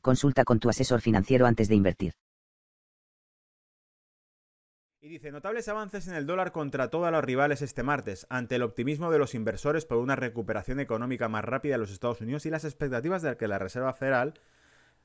consulta 0.00 0.44
con 0.44 0.60
tu 0.60 0.68
asesor 0.68 1.00
financiero 1.00 1.46
antes 1.46 1.68
de 1.68 1.74
invertir. 1.74 2.14
Y 5.00 5.08
dice, 5.08 5.30
notables 5.30 5.68
avances 5.68 6.08
en 6.08 6.14
el 6.14 6.26
dólar 6.26 6.50
contra 6.50 6.90
todos 6.90 7.10
los 7.12 7.24
rivales 7.24 7.62
este 7.62 7.84
martes, 7.84 8.26
ante 8.30 8.56
el 8.56 8.62
optimismo 8.62 9.12
de 9.12 9.18
los 9.18 9.34
inversores 9.34 9.84
por 9.84 9.98
una 9.98 10.16
recuperación 10.16 10.80
económica 10.80 11.28
más 11.28 11.44
rápida 11.44 11.76
en 11.76 11.80
los 11.80 11.92
Estados 11.92 12.20
Unidos 12.20 12.46
y 12.46 12.50
las 12.50 12.64
expectativas 12.64 13.22
de 13.22 13.36
que 13.36 13.46
la 13.46 13.60
Reserva 13.60 13.94
Federal 13.94 14.34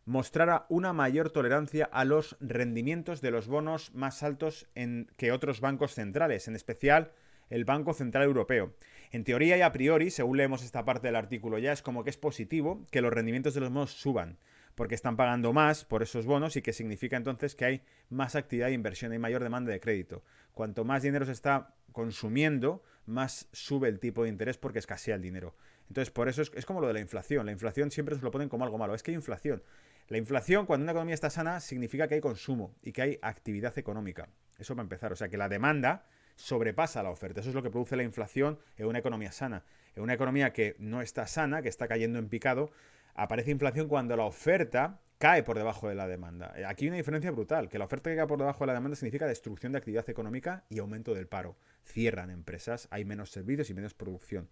mostrara 0.05 0.65
una 0.67 0.93
mayor 0.93 1.29
tolerancia 1.29 1.85
a 1.85 2.05
los 2.05 2.37
rendimientos 2.39 3.21
de 3.21 3.31
los 3.31 3.47
bonos 3.47 3.93
más 3.93 4.23
altos 4.23 4.67
en, 4.73 5.11
que 5.15 5.31
otros 5.31 5.61
bancos 5.61 5.93
centrales, 5.93 6.47
en 6.47 6.55
especial 6.55 7.11
el 7.49 7.63
Banco 7.63 7.93
Central 7.93 8.23
Europeo. 8.23 8.73
En 9.11 9.23
teoría 9.23 9.57
y 9.57 9.61
a 9.61 9.71
priori, 9.71 10.09
según 10.09 10.37
leemos 10.37 10.63
esta 10.63 10.85
parte 10.85 11.07
del 11.07 11.15
artículo 11.15 11.59
ya, 11.59 11.71
es 11.71 11.83
como 11.83 12.03
que 12.03 12.09
es 12.09 12.17
positivo 12.17 12.85
que 12.91 13.01
los 13.01 13.13
rendimientos 13.13 13.53
de 13.53 13.61
los 13.61 13.69
bonos 13.69 13.91
suban 13.91 14.39
porque 14.75 14.95
están 14.95 15.15
pagando 15.15 15.53
más 15.53 15.85
por 15.85 16.03
esos 16.03 16.25
bonos 16.25 16.55
y 16.55 16.61
que 16.61 16.73
significa 16.73 17.17
entonces 17.17 17.55
que 17.55 17.65
hay 17.65 17.81
más 18.09 18.35
actividad 18.35 18.67
de 18.67 18.73
inversión, 18.73 19.11
hay 19.11 19.19
mayor 19.19 19.43
demanda 19.43 19.71
de 19.71 19.79
crédito. 19.79 20.23
Cuanto 20.53 20.83
más 20.85 21.03
dinero 21.03 21.25
se 21.25 21.31
está 21.31 21.75
consumiendo, 21.91 22.83
más 23.05 23.47
sube 23.51 23.87
el 23.87 23.99
tipo 23.99 24.23
de 24.23 24.29
interés 24.29 24.57
porque 24.57 24.79
escasea 24.79 25.15
el 25.15 25.21
dinero. 25.21 25.55
Entonces, 25.89 26.11
por 26.11 26.27
eso 26.27 26.41
es, 26.41 26.65
como 26.65 26.81
lo 26.81 26.87
de 26.87 26.93
la 26.93 26.99
inflación. 26.99 27.45
La 27.45 27.51
inflación 27.51 27.91
siempre 27.91 28.15
nos 28.15 28.23
lo 28.23 28.31
ponen 28.31 28.49
como 28.49 28.63
algo 28.63 28.77
malo. 28.77 28.95
Es 28.95 29.03
que 29.03 29.11
hay 29.11 29.15
inflación. 29.15 29.63
La 30.07 30.17
inflación, 30.17 30.65
cuando 30.65 30.83
una 30.83 30.91
economía 30.91 31.13
está 31.13 31.29
sana, 31.29 31.59
significa 31.59 32.07
que 32.07 32.15
hay 32.15 32.21
consumo 32.21 32.75
y 32.81 32.91
que 32.91 33.01
hay 33.01 33.19
actividad 33.21 33.77
económica. 33.77 34.29
Eso 34.57 34.75
va 34.75 34.81
a 34.81 34.83
empezar. 34.83 35.11
O 35.13 35.15
sea, 35.15 35.29
que 35.29 35.37
la 35.37 35.49
demanda 35.49 36.05
sobrepasa 36.35 37.03
la 37.03 37.09
oferta. 37.09 37.41
Eso 37.41 37.49
es 37.49 37.55
lo 37.55 37.63
que 37.63 37.69
produce 37.69 37.95
la 37.95 38.03
inflación 38.03 38.59
en 38.77 38.87
una 38.87 38.99
economía 38.99 39.31
sana. 39.31 39.63
En 39.95 40.03
una 40.03 40.13
economía 40.13 40.51
que 40.51 40.75
no 40.79 41.01
está 41.01 41.27
sana, 41.27 41.61
que 41.61 41.69
está 41.69 41.87
cayendo 41.87 42.17
en 42.17 42.29
picado, 42.29 42.71
aparece 43.15 43.51
inflación 43.51 43.87
cuando 43.87 44.15
la 44.15 44.25
oferta 44.25 44.99
cae 45.17 45.43
por 45.43 45.57
debajo 45.57 45.87
de 45.87 45.95
la 45.95 46.07
demanda. 46.07 46.53
Eh, 46.57 46.65
aquí 46.65 46.85
hay 46.85 46.89
una 46.89 46.97
diferencia 46.97 47.31
brutal, 47.31 47.69
que 47.69 47.79
la 47.79 47.85
oferta 47.85 48.09
que 48.09 48.17
cae 48.17 48.27
por 48.27 48.39
debajo 48.39 48.63
de 48.63 48.67
la 48.67 48.73
demanda 48.73 48.95
significa 48.95 49.25
destrucción 49.25 49.71
de 49.71 49.77
actividad 49.77 50.09
económica 50.09 50.65
y 50.69 50.79
aumento 50.79 51.13
del 51.13 51.27
paro. 51.27 51.55
Cierran 51.85 52.29
empresas, 52.29 52.87
hay 52.91 53.05
menos 53.05 53.31
servicios 53.31 53.69
y 53.69 53.73
menos 53.73 53.93
producción. 53.93 54.49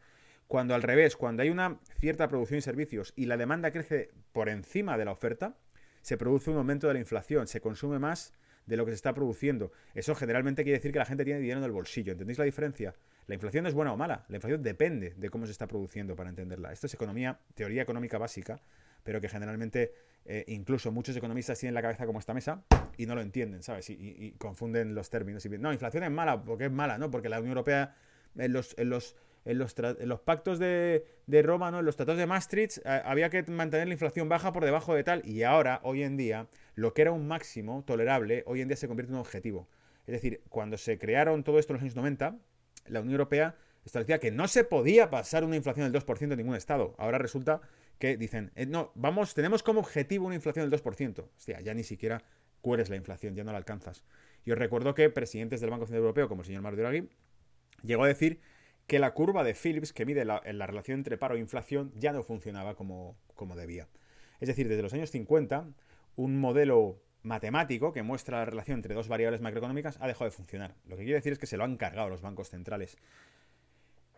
Cuando 0.48 0.76
al 0.76 0.82
revés, 0.82 1.16
cuando 1.16 1.44
hay 1.44 1.50
una 1.50 1.80
cierta 2.00 2.28
producción 2.28 2.60
y 2.60 2.62
servicios 2.62 3.14
y 3.16 3.26
la 3.26 3.38
demanda 3.38 3.72
crece 3.72 4.12
por 4.32 4.50
encima 4.50 4.98
de 4.98 5.06
la 5.06 5.12
oferta, 5.12 5.58
se 6.02 6.18
produce 6.18 6.52
un 6.52 6.58
aumento 6.58 6.88
de 6.88 6.94
la 6.94 7.00
inflación, 7.00 7.48
se 7.48 7.62
consume 7.62 8.00
más 8.00 8.34
de 8.66 8.78
lo 8.78 8.86
que 8.86 8.92
se 8.92 8.96
está 8.96 9.14
produciendo. 9.14 9.72
Eso 9.94 10.16
generalmente 10.16 10.64
quiere 10.64 10.78
decir 10.78 10.92
que 10.92 11.00
la 11.00 11.06
gente 11.06 11.26
tiene 11.26 11.40
dinero 11.40 11.60
en 11.60 11.66
el 11.66 11.72
bolsillo. 11.72 12.14
¿Entendéis 12.14 12.40
la 12.40 12.46
diferencia? 12.46 12.94
La 13.32 13.36
inflación 13.36 13.66
es 13.66 13.74
buena 13.74 13.94
o 13.94 13.96
mala, 13.96 14.26
la 14.28 14.36
inflación 14.36 14.62
depende 14.62 15.14
de 15.16 15.30
cómo 15.30 15.46
se 15.46 15.54
está 15.54 15.66
produciendo 15.66 16.18
para 16.18 16.30
entenderla. 16.30 16.74
Esto 16.74 16.88
es 16.88 16.94
economía, 16.96 17.40
teoría 17.56 17.82
económica 17.82 18.18
básica, 18.18 18.60
pero 19.06 19.22
que 19.22 19.30
generalmente 19.30 19.94
eh, 20.26 20.44
incluso 20.50 20.92
muchos 20.92 21.16
economistas 21.16 21.58
tienen 21.58 21.74
la 21.74 21.82
cabeza 21.82 22.06
como 22.06 22.20
esta 22.20 22.34
mesa 22.34 22.66
y 22.98 23.06
no 23.06 23.16
lo 23.16 23.22
entienden, 23.22 23.64
¿sabes? 23.64 23.90
Y, 23.90 24.36
confunden 24.38 24.96
los 24.96 25.10
términos. 25.10 25.46
Y, 25.46 25.50
no, 25.52 25.72
inflación 25.72 26.04
es 26.04 26.12
mala 26.12 26.44
porque 26.44 26.66
es 26.66 26.72
mala, 26.74 26.98
¿no? 26.98 27.10
Porque 27.10 27.30
la 27.30 27.40
Unión 27.40 27.52
Europea 27.52 27.96
en 28.36 28.52
los, 28.52 28.78
en 28.78 28.90
los, 28.90 29.16
en 29.46 29.60
los, 29.60 30.20
pactos 30.20 30.60
de, 30.60 31.06
Roma, 31.42 31.72
¿no? 31.72 31.80
en 31.80 31.86
los 31.86 31.96
tratados 31.96 32.20
de 32.20 32.28
Maastricht, 32.28 32.86
había 32.86 33.30
que 33.30 33.44
mantener 33.44 33.88
la 33.88 33.94
inflación 33.94 34.28
baja 34.28 34.52
por 34.52 34.66
debajo 34.66 34.94
de 34.94 35.06
tal. 35.06 35.26
Y 35.26 35.44
ahora, 35.44 35.80
hoy 35.84 36.04
en 36.04 36.18
día, 36.18 36.50
lo 36.76 36.94
que 36.94 37.04
era 37.04 37.14
un 37.14 37.30
máximo 37.30 37.86
tolerable, 37.88 38.44
hoy 38.46 38.60
en 38.60 38.68
día 38.68 38.76
se 38.76 38.90
convierte 38.90 39.12
en 39.12 39.16
un 39.16 39.22
objetivo. 39.22 39.70
Es 40.06 40.12
decir, 40.16 40.42
cuando 40.50 40.78
se 40.78 40.98
crearon 40.98 41.46
todo 41.46 41.60
esto 41.60 41.72
en 41.72 41.76
los 41.76 41.84
años 41.84 41.96
90, 41.96 42.38
la 42.86 43.02
Unión 43.02 43.14
Europea 43.14 43.56
establecía 43.86 44.20
que 44.20 44.32
no 44.32 44.48
se 44.48 44.64
podía 44.64 45.10
pasar 45.10 45.44
una 45.44 45.56
inflación 45.56 45.92
del 45.92 46.02
2% 46.02 46.32
en 46.32 46.38
ningún 46.38 46.56
estado. 46.56 46.96
Ahora 46.98 47.18
resulta 47.18 47.62
que 48.00 48.18
dicen, 48.18 48.52
eh, 48.56 48.66
no, 48.66 48.92
vamos, 48.96 49.34
tenemos 49.34 49.64
como 49.64 49.80
objetivo 49.80 50.26
una 50.26 50.36
inflación 50.36 50.70
del 50.70 50.82
2%. 50.82 51.30
Hostia, 51.36 51.62
ya 51.62 51.74
ni 51.74 51.84
siquiera 51.84 52.24
cueres 52.62 52.90
la 52.90 52.96
inflación, 52.96 53.36
ya 53.36 53.44
no 53.44 53.52
la 53.52 53.58
alcanzas. 53.58 54.04
Y 54.46 54.52
os 54.52 54.58
recuerdo 54.58 54.94
que 54.94 55.10
presidentes 55.10 55.62
del 55.62 55.70
Banco 55.70 55.86
Central 55.86 56.02
Europeo, 56.02 56.28
como 56.28 56.42
el 56.42 56.48
señor 56.48 56.62
Mario 56.62 56.80
Draghi, 56.80 57.10
llegó 57.84 58.04
a 58.04 58.08
decir 58.08 58.40
que 58.88 59.00
la 59.00 59.14
curva 59.14 59.44
de 59.44 59.54
Phillips, 59.54 59.94
que 59.94 60.06
mide 60.06 60.26
la, 60.26 60.42
la 60.46 60.68
relación 60.68 61.00
entre 61.00 61.18
paro 61.18 61.36
e 61.36 61.40
inflación, 61.40 61.92
ya 61.96 62.12
no 62.12 62.24
funcionaba 62.24 62.76
como, 62.76 63.18
como 63.36 63.56
debía. 63.56 63.88
Es 64.40 64.48
decir, 64.48 64.68
desde 64.68 64.82
los 64.82 64.94
años 64.94 65.12
50, 65.12 65.68
un 66.16 66.40
modelo 66.40 67.02
matemático 67.24 67.94
que 67.94 68.04
muestra 68.04 68.40
la 68.40 68.46
relación 68.46 68.78
entre 68.78 68.96
dos 68.96 69.08
variables 69.08 69.42
macroeconómicas 69.42 69.98
ha 70.02 70.08
dejado 70.08 70.26
de 70.26 70.32
funcionar. 70.32 70.76
Lo 70.86 70.96
que 70.96 71.04
quiere 71.04 71.18
decir 71.18 71.34
es 71.34 71.40
que 71.40 71.48
se 71.48 71.58
lo 71.58 71.64
han 71.64 71.78
cargado 71.78 72.10
los 72.10 72.22
bancos 72.22 72.50
centrales. 72.50 72.98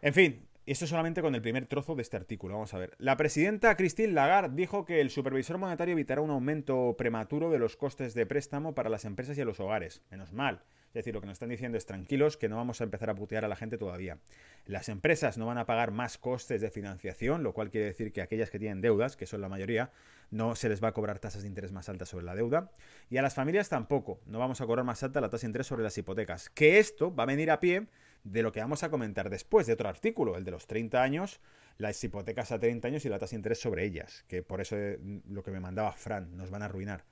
En 0.01 0.13
fin, 0.13 0.47
esto 0.65 0.87
solamente 0.87 1.21
con 1.21 1.35
el 1.35 1.41
primer 1.41 1.65
trozo 1.65 1.95
de 1.95 2.01
este 2.01 2.17
artículo. 2.17 2.53
Vamos 2.53 2.73
a 2.73 2.77
ver. 2.77 2.93
La 2.97 3.17
presidenta 3.17 3.75
Christine 3.75 4.13
Lagarde 4.13 4.55
dijo 4.55 4.85
que 4.85 5.01
el 5.01 5.09
supervisor 5.09 5.57
monetario 5.57 5.93
evitará 5.93 6.21
un 6.21 6.29
aumento 6.29 6.95
prematuro 6.97 7.49
de 7.49 7.59
los 7.59 7.75
costes 7.75 8.13
de 8.13 8.25
préstamo 8.25 8.73
para 8.73 8.89
las 8.89 9.05
empresas 9.05 9.37
y 9.37 9.43
los 9.43 9.59
hogares. 9.59 10.01
Menos 10.09 10.31
mal. 10.31 10.63
Es 10.93 10.99
decir, 10.99 11.15
lo 11.15 11.21
que 11.21 11.25
nos 11.25 11.33
están 11.33 11.49
diciendo 11.49 11.75
es 11.75 11.87
tranquilos, 11.87 12.37
que 12.37 12.47
no 12.47 12.55
vamos 12.55 12.79
a 12.79 12.83
empezar 12.83 13.09
a 13.09 13.15
putear 13.15 13.43
a 13.43 13.47
la 13.47 13.55
gente 13.55 13.79
todavía. 13.79 14.19
Las 14.67 14.89
empresas 14.89 15.39
no 15.39 15.47
van 15.47 15.57
a 15.57 15.65
pagar 15.65 15.89
más 15.89 16.19
costes 16.19 16.61
de 16.61 16.69
financiación, 16.69 17.41
lo 17.41 17.51
cual 17.51 17.71
quiere 17.71 17.87
decir 17.87 18.13
que 18.13 18.21
aquellas 18.21 18.51
que 18.51 18.59
tienen 18.59 18.79
deudas, 18.79 19.17
que 19.17 19.25
son 19.25 19.41
la 19.41 19.49
mayoría, 19.49 19.89
no 20.29 20.55
se 20.55 20.69
les 20.69 20.83
va 20.83 20.89
a 20.89 20.91
cobrar 20.91 21.17
tasas 21.17 21.41
de 21.41 21.47
interés 21.47 21.71
más 21.71 21.89
altas 21.89 22.09
sobre 22.09 22.25
la 22.25 22.35
deuda. 22.35 22.69
Y 23.09 23.17
a 23.17 23.23
las 23.23 23.33
familias 23.33 23.69
tampoco, 23.69 24.19
no 24.27 24.37
vamos 24.37 24.61
a 24.61 24.67
cobrar 24.67 24.85
más 24.85 25.01
alta 25.01 25.19
la 25.19 25.29
tasa 25.29 25.47
de 25.47 25.49
interés 25.49 25.65
sobre 25.65 25.81
las 25.81 25.97
hipotecas. 25.97 26.51
Que 26.51 26.77
esto 26.77 27.13
va 27.13 27.23
a 27.23 27.25
venir 27.25 27.49
a 27.49 27.59
pie 27.59 27.87
de 28.23 28.43
lo 28.43 28.51
que 28.51 28.59
vamos 28.59 28.83
a 28.83 28.91
comentar 28.91 29.31
después, 29.31 29.65
de 29.65 29.73
otro 29.73 29.89
artículo, 29.89 30.37
el 30.37 30.43
de 30.43 30.51
los 30.51 30.67
30 30.67 31.01
años, 31.01 31.41
las 31.79 32.03
hipotecas 32.03 32.51
a 32.51 32.59
30 32.59 32.87
años 32.87 33.03
y 33.03 33.09
la 33.09 33.17
tasa 33.17 33.31
de 33.31 33.37
interés 33.37 33.59
sobre 33.59 33.83
ellas, 33.83 34.25
que 34.27 34.43
por 34.43 34.61
eso 34.61 34.77
eh, 34.77 34.99
lo 35.27 35.41
que 35.41 35.49
me 35.49 35.59
mandaba 35.59 35.91
Fran, 35.93 36.37
nos 36.37 36.51
van 36.51 36.61
a 36.61 36.65
arruinar. 36.65 37.03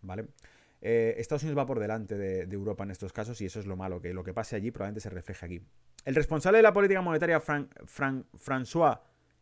¿Vale? 0.00 0.28
Eh, 0.80 1.14
Estados 1.18 1.42
Unidos 1.42 1.58
va 1.58 1.66
por 1.66 1.80
delante 1.80 2.16
de, 2.16 2.42
Europa 2.42 2.84
en 2.84 2.90
estos 2.90 3.12
casos 3.12 3.40
y 3.40 3.46
eso 3.46 3.58
es 3.58 3.66
lo 3.66 3.76
malo, 3.76 4.00
que 4.00 4.14
lo 4.14 4.22
que 4.22 4.32
pase 4.32 4.56
allí 4.56 4.70
probablemente 4.70 5.00
se 5.00 5.10
refleje 5.10 5.44
aquí. 5.44 5.62
El 6.04 6.14
responsable 6.14 6.58
de 6.58 6.62
la 6.62 6.72
política 6.72 7.00
monetaria, 7.00 7.40
François 7.40 9.00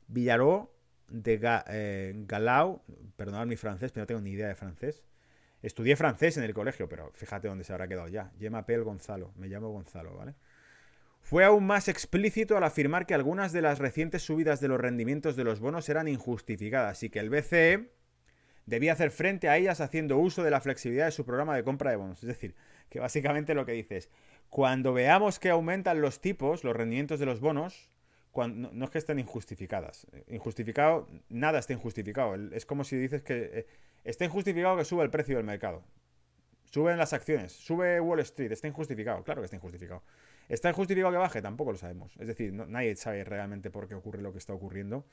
Villaró 0.08 0.72
de 1.08 1.41
eh, 1.69 2.14
Galau, 2.26 2.82
perdonad 3.16 3.46
mi 3.46 3.56
francés, 3.56 3.92
pero 3.92 4.02
no 4.02 4.06
tengo 4.06 4.20
ni 4.20 4.30
idea 4.30 4.48
de 4.48 4.54
francés. 4.54 5.04
Estudié 5.62 5.96
francés 5.96 6.36
en 6.36 6.44
el 6.44 6.54
colegio, 6.54 6.88
pero 6.88 7.10
fíjate 7.12 7.48
dónde 7.48 7.64
se 7.64 7.72
habrá 7.72 7.88
quedado 7.88 8.08
ya. 8.08 8.32
Llama 8.38 8.66
Pel 8.66 8.84
Gonzalo, 8.84 9.32
me 9.36 9.48
llamo 9.48 9.70
Gonzalo, 9.70 10.14
¿vale? 10.14 10.34
Fue 11.20 11.44
aún 11.44 11.66
más 11.66 11.88
explícito 11.88 12.56
al 12.56 12.62
afirmar 12.62 13.04
que 13.04 13.14
algunas 13.14 13.52
de 13.52 13.62
las 13.62 13.80
recientes 13.80 14.22
subidas 14.22 14.60
de 14.60 14.69
los 14.69 14.80
rendimientos 14.80 15.34
de 15.34 15.42
los 15.42 15.58
bonos 15.58 15.88
eran 15.88 16.06
injustificadas 16.06 17.02
y 17.02 17.10
que 17.10 17.19
el 17.19 17.30
BCE 17.30 17.91
debía 18.66 18.93
hacer 18.93 19.10
frente 19.10 19.49
a 19.49 19.56
ellas 19.56 19.81
haciendo 19.81 20.19
uso 20.19 20.43
de 20.43 20.50
la 20.50 20.60
flexibilidad 20.60 21.06
de 21.06 21.12
su 21.12 21.25
programa 21.25 21.56
de 21.56 21.65
compra 21.65 21.91
de 21.91 21.97
bonos. 21.97 22.22
Es 22.22 22.28
decir, 22.28 22.54
que 22.91 23.00
básicamente 23.00 23.54
lo 23.54 23.65
que 23.65 23.72
dice 23.72 23.97
es, 23.97 24.10
cuando 24.50 24.93
veamos 24.93 25.38
que 25.38 25.50
aumentan 25.50 26.00
los 26.00 26.21
tipos, 26.21 26.65
los 26.65 26.76
rendimientos 26.76 27.19
de 27.21 27.26
los 27.26 27.41
bonos, 27.41 27.91
cuando, 28.32 28.71
no, 28.72 28.84
es 28.84 28.91
que 28.91 28.99
estén 28.99 29.19
injustificadas. 29.19 30.06
Injustificado, 30.28 31.09
nada 31.28 31.59
está 31.59 31.72
injustificado. 31.72 32.34
Es 32.53 32.66
como 32.66 32.84
si 32.84 32.97
dices 32.97 33.22
que 33.22 33.50
eh, 33.52 33.67
está 34.05 34.25
injustificado 34.25 34.76
que 34.76 34.85
sube 34.85 35.02
el 35.05 35.11
precio 35.11 35.37
del 35.37 35.46
mercado. 35.46 35.82
Suben 36.64 36.99
las 36.99 37.12
acciones, 37.12 37.52
sube 37.52 38.00
Wall 38.00 38.20
Street, 38.20 38.52
está 38.52 38.69
injustificado. 38.69 39.23
Claro 39.23 39.40
que 39.40 39.46
está 39.46 39.56
injustificado. 39.56 40.02
¿Está 40.49 40.69
injustificado 40.69 41.12
que 41.12 41.19
baje? 41.19 41.40
Tampoco 41.40 41.73
lo 41.73 41.79
sabemos. 41.79 42.14
Es 42.19 42.26
decir, 42.26 42.52
nadie 42.52 42.94
sabe 42.96 43.25
realmente 43.25 43.70
por 43.70 43.88
qué 43.88 43.94
ocurre 43.94 44.20
lo 44.20 44.32
que 44.32 44.38
está 44.38 44.52
ocurriendo. 44.52 45.06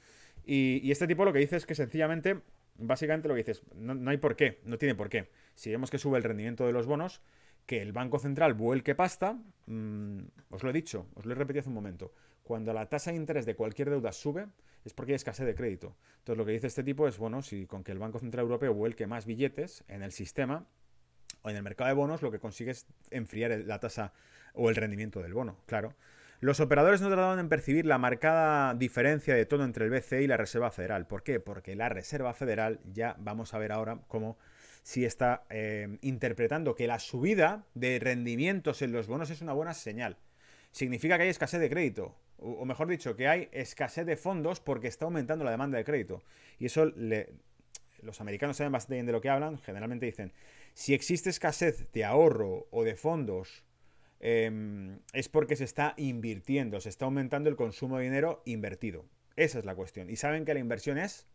Y, 0.43 0.81
y, 0.83 0.91
este 0.91 1.07
tipo 1.07 1.23
lo 1.23 1.31
que 1.31 1.39
dice 1.39 1.55
es 1.55 1.65
que 1.65 1.75
sencillamente 1.75 2.41
básicamente 2.75 3.27
lo 3.27 3.35
que 3.35 3.43
dices, 3.43 3.63
no, 3.75 4.09
hay 4.09 4.17
por 4.17 4.35
qué, 4.35 4.59
no 4.65 4.77
tiene 4.77 4.95
por 4.95 5.09
qué. 5.09 5.29
Si 5.55 5.69
vemos 5.69 5.89
que 5.89 5.97
sube 5.97 6.17
el 6.17 6.23
rendimiento 6.23 6.65
de 6.65 6.73
los 6.73 6.85
bonos, 6.85 7.21
que 7.65 7.81
el 7.81 7.93
Banco 7.93 8.19
Central 8.19 8.53
vuelque 8.53 8.95
pasta, 8.95 9.39
mm, 9.67 10.19
os 10.49 10.63
lo 10.63 10.69
he 10.69 10.73
dicho, 10.73 11.07
os 11.15 11.25
lo 11.25 11.31
he 11.31 11.35
repetido 11.35 11.61
hace 11.61 11.69
un 11.69 11.75
momento, 11.75 12.13
cuando 12.43 12.73
la 12.73 12.89
tasa 12.89 13.11
de 13.11 13.17
interés 13.17 13.45
de 13.45 13.55
cualquier 13.55 13.89
deuda 13.89 14.11
sube, 14.11 14.47
es 14.83 14.93
porque 14.93 15.13
hay 15.13 15.15
escasez 15.15 15.45
de 15.45 15.55
crédito. 15.55 15.95
Entonces 16.19 16.37
lo 16.37 16.45
que 16.45 16.51
dice 16.51 16.67
este 16.67 16.83
tipo 16.83 17.07
es, 17.07 17.17
bueno, 17.17 17.41
si 17.41 17.65
con 17.65 17.83
que 17.83 17.91
el 17.91 17.99
Banco 17.99 18.19
Central 18.19 18.43
Europeo 18.43 18.73
vuelque 18.73 19.07
más 19.07 19.25
billetes 19.25 19.83
en 19.87 20.03
el 20.03 20.11
sistema 20.11 20.67
o 21.41 21.49
en 21.49 21.55
el 21.55 21.63
mercado 21.63 21.87
de 21.87 21.95
bonos, 21.95 22.21
lo 22.21 22.31
que 22.31 22.39
consigue 22.39 22.71
es 22.71 22.85
enfriar 23.11 23.51
la 23.65 23.79
tasa 23.79 24.13
o 24.53 24.69
el 24.69 24.75
rendimiento 24.75 25.21
del 25.21 25.33
bono, 25.33 25.57
claro. 25.65 25.95
Los 26.43 26.59
operadores 26.59 26.99
no 26.99 27.07
tardaron 27.07 27.39
en 27.39 27.47
percibir 27.47 27.85
la 27.85 27.97
marcada 27.97 28.73
diferencia 28.73 29.33
de 29.33 29.45
tono 29.45 29.63
entre 29.63 29.85
el 29.85 29.91
BCE 29.91 30.23
y 30.23 30.27
la 30.27 30.35
Reserva 30.35 30.71
Federal. 30.71 31.07
¿Por 31.07 31.23
qué? 31.23 31.39
Porque 31.39 31.73
la 31.73 31.87
Reserva 31.87 32.33
Federal, 32.33 32.81
ya 32.91 33.15
vamos 33.17 33.53
a 33.53 33.59
ver 33.59 33.71
ahora 33.71 34.01
cómo 34.09 34.37
si 34.81 35.05
está 35.05 35.45
eh, 35.49 35.97
interpretando 36.01 36.75
que 36.75 36.85
la 36.85 36.99
subida 36.99 37.63
de 37.75 37.97
rendimientos 37.97 38.81
en 38.81 38.91
los 38.91 39.07
bonos 39.07 39.29
es 39.29 39.41
una 39.41 39.53
buena 39.53 39.73
señal. 39.73 40.17
Significa 40.73 41.15
que 41.15 41.23
hay 41.23 41.29
escasez 41.29 41.61
de 41.61 41.69
crédito, 41.69 42.13
o, 42.35 42.65
mejor 42.65 42.89
dicho, 42.89 43.15
que 43.15 43.29
hay 43.29 43.47
escasez 43.53 44.05
de 44.05 44.17
fondos 44.17 44.59
porque 44.59 44.89
está 44.89 45.05
aumentando 45.05 45.45
la 45.45 45.51
demanda 45.51 45.77
de 45.77 45.85
crédito. 45.85 46.23
Y 46.59 46.65
eso 46.65 46.91
los 48.01 48.19
americanos 48.19 48.57
saben 48.57 48.73
bastante 48.73 48.95
bien 48.95 49.05
de 49.05 49.13
lo 49.13 49.21
que 49.21 49.29
hablan. 49.29 49.59
Generalmente 49.59 50.07
dicen, 50.07 50.33
si 50.73 50.93
existe 50.93 51.29
escasez 51.29 51.89
de 51.93 52.03
ahorro 52.03 52.67
o 52.69 52.83
de 52.83 52.97
fondos, 52.97 53.63
em, 54.25 54.99
es 55.11 55.27
porque 55.27 55.57
se 55.57 55.65
está 55.65 55.93
invirtiendo, 55.97 56.79
se 56.79 56.89
está 56.89 57.05
aumentando 57.05 57.49
el 57.49 57.57
consumo 57.57 57.97
de 57.97 58.05
dinero 58.05 58.41
invertido. 58.45 59.05
Esa 59.35 59.59
es 59.59 59.65
la 59.65 59.75
cuestión. 59.75 60.09
Y 60.09 60.15
saben 60.15 60.45
que 60.45 60.53
la 60.53 60.61
inversión 60.61 60.97
es 60.97 61.27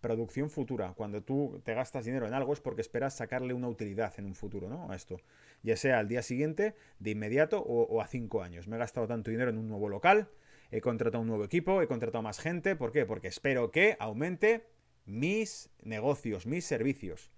producción 0.00 0.50
futura. 0.50 0.94
Cuando 0.94 1.22
tú 1.22 1.60
te 1.64 1.74
gastas 1.74 2.04
dinero 2.04 2.26
en 2.26 2.32
algo 2.32 2.52
es 2.52 2.60
porque 2.60 2.80
esperas 2.80 3.14
sacarle 3.14 3.54
una 3.54 3.68
utilidad 3.68 4.14
en 4.18 4.24
un 4.24 4.34
futuro, 4.34 4.68
¿no? 4.68 4.90
A 4.90 4.96
esto. 4.96 5.20
Ya 5.62 5.76
sea 5.76 5.98
al 5.98 6.08
día 6.08 6.22
siguiente, 6.22 6.74
de 6.98 7.10
inmediato 7.10 7.60
o, 7.60 8.00
a 8.00 8.06
cinco 8.06 8.42
años. 8.42 8.68
Me 8.68 8.76
he 8.76 8.78
gastado 8.78 9.06
tanto 9.06 9.30
dinero 9.30 9.50
en 9.50 9.58
un 9.58 9.68
nuevo 9.68 9.88
local, 9.88 10.30
he 10.70 10.80
contratado 10.80 11.20
un 11.20 11.28
nuevo 11.28 11.44
equipo, 11.44 11.82
he 11.82 11.86
contratado 11.86 12.22
más 12.22 12.38
gente. 12.38 12.76
¿Por 12.76 12.92
qué? 12.92 13.04
Porque 13.04 13.28
espero 13.28 13.70
que 13.70 13.96
aumente 13.98 14.66
mis 15.04 15.70
negocios, 15.82 16.46
mis 16.46 16.64
servicios. 16.64 17.30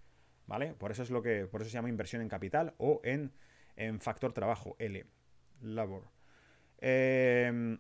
¿Vale? 0.47 0.75
Por 0.75 0.91
eso 0.91 1.03
es 1.03 1.11
lo 1.11 1.23
que. 1.23 1.47
Por 1.47 1.63
eso 1.63 1.71
se 1.71 1.75
llama 1.75 1.89
inversión 1.89 2.23
en 2.23 2.29
capital 2.29 2.75
o 2.79 3.01
en, 3.05 3.33
en 3.79 4.01
factor 4.01 4.33
trabajo, 4.33 4.77
L. 4.79 5.07
Labor. 5.61 6.11
Eh, 6.81 7.79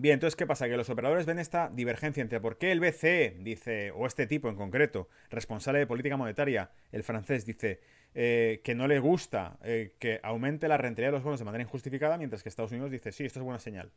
Bien, 0.00 0.14
entonces, 0.14 0.36
¿qué 0.36 0.46
pasa? 0.46 0.68
Que 0.68 0.76
los 0.76 0.90
operadores 0.90 1.26
ven 1.26 1.40
esta 1.40 1.70
divergencia 1.74 2.20
entre 2.20 2.40
por 2.40 2.56
qué 2.56 2.70
el 2.70 2.78
BCE 2.78 3.38
dice, 3.40 3.90
o 3.90 4.06
este 4.06 4.28
tipo 4.28 4.48
en 4.48 4.54
concreto, 4.54 5.08
responsable 5.28 5.80
de 5.80 5.88
política 5.88 6.16
monetaria, 6.16 6.70
el 6.92 7.02
francés, 7.02 7.44
dice 7.44 7.80
eh, 8.14 8.60
que 8.62 8.76
no 8.76 8.86
le 8.86 9.00
gusta 9.00 9.58
eh, 9.64 9.96
que 9.98 10.20
aumente 10.22 10.68
la 10.68 10.76
rentabilidad 10.76 11.08
de 11.08 11.16
los 11.16 11.24
bonos 11.24 11.40
de 11.40 11.46
manera 11.46 11.62
injustificada, 11.62 12.16
mientras 12.16 12.44
que 12.44 12.48
Estados 12.48 12.70
Unidos 12.70 12.92
dice, 12.92 13.10
sí, 13.10 13.24
esto 13.24 13.40
es 13.40 13.44
buena 13.44 13.58
señal. 13.58 13.90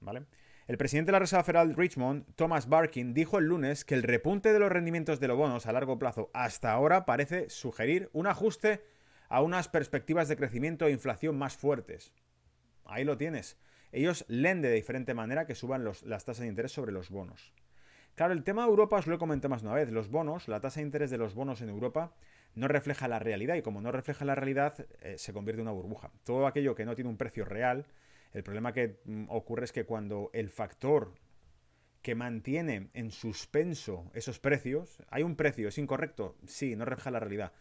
¿Vale? 0.00 0.22
El 0.68 0.78
presidente 0.78 1.08
de 1.08 1.12
la 1.12 1.18
Reserva 1.18 1.44
Federal 1.44 1.76
Richmond, 1.76 2.34
Thomas 2.34 2.68
Barkin, 2.68 3.12
dijo 3.12 3.38
el 3.38 3.44
lunes 3.44 3.84
que 3.84 3.94
el 3.94 4.04
repunte 4.04 4.54
de 4.54 4.58
los 4.58 4.72
rendimientos 4.72 5.20
de 5.20 5.28
los 5.28 5.36
bonos 5.36 5.66
a 5.66 5.72
largo 5.72 5.98
plazo 5.98 6.30
hasta 6.32 6.72
ahora 6.72 7.04
parece 7.04 7.50
sugerir 7.50 8.08
un 8.14 8.26
ajuste 8.26 8.82
a 9.32 9.40
unas 9.40 9.68
perspectivas 9.68 10.28
de 10.28 10.36
crecimiento 10.36 10.86
e 10.86 10.92
inflación 10.92 11.38
más 11.38 11.56
fuertes. 11.56 12.12
Ahí 12.84 13.04
lo 13.04 13.16
tienes 13.16 13.56
ellos 13.92 14.24
leen 14.28 14.62
de 14.62 14.72
diferente 14.72 15.14
manera 15.14 15.46
que 15.46 15.54
suban 15.54 15.84
las 15.84 16.24
tasas 16.24 16.40
de 16.40 16.48
interés 16.48 16.72
sobre 16.72 16.92
los 16.92 17.10
bonos. 17.10 17.52
Claro, 18.14 18.32
el 18.32 18.42
tema 18.42 18.62
de 18.62 18.68
Europa 18.68 18.96
os 18.96 19.06
lo 19.06 19.14
he 19.14 19.18
comentado 19.18 19.50
más 19.50 19.62
una 19.62 19.74
vez. 19.74 19.90
Los 19.90 20.10
bonos, 20.10 20.48
la 20.48 20.60
tasa 20.60 20.80
de 20.80 20.86
interés 20.86 21.10
de 21.10 21.18
los 21.18 21.34
bonos 21.34 21.60
en 21.60 21.68
Europa 21.68 22.14
no 22.54 22.68
refleja 22.68 23.08
la 23.08 23.18
realidad 23.18 23.54
y 23.54 23.62
como 23.62 23.80
no 23.80 23.92
refleja 23.92 24.24
la 24.24 24.34
realidad 24.34 24.86
eh, 25.00 25.16
se 25.16 25.32
convierte 25.32 25.60
en 25.60 25.68
una 25.68 25.76
burbuja. 25.76 26.10
Todo 26.24 26.46
aquello 26.46 26.74
que 26.74 26.84
no 26.84 26.94
tiene 26.94 27.08
un 27.08 27.16
precio 27.16 27.44
real, 27.44 27.86
el 28.32 28.42
problema 28.42 28.72
que 28.72 29.00
mm, 29.04 29.26
ocurre 29.28 29.64
es 29.64 29.72
que 29.72 29.84
cuando 29.84 30.30
el 30.34 30.50
factor 30.50 31.14
que 32.02 32.14
mantiene 32.14 32.90
en 32.94 33.10
suspenso 33.10 34.10
esos 34.12 34.38
precios, 34.38 35.02
hay 35.10 35.22
un 35.22 35.36
precio, 35.36 35.68
es 35.68 35.78
incorrecto, 35.78 36.36
sí, 36.46 36.76
no 36.76 36.84
refleja 36.84 37.10
la 37.10 37.20
realidad. 37.20 37.52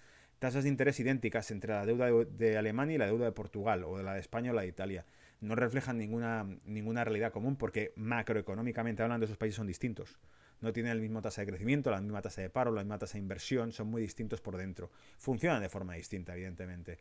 Tasas 0.41 0.63
de 0.63 0.69
interés 0.69 0.99
idénticas 0.99 1.51
entre 1.51 1.71
la 1.71 1.85
deuda 1.85 2.09
de 2.25 2.57
Alemania 2.57 2.95
y 2.95 2.97
la 2.97 3.05
deuda 3.05 3.25
de 3.25 3.31
Portugal, 3.31 3.83
o 3.83 3.99
de 3.99 4.03
la 4.03 4.15
de 4.15 4.21
España 4.21 4.49
o 4.49 4.55
la 4.55 4.63
de 4.63 4.69
Italia 4.69 5.05
no 5.39 5.53
reflejan 5.53 5.99
ninguna, 5.99 6.47
ninguna 6.65 7.03
realidad 7.03 7.31
común 7.31 7.57
porque 7.57 7.93
macroeconómicamente 7.95 9.03
hablando 9.03 9.25
esos 9.27 9.37
países 9.37 9.57
son 9.57 9.67
distintos. 9.67 10.17
No 10.59 10.73
tienen 10.73 10.95
la 10.95 10.99
misma 10.99 11.21
tasa 11.21 11.41
de 11.41 11.47
crecimiento, 11.47 11.91
la 11.91 12.01
misma 12.01 12.23
tasa 12.23 12.41
de 12.41 12.49
paro, 12.49 12.71
la 12.71 12.81
misma 12.81 12.97
tasa 12.97 13.13
de 13.13 13.19
inversión, 13.19 13.71
son 13.71 13.91
muy 13.91 14.01
distintos 14.01 14.41
por 14.41 14.57
dentro. 14.57 14.89
Funcionan 15.19 15.61
de 15.61 15.69
forma 15.69 15.93
distinta, 15.93 16.33
evidentemente. 16.33 16.97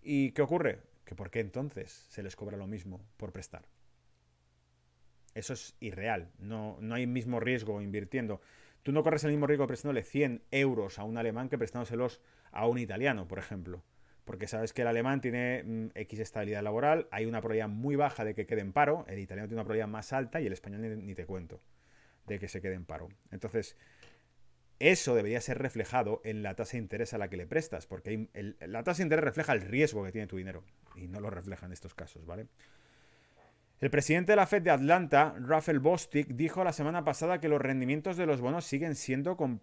¿Y 0.00 0.30
qué 0.30 0.42
ocurre? 0.42 0.82
Que 1.04 1.16
por 1.16 1.32
qué 1.32 1.40
entonces 1.40 2.06
se 2.10 2.22
les 2.22 2.36
cobra 2.36 2.56
lo 2.56 2.68
mismo 2.68 3.04
por 3.16 3.32
prestar. 3.32 3.64
Eso 5.34 5.54
es 5.54 5.74
irreal. 5.80 6.30
No, 6.38 6.78
no 6.80 6.94
hay 6.94 7.08
mismo 7.08 7.40
riesgo 7.40 7.82
invirtiendo. 7.82 8.40
Tú 8.84 8.92
no 8.92 9.02
corres 9.02 9.24
el 9.24 9.30
mismo 9.30 9.46
riesgo 9.46 9.66
prestándole 9.66 10.02
100 10.02 10.42
euros 10.50 10.98
a 10.98 11.04
un 11.04 11.16
alemán 11.16 11.48
que 11.48 11.58
prestándoselos 11.58 12.20
a 12.54 12.66
un 12.66 12.78
italiano, 12.78 13.28
por 13.28 13.38
ejemplo 13.38 13.84
porque 14.24 14.46
sabes 14.46 14.72
que 14.72 14.82
el 14.82 14.88
alemán 14.88 15.20
tiene 15.20 15.62
mm, 15.64 15.86
X 15.94 16.18
estabilidad 16.18 16.62
laboral, 16.62 17.08
hay 17.10 17.26
una 17.26 17.40
probabilidad 17.40 17.68
muy 17.68 17.96
baja 17.96 18.24
de 18.24 18.34
que 18.34 18.46
quede 18.46 18.62
en 18.62 18.72
paro, 18.72 19.04
el 19.08 19.18
italiano 19.18 19.48
tiene 19.48 19.60
una 19.60 19.64
probabilidad 19.64 19.88
más 19.88 20.12
alta 20.12 20.40
y 20.40 20.46
el 20.46 20.52
español 20.52 21.04
ni, 21.04 21.14
te 21.14 21.26
cuento 21.26 21.60
de 22.26 22.38
que 22.38 22.48
se 22.48 22.60
quede 22.60 22.74
en 22.74 22.86
paro. 22.86 23.08
Entonces, 23.30 23.76
eso 24.78 25.14
debería 25.14 25.40
ser 25.40 25.58
reflejado 25.58 26.20
en 26.24 26.42
la 26.42 26.54
tasa 26.54 26.72
de 26.72 26.78
interés 26.78 27.12
a 27.14 27.18
la 27.18 27.28
que 27.28 27.36
le 27.36 27.46
prestas, 27.46 27.86
porque 27.86 28.28
la 28.60 28.82
tasa 28.82 28.98
de 28.98 29.04
interés 29.04 29.24
refleja 29.24 29.52
el 29.52 29.60
riesgo 29.60 30.02
que 30.04 30.12
tiene 30.12 30.26
tu 30.26 30.36
dinero 30.36 30.64
y 30.96 31.06
no 31.06 31.20
lo 31.20 31.30
refleja 31.30 31.66
en 31.66 31.72
estos 31.72 31.94
casos, 31.94 32.24
¿vale? 32.24 32.46
El 33.80 33.90
presidente 33.90 34.32
de 34.32 34.36
la 34.36 34.46
Fed 34.46 34.62
de 34.62 34.70
Atlanta, 34.70 35.34
Rafael 35.38 35.80
Bostic, 35.80 36.28
dijo 36.28 36.64
la 36.64 36.72
semana 36.72 37.04
pasada 37.04 37.40
que 37.40 37.48
los 37.48 37.60
rendimientos 37.60 38.16
de 38.16 38.24
los 38.24 38.40
bonos 38.40 38.64
siguen 38.64 38.94
siendo 38.94 39.36
con 39.36 39.60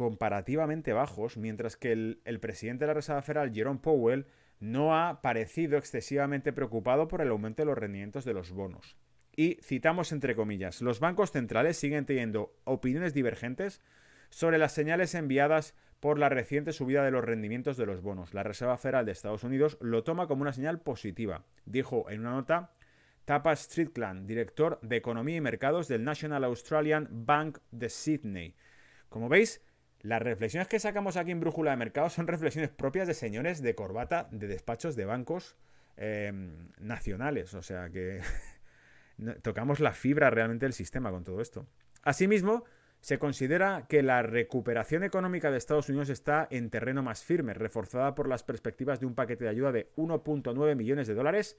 comparativamente 0.00 0.94
bajos, 0.94 1.36
mientras 1.36 1.76
que 1.76 1.92
el, 1.92 2.40
presidente 2.40 2.84
de 2.84 2.86
la 2.86 2.94
Reserva 2.94 3.20
Federal, 3.20 3.52
Jerome 3.52 3.80
Powell, 3.80 4.24
no 4.58 4.96
ha 4.96 5.20
parecido 5.20 5.76
excesivamente 5.76 6.54
preocupado 6.54 7.06
por 7.06 7.20
el 7.20 7.28
aumento 7.28 7.60
de 7.60 7.66
los 7.66 7.76
rendimientos 7.76 8.24
de 8.24 8.32
los 8.32 8.50
bonos. 8.50 8.96
Y 9.36 9.58
citamos 9.62 10.12
entre 10.12 10.34
comillas, 10.34 10.80
los 10.80 11.00
bancos 11.00 11.32
centrales 11.32 11.76
siguen 11.76 12.06
teniendo 12.06 12.56
opiniones 12.64 13.12
divergentes 13.12 13.82
sobre 14.30 14.56
las 14.56 14.72
señales 14.72 15.14
enviadas 15.14 15.74
por 16.00 16.18
la 16.18 16.30
reciente 16.30 16.72
subida 16.72 17.04
de 17.04 17.10
los 17.10 17.22
rendimientos 17.22 17.76
de 17.76 17.84
los 17.84 18.00
bonos. 18.00 18.32
La 18.32 18.42
Reserva 18.42 18.78
Federal 18.78 19.04
de 19.04 19.12
Estados 19.12 19.44
Unidos 19.44 19.76
lo 19.82 20.02
toma 20.02 20.26
como 20.26 20.40
una 20.40 20.54
señal 20.54 20.80
positiva, 20.80 21.44
dijo 21.66 22.08
en 22.08 22.20
una 22.20 22.30
nota 22.30 22.72
Tapa 23.26 23.54
Strickland, 23.54 24.26
director 24.26 24.80
de 24.80 24.96
Economía 24.96 25.36
y 25.36 25.42
Mercados 25.42 25.88
del 25.88 26.04
National 26.04 26.44
Australian 26.44 27.06
Bank 27.10 27.58
de 27.70 27.90
Sydney. 27.90 28.56
Como 29.10 29.28
veis, 29.28 29.60
las 30.02 30.22
reflexiones 30.22 30.68
que 30.68 30.78
sacamos 30.78 31.16
aquí 31.16 31.30
en 31.30 31.40
Brújula 31.40 31.72
de 31.72 31.76
Mercado 31.76 32.08
son 32.08 32.26
reflexiones 32.26 32.70
propias 32.70 33.06
de 33.06 33.14
señores 33.14 33.60
de 33.60 33.74
corbata 33.74 34.28
de 34.30 34.46
despachos 34.46 34.96
de 34.96 35.04
bancos 35.04 35.56
em, 35.96 36.68
nacionales. 36.78 37.54
O 37.54 37.62
sea 37.62 37.90
que 37.90 38.20
tocamos 39.42 39.80
la 39.80 39.92
fibra 39.92 40.30
realmente 40.30 40.66
del 40.66 40.72
sistema 40.72 41.10
con 41.10 41.24
todo 41.24 41.40
esto. 41.40 41.66
Asimismo, 42.02 42.64
se 43.00 43.18
considera 43.18 43.86
que 43.88 44.02
la 44.02 44.22
recuperación 44.22 45.04
económica 45.04 45.50
de 45.50 45.58
Estados 45.58 45.88
Unidos 45.88 46.08
está 46.10 46.46
en 46.50 46.70
terreno 46.70 47.02
más 47.02 47.22
firme, 47.22 47.54
reforzada 47.54 48.14
por 48.14 48.28
las 48.28 48.42
perspectivas 48.42 49.00
de 49.00 49.06
un 49.06 49.14
paquete 49.14 49.44
de 49.44 49.50
ayuda 49.50 49.72
de 49.72 49.90
1.9 49.96 50.76
millones 50.76 51.08
de 51.08 51.14
dólares 51.14 51.58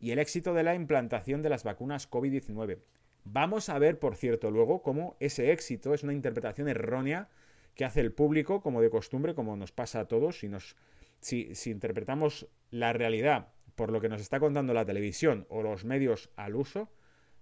y 0.00 0.10
el 0.10 0.18
éxito 0.18 0.54
de 0.54 0.64
la 0.64 0.74
implantación 0.74 1.42
de 1.42 1.48
las 1.48 1.62
vacunas 1.62 2.10
COVID-19. 2.10 2.78
Vamos 3.24 3.68
a 3.68 3.78
ver, 3.78 4.00
por 4.00 4.16
cierto, 4.16 4.50
luego 4.50 4.82
cómo 4.82 5.16
ese 5.20 5.52
éxito 5.52 5.94
es 5.94 6.02
una 6.02 6.12
interpretación 6.12 6.68
errónea 6.68 7.28
que 7.74 7.84
hace 7.84 8.00
el 8.00 8.12
público, 8.12 8.60
como 8.60 8.80
de 8.80 8.90
costumbre, 8.90 9.34
como 9.34 9.56
nos 9.56 9.72
pasa 9.72 10.00
a 10.00 10.08
todos, 10.08 10.38
si, 10.38 10.48
nos, 10.48 10.76
si, 11.20 11.52
interpretamos 11.66 12.48
la 12.70 12.92
realidad 12.92 13.48
por 13.74 13.90
lo 13.90 14.00
que 14.00 14.08
nos 14.08 14.20
está 14.20 14.38
contando 14.38 14.74
la 14.74 14.84
televisión 14.84 15.46
o 15.48 15.62
los 15.62 15.84
medios 15.84 16.30
al 16.36 16.56
uso, 16.56 16.90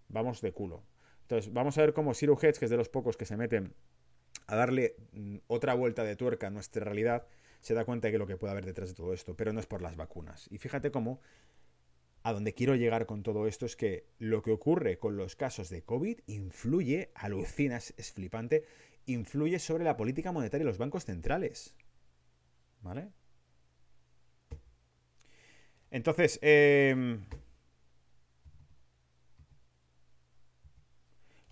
vamos 0.08 0.40
de 0.40 0.52
culo. 0.52 0.84
Entonces, 1.22 1.52
vamos 1.52 1.76
a 1.76 1.82
ver 1.82 1.92
cómo 1.92 2.14
Zero 2.14 2.38
Hedge, 2.40 2.58
que 2.58 2.66
es 2.66 2.70
de 2.70 2.76
los 2.76 2.88
pocos 2.88 3.16
que 3.16 3.24
se 3.24 3.36
meten 3.36 3.74
a 4.46 4.56
darle 4.56 4.96
mm, 5.12 5.38
otra 5.48 5.74
vuelta 5.74 6.04
de 6.04 6.16
tuerca 6.16 6.46
a 6.46 6.50
nuestra 6.50 6.84
realidad, 6.84 7.26
se 7.60 7.74
da 7.74 7.84
cuenta 7.84 8.08
de 8.08 8.12
que 8.12 8.18
lo 8.18 8.26
que 8.26 8.36
puede 8.36 8.52
haber 8.52 8.64
detrás 8.64 8.88
de 8.90 8.94
todo 8.94 9.12
esto, 9.12 9.36
pero 9.36 9.52
no 9.52 9.60
es 9.60 9.66
por 9.66 9.82
las 9.82 9.96
vacunas. 9.96 10.48
Y 10.50 10.58
fíjate 10.58 10.90
cómo 10.90 11.20
a 12.22 12.32
donde 12.32 12.54
quiero 12.54 12.74
llegar 12.74 13.06
con 13.06 13.22
todo 13.22 13.46
esto 13.46 13.66
es 13.66 13.76
que 13.76 14.06
lo 14.18 14.42
que 14.42 14.50
ocurre 14.50 14.98
con 14.98 15.16
los 15.16 15.36
casos 15.36 15.70
de 15.70 15.82
COVID 15.82 16.20
influye, 16.26 17.10
alucinas, 17.14 17.94
es 17.96 18.12
flipante, 18.12 18.64
influye 19.12 19.58
sobre 19.58 19.84
la 19.84 19.96
política 19.96 20.32
monetaria 20.32 20.64
y 20.64 20.66
los 20.66 20.78
bancos 20.78 21.04
centrales. 21.04 21.74
¿Vale? 22.82 23.08
Entonces, 25.90 26.38
em, 26.42 27.24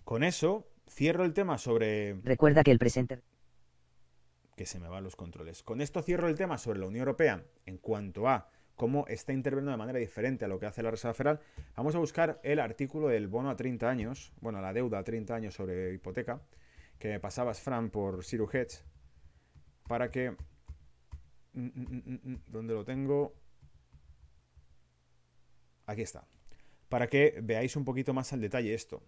con 0.03 0.23
eso 0.23 0.67
cierro 0.89 1.25
el 1.25 1.33
tema 1.33 1.57
sobre... 1.57 2.19
Recuerda 2.23 2.63
que 2.63 2.71
el 2.71 2.79
presente... 2.79 3.21
Que 4.55 4.65
se 4.65 4.79
me 4.79 4.89
van 4.89 5.03
los 5.03 5.15
controles. 5.15 5.63
Con 5.63 5.79
esto 5.79 6.01
cierro 6.01 6.27
el 6.27 6.35
tema 6.35 6.57
sobre 6.57 6.79
la 6.79 6.87
Unión 6.87 7.01
Europea 7.01 7.45
en 7.65 7.77
cuanto 7.77 8.27
a 8.27 8.49
cómo 8.79 9.05
está 9.07 9.33
interviniendo 9.33 9.71
de 9.71 9.77
manera 9.77 9.99
diferente 9.99 10.45
a 10.45 10.47
lo 10.47 10.57
que 10.57 10.65
hace 10.65 10.81
la 10.81 10.91
Reserva 10.91 11.13
Federal. 11.13 11.41
Vamos 11.75 11.95
a 11.95 11.99
buscar 11.99 12.39
el 12.43 12.59
artículo 12.59 13.09
del 13.09 13.27
bono 13.27 13.49
a 13.49 13.57
30 13.57 13.89
años, 13.89 14.31
bueno, 14.39 14.61
la 14.61 14.71
deuda 14.71 14.99
a 14.99 15.03
30 15.03 15.35
años 15.35 15.53
sobre 15.53 15.93
hipoteca, 15.93 16.41
que 16.99 17.07
me 17.07 17.19
pasabas, 17.19 17.61
Fran, 17.61 17.89
por 17.89 18.23
Zero 18.23 18.47
Hedge, 18.51 18.83
para 19.87 20.11
que... 20.11 20.31
Mm, 21.53 21.65
mm, 21.65 22.19
mm, 22.23 22.43
¿Dónde 22.47 22.73
lo 22.73 22.85
tengo? 22.85 23.33
Aquí 25.87 26.03
está. 26.03 26.27
para 26.89 27.07
que 27.07 27.39
veáis 27.41 27.75
un 27.75 27.85
poquito 27.85 28.13
más 28.13 28.33
al 28.33 28.41
detalle 28.41 28.73
esto. 28.73 29.03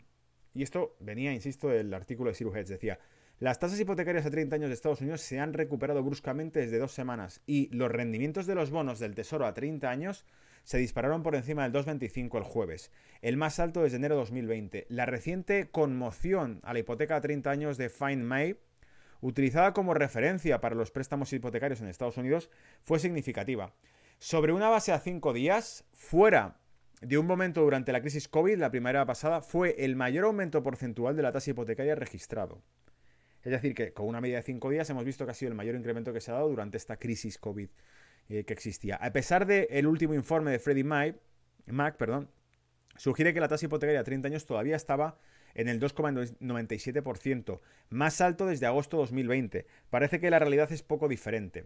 Y 0.53 0.63
esto 0.63 0.95
venía, 0.99 1.33
insisto, 1.33 1.67
del 1.69 1.93
artículo 1.93 2.29
de 2.29 2.35
Siru 2.35 2.55
Hedge. 2.55 2.69
Decía, 2.69 2.99
las 3.39 3.59
tasas 3.59 3.79
hipotecarias 3.79 4.25
a 4.25 4.31
30 4.31 4.55
años 4.55 4.69
de 4.69 4.75
Estados 4.75 5.01
Unidos 5.01 5.21
se 5.21 5.39
han 5.39 5.53
recuperado 5.53 6.03
bruscamente 6.03 6.59
desde 6.59 6.77
dos 6.77 6.91
semanas 6.91 7.41
y 7.47 7.75
los 7.75 7.91
rendimientos 7.91 8.45
de 8.45 8.55
los 8.55 8.69
bonos 8.69 8.99
del 8.99 9.15
Tesoro 9.15 9.47
a 9.47 9.53
30 9.53 9.89
años 9.89 10.25
se 10.63 10.77
dispararon 10.77 11.23
por 11.23 11.35
encima 11.35 11.63
del 11.63 11.73
2,25 11.73 12.37
el 12.37 12.43
jueves, 12.43 12.91
el 13.21 13.37
más 13.37 13.59
alto 13.59 13.83
desde 13.83 13.97
enero 13.97 14.15
de 14.15 14.21
2020. 14.21 14.85
La 14.89 15.05
reciente 15.05 15.69
conmoción 15.69 16.59
a 16.63 16.73
la 16.73 16.79
hipoteca 16.79 17.15
a 17.15 17.21
30 17.21 17.49
años 17.49 17.77
de 17.77 17.89
Fine 17.89 18.23
May, 18.23 18.59
utilizada 19.21 19.73
como 19.73 19.93
referencia 19.93 20.61
para 20.61 20.75
los 20.75 20.91
préstamos 20.91 21.31
hipotecarios 21.33 21.81
en 21.81 21.87
Estados 21.87 22.17
Unidos, 22.17 22.49
fue 22.83 22.99
significativa. 22.99 23.73
Sobre 24.19 24.53
una 24.53 24.69
base 24.69 24.91
a 24.91 24.99
5 24.99 25.33
días, 25.33 25.85
fuera 25.93 26.57
de 27.01 27.17
un 27.17 27.25
momento 27.25 27.61
durante 27.61 27.91
la 27.91 28.01
crisis 28.01 28.27
COVID, 28.27 28.57
la 28.57 28.69
primavera 28.69 29.05
pasada, 29.05 29.41
fue 29.41 29.75
el 29.83 29.95
mayor 29.95 30.25
aumento 30.25 30.61
porcentual 30.61 31.15
de 31.15 31.23
la 31.23 31.31
tasa 31.31 31.49
hipotecaria 31.49 31.95
registrado. 31.95 32.61
Es 33.43 33.51
decir, 33.51 33.73
que 33.73 33.91
con 33.91 34.05
una 34.07 34.21
media 34.21 34.37
de 34.37 34.43
5 34.43 34.69
días 34.69 34.89
hemos 34.91 35.03
visto 35.03 35.25
que 35.25 35.31
ha 35.31 35.35
sido 35.35 35.49
el 35.49 35.57
mayor 35.57 35.75
incremento 35.75 36.13
que 36.13 36.21
se 36.21 36.29
ha 36.29 36.35
dado 36.35 36.49
durante 36.49 36.77
esta 36.77 36.97
crisis 36.97 37.39
COVID 37.39 37.69
eh, 38.31 38.45
que 38.45 38.53
existía. 38.53 38.95
A 38.95 39.11
pesar 39.11 39.45
del 39.45 39.87
último 39.87 40.13
informe 40.13 40.51
de 40.51 40.59
Freddie 40.59 40.85
Mac, 40.85 41.97
perdón, 41.97 42.29
sugiere 42.95 43.33
que 43.33 43.41
la 43.41 43.49
tasa 43.49 43.65
hipotecaria 43.65 43.99
a 43.99 44.05
30 44.05 44.29
años 44.29 44.45
todavía 44.45 44.77
estaba 44.77 45.17
en 45.53 45.67
el 45.67 45.81
2,97%, 45.81 47.59
más 47.89 48.21
alto 48.21 48.45
desde 48.45 48.67
agosto 48.67 48.95
de 48.95 49.01
2020. 49.01 49.65
Parece 49.89 50.21
que 50.21 50.29
la 50.29 50.39
realidad 50.39 50.71
es 50.71 50.81
poco 50.81 51.09
diferente. 51.09 51.65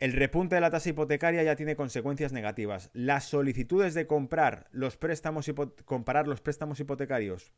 El 0.00 0.14
repunte 0.14 0.56
de 0.56 0.60
la 0.60 0.70
tasa 0.70 0.88
hipotecaria 0.88 1.44
ya 1.44 1.54
tiene 1.54 1.76
consecuencias 1.76 2.32
negativas. 2.32 2.90
Las 2.92 3.26
solicitudes 3.26 3.94
de 3.94 4.08
comprar 4.08 4.66
los 4.72 4.96
préstamos 4.96 5.48
comparar 5.84 6.26
los 6.26 6.40
préstamos 6.40 6.80
hipotecarios 6.80 7.52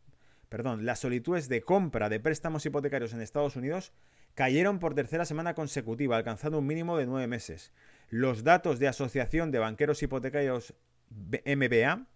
perdón, 0.50 0.84
las 0.84 0.98
solicitudes 0.98 1.48
de 1.48 1.62
compra 1.62 2.10
de 2.10 2.20
préstamos 2.20 2.66
hipotecarios 2.66 3.14
en 3.14 3.22
Estados 3.22 3.56
Unidos 3.56 3.92
cayeron 4.34 4.80
por 4.80 4.94
tercera 4.94 5.24
semana 5.24 5.54
consecutiva, 5.54 6.16
alcanzando 6.16 6.58
un 6.58 6.66
mínimo 6.66 6.98
de 6.98 7.06
nueve 7.06 7.28
meses. 7.28 7.72
Los 8.10 8.42
datos 8.42 8.80
de 8.80 8.88
Asociación 8.88 9.52
de 9.52 9.60
Banqueros 9.60 10.02
Hipotecarios 10.02 10.74
MBA 11.10 12.06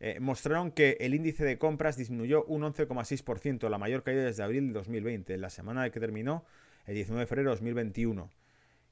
eh, 0.00 0.20
mostraron 0.20 0.70
que 0.70 0.98
el 1.00 1.14
índice 1.14 1.46
de 1.46 1.56
compras 1.56 1.96
disminuyó 1.96 2.44
un 2.44 2.60
11,6%, 2.60 3.70
la 3.70 3.78
mayor 3.78 4.02
caída 4.02 4.22
desde 4.22 4.42
abril 4.42 4.66
de 4.66 4.74
2020, 4.74 5.38
la 5.38 5.48
semana 5.48 5.88
que 5.88 5.98
terminó 5.98 6.44
el 6.84 6.96
19 6.96 7.22
de 7.22 7.26
febrero 7.26 7.48
de 7.48 7.54
2021 7.54 8.30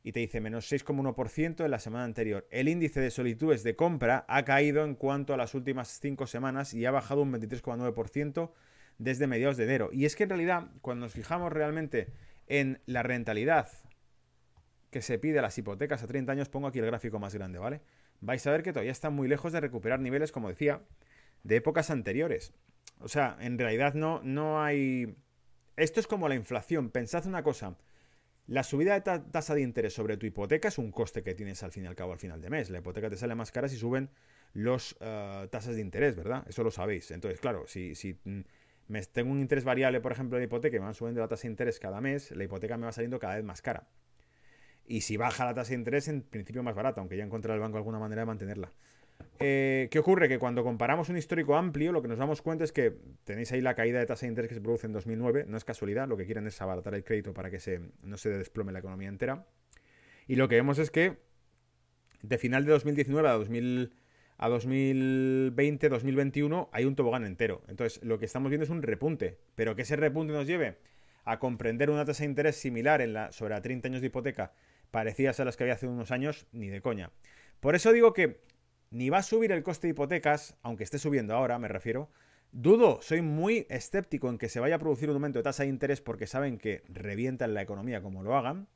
y 0.05 0.13
te 0.13 0.21
dice 0.21 0.41
menos 0.41 0.73
6,1% 0.73 1.67
en 1.67 1.71
la 1.71 1.79
semana 1.79 2.05
anterior. 2.05 2.49
El 2.51 2.69
índice 2.69 3.01
de 3.01 3.11
solicitudes 3.11 3.63
de 3.63 3.77
compra 3.77 4.25
ha 4.27 4.43
caído 4.47 4.87
en 4.87 4.95
cuanto 4.95 5.35
a 5.35 5.37
las 5.37 5.55
últimas 5.55 6.01
5 6.01 6.27
semanas 6.27 6.73
y 6.73 6.87
ha 6.87 6.91
bajado 6.91 7.21
un 7.21 7.33
23,9% 7.35 8.51
desde 8.97 9.27
mediados 9.27 9.59
de 9.59 9.65
enero. 9.65 9.91
Y 9.93 10.07
es 10.07 10.17
que 10.17 10.23
en 10.23 10.31
realidad, 10.31 10.71
cuando 10.81 11.05
nos 11.05 11.13
fijamos 11.13 11.53
realmente 11.53 12.09
en 12.47 12.81
la 12.87 13.03
rentabilidad 13.03 13.69
que 14.93 15.01
se 15.01 15.19
pide 15.19 15.39
a 15.39 15.43
las 15.43 15.57
hipotecas 15.57 16.03
a 16.03 16.07
30 16.07 16.31
años, 16.31 16.51
pongo 16.51 16.69
aquí 16.69 16.79
el 16.79 16.85
gráfico 16.85 17.19
más 17.19 17.35
grande, 17.35 17.59
¿vale? 17.59 17.81
Vais 18.21 18.47
a 18.47 18.53
ver 18.53 18.63
que 18.63 18.73
todavía 18.73 18.93
están 18.93 19.15
muy 19.15 19.27
lejos 19.27 19.51
de 19.53 19.61
recuperar 19.61 19.99
niveles, 19.99 20.31
como 20.31 20.51
decía, 20.51 20.83
de 21.43 21.57
épocas 21.57 21.91
anteriores. 21.91 22.53
O 23.01 23.09
sea, 23.09 23.39
en 23.41 23.59
realidad 23.59 23.95
no, 23.95 24.21
no 24.23 24.63
hay... 24.63 25.17
Esto 25.77 25.99
es 25.99 26.07
como 26.07 26.29
la 26.29 26.35
inflación. 26.35 26.91
Pensad 26.91 27.27
una 27.27 27.43
cosa. 27.43 27.79
La 28.47 28.63
subida 28.63 29.01
de 29.01 29.01
tasa 29.01 29.55
de 29.55 29.63
interés 29.63 29.95
sobre 29.95 30.19
tu 30.19 30.27
hipoteca 30.27 30.69
es 30.69 30.77
un 30.77 30.93
coste 30.93 31.23
que 31.23 31.35
tienes 31.35 31.63
al 31.63 31.73
fin 31.73 31.85
y 31.85 31.87
al 31.87 31.95
cabo 31.95 32.13
al 32.13 32.19
final 32.19 32.43
de 32.43 32.51
mes. 32.51 32.69
La 32.69 32.79
hipoteca 32.79 33.09
te 33.09 33.17
sale 33.17 33.35
más 33.35 33.51
cara 33.51 33.69
si 33.69 33.79
suben 33.79 34.11
las 34.53 34.95
eh, 35.01 35.49
tasas 35.51 35.75
de 35.75 35.81
interés, 35.81 36.17
¿verdad? 36.17 36.45
Eso 36.47 36.63
lo 36.63 36.71
sabéis. 36.71 37.11
Entonces, 37.13 37.41
claro, 37.41 37.65
si, 37.67 37.95
si 37.95 38.19
mm, 38.25 38.41
me, 38.89 39.03
tengo 39.07 39.33
un 39.33 39.41
interés 39.41 39.65
variable, 39.65 40.03
por 40.03 40.13
ejemplo, 40.13 40.37
en 40.37 40.45
hipoteca 40.45 40.77
y 40.77 40.81
me 40.81 40.85
van 40.85 40.95
subiendo 40.95 41.23
la 41.23 41.29
tasa 41.29 41.45
de 41.45 41.49
interés 41.49 41.81
cada 41.81 42.03
mes, 42.03 42.31
la 42.33 42.45
hipoteca 42.45 42.77
me 42.77 42.85
va 42.85 42.93
saliendo 42.93 43.19
cada 43.19 43.37
vez 43.37 43.45
más 43.45 43.63
cara. 43.63 43.89
Y 44.87 45.03
si 45.03 45.17
baja 45.17 45.45
la 45.45 45.55
tasa 45.55 45.71
de 45.71 45.77
interés, 45.77 46.09
en 46.09 46.23
principio 46.23 46.63
más 46.63 46.75
barata, 46.75 47.01
aunque 47.01 47.17
ya 47.17 47.25
encontrará 47.25 47.55
el 47.55 47.61
banco 47.61 47.77
alguna 47.77 47.99
manera 47.99 48.23
de 48.23 48.27
mantenerla. 48.27 48.71
Eh, 49.39 49.89
¿Qué 49.91 49.99
ocurre? 49.99 50.29
Que 50.29 50.39
cuando 50.39 50.63
comparamos 50.63 51.09
un 51.09 51.17
histórico 51.17 51.57
amplio, 51.57 51.93
lo 51.93 52.03
que 52.03 52.09
nos 52.09 52.19
damos 52.19 52.43
cuenta 52.43 52.65
es 52.65 52.73
que 52.73 52.97
tenéis 53.25 53.53
ahí 53.53 53.61
la 53.61 53.75
caída 53.75 53.99
de 53.99 54.07
tasa 54.07 54.27
de 54.27 54.31
interés 54.31 54.49
que 54.49 54.55
se 54.55 54.61
produce 54.61 54.87
en 54.87 54.93
2009, 54.93 55.47
no 55.49 55.57
es 55.57 55.65
casualidad, 55.65 56.09
lo 56.09 56.17
que 56.17 56.27
quieren 56.27 56.47
es 56.47 56.61
abaratar 56.61 56.95
el 56.95 57.05
crédito 57.05 57.35
para 57.35 57.51
que 57.51 57.59
se, 57.59 57.81
no 58.03 58.17
se 58.17 58.31
desplome 58.31 58.73
la 58.73 58.81
economía 58.81 59.09
entera. 59.09 59.47
Y 60.27 60.37
lo 60.37 60.49
que 60.49 60.57
vemos 60.57 60.79
es 60.79 60.91
que 60.91 61.19
de 62.23 62.39
final 62.39 62.65
de 62.65 62.73
2019 62.73 63.29
a, 63.29 63.33
2000, 63.33 63.95
a 64.39 64.49
2020, 64.49 65.89
2021 65.89 66.71
hay 66.73 66.85
un 66.85 66.95
tobogán 66.95 67.25
entero. 67.25 67.63
Entonces 67.69 68.03
lo 68.05 68.19
que 68.19 68.27
estamos 68.27 68.51
viendo 68.51 68.65
es 68.65 68.71
un 68.71 68.83
repunte, 68.83 69.39
pero 69.55 69.75
que 69.75 69.83
ese 69.83 69.97
repunte 69.97 70.33
nos 70.33 70.47
lleve 70.47 70.79
a 71.25 71.39
comprender 71.39 71.91
una 71.91 72.05
tasa 72.05 72.23
de 72.23 72.31
interés 72.31 72.57
similar 72.57 73.01
en 73.01 73.13
la, 73.13 73.33
sobre 73.33 73.55
a 73.55 73.63
30 73.63 73.89
años 73.89 74.01
de 74.01 74.09
hipoteca 74.09 74.53
parecidas 74.93 75.41
a 75.41 75.45
las 75.45 75.57
que 75.57 75.65
había 75.65 75.75
hace 75.75 75.89
unos 75.89 76.13
años, 76.13 76.47
ni 76.53 76.69
de 76.69 76.81
coña. 76.81 77.11
Por 77.59 77.75
eso 77.75 77.93
digo 77.93 78.13
que 78.13 78.41
ni 78.91 79.11
va 79.11 79.19
a 79.19 79.23
subir 79.23 79.51
el 79.51 79.65
coste 79.65 79.89
de 79.89 79.93
hipotecas, 79.93 80.57
aunque 80.63 80.85
esté 80.85 80.99
subiendo 80.99 81.35
ahora, 81.35 81.59
me 81.59 81.67
refiero. 81.67 82.11
Dudo, 82.53 83.01
soy 83.01 83.23
muy 83.23 83.67
escéptico 83.71 84.29
en 84.29 84.37
que 84.37 84.51
se 84.51 84.61
vaya 84.61 84.77
a 84.77 84.79
producir 84.79 85.09
un 85.09 85.17
aumento 85.17 85.39
de 85.39 85.45
tasa 85.45 85.63
de 85.63 85.71
interés 85.71 86.03
porque 86.03 86.27
saben 86.27 86.59
que 86.59 86.83
revientan 86.89 87.55
la 87.55 87.63
economía 87.63 88.03
como 88.03 88.23
lo 88.23 88.37
hagan. 88.37 88.69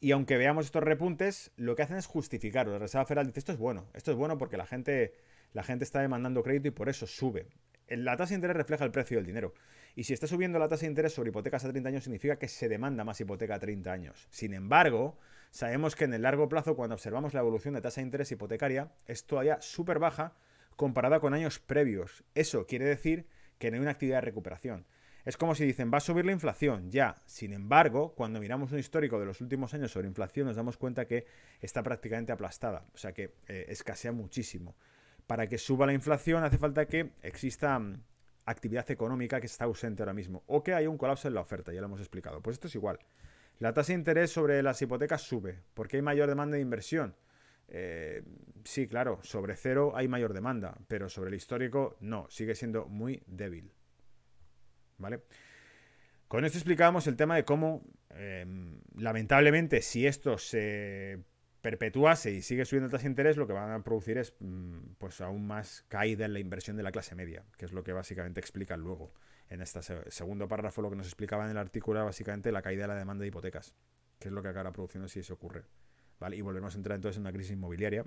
Y 0.00 0.12
aunque 0.12 0.38
veamos 0.38 0.64
estos 0.64 0.82
repuntes, 0.82 1.52
lo 1.56 1.76
que 1.76 1.82
hacen 1.82 1.98
es 1.98 2.06
justificarlo. 2.06 2.72
La 2.72 2.78
Reserva 2.78 3.04
Federal 3.04 3.26
dice, 3.26 3.40
esto 3.40 3.52
es 3.52 3.58
bueno, 3.58 3.86
esto 3.92 4.10
es 4.10 4.16
bueno 4.16 4.38
porque 4.38 4.56
la 4.56 4.64
gente, 4.64 5.12
la 5.52 5.62
gente 5.62 5.84
está 5.84 6.00
demandando 6.00 6.42
crédito 6.42 6.68
y 6.68 6.70
por 6.70 6.88
eso 6.88 7.06
sube. 7.06 7.48
La 7.86 8.16
tasa 8.16 8.30
de 8.30 8.36
interés 8.36 8.56
refleja 8.56 8.86
el 8.86 8.92
precio 8.92 9.18
del 9.18 9.26
dinero. 9.26 9.52
Y 9.94 10.04
si 10.04 10.14
está 10.14 10.26
subiendo 10.26 10.58
la 10.58 10.68
tasa 10.68 10.82
de 10.82 10.86
interés 10.86 11.12
sobre 11.12 11.28
hipotecas 11.28 11.66
a 11.66 11.68
30 11.68 11.90
años, 11.90 12.04
significa 12.04 12.38
que 12.38 12.48
se 12.48 12.70
demanda 12.70 13.04
más 13.04 13.20
hipoteca 13.20 13.56
a 13.56 13.58
30 13.58 13.92
años. 13.92 14.28
Sin 14.30 14.54
embargo, 14.54 15.18
sabemos 15.50 15.96
que 15.96 16.04
en 16.04 16.14
el 16.14 16.22
largo 16.22 16.48
plazo, 16.48 16.76
cuando 16.76 16.94
observamos 16.94 17.34
la 17.34 17.40
evolución 17.40 17.74
de 17.74 17.80
tasa 17.80 18.00
de 18.00 18.06
interés 18.06 18.32
hipotecaria, 18.32 18.92
es 19.06 19.26
todavía 19.26 19.60
súper 19.60 19.98
baja 19.98 20.34
comparada 20.76 21.20
con 21.20 21.34
años 21.34 21.58
previos. 21.58 22.24
Eso 22.34 22.66
quiere 22.66 22.86
decir 22.86 23.26
que 23.58 23.70
no 23.70 23.76
hay 23.76 23.82
una 23.82 23.90
actividad 23.90 24.18
de 24.18 24.22
recuperación. 24.22 24.86
Es 25.24 25.36
como 25.36 25.54
si 25.54 25.66
dicen, 25.66 25.90
va 25.92 25.98
a 25.98 26.00
subir 26.00 26.24
la 26.24 26.32
inflación, 26.32 26.90
ya. 26.90 27.16
Sin 27.26 27.52
embargo, 27.52 28.14
cuando 28.14 28.40
miramos 28.40 28.72
un 28.72 28.78
histórico 28.78 29.20
de 29.20 29.26
los 29.26 29.40
últimos 29.40 29.74
años 29.74 29.90
sobre 29.90 30.08
inflación, 30.08 30.46
nos 30.46 30.56
damos 30.56 30.76
cuenta 30.76 31.06
que 31.06 31.26
está 31.60 31.82
prácticamente 31.82 32.32
aplastada, 32.32 32.86
o 32.94 32.96
sea 32.96 33.12
que 33.12 33.34
eh, 33.46 33.66
escasea 33.68 34.12
muchísimo. 34.12 34.76
Para 35.26 35.46
que 35.46 35.58
suba 35.58 35.86
la 35.86 35.92
inflación 35.92 36.42
hace 36.42 36.56
falta 36.56 36.86
que 36.86 37.12
exista 37.22 37.78
mm, 37.78 38.02
actividad 38.46 38.90
económica 38.90 39.40
que 39.40 39.46
está 39.46 39.66
ausente 39.66 40.02
ahora 40.02 40.14
mismo, 40.14 40.42
o 40.46 40.62
que 40.62 40.72
haya 40.72 40.88
un 40.88 40.96
colapso 40.96 41.28
en 41.28 41.34
la 41.34 41.42
oferta, 41.42 41.72
ya 41.72 41.80
lo 41.80 41.86
hemos 41.86 42.00
explicado. 42.00 42.40
Pues 42.40 42.54
esto 42.54 42.68
es 42.68 42.74
igual. 42.74 42.98
La 43.60 43.74
tasa 43.74 43.92
de 43.92 43.98
interés 43.98 44.30
sobre 44.30 44.62
las 44.62 44.80
hipotecas 44.80 45.20
sube, 45.20 45.60
porque 45.74 45.98
hay 45.98 46.02
mayor 46.02 46.30
demanda 46.30 46.56
de 46.56 46.62
inversión. 46.62 47.14
Eh, 47.68 48.22
sí, 48.64 48.88
claro, 48.88 49.20
sobre 49.22 49.54
cero 49.54 49.92
hay 49.94 50.08
mayor 50.08 50.32
demanda, 50.32 50.78
pero 50.88 51.10
sobre 51.10 51.28
el 51.28 51.34
histórico 51.34 51.98
no, 52.00 52.26
sigue 52.30 52.54
siendo 52.54 52.86
muy 52.86 53.22
débil. 53.26 53.70
¿Vale? 54.96 55.20
Con 56.26 56.46
esto 56.46 56.56
explicábamos 56.56 57.06
el 57.06 57.16
tema 57.16 57.36
de 57.36 57.44
cómo, 57.44 57.84
em, 58.08 58.80
lamentablemente, 58.96 59.82
si 59.82 60.06
esto 60.06 60.38
se 60.38 61.18
perpetuase 61.60 62.30
y 62.32 62.40
sigue 62.40 62.64
subiendo 62.64 62.86
la 62.88 62.92
tasa 62.92 63.04
de 63.04 63.10
interés, 63.10 63.36
lo 63.36 63.46
que 63.46 63.52
van 63.52 63.72
a 63.72 63.84
producir 63.84 64.16
es 64.16 64.34
mm, 64.40 64.94
pues 64.96 65.20
aún 65.20 65.46
más 65.46 65.84
caída 65.88 66.24
en 66.24 66.32
la 66.32 66.40
inversión 66.40 66.78
de 66.78 66.82
la 66.82 66.92
clase 66.92 67.14
media, 67.14 67.44
que 67.58 67.66
es 67.66 67.72
lo 67.72 67.84
que 67.84 67.92
básicamente 67.92 68.40
explican 68.40 68.80
luego 68.80 69.12
en 69.50 69.60
este 69.60 69.80
segundo 70.10 70.48
párrafo 70.48 70.80
lo 70.80 70.90
que 70.90 70.96
nos 70.96 71.06
explicaba 71.06 71.44
en 71.44 71.50
el 71.50 71.58
artículo 71.58 71.98
era 71.98 72.04
básicamente 72.04 72.52
la 72.52 72.62
caída 72.62 72.82
de 72.82 72.88
la 72.88 72.94
demanda 72.94 73.22
de 73.22 73.28
hipotecas, 73.28 73.74
que 74.18 74.28
es 74.28 74.32
lo 74.32 74.42
que 74.42 74.48
acabará 74.48 74.72
produciendo 74.72 75.08
si 75.08 75.18
eso 75.18 75.34
ocurre. 75.34 75.64
¿Vale? 76.20 76.36
Y 76.36 76.40
volvemos 76.40 76.74
a 76.74 76.78
entrar 76.78 76.96
entonces 76.96 77.16
en 77.16 77.22
una 77.22 77.32
crisis 77.32 77.52
inmobiliaria, 77.52 78.06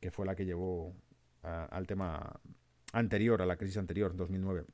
que 0.00 0.10
fue 0.10 0.26
la 0.26 0.34
que 0.34 0.44
llevó 0.44 0.94
al 1.42 1.86
tema 1.86 2.40
anterior, 2.92 3.40
a 3.40 3.46
la 3.46 3.56
crisis 3.56 3.78
anterior, 3.78 4.14
2009. 4.14 4.66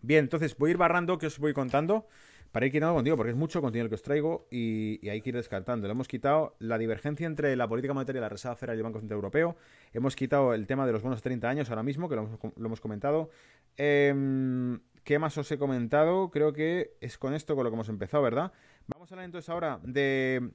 Bien, 0.00 0.24
entonces 0.24 0.56
voy 0.56 0.68
a 0.68 0.72
ir 0.72 0.76
barrando 0.76 1.18
que 1.18 1.26
os 1.26 1.38
voy 1.38 1.52
contando 1.52 2.06
para 2.52 2.66
ir 2.66 2.72
quitando 2.72 2.94
contigo, 2.94 3.16
porque 3.16 3.30
es 3.30 3.36
mucho 3.36 3.60
contenido 3.60 3.84
el 3.84 3.88
que 3.90 3.94
os 3.96 4.02
traigo 4.02 4.46
y, 4.50 5.06
hay 5.08 5.20
que 5.20 5.30
ir 5.30 5.36
descartando. 5.36 5.86
Le 5.86 5.92
hemos 5.92 6.08
quitado 6.08 6.56
la 6.58 6.78
divergencia 6.78 7.26
entre 7.26 7.54
la 7.56 7.68
política 7.68 7.92
monetaria 7.92 8.20
de 8.20 8.24
la 8.24 8.28
Reserva 8.28 8.56
Federal 8.56 8.76
y 8.76 8.80
el 8.80 8.84
Banco 8.84 9.00
Central 9.00 9.16
Europeo. 9.16 9.56
Hemos 9.92 10.16
quitado 10.16 10.54
el 10.54 10.66
tema 10.66 10.86
de 10.86 10.92
los 10.92 11.02
bonos 11.02 11.18
de 11.18 11.22
30 11.22 11.48
años 11.48 11.70
ahora 11.70 11.82
mismo, 11.82 12.08
que 12.08 12.16
lo 12.16 12.28
hemos, 12.56 12.80
comentado. 12.80 13.30
Em, 13.76 14.80
¿Qué 15.04 15.18
más 15.18 15.36
os 15.38 15.50
he 15.52 15.58
comentado? 15.58 16.30
Creo 16.30 16.52
que 16.52 16.96
es 17.00 17.18
con 17.18 17.34
esto 17.34 17.54
con 17.54 17.64
lo 17.64 17.70
que 17.70 17.74
hemos 17.74 17.88
empezado, 17.88 18.22
¿verdad? 18.22 18.52
Vamos 18.86 19.10
a 19.10 19.14
hablar 19.14 19.26
entonces 19.26 19.48
ahora 19.48 19.80
de 19.82 20.50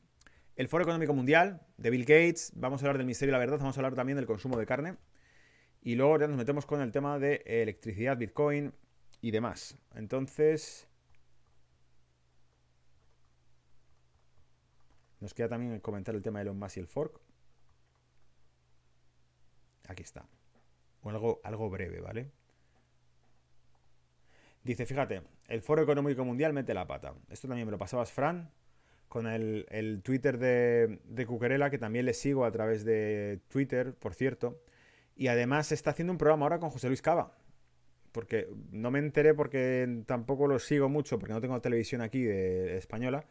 el 0.55 0.67
Foro 0.67 0.83
Económico 0.83 1.13
Mundial, 1.13 1.61
de 1.77 1.89
Bill 1.89 2.05
Gates, 2.05 2.51
vamos 2.55 2.81
a 2.81 2.85
hablar 2.85 2.97
del 2.97 3.05
Ministerio 3.05 3.31
de 3.31 3.39
la 3.39 3.39
Verdad, 3.39 3.57
vamos 3.57 3.75
a 3.77 3.79
hablar 3.79 3.95
también 3.95 4.17
del 4.17 4.27
consumo 4.27 4.57
de 4.57 4.65
carne. 4.65 4.97
Y 5.81 5.95
luego 5.95 6.19
ya 6.19 6.27
nos 6.27 6.37
metemos 6.37 6.65
con 6.65 6.81
el 6.81 6.91
tema 6.91 7.17
de 7.19 7.41
electricidad, 7.45 8.17
Bitcoin 8.17 8.71
y 9.21 9.31
demás. 9.31 9.77
Entonces, 9.95 10.87
Nos 15.23 15.33
queda 15.33 15.47
también 15.47 15.79
comentar 15.79 16.13
el 16.13 16.21
tema 16.21 16.39
de 16.39 16.43
Elon 16.43 16.59
Musk 16.59 16.75
y 16.75 16.79
el 16.81 16.87
fork. 16.87 17.21
Aquí 19.87 20.03
está. 20.03 20.27
o 21.01 21.09
algo, 21.09 21.39
algo 21.45 21.69
breve, 21.69 22.01
¿vale? 22.01 22.29
Dice, 24.65 24.85
fíjate, 24.85 25.21
el 25.47 25.61
Foro 25.61 25.81
Económico 25.81 26.25
Mundial 26.25 26.51
mete 26.51 26.73
la 26.73 26.85
pata. 26.85 27.13
Esto 27.29 27.47
también 27.47 27.65
me 27.65 27.71
lo 27.71 27.77
pasabas, 27.77 28.11
Fran, 28.11 28.51
con 29.07 29.25
el, 29.27 30.01
Twitter 30.03 30.37
de, 30.37 30.99
de 31.05 31.25
Cuquerela, 31.25 31.69
que 31.69 31.77
también 31.77 32.05
le 32.05 32.13
sigo 32.13 32.43
a 32.43 32.51
través 32.51 32.83
de 32.83 33.39
Twitter, 33.47 33.95
por 33.95 34.15
cierto. 34.15 34.61
Y 35.15 35.27
además 35.27 35.71
está 35.71 35.91
haciendo 35.91 36.11
un 36.11 36.17
programa 36.17 36.43
ahora 36.43 36.59
con 36.59 36.69
José 36.69 36.87
Luis 36.87 37.01
Cava. 37.01 37.37
Porque 38.11 38.49
no 38.71 38.91
me 38.91 38.99
enteré 38.99 39.33
porque 39.33 40.03
tampoco 40.05 40.47
lo 40.47 40.59
sigo 40.59 40.89
mucho, 40.89 41.17
porque 41.17 41.33
no 41.33 41.39
tengo 41.39 41.61
televisión 41.61 42.01
aquí 42.01 42.23
de, 42.23 42.75
española. 42.75 43.25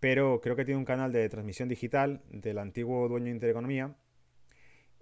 Pero 0.00 0.40
creo 0.40 0.56
que 0.56 0.64
tiene 0.64 0.78
un 0.78 0.84
canal 0.84 1.12
de 1.12 1.28
transmisión 1.28 1.68
digital 1.68 2.22
del 2.30 2.58
antiguo 2.58 3.06
dueño 3.08 3.26
de 3.26 3.32
Intereconomía. 3.32 3.94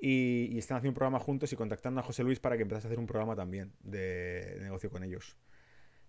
Y, 0.01 0.51
y, 0.53 0.59
están 0.59 0.77
haciendo 0.77 0.91
un 0.91 0.95
programa 0.95 1.19
juntos 1.19 1.53
y 1.53 1.57
contactando 1.57 2.01
a 2.01 2.05
José 2.05 2.23
Luis 2.23 2.39
para 2.39 2.57
que 2.57 2.63
empezase 2.63 2.87
a 2.87 2.89
hacer 2.89 3.01
un 3.01 3.07
programa 3.07 3.35
también 3.35 3.73
de, 3.81 4.59
negocio 4.61 4.91
con 4.91 5.03
ellos. 5.03 5.37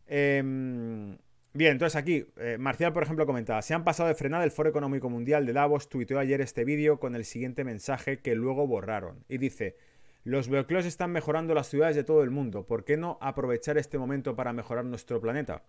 Em, 0.06 1.18
bien, 1.54 1.72
entonces 1.72 1.96
aquí, 1.96 2.28
eh, 2.38 2.58
Marcial, 2.60 2.94
por 2.94 3.02
ejemplo, 3.02 3.26
comentaba, 3.26 3.64
se 3.64 3.74
han 3.74 3.84
pasado 3.84 4.10
de 4.10 4.16
frenar 4.16 4.44
el 4.44 4.52
Foro 4.52 4.70
Económico 4.70 5.10
Mundial 5.10 5.46
de 5.48 5.54
Davos, 5.54 5.90
tuiteó 5.90 6.20
ayer 6.20 6.40
este 6.42 6.66
vídeo 6.66 7.00
con 7.00 7.16
el 7.16 7.26
siguiente 7.26 7.64
mensaje 7.64 8.20
que 8.20 8.36
luego 8.36 8.68
borraron. 8.68 9.26
Y 9.28 9.40
dice, 9.40 9.76
los 10.24 10.50
bloqueos 10.50 10.86
están 10.86 11.12
mejorando 11.12 11.54
las 11.54 11.68
ciudades 11.68 11.96
de 11.96 12.04
todo 12.04 12.24
el 12.24 12.30
mundo. 12.30 12.66
¿Por 12.68 12.86
qué 12.86 12.98
no 12.98 13.18
aprovechar 13.22 13.78
este 13.78 13.98
momento 13.98 14.36
para 14.36 14.54
mejorar 14.54 14.86
nuestro 14.86 15.20
planeta? 15.22 15.64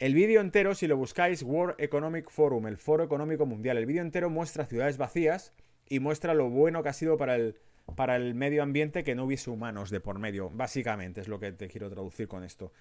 El 0.00 0.14
vídeo 0.14 0.40
entero, 0.40 0.74
si 0.74 0.86
lo 0.86 0.96
buscáis, 0.96 1.42
World 1.42 1.74
Economic 1.76 2.30
Forum, 2.30 2.66
el 2.66 2.78
Foro 2.78 3.04
Económico 3.04 3.44
Mundial, 3.44 3.76
el 3.76 3.84
vídeo 3.84 4.00
entero 4.00 4.30
muestra 4.30 4.64
ciudades 4.64 4.96
vacías 4.96 5.52
y 5.90 6.00
muestra 6.00 6.32
lo 6.32 6.48
bueno 6.48 6.82
que 6.82 6.88
ha 6.88 6.94
sido 6.94 7.18
para 7.18 7.34
el, 7.36 7.56
para 7.96 8.16
el 8.16 8.34
medio 8.34 8.62
ambiente 8.62 9.04
que 9.04 9.14
no 9.14 9.24
hubiese 9.24 9.50
humanos 9.50 9.90
de 9.90 10.00
por 10.00 10.18
medio. 10.18 10.48
Básicamente 10.48 11.20
es 11.20 11.28
lo 11.28 11.38
que 11.38 11.52
te 11.52 11.68
quiero 11.68 11.90
traducir 11.90 12.28
con 12.28 12.44
esto. 12.44 12.72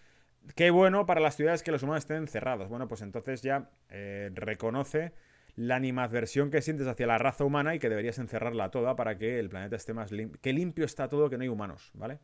Qué 0.56 0.72
bueno 0.72 1.06
para 1.06 1.20
las 1.20 1.36
ciudades 1.36 1.62
que 1.62 1.74
los 1.74 1.84
humanos 1.84 2.04
estén 2.04 2.20
encerrados. 2.20 2.70
Bueno, 2.70 2.88
pues 2.88 3.02
entonces 3.02 3.42
ya 3.42 3.70
eh, 3.90 4.32
reconoce 4.34 5.12
la 5.58 5.76
animadversión 5.76 6.50
que 6.50 6.62
sientes 6.62 6.88
hacia 6.88 7.06
la 7.06 7.18
raza 7.18 7.44
humana 7.44 7.76
y 7.76 7.80
que 7.80 7.90
deberías 7.90 8.18
encerrarla 8.18 8.72
toda 8.72 8.96
para 8.96 9.18
que 9.18 9.40
el 9.40 9.50
planeta 9.50 9.76
esté 9.76 9.94
más 9.94 10.14
limpio. 10.14 10.40
Que 10.42 10.54
limpio 10.54 10.86
está 10.86 11.10
todo, 11.10 11.30
que 11.30 11.36
no 11.36 11.44
hay 11.44 11.50
humanos, 11.50 11.92
¿vale? 11.96 12.20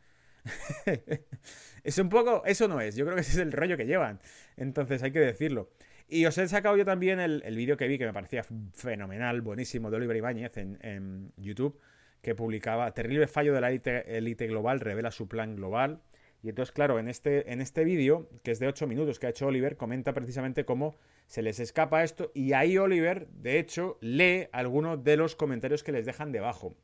es 1.84 1.98
un 1.98 2.10
poco. 2.10 2.44
Eso 2.46 2.68
no 2.68 2.82
es. 2.82 2.96
Yo 2.96 3.06
creo 3.06 3.16
que 3.16 3.22
ese 3.22 3.32
es 3.32 3.38
el 3.38 3.52
rollo 3.52 3.78
que 3.78 3.86
llevan. 3.86 4.20
Entonces 4.58 5.04
hay 5.04 5.12
que 5.12 5.20
decirlo. 5.20 5.70
Y 6.08 6.26
os 6.26 6.38
he 6.38 6.48
sacado 6.48 6.78
yo 6.78 6.86
también 6.86 7.20
el, 7.20 7.42
vídeo 7.56 7.78
que 7.78 7.88
vi 7.88 7.98
que 7.98 8.06
me 8.06 8.14
parecía 8.14 8.44
fenomenal, 8.74 9.42
buenísimo, 9.42 9.90
de 9.90 9.98
Oliver 9.98 10.16
Ibáñez 10.16 10.56
en, 10.58 11.34
YouTube, 11.38 11.80
que 12.22 12.36
publicaba 12.36 12.94
Terrible 12.94 13.28
fallo 13.28 13.54
de 13.54 13.62
la 13.62 13.72
élite 13.72 14.48
global, 14.48 14.80
revela 14.80 15.12
su 15.12 15.28
plan 15.28 15.56
global. 15.56 16.02
Y 16.44 16.50
entonces, 16.50 16.72
claro, 16.72 17.00
en 17.00 17.08
este, 17.08 17.52
en 17.52 17.60
este 17.60 17.84
vídeo, 17.84 18.30
que 18.44 18.52
es 18.52 18.60
de 18.60 18.68
8 18.68 18.86
minutos 18.86 19.18
que 19.18 19.26
ha 19.26 19.32
hecho 19.32 19.48
Oliver, 19.48 19.78
comenta 19.78 20.14
precisamente 20.14 20.64
cómo 20.64 20.96
se 21.26 21.42
les 21.42 21.60
escapa 21.60 22.04
esto. 22.04 22.32
Y 22.36 22.54
ahí 22.54 22.78
Oliver, 22.78 23.28
de 23.30 23.58
hecho, 23.58 23.98
lee 24.00 24.48
algunos 24.52 25.04
de 25.04 25.18
los 25.18 25.36
comentarios 25.36 25.84
que 25.84 25.92
les 25.92 26.06
dejan 26.06 26.32
debajo. 26.32 26.76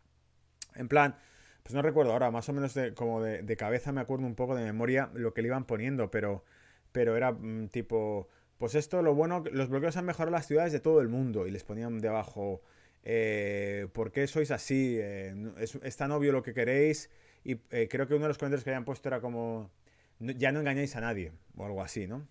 En 0.73 0.87
plan, 0.87 1.15
pues 1.63 1.73
no 1.73 1.81
recuerdo 1.81 2.13
ahora, 2.13 2.31
más 2.31 2.47
o 2.49 2.53
menos 2.53 2.73
de, 2.73 2.93
como 2.93 3.21
de, 3.21 3.55
cabeza 3.57 3.91
me 3.91 4.01
acuerdo 4.01 4.25
un 4.25 4.35
poco 4.35 4.55
de 4.55 4.63
memoria 4.63 5.09
lo 5.13 5.33
que 5.33 5.41
le 5.41 5.49
iban 5.49 5.65
poniendo, 5.65 6.11
pero, 6.11 6.43
pero 6.91 7.15
era 7.15 7.31
mm, 7.31 7.69
tipo, 7.69 8.27
pues 8.57 8.75
esto, 8.75 9.01
lo 9.01 9.15
bueno, 9.15 9.43
los 9.51 9.69
bloqueos 9.69 9.97
han 9.97 10.05
mejorado 10.05 10.31
las 10.31 10.47
ciudades 10.47 10.71
de 10.73 10.79
todo 10.79 11.01
el 11.01 11.09
mundo. 11.09 11.47
Y 11.47 11.51
les 11.51 11.63
ponían 11.63 11.99
debajo, 11.99 12.61
eh, 13.03 13.87
¿por 13.93 14.11
qué 14.11 14.27
sois 14.27 14.51
así? 14.51 14.97
Eh, 14.99 15.33
es, 15.57 15.97
tan 15.97 16.11
obvio 16.11 16.31
lo 16.31 16.43
que 16.43 16.53
queréis 16.53 17.09
y 17.43 17.59
eh, 17.71 17.87
creo 17.89 18.07
que 18.07 18.13
uno 18.13 18.23
de 18.25 18.29
los 18.29 18.37
comentarios 18.37 18.63
que 18.63 18.69
habían 18.69 18.85
puesto 18.85 19.09
era 19.09 19.19
como, 19.19 19.71
ya 20.19 20.51
no 20.51 20.59
engañáis 20.59 20.95
a 20.95 21.01
nadie, 21.01 21.31
o 21.55 21.65
algo 21.65 21.81
así, 21.81 22.07
¿no? 22.07 22.27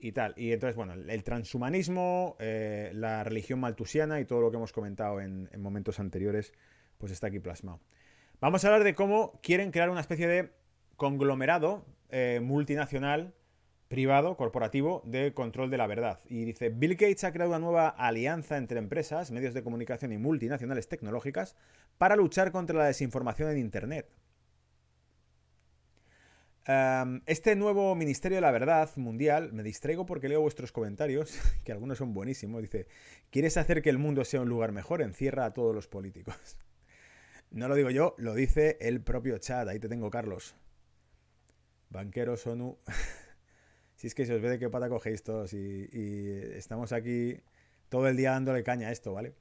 Y 0.00 0.12
tal. 0.12 0.34
Y 0.36 0.52
entonces, 0.52 0.76
bueno, 0.76 0.94
el 0.94 1.24
transhumanismo, 1.24 2.36
eh, 2.38 2.90
la 2.94 3.24
religión 3.24 3.60
maltusiana 3.60 4.20
y 4.20 4.24
todo 4.24 4.40
lo 4.40 4.50
que 4.50 4.56
hemos 4.56 4.72
comentado 4.72 5.20
en, 5.20 5.48
momentos 5.58 5.98
anteriores, 5.98 6.52
pues 6.98 7.12
está 7.12 7.26
aquí 7.26 7.40
plasmado. 7.40 7.80
Vamos 8.40 8.64
a 8.64 8.68
hablar 8.68 8.84
de 8.84 8.94
cómo 8.94 9.40
quieren 9.42 9.70
crear 9.70 9.90
una 9.90 10.00
especie 10.00 10.28
de 10.28 10.52
conglomerado 10.96 11.84
eh, 12.10 12.40
multinacional, 12.42 13.34
privado, 13.88 14.36
corporativo, 14.36 15.02
de 15.04 15.32
control 15.34 15.70
de 15.70 15.78
la 15.78 15.86
verdad. 15.86 16.20
Y 16.26 16.44
dice, 16.44 16.68
Bill 16.68 16.94
Gates 16.94 17.24
ha 17.24 17.32
creado 17.32 17.50
una 17.50 17.58
nueva 17.58 17.88
alianza 17.88 18.56
entre 18.56 18.78
empresas, 18.78 19.30
medios 19.30 19.54
de 19.54 19.62
comunicación 19.62 20.12
y 20.12 20.18
multinacionales 20.18 20.88
tecnológicas 20.88 21.56
para 21.98 22.16
luchar 22.16 22.52
contra 22.52 22.78
la 22.78 22.86
desinformación 22.86 23.50
en 23.50 23.58
Internet 23.58 24.08
este 27.24 27.56
nuevo 27.56 27.94
Ministerio 27.94 28.36
de 28.36 28.42
la 28.42 28.50
Verdad 28.50 28.90
Mundial, 28.96 29.52
me 29.54 29.62
distraigo 29.62 30.04
porque 30.04 30.28
leo 30.28 30.42
vuestros 30.42 30.70
comentarios, 30.70 31.38
que 31.64 31.72
algunos 31.72 31.98
son 31.98 32.12
buenísimos. 32.12 32.60
Dice, 32.60 32.86
¿quieres 33.30 33.56
hacer 33.56 33.80
que 33.80 33.88
el 33.88 33.98
mundo 33.98 34.24
sea 34.24 34.42
un 34.42 34.48
lugar 34.48 34.72
mejor? 34.72 35.00
Encierra 35.00 35.46
a 35.46 35.54
todos 35.54 35.74
los 35.74 35.88
políticos. 35.88 36.58
No 37.50 37.68
lo 37.68 37.74
digo 37.74 37.90
yo, 37.90 38.14
lo 38.18 38.34
dice 38.34 38.76
el 38.80 39.00
propio 39.00 39.38
chat. 39.38 39.66
Ahí 39.68 39.78
te 39.78 39.88
tengo, 39.88 40.10
Carlos. 40.10 40.54
Banqueros 41.90 42.46
ONU. 42.46 42.78
si 43.96 44.06
es 44.06 44.14
que 44.14 44.26
se 44.26 44.34
os 44.34 44.42
ve 44.42 44.50
de 44.50 44.58
qué 44.58 44.68
pata 44.68 44.88
cogéis 44.88 45.22
todos 45.22 45.52
y, 45.52 45.88
y 45.92 46.40
estamos 46.54 46.92
aquí 46.92 47.40
todo 47.88 48.06
el 48.08 48.16
día 48.16 48.32
dándole 48.32 48.62
caña 48.62 48.88
a 48.88 48.92
esto, 48.92 49.12
¿vale? 49.12 49.34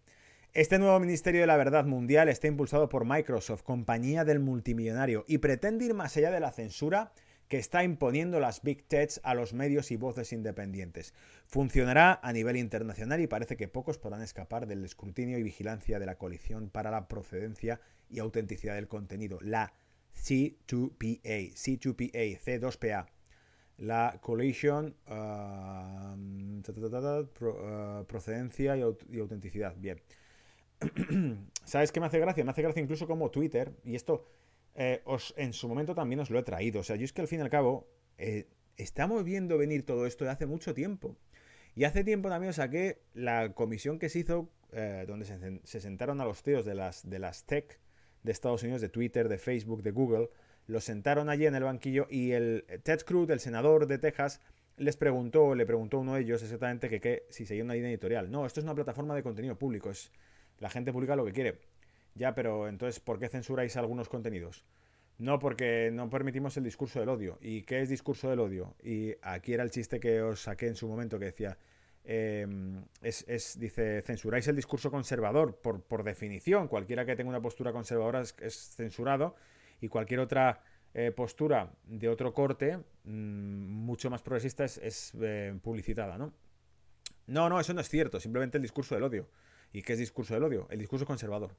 Este 0.53 0.79
nuevo 0.79 0.99
Ministerio 0.99 1.41
de 1.41 1.47
la 1.47 1.57
Verdad 1.57 1.85
Mundial 1.85 2.29
está 2.29 2.47
impulsado 2.47 2.89
por 2.89 3.05
Microsoft, 3.05 3.61
compañía 3.61 4.25
del 4.25 4.39
multimillonario, 4.39 5.25
y 5.27 5.37
pretende 5.39 5.85
ir 5.85 5.93
más 5.93 6.15
allá 6.17 6.31
de 6.31 6.39
la 6.39 6.51
censura 6.51 7.11
que 7.47 7.57
está 7.57 7.83
imponiendo 7.83 8.39
las 8.39 8.61
Big 8.61 8.87
Techs 8.87 9.21
a 9.23 9.33
los 9.33 9.53
medios 9.53 9.91
y 9.91 9.97
voces 9.97 10.33
independientes. 10.33 11.13
Funcionará 11.45 12.19
a 12.21 12.33
nivel 12.33 12.57
internacional 12.57 13.21
y 13.21 13.27
parece 13.27 13.55
que 13.55 13.67
pocos 13.67 13.97
podrán 13.97 14.21
escapar 14.21 14.67
del 14.67 14.83
escrutinio 14.83 15.37
y 15.37 15.43
vigilancia 15.43 15.99
de 15.99 16.05
la 16.05 16.17
coalición 16.17 16.69
para 16.69 16.91
la 16.91 17.07
procedencia 17.07 17.79
y 18.09 18.19
autenticidad 18.19 18.75
del 18.75 18.87
contenido, 18.87 19.39
la 19.41 19.73
C2PA, 20.15 21.53
C2PA, 21.53 22.39
C2PA. 22.39 23.07
La 23.77 24.17
Coalition, 24.21 24.95
um, 25.07 26.59
uh, 26.59 28.05
procedencia 28.07 28.75
y 28.75 29.19
autenticidad. 29.19 29.75
Bien. 29.77 30.01
¿Sabes 31.63 31.91
qué 31.91 31.99
me 31.99 32.07
hace 32.07 32.19
gracia? 32.19 32.43
Me 32.43 32.49
hace 32.49 32.63
gracia 32.63 32.81
incluso 32.81 33.05
como 33.05 33.29
Twitter, 33.29 33.75
y 33.83 33.95
esto 33.95 34.25
eh, 34.73 35.01
os, 35.05 35.33
en 35.37 35.53
su 35.53 35.67
momento 35.67 35.95
también 35.95 36.19
os 36.19 36.29
lo 36.29 36.39
he 36.39 36.43
traído. 36.43 36.81
O 36.81 36.83
sea, 36.83 36.95
yo 36.95 37.05
es 37.05 37.13
que 37.13 37.21
al 37.21 37.27
fin 37.27 37.39
y 37.39 37.41
al 37.43 37.49
cabo 37.49 37.87
eh, 38.17 38.47
estamos 38.77 39.23
viendo 39.23 39.57
venir 39.57 39.85
todo 39.85 40.05
esto 40.05 40.23
de 40.23 40.31
hace 40.31 40.45
mucho 40.45 40.73
tiempo. 40.73 41.17
Y 41.75 41.83
hace 41.83 42.03
tiempo 42.03 42.29
también 42.29 42.53
saqué 42.53 43.01
la 43.13 43.53
comisión 43.53 43.99
que 43.99 44.09
se 44.09 44.19
hizo, 44.19 44.49
eh, 44.71 45.05
donde 45.07 45.25
se, 45.25 45.81
sentaron 45.81 46.21
a 46.21 46.25
los 46.25 46.41
CEOs 46.41 46.65
de 46.65 46.75
las, 46.75 47.07
de 47.07 47.19
las 47.19 47.45
tech 47.45 47.79
de 48.23 48.31
Estados 48.31 48.63
Unidos, 48.63 48.81
de 48.81 48.89
Twitter, 48.89 49.29
de 49.29 49.37
Facebook, 49.37 49.83
de 49.83 49.91
Google, 49.91 50.29
los 50.67 50.83
sentaron 50.83 51.29
allí 51.29 51.45
en 51.45 51.55
el 51.55 51.63
banquillo 51.63 52.07
y 52.09 52.31
el 52.31 52.65
Ted 52.83 53.01
Cruz, 53.01 53.29
el 53.29 53.39
senador 53.39 53.87
de 53.87 53.97
Texas, 53.97 54.41
les 54.77 54.95
preguntó, 54.97 55.55
le 55.55 55.65
preguntó 55.65 55.97
a 55.97 55.99
uno 56.01 56.15
de 56.15 56.21
ellos 56.21 56.43
exactamente 56.43 56.89
que, 56.99 57.23
si 57.29 57.45
seguía 57.45 57.63
una 57.63 57.73
línea 57.73 57.89
editorial. 57.89 58.29
No, 58.29 58.45
esto 58.45 58.59
es 58.59 58.63
una 58.63 58.75
plataforma 58.75 59.15
de 59.15 59.23
contenido 59.23 59.57
público, 59.57 59.89
es, 59.89 60.11
la 60.59 60.69
gente 60.69 60.93
publica 60.93 61.15
lo 61.15 61.25
que 61.25 61.33
quiere. 61.33 61.59
Ya, 62.15 62.33
pero 62.35 62.67
entonces, 62.67 62.99
¿por 62.99 63.19
qué 63.19 63.29
censuráis 63.29 63.77
algunos 63.77 64.09
contenidos? 64.09 64.65
No, 65.17 65.39
porque 65.39 65.89
no 65.91 66.09
permitimos 66.09 66.57
el 66.57 66.63
discurso 66.63 66.99
del 66.99 67.09
odio. 67.09 67.37
¿Y 67.41 67.63
qué 67.63 67.81
es 67.81 67.89
discurso 67.89 68.29
del 68.29 68.39
odio? 68.39 68.75
Y 68.83 69.15
aquí 69.21 69.53
era 69.53 69.63
el 69.63 69.71
chiste 69.71 69.99
que 69.99 70.21
os 70.21 70.41
saqué 70.41 70.67
en 70.67 70.75
su 70.75 70.87
momento 70.87 71.17
que 71.17 71.25
decía, 71.25 71.57
em, 72.09 72.85
es, 73.01 73.59
dice, 73.59 74.01
censuráis 74.01 74.47
el 74.47 74.55
discurso 74.55 74.89
conservador 74.89 75.59
por, 75.59 75.83
por, 75.83 76.03
definición. 76.03 76.69
Cualquiera 76.69 77.05
que 77.05 77.17
tenga 77.17 77.29
una 77.29 77.41
postura 77.41 77.73
conservadora 77.73 78.21
es, 78.21 78.75
censurado 78.75 79.35
y 79.81 79.89
cualquier 79.89 80.21
otra 80.21 80.63
eh, 80.93 81.11
postura 81.11 81.73
de 81.83 82.07
otro 82.07 82.33
corte, 82.33 82.77
mm, 83.03 83.11
mucho 83.11 84.09
más 84.09 84.21
progresista, 84.21 84.63
es, 84.63 85.11
eh, 85.21 85.59
publicitada, 85.61 86.17
¿no? 86.17 86.33
No, 87.27 87.49
no, 87.49 87.59
eso 87.59 87.73
no 87.73 87.81
es 87.81 87.89
cierto. 87.89 88.21
Simplemente 88.21 88.57
el 88.57 88.61
discurso 88.61 88.95
del 88.95 89.03
odio. 89.03 89.29
¿Y 89.73 89.81
qué 89.81 89.93
es 89.93 89.99
discurso 89.99 90.33
del 90.33 90.43
odio? 90.43 90.67
El 90.71 90.79
discurso 90.79 91.05
conservador. 91.05 91.57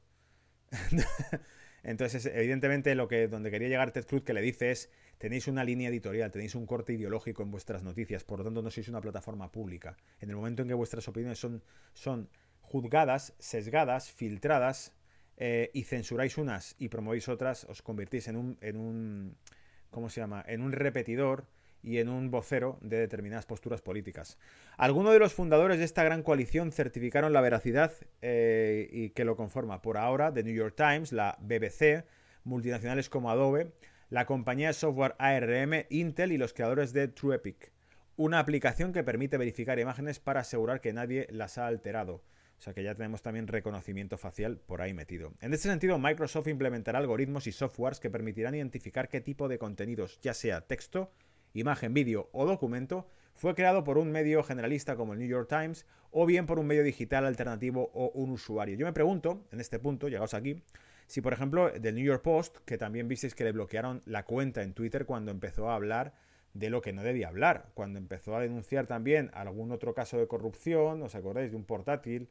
Entonces, 1.82 2.24
evidentemente, 2.24 2.94
lo 2.94 3.06
que 3.06 3.28
donde 3.28 3.50
quería 3.50 3.68
llegar 3.68 3.92
Ted 3.92 4.06
Cruz 4.06 4.22
que 4.22 4.32
le 4.32 4.40
dice 4.40 4.70
es 4.70 4.90
tenéis 5.18 5.48
una 5.48 5.64
línea 5.64 5.88
editorial, 5.88 6.30
tenéis 6.30 6.54
un 6.54 6.66
corte 6.66 6.92
ideológico 6.94 7.42
en 7.42 7.50
vuestras 7.50 7.82
noticias, 7.82 8.24
por 8.24 8.38
lo 8.38 8.44
tanto 8.44 8.62
no 8.62 8.70
sois 8.70 8.88
una 8.88 9.00
plataforma 9.00 9.52
pública. 9.52 9.96
En 10.20 10.30
el 10.30 10.36
momento 10.36 10.62
en 10.62 10.68
que 10.68 10.74
vuestras 10.74 11.06
opiniones 11.08 11.38
son, 11.38 11.62
son 11.92 12.28
juzgadas, 12.60 13.34
sesgadas, 13.38 14.10
filtradas, 14.10 14.94
eh, 15.40 15.70
y 15.72 15.84
censuráis 15.84 16.36
unas 16.36 16.74
y 16.80 16.88
promovéis 16.88 17.28
otras, 17.28 17.62
os 17.64 17.80
convertís 17.80 18.26
en 18.26 18.34
un, 18.34 18.58
en 18.60 18.76
un 18.76 19.36
¿cómo 19.90 20.10
se 20.10 20.20
llama? 20.20 20.44
En 20.46 20.62
un 20.62 20.72
repetidor 20.72 21.46
y 21.80 21.98
en 21.98 22.08
un 22.08 22.32
vocero 22.32 22.78
de 22.80 22.98
determinadas 22.98 23.46
posturas 23.46 23.80
políticas. 23.80 24.36
Algunos 24.76 25.12
de 25.12 25.20
los 25.20 25.32
fundadores 25.32 25.78
de 25.78 25.84
esta 25.84 26.02
gran 26.02 26.24
coalición 26.24 26.72
certificaron 26.72 27.32
la 27.32 27.40
veracidad 27.40 27.92
eh, 28.20 28.88
y 28.90 29.10
que 29.10 29.24
lo 29.24 29.36
conforma. 29.36 29.80
Por 29.80 29.96
ahora, 29.96 30.32
The 30.32 30.42
New 30.42 30.54
York 30.54 30.74
Times, 30.76 31.12
la 31.12 31.38
BBC, 31.40 32.04
multinacionales 32.42 33.08
como 33.08 33.30
Adobe, 33.30 33.72
la 34.10 34.24
compañía 34.24 34.68
de 34.68 34.72
software 34.72 35.14
ARM, 35.18 35.84
Intel 35.90 36.32
y 36.32 36.38
los 36.38 36.54
creadores 36.54 36.92
de 36.92 37.08
TrueEpic. 37.08 37.72
Una 38.16 38.38
aplicación 38.38 38.92
que 38.92 39.04
permite 39.04 39.36
verificar 39.36 39.78
imágenes 39.78 40.18
para 40.18 40.40
asegurar 40.40 40.80
que 40.80 40.92
nadie 40.92 41.26
las 41.30 41.58
ha 41.58 41.66
alterado. 41.66 42.24
O 42.58 42.60
sea 42.60 42.72
que 42.72 42.82
ya 42.82 42.94
tenemos 42.94 43.22
también 43.22 43.46
reconocimiento 43.46 44.16
facial 44.16 44.58
por 44.58 44.82
ahí 44.82 44.94
metido. 44.94 45.32
En 45.40 45.52
este 45.52 45.68
sentido, 45.68 45.98
Microsoft 45.98 46.48
implementará 46.48 46.98
algoritmos 46.98 47.46
y 47.46 47.52
softwares 47.52 48.00
que 48.00 48.10
permitirán 48.10 48.54
identificar 48.54 49.08
qué 49.08 49.20
tipo 49.20 49.46
de 49.46 49.58
contenidos, 49.58 50.18
ya 50.22 50.34
sea 50.34 50.62
texto, 50.62 51.12
imagen, 51.52 51.94
vídeo 51.94 52.30
o 52.32 52.46
documento, 52.46 53.08
fue 53.34 53.54
creado 53.54 53.84
por 53.84 53.98
un 53.98 54.10
medio 54.10 54.42
generalista 54.42 54.96
como 54.96 55.12
el 55.12 55.20
New 55.20 55.28
York 55.28 55.48
Times 55.48 55.86
o 56.10 56.26
bien 56.26 56.46
por 56.46 56.58
un 56.58 56.66
medio 56.66 56.82
digital 56.82 57.26
alternativo 57.26 57.90
o 57.92 58.10
un 58.14 58.30
usuario. 58.30 58.76
Yo 58.76 58.86
me 58.86 58.92
pregunto, 58.92 59.46
en 59.52 59.60
este 59.60 59.78
punto, 59.78 60.08
llegados 60.08 60.34
aquí, 60.34 60.64
si 61.08 61.20
por 61.20 61.32
ejemplo 61.32 61.70
del 61.70 61.96
New 61.96 62.04
York 62.04 62.22
Post, 62.22 62.58
que 62.64 62.78
también 62.78 63.08
visteis 63.08 63.34
que 63.34 63.42
le 63.42 63.50
bloquearon 63.50 64.02
la 64.06 64.24
cuenta 64.24 64.62
en 64.62 64.74
Twitter 64.74 65.06
cuando 65.06 65.32
empezó 65.32 65.68
a 65.68 65.74
hablar 65.74 66.14
de 66.54 66.70
lo 66.70 66.80
que 66.80 66.92
no 66.92 67.02
debía 67.02 67.28
hablar, 67.28 67.70
cuando 67.74 67.98
empezó 67.98 68.36
a 68.36 68.40
denunciar 68.40 68.86
también 68.86 69.30
algún 69.34 69.72
otro 69.72 69.94
caso 69.94 70.18
de 70.18 70.28
corrupción, 70.28 71.02
¿os 71.02 71.16
acordáis 71.16 71.50
de 71.50 71.56
un 71.56 71.64
portátil? 71.64 72.28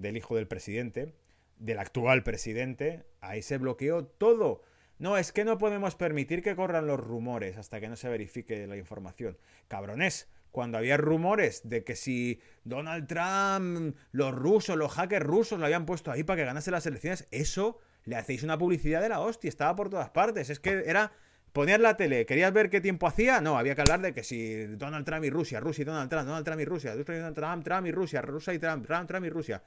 del 0.00 0.16
hijo 0.16 0.36
del 0.36 0.46
presidente, 0.46 1.14
del 1.58 1.78
actual 1.78 2.22
presidente, 2.22 3.04
ahí 3.20 3.42
se 3.42 3.58
bloqueó 3.58 4.04
todo. 4.04 4.62
No, 4.98 5.16
es 5.16 5.32
que 5.32 5.44
no 5.44 5.58
podemos 5.58 5.94
permitir 5.94 6.42
que 6.42 6.56
corran 6.56 6.86
los 6.86 6.98
rumores 6.98 7.56
hasta 7.56 7.80
que 7.80 7.88
no 7.88 7.96
se 7.96 8.08
verifique 8.08 8.66
la 8.66 8.76
información. 8.76 9.38
Cabrones, 9.68 10.28
cuando 10.50 10.78
había 10.78 10.96
rumores 10.96 11.68
de 11.68 11.84
que 11.84 11.94
si 11.94 12.40
Donald 12.64 13.06
Trump, 13.06 13.96
los 14.12 14.34
rusos, 14.34 14.76
los 14.76 14.92
hackers 14.92 15.24
rusos 15.24 15.58
lo 15.58 15.66
habían 15.66 15.86
puesto 15.86 16.10
ahí 16.10 16.24
para 16.24 16.38
que 16.38 16.46
ganase 16.46 16.70
las 16.70 16.86
elecciones, 16.86 17.28
eso 17.30 17.78
le 18.04 18.16
hacéis 18.16 18.42
una 18.42 18.58
publicidad 18.58 19.00
de 19.00 19.08
la 19.08 19.20
hostia, 19.20 19.48
estaba 19.48 19.74
por 19.76 19.90
todas 19.90 20.10
partes. 20.10 20.50
Es 20.50 20.60
que 20.60 20.82
era 20.86 21.12
poner 21.52 21.80
la 21.80 21.96
tele, 21.96 22.26
¿querías 22.26 22.52
ver 22.52 22.70
qué 22.70 22.80
tiempo 22.80 23.06
hacía? 23.06 23.40
No, 23.40 23.58
había 23.58 23.74
que 23.74 23.80
hablar 23.80 24.00
de 24.00 24.12
que 24.12 24.22
si 24.22 24.64
Donald 24.76 25.04
Trump 25.04 25.24
y 25.24 25.30
Rusia, 25.30 25.60
Rusia 25.60 25.82
y 25.82 25.84
Donald 25.84 26.10
Trump, 26.10 26.26
Donald 26.26 26.44
Trump 26.44 26.60
y 26.60 26.64
Rusia, 26.64 26.94
Trump, 27.34 27.64
Trump 27.64 27.86
y 27.86 27.92
Rusia, 27.92 28.22
Rusia 28.22 28.54
y 28.54 28.58
Trump, 28.58 28.86
Trump, 28.86 29.08
Trump 29.08 29.26
y 29.26 29.30
Rusia. 29.30 29.62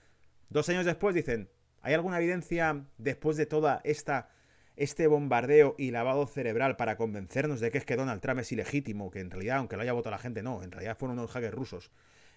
Dos 0.50 0.70
años 0.70 0.86
después 0.86 1.16
dicen, 1.16 1.50
¿hay 1.82 1.94
alguna 1.94 2.18
evidencia 2.18 2.86
después 2.98 3.38
de 3.38 3.46
toda 3.46 3.82
esta 3.84 4.30
este 4.76 5.08
bombardeo 5.08 5.76
y 5.78 5.92
lavado 5.92 6.26
cerebral 6.28 6.76
para 6.76 6.96
convencernos 6.96 7.60
de 7.60 7.72
que 7.72 7.78
es 7.78 7.86
que 7.86 7.96
Donald 7.96 8.22
Trump 8.22 8.40
es 8.40 8.52
ilegítimo, 8.52 9.12
que 9.12 9.20
en 9.20 9.30
realidad, 9.30 9.58
aunque 9.58 9.76
lo 9.76 9.82
haya 9.82 9.94
votado 9.94 10.16
la 10.16 10.18
gente, 10.18 10.42
no, 10.42 10.64
en 10.64 10.72
realidad 10.72 10.98
fueron 10.98 11.20
unos 11.20 11.32
hackers 11.32 11.54
rusos. 11.54 11.92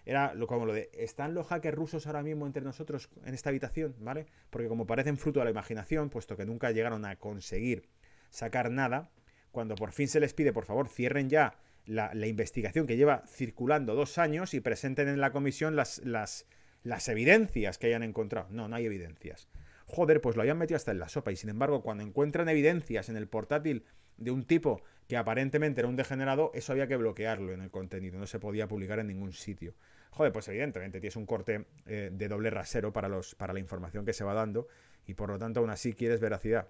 Era 0.07 0.35
lo, 0.35 0.47
como 0.47 0.67
lo 0.67 0.73
de, 0.73 0.90
¿están 0.95 1.35
los 1.35 1.47
hackers 1.47 1.77
rusos 1.77 2.07
ahora 2.07 2.23
mismo 2.23 2.47
entre 2.47 2.62
nosotros 2.62 3.09
en 3.25 3.35
esta 3.35 3.51
habitación? 3.51 3.95
¿Vale? 4.01 4.27
Porque 4.51 4.69
como 4.69 4.87
parecen 4.87 5.17
fruto 5.17 5.40
de 5.40 5.45
la 5.45 5.51
imaginación, 5.51 6.11
puesto 6.11 6.37
que 6.37 6.45
nunca 6.45 6.71
llegaron 6.71 7.05
a 7.05 7.17
conseguir 7.17 7.88
sacar 8.31 8.71
nada, 8.71 9.11
cuando 9.51 9.75
por 9.77 9.93
fin 9.93 10.09
se 10.09 10.21
les 10.21 10.35
pide, 10.35 10.53
por 10.53 10.64
favor, 10.64 10.88
cierren 10.88 11.31
ya 11.31 11.59
la, 11.87 12.12
la 12.14 12.27
investigación 12.27 12.87
que 12.87 12.97
lleva 12.97 13.23
circulando 13.27 13.95
dos 13.95 14.19
años 14.19 14.53
y 14.55 14.61
presenten 14.61 15.09
en 15.09 15.21
la 15.21 15.33
comisión 15.33 15.77
las, 15.77 15.99
las 16.05 16.47
las 16.85 17.09
evidencias 17.09 17.79
que 17.79 17.88
hayan 17.88 18.05
encontrado. 18.05 18.47
No, 18.51 18.69
no 18.69 18.77
hay 18.77 18.87
evidencias. 18.87 19.49
Joder, 19.87 20.21
pues 20.21 20.37
lo 20.37 20.43
hayan 20.43 20.59
metido 20.59 20.77
hasta 20.77 20.93
en 20.93 20.99
la 21.01 21.09
sopa 21.09 21.33
y 21.33 21.37
sin 21.37 21.51
embargo 21.51 21.83
cuando 21.83 22.05
encuentran 22.05 22.49
evidencias 22.49 23.09
en 23.09 23.17
el 23.17 23.27
portátil 23.27 23.85
de 24.17 24.31
un 24.31 24.45
tipo 24.45 24.83
que 25.07 25.17
aparentemente 25.17 25.81
era 25.81 25.88
un 25.88 25.97
degenerado, 25.97 26.51
eso 26.55 26.73
había 26.73 26.87
que 26.87 26.97
bloquearlo 26.97 27.53
en 27.53 27.61
el 27.61 27.71
contenido, 27.71 28.19
no 28.19 28.27
se 28.27 28.38
podía 28.38 28.69
publicar 28.69 28.99
en 28.99 29.09
ningún 29.09 29.33
sitio. 29.33 29.75
Joder, 30.11 30.33
pues 30.33 30.49
evidentemente 30.49 31.01
tienes 31.01 31.17
un 31.17 31.27
corte 31.27 31.67
eh, 31.87 32.11
de 32.12 32.29
doble 32.29 32.51
rasero 32.51 32.93
para, 32.93 33.09
los, 33.09 33.35
para 33.35 33.53
la 33.53 33.61
información 33.61 34.05
que 34.05 34.12
se 34.12 34.25
va 34.25 34.33
dando 34.33 34.69
y 35.07 35.14
por 35.14 35.29
lo 35.29 35.38
tanto 35.38 35.61
aún 35.61 35.71
así 35.71 35.93
quieres 35.93 36.21
veracidad. 36.21 36.69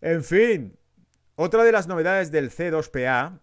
En 0.00 0.22
fin, 0.22 0.78
otra 1.34 1.64
de 1.64 1.72
las 1.72 1.88
novedades 1.88 2.30
del 2.30 2.50
C2PA 2.50 3.40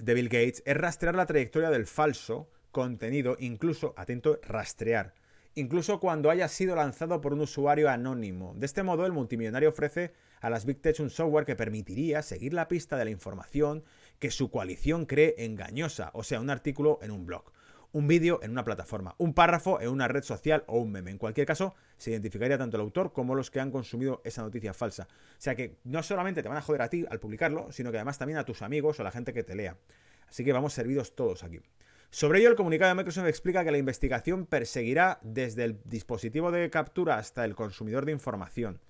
de 0.00 0.14
Bill 0.14 0.28
Gates 0.28 0.62
es 0.64 0.76
rastrear 0.76 1.14
la 1.14 1.26
trayectoria 1.26 1.70
del 1.70 1.86
falso 1.86 2.50
contenido, 2.72 3.36
incluso, 3.38 3.94
atento, 3.96 4.38
rastrear, 4.42 5.14
incluso 5.54 6.00
cuando 6.00 6.30
haya 6.30 6.48
sido 6.48 6.76
lanzado 6.76 7.20
por 7.20 7.32
un 7.32 7.40
usuario 7.40 7.88
anónimo. 7.88 8.54
De 8.56 8.66
este 8.66 8.82
modo, 8.82 9.06
el 9.06 9.12
multimillonario 9.12 9.68
ofrece 9.68 10.12
a 10.40 10.50
las 10.50 10.64
Big 10.64 10.80
Tech 10.80 11.00
un 11.00 11.10
software 11.10 11.44
que 11.44 11.56
permitiría 11.56 12.22
seguir 12.22 12.52
la 12.54 12.68
pista 12.68 12.96
de 12.96 13.04
la 13.04 13.10
información 13.10 13.84
que 14.18 14.30
su 14.30 14.50
coalición 14.50 15.06
cree 15.06 15.34
engañosa, 15.38 16.10
o 16.14 16.22
sea, 16.22 16.40
un 16.40 16.50
artículo 16.50 16.98
en 17.02 17.10
un 17.10 17.26
blog, 17.26 17.52
un 17.92 18.08
vídeo 18.08 18.40
en 18.42 18.50
una 18.50 18.64
plataforma, 18.64 19.14
un 19.18 19.34
párrafo 19.34 19.80
en 19.80 19.88
una 19.88 20.08
red 20.08 20.22
social 20.22 20.64
o 20.66 20.78
un 20.78 20.92
meme. 20.92 21.10
En 21.10 21.18
cualquier 21.18 21.46
caso, 21.46 21.74
se 21.96 22.10
identificaría 22.10 22.58
tanto 22.58 22.76
el 22.76 22.82
autor 22.82 23.12
como 23.12 23.34
los 23.34 23.50
que 23.50 23.60
han 23.60 23.70
consumido 23.70 24.20
esa 24.24 24.42
noticia 24.42 24.74
falsa. 24.74 25.08
O 25.10 25.40
sea 25.40 25.54
que 25.54 25.78
no 25.84 26.02
solamente 26.02 26.42
te 26.42 26.48
van 26.48 26.58
a 26.58 26.62
joder 26.62 26.82
a 26.82 26.90
ti 26.90 27.06
al 27.08 27.20
publicarlo, 27.20 27.72
sino 27.72 27.90
que 27.90 27.98
además 27.98 28.18
también 28.18 28.38
a 28.38 28.44
tus 28.44 28.62
amigos 28.62 28.98
o 28.98 29.02
a 29.02 29.04
la 29.04 29.12
gente 29.12 29.32
que 29.32 29.42
te 29.42 29.54
lea. 29.54 29.76
Así 30.28 30.44
que 30.44 30.52
vamos 30.52 30.74
servidos 30.74 31.14
todos 31.14 31.42
aquí. 31.44 31.60
Sobre 32.10 32.38
ello, 32.38 32.50
el 32.50 32.56
comunicado 32.56 32.90
de 32.90 32.94
Microsoft 32.94 33.26
explica 33.26 33.64
que 33.64 33.70
la 33.70 33.78
investigación 33.78 34.46
perseguirá 34.46 35.18
desde 35.22 35.64
el 35.64 35.80
dispositivo 35.84 36.50
de 36.50 36.70
captura 36.70 37.18
hasta 37.18 37.44
el 37.44 37.54
consumidor 37.54 38.06
de 38.06 38.12
información. 38.12 38.80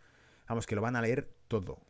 Vamos, 0.48 0.66
que 0.66 0.74
lo 0.74 0.82
van 0.82 0.96
a 0.96 1.02
leer 1.02 1.28
todo. 1.48 1.80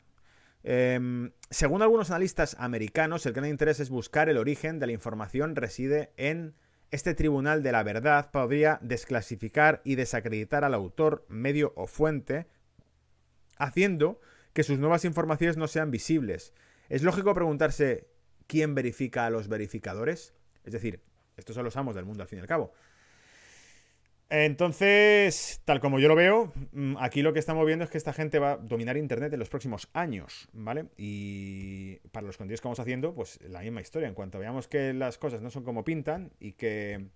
Em, 0.62 1.32
según 1.50 1.82
algunos 1.82 2.10
analistas 2.10 2.56
americanos, 2.58 3.24
el 3.26 3.32
gran 3.32 3.48
interés 3.48 3.78
es 3.80 3.90
buscar 3.90 4.28
el 4.28 4.36
origen 4.36 4.78
de 4.78 4.86
la 4.86 4.92
información 4.92 5.54
reside 5.54 6.12
en 6.16 6.54
este 6.90 7.14
tribunal 7.14 7.62
de 7.62 7.72
la 7.72 7.82
verdad 7.82 8.30
podría 8.30 8.78
desclasificar 8.82 9.80
y 9.84 9.96
desacreditar 9.96 10.64
al 10.64 10.74
autor, 10.74 11.24
medio 11.28 11.72
o 11.76 11.86
fuente, 11.86 12.46
haciendo 13.58 14.20
que 14.52 14.62
sus 14.62 14.78
nuevas 14.78 15.04
informaciones 15.04 15.56
no 15.56 15.66
sean 15.66 15.90
visibles. 15.90 16.54
Es 16.88 17.02
lógico 17.02 17.34
preguntarse 17.34 18.08
quién 18.46 18.74
verifica 18.74 19.26
a 19.26 19.30
los 19.30 19.48
verificadores. 19.48 20.34
Es 20.64 20.72
decir, 20.72 21.02
estos 21.36 21.54
son 21.54 21.64
los 21.64 21.76
amos 21.76 21.94
del 21.94 22.04
mundo 22.04 22.22
al 22.22 22.28
fin 22.28 22.38
y 22.38 22.42
al 22.42 22.48
cabo. 22.48 22.72
Entonces, 24.28 25.62
tal 25.64 25.78
como 25.78 26.00
yo 26.00 26.08
lo 26.08 26.16
veo, 26.16 26.52
mm, 26.72 26.96
aquí 26.98 27.22
lo 27.22 27.32
que 27.32 27.38
estamos 27.38 27.64
viendo 27.64 27.84
es 27.84 27.90
que 27.90 27.98
esta 27.98 28.12
gente 28.12 28.40
va 28.40 28.52
a 28.52 28.56
dominar 28.56 28.96
Internet 28.96 29.32
en 29.32 29.38
los 29.38 29.48
próximos 29.48 29.88
años, 29.92 30.48
¿vale? 30.52 30.86
Y 30.96 31.96
para 32.10 32.26
los 32.26 32.36
contenidos 32.36 32.60
que 32.60 32.66
vamos 32.66 32.80
haciendo, 32.80 33.14
pues 33.14 33.38
la 33.42 33.60
misma 33.60 33.80
historia. 33.80 34.08
En 34.08 34.14
cuanto 34.14 34.40
veamos 34.40 34.66
que 34.66 34.92
las 34.92 35.16
cosas 35.18 35.42
no 35.42 35.50
son 35.50 35.62
como 35.62 35.84
pintan 35.84 36.32
y 36.40 36.52
que... 36.52 37.06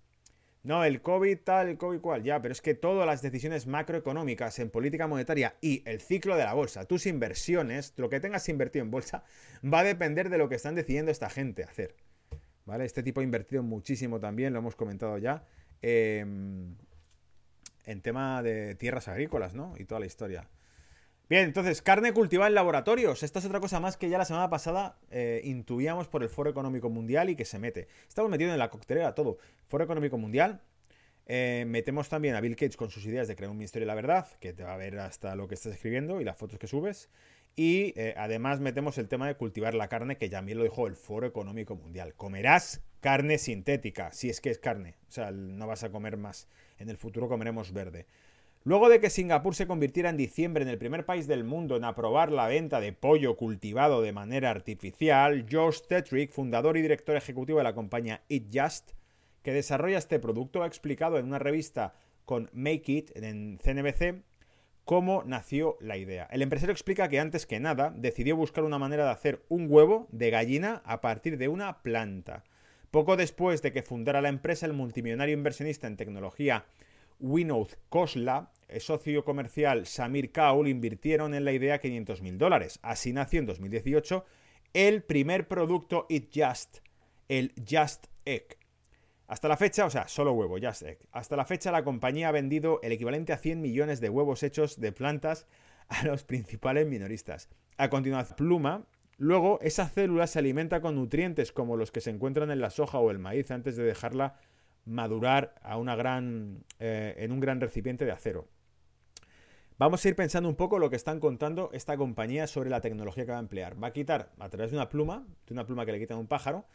No, 0.63 0.85
el 0.85 1.01
COVID 1.01 1.39
tal, 1.39 1.69
el 1.69 1.77
COVID 1.77 1.99
cual, 2.01 2.23
ya, 2.23 2.39
pero 2.39 2.51
es 2.51 2.61
que 2.61 2.75
todas 2.75 3.07
las 3.07 3.23
decisiones 3.23 3.65
macroeconómicas 3.65 4.59
en 4.59 4.69
política 4.69 5.07
monetaria 5.07 5.55
y 5.59 5.81
el 5.89 5.99
ciclo 6.01 6.37
de 6.37 6.43
la 6.43 6.53
bolsa, 6.53 6.85
tus 6.85 7.07
inversiones, 7.07 7.93
lo 7.97 8.09
que 8.09 8.19
tengas 8.19 8.47
invertido 8.47 8.85
en 8.85 8.91
bolsa, 8.91 9.23
va 9.65 9.79
a 9.79 9.83
depender 9.83 10.29
de 10.29 10.37
lo 10.37 10.49
que 10.49 10.55
están 10.55 10.75
decidiendo 10.75 11.11
esta 11.11 11.31
gente 11.31 11.63
hacer. 11.63 11.95
Este 12.79 13.03
tipo 13.03 13.19
ha 13.21 13.23
invertido 13.23 13.63
muchísimo 13.63 14.19
también, 14.19 14.53
lo 14.53 14.59
hemos 14.59 14.75
comentado 14.75 15.17
ya, 15.17 15.43
em, 15.81 16.75
en 17.85 18.01
tema 18.01 18.43
de 18.43 18.75
tierras 18.75 19.07
agrícolas, 19.07 19.53
¿no? 19.53 19.73
Y 19.77 19.85
toda 19.85 19.99
la 19.99 20.05
historia. 20.05 20.47
Bien, 21.31 21.45
entonces, 21.45 21.81
carne 21.81 22.11
cultivada 22.11 22.49
en 22.49 22.55
laboratorios. 22.55 23.23
Esta 23.23 23.39
es 23.39 23.45
otra 23.45 23.61
cosa 23.61 23.79
más 23.79 23.95
que 23.95 24.09
ya 24.09 24.17
la 24.17 24.25
semana 24.25 24.49
pasada 24.49 24.97
eh, 25.11 25.39
intuíamos 25.45 26.09
por 26.09 26.23
el 26.23 26.29
Foro 26.29 26.49
Económico 26.49 26.89
Mundial 26.89 27.29
y 27.29 27.37
que 27.37 27.45
se 27.45 27.57
mete. 27.57 27.87
Estamos 28.07 28.29
metidos 28.29 28.51
en 28.51 28.59
la 28.59 28.69
coctelera 28.69 29.15
todo. 29.15 29.37
Foro 29.67 29.85
Económico 29.85 30.17
Mundial. 30.17 30.61
Eh, 31.27 31.63
metemos 31.67 32.09
también 32.09 32.35
a 32.35 32.41
Bill 32.41 32.55
Gates 32.55 32.75
con 32.75 32.89
sus 32.89 33.05
ideas 33.05 33.29
de 33.29 33.37
crear 33.37 33.49
un 33.49 33.55
Ministerio 33.55 33.85
de 33.85 33.87
la 33.87 33.95
Verdad, 33.95 34.27
que 34.41 34.51
te 34.51 34.63
va 34.65 34.73
a 34.73 34.77
ver 34.77 34.99
hasta 34.99 35.33
lo 35.35 35.47
que 35.47 35.55
estás 35.55 35.73
escribiendo 35.73 36.19
y 36.19 36.25
las 36.25 36.35
fotos 36.35 36.59
que 36.59 36.67
subes. 36.67 37.09
Y 37.55 37.93
eh, 37.95 38.13
además 38.17 38.59
metemos 38.59 38.97
el 38.97 39.07
tema 39.07 39.27
de 39.27 39.35
cultivar 39.35 39.73
la 39.73 39.87
carne, 39.87 40.17
que 40.17 40.27
ya 40.27 40.41
bien 40.41 40.57
lo 40.57 40.65
dijo 40.65 40.87
el 40.87 40.97
Foro 40.97 41.27
Económico 41.27 41.75
Mundial. 41.75 42.13
Comerás 42.15 42.81
carne 42.99 43.37
sintética, 43.37 44.11
si 44.11 44.29
es 44.29 44.41
que 44.41 44.49
es 44.49 44.59
carne. 44.59 44.95
O 45.07 45.11
sea, 45.11 45.31
no 45.31 45.65
vas 45.67 45.83
a 45.83 45.91
comer 45.91 46.17
más. 46.17 46.49
En 46.81 46.89
el 46.89 46.97
futuro 46.97 47.29
comeremos 47.29 47.71
verde. 47.71 48.05
Luego 48.63 48.89
de 48.89 48.99
que 48.99 49.09
Singapur 49.09 49.55
se 49.55 49.65
convirtiera 49.65 50.09
en 50.09 50.17
diciembre 50.17 50.61
en 50.61 50.69
el 50.69 50.77
primer 50.77 51.05
país 51.05 51.27
del 51.27 51.43
mundo 51.43 51.77
en 51.77 51.83
aprobar 51.83 52.31
la 52.31 52.47
venta 52.47 52.79
de 52.79 52.93
pollo 52.93 53.35
cultivado 53.35 54.03
de 54.03 54.11
manera 54.11 54.51
artificial, 54.51 55.47
George 55.49 55.81
Tetrick, 55.87 56.31
fundador 56.31 56.77
y 56.77 56.83
director 56.83 57.15
ejecutivo 57.15 57.57
de 57.57 57.63
la 57.63 57.73
compañía 57.73 58.21
Eat 58.29 58.43
Just, 58.53 58.91
que 59.41 59.51
desarrolla 59.51 59.97
este 59.97 60.19
producto, 60.19 60.61
ha 60.61 60.67
explicado 60.67 61.17
en 61.17 61.25
una 61.25 61.39
revista 61.39 61.95
con 62.25 62.51
Make 62.53 62.91
It 62.91 63.17
en 63.17 63.57
CNBC 63.57 64.23
cómo 64.85 65.23
nació 65.25 65.77
la 65.79 65.97
idea. 65.97 66.27
El 66.31 66.41
empresario 66.41 66.71
explica 66.71 67.09
que 67.09 67.19
antes 67.19 67.45
que 67.45 67.59
nada 67.59 67.93
decidió 67.95 68.35
buscar 68.35 68.63
una 68.63 68.77
manera 68.77 69.05
de 69.05 69.11
hacer 69.11 69.43
un 69.49 69.67
huevo 69.69 70.07
de 70.11 70.29
gallina 70.29 70.81
a 70.85 71.01
partir 71.01 71.37
de 71.37 71.47
una 71.47 71.81
planta. 71.81 72.43
Poco 72.91 73.15
después 73.15 73.61
de 73.61 73.71
que 73.71 73.83
fundara 73.83 74.21
la 74.21 74.27
empresa, 74.27 74.65
el 74.65 74.73
multimillonario 74.73 75.33
inversionista 75.33 75.87
en 75.87 75.95
tecnología 75.95 76.65
Winod 77.21 77.69
Kosla, 77.87 78.51
el 78.67 78.81
socio 78.81 79.23
comercial 79.23 79.85
Samir 79.85 80.33
Kaul 80.33 80.67
invirtieron 80.67 81.33
en 81.33 81.45
la 81.45 81.53
idea 81.53 81.79
500 81.79 82.21
mil 82.21 82.37
dólares. 82.37 82.79
Así 82.81 83.13
nació 83.13 83.39
en 83.39 83.45
2018 83.45 84.25
el 84.73 85.03
primer 85.03 85.47
producto 85.47 86.05
It 86.09 86.31
Just, 86.35 86.79
el 87.29 87.53
Just 87.69 88.07
Egg. 88.25 88.57
Hasta 89.27 89.47
la 89.47 89.55
fecha, 89.55 89.85
o 89.85 89.89
sea, 89.89 90.09
solo 90.09 90.33
huevo, 90.33 90.57
Just 90.61 90.81
Egg. 90.81 90.99
Hasta 91.13 91.37
la 91.37 91.45
fecha 91.45 91.71
la 91.71 91.85
compañía 91.85 92.27
ha 92.27 92.33
vendido 92.33 92.81
el 92.83 92.91
equivalente 92.91 93.31
a 93.31 93.37
100 93.37 93.61
millones 93.61 94.01
de 94.01 94.09
huevos 94.09 94.43
hechos 94.43 94.81
de 94.81 94.91
plantas 94.91 95.47
a 95.87 96.03
los 96.03 96.25
principales 96.25 96.87
minoristas. 96.87 97.47
A 97.77 97.89
continuación, 97.89 98.35
pluma. 98.35 98.85
Luego, 99.21 99.59
esa 99.61 99.87
célula 99.87 100.25
se 100.25 100.39
alimenta 100.39 100.81
con 100.81 100.95
nutrientes 100.95 101.51
como 101.51 101.77
los 101.77 101.91
que 101.91 102.01
se 102.01 102.09
encuentran 102.09 102.49
en 102.49 102.59
la 102.59 102.71
soja 102.71 102.97
o 102.97 103.11
el 103.11 103.19
maíz 103.19 103.51
antes 103.51 103.75
de 103.75 103.83
dejarla 103.83 104.39
madurar 104.83 105.53
a 105.61 105.77
una 105.77 105.95
gran, 105.95 106.63
eh, 106.79 107.13
en 107.19 107.31
un 107.31 107.39
gran 107.39 107.61
recipiente 107.61 108.03
de 108.03 108.13
acero. 108.13 108.47
Vamos 109.77 110.03
a 110.03 110.09
ir 110.09 110.15
pensando 110.15 110.49
un 110.49 110.55
poco 110.55 110.79
lo 110.79 110.89
que 110.89 110.95
están 110.95 111.19
contando 111.19 111.69
esta 111.71 111.97
compañía 111.97 112.47
sobre 112.47 112.71
la 112.71 112.81
tecnología 112.81 113.23
que 113.23 113.31
va 113.31 113.37
a 113.37 113.41
emplear. 113.41 113.81
Va 113.81 113.89
a 113.89 113.93
quitar 113.93 114.31
a 114.39 114.49
través 114.49 114.71
de 114.71 114.77
una 114.77 114.89
pluma, 114.89 115.23
de 115.45 115.53
una 115.53 115.67
pluma 115.67 115.85
que 115.85 115.91
le 115.91 115.99
quitan 115.99 116.17
a 116.17 116.19
un 116.19 116.25
pájaro, 116.25 116.65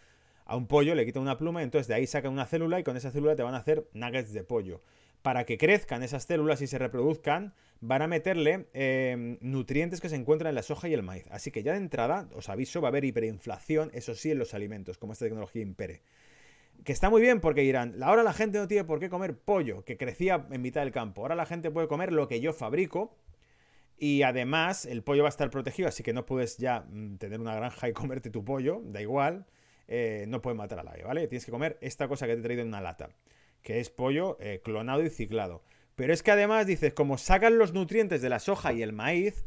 a 0.45 0.57
un 0.57 0.69
pollo 0.69 0.95
le 0.95 1.05
quitan 1.05 1.23
una 1.23 1.39
pluma, 1.39 1.65
entonces 1.65 1.89
de 1.89 1.95
ahí 1.95 2.07
sacan 2.07 2.33
una 2.33 2.47
célula 2.47 2.79
y 2.79 2.85
con 2.85 2.97
esa 2.97 3.11
célula 3.11 3.35
te 3.35 3.43
van 3.43 3.55
a 3.55 3.59
hacer 3.59 3.89
nuggets 3.93 4.33
de 4.33 4.45
pollo 4.45 4.83
para 5.23 5.43
que 5.47 5.59
crezcan 5.59 6.05
esas 6.05 6.23
células 6.23 6.63
y 6.63 6.69
se 6.69 6.79
reproduzcan, 6.79 7.55
van 7.81 8.03
a 8.03 8.07
meterle 8.07 8.69
em, 8.73 9.39
nutrientes 9.41 10.01
que 10.01 10.09
se 10.09 10.17
encuentran 10.17 10.51
en 10.51 10.55
la 10.55 10.63
soja 10.63 10.89
y 10.89 10.95
el 10.95 11.03
maíz. 11.03 11.27
Así 11.31 11.51
que 11.51 11.63
ya 11.63 11.73
de 11.73 11.79
entrada, 11.79 12.29
os 12.35 12.49
aviso, 12.49 12.81
va 12.81 12.89
a 12.89 12.91
haber 12.91 13.05
hiperinflación, 13.05 13.91
eso 13.95 14.15
sí, 14.15 14.31
en 14.31 14.39
los 14.39 14.55
alimentos, 14.55 14.99
como 14.99 15.13
esta 15.13 15.27
tecnología 15.27 15.63
impere. 15.63 16.03
Que 16.85 16.93
está 16.93 17.11
muy 17.11 17.21
bien 17.21 17.41
porque 17.41 17.63
dirán, 17.63 18.03
ahora 18.03 18.23
la 18.23 18.33
gente 18.33 18.59
no 18.59 18.69
tiene 18.69 18.85
por 18.85 19.01
qué 19.01 19.09
comer 19.09 19.39
pollo, 19.39 19.85
que 19.85 19.97
crecía 19.97 20.47
en 20.51 20.63
mitad 20.63 20.83
del 20.83 20.93
campo. 20.93 21.23
Ahora 21.23 21.35
la 21.35 21.47
gente 21.47 21.71
puede 21.71 21.89
comer 21.89 22.13
lo 22.13 22.29
que 22.29 22.41
yo 22.41 22.53
fabrico. 22.53 23.17
Y 23.99 24.23
además 24.23 24.85
el 24.85 25.03
pollo 25.03 25.23
va 25.23 25.29
a 25.29 25.31
estar 25.31 25.49
protegido, 25.49 25.89
así 25.89 26.03
que 26.03 26.13
no 26.13 26.27
puedes 26.27 26.59
ya 26.59 26.81
mm, 26.81 27.17
tener 27.17 27.41
una 27.41 27.55
granja 27.55 27.89
y 27.89 27.93
comerte 27.95 28.31
tu 28.31 28.45
pollo, 28.45 28.83
da 28.85 29.01
igual. 29.01 29.47
Eh, 29.89 30.27
no 30.29 30.43
puedes 30.43 30.59
matar 30.59 30.81
al 30.81 30.89
ave, 30.89 31.05
¿vale? 31.05 31.27
Tienes 31.29 31.47
que 31.47 31.53
comer 31.53 31.79
esta 31.81 32.09
cosa 32.09 32.27
que 32.27 32.35
te 32.35 32.41
he 32.41 32.43
traído 32.43 32.63
en 32.63 32.69
una 32.69 32.81
lata 32.81 33.11
que 33.67 33.81
es 33.81 33.91
pollo 33.91 34.37
eh, 34.39 34.61
clonado 34.63 35.03
y 35.03 35.11
ciclado. 35.11 35.65
Pero 35.97 36.13
es 36.13 36.23
que 36.23 36.31
además 36.31 36.67
dices, 36.67 36.93
como 36.93 37.19
sacan 37.19 37.59
los 37.59 37.73
nutrientes 37.73 38.23
de 38.23 38.29
la 38.29 38.39
soja 38.39 38.73
y 38.73 38.83
el 38.83 38.93
maíz, 38.93 39.47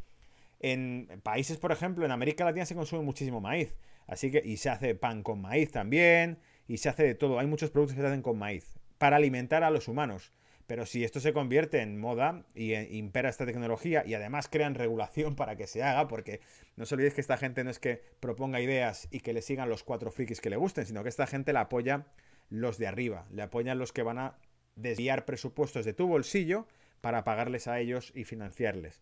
en 0.59 1.07
países, 1.23 1.57
por 1.57 1.71
ejemplo, 1.71 2.05
en 2.05 2.11
América 2.11 2.43
Latina 2.43 2.65
se 2.65 2.75
consume 2.75 3.03
muchísimo 3.03 3.39
maíz. 3.39 3.75
Así 4.07 4.31
que, 4.31 4.41
y 4.43 4.57
se 4.57 4.69
hace 4.69 4.95
pan 4.95 5.21
con 5.21 5.39
maíz 5.39 5.71
también, 5.71 6.39
y 6.67 6.77
se 6.77 6.89
hace 6.89 7.03
de 7.03 7.15
todo. 7.15 7.39
Hay 7.39 7.47
muchos 7.47 7.69
productos 7.69 7.95
que 7.95 8.01
se 8.01 8.07
hacen 8.07 8.23
con 8.23 8.37
maíz 8.37 8.79
para 8.97 9.17
alimentar 9.17 9.63
a 9.63 9.69
los 9.69 9.87
humanos. 9.87 10.33
Pero 10.65 10.85
si 10.85 11.03
esto 11.03 11.19
se 11.19 11.33
convierte 11.33 11.81
en 11.81 11.99
moda 11.99 12.45
y 12.53 12.75
impera 12.75 13.29
esta 13.29 13.45
tecnología 13.45 14.03
y 14.05 14.13
además 14.13 14.47
crean 14.47 14.75
regulación 14.75 15.35
para 15.35 15.55
que 15.55 15.65
se 15.65 15.81
haga, 15.81 16.07
porque 16.07 16.41
no 16.75 16.83
os 16.83 16.91
olvidéis 16.91 17.15
que 17.15 17.21
esta 17.21 17.37
gente 17.37 17.63
no 17.63 17.71
es 17.71 17.79
que 17.79 18.03
proponga 18.19 18.61
ideas 18.61 19.07
y 19.09 19.21
que 19.21 19.33
le 19.33 19.41
sigan 19.41 19.69
los 19.69 19.83
cuatro 19.83 20.11
frikis 20.11 20.41
que 20.41 20.51
le 20.51 20.57
gusten, 20.57 20.85
sino 20.85 21.01
que 21.01 21.09
esta 21.09 21.25
gente 21.25 21.53
la 21.53 21.61
apoya 21.61 22.05
los 22.49 22.77
de 22.77 22.85
arriba, 22.85 23.25
le 23.31 23.41
apoyan 23.41 23.79
los 23.79 23.93
que 23.93 24.03
van 24.03 24.19
a 24.19 24.35
desviar 24.75 25.25
presupuestos 25.25 25.85
de 25.85 25.93
tu 25.93 26.07
bolsillo 26.07 26.67
para 27.01 27.23
pagarles 27.23 27.67
a 27.67 27.79
ellos 27.79 28.11
y 28.15 28.23
financiarles. 28.23 29.01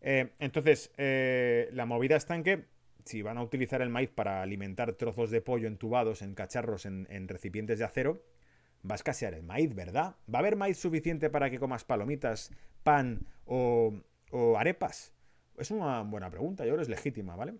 Eh, 0.00 0.32
entonces, 0.38 0.92
eh, 0.96 1.68
la 1.72 1.86
movida 1.86 2.16
está 2.16 2.34
en 2.34 2.42
que 2.42 2.64
si 3.04 3.22
van 3.22 3.38
a 3.38 3.42
utilizar 3.42 3.82
el 3.82 3.88
maíz 3.88 4.10
para 4.10 4.42
alimentar 4.42 4.92
trozos 4.94 5.30
de 5.30 5.40
pollo 5.40 5.68
entubados 5.68 6.22
en 6.22 6.34
cacharros 6.34 6.86
en, 6.86 7.28
recipientes 7.28 7.78
de 7.78 7.84
acero, 7.84 8.22
va 8.88 8.94
a 8.94 8.96
escasear 8.96 9.34
el 9.34 9.42
maíz, 9.42 9.74
¿verdad? 9.74 10.16
¿Va 10.32 10.38
a 10.38 10.40
haber 10.40 10.56
maíz 10.56 10.78
suficiente 10.78 11.30
para 11.30 11.48
que 11.48 11.58
comas 11.58 11.84
palomitas, 11.84 12.50
pan 12.82 13.26
o, 13.44 13.94
o 14.30 14.58
arepas? 14.58 15.12
Es 15.56 15.70
una 15.70 16.02
buena 16.02 16.30
pregunta, 16.30 16.64
yo 16.64 16.70
creo 16.70 16.78
que 16.78 16.82
es 16.82 16.88
legítima, 16.88 17.36
¿vale? 17.36 17.54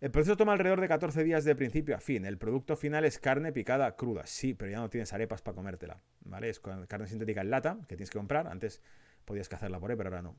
El 0.00 0.10
proceso 0.10 0.36
toma 0.36 0.52
alrededor 0.52 0.80
de 0.80 0.88
14 0.88 1.24
días 1.24 1.44
de 1.44 1.54
principio 1.54 1.94
a 1.94 2.00
fin. 2.00 2.24
El 2.24 2.38
producto 2.38 2.74
final 2.74 3.04
es 3.04 3.18
carne 3.18 3.52
picada 3.52 3.96
cruda. 3.96 4.26
Sí, 4.26 4.54
pero 4.54 4.70
ya 4.70 4.78
no 4.78 4.88
tienes 4.88 5.12
arepas 5.12 5.42
para 5.42 5.54
comértela. 5.54 6.02
¿Vale? 6.20 6.48
Es 6.48 6.60
carne 6.60 7.06
sintética 7.06 7.42
en 7.42 7.50
lata 7.50 7.78
que 7.86 7.96
tienes 7.96 8.10
que 8.10 8.18
comprar. 8.18 8.46
Antes 8.46 8.80
podías 9.26 9.48
cazarla 9.48 9.78
por 9.78 9.90
ahí, 9.90 9.96
pero 9.96 10.08
ahora 10.08 10.22
no. 10.22 10.36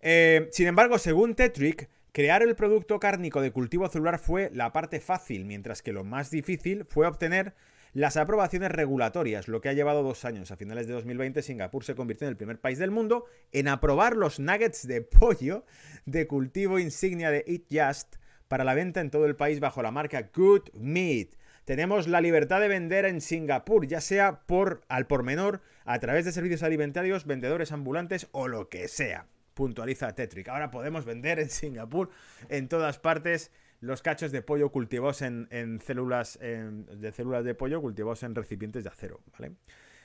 Eh, 0.00 0.48
sin 0.52 0.68
embargo, 0.68 0.98
según 0.98 1.34
Tetrick, 1.34 1.90
crear 2.12 2.42
el 2.42 2.56
producto 2.56 2.98
cárnico 2.98 3.42
de 3.42 3.50
cultivo 3.50 3.88
celular 3.88 4.18
fue 4.18 4.50
la 4.54 4.72
parte 4.72 5.00
fácil, 5.00 5.44
mientras 5.44 5.82
que 5.82 5.92
lo 5.92 6.02
más 6.02 6.30
difícil 6.30 6.86
fue 6.86 7.06
obtener 7.06 7.54
las 7.92 8.16
aprobaciones 8.16 8.70
regulatorias, 8.70 9.48
lo 9.48 9.60
que 9.60 9.68
ha 9.68 9.72
llevado 9.72 10.02
dos 10.02 10.24
años. 10.24 10.50
A 10.50 10.56
finales 10.56 10.86
de 10.86 10.94
2020, 10.94 11.42
Singapur 11.42 11.84
se 11.84 11.94
convirtió 11.94 12.26
en 12.26 12.32
el 12.32 12.36
primer 12.36 12.60
país 12.60 12.78
del 12.78 12.90
mundo 12.90 13.24
en 13.52 13.68
aprobar 13.68 14.16
los 14.16 14.38
nuggets 14.38 14.86
de 14.86 15.02
pollo 15.02 15.64
de 16.06 16.26
cultivo 16.26 16.78
insignia 16.78 17.30
de 17.30 17.44
Eat 17.46 17.62
Just 17.70 18.16
para 18.48 18.64
la 18.64 18.74
venta 18.74 19.00
en 19.00 19.10
todo 19.10 19.26
el 19.26 19.36
país 19.36 19.60
bajo 19.60 19.82
la 19.82 19.90
marca 19.90 20.30
Good 20.34 20.70
Meat. 20.74 21.28
Tenemos 21.64 22.08
la 22.08 22.22
libertad 22.22 22.60
de 22.60 22.68
vender 22.68 23.04
en 23.04 23.20
Singapur, 23.20 23.86
ya 23.86 24.00
sea 24.00 24.40
por 24.46 24.80
al 24.88 25.06
por 25.06 25.22
menor, 25.22 25.60
a 25.84 25.98
través 25.98 26.24
de 26.24 26.32
servicios 26.32 26.62
alimentarios, 26.62 27.26
vendedores 27.26 27.72
ambulantes 27.72 28.28
o 28.32 28.48
lo 28.48 28.70
que 28.70 28.88
sea. 28.88 29.26
Puntualiza 29.52 30.14
Tetrick. 30.14 30.48
Ahora 30.48 30.70
podemos 30.70 31.04
vender 31.04 31.38
en 31.38 31.50
Singapur 31.50 32.08
en 32.48 32.68
todas 32.68 32.98
partes 32.98 33.50
los 33.80 34.02
cachos 34.02 34.32
de 34.32 34.42
pollo 34.42 34.70
cultivados 34.70 35.22
en, 35.22 35.80
células 35.84 36.38
de 36.38 37.12
células 37.12 37.44
de 37.44 37.54
pollo 37.54 37.80
cultivados 37.80 38.22
en 38.22 38.34
recipientes 38.34 38.84
de 38.84 38.90
acero, 38.90 39.20
¿vale? 39.38 39.56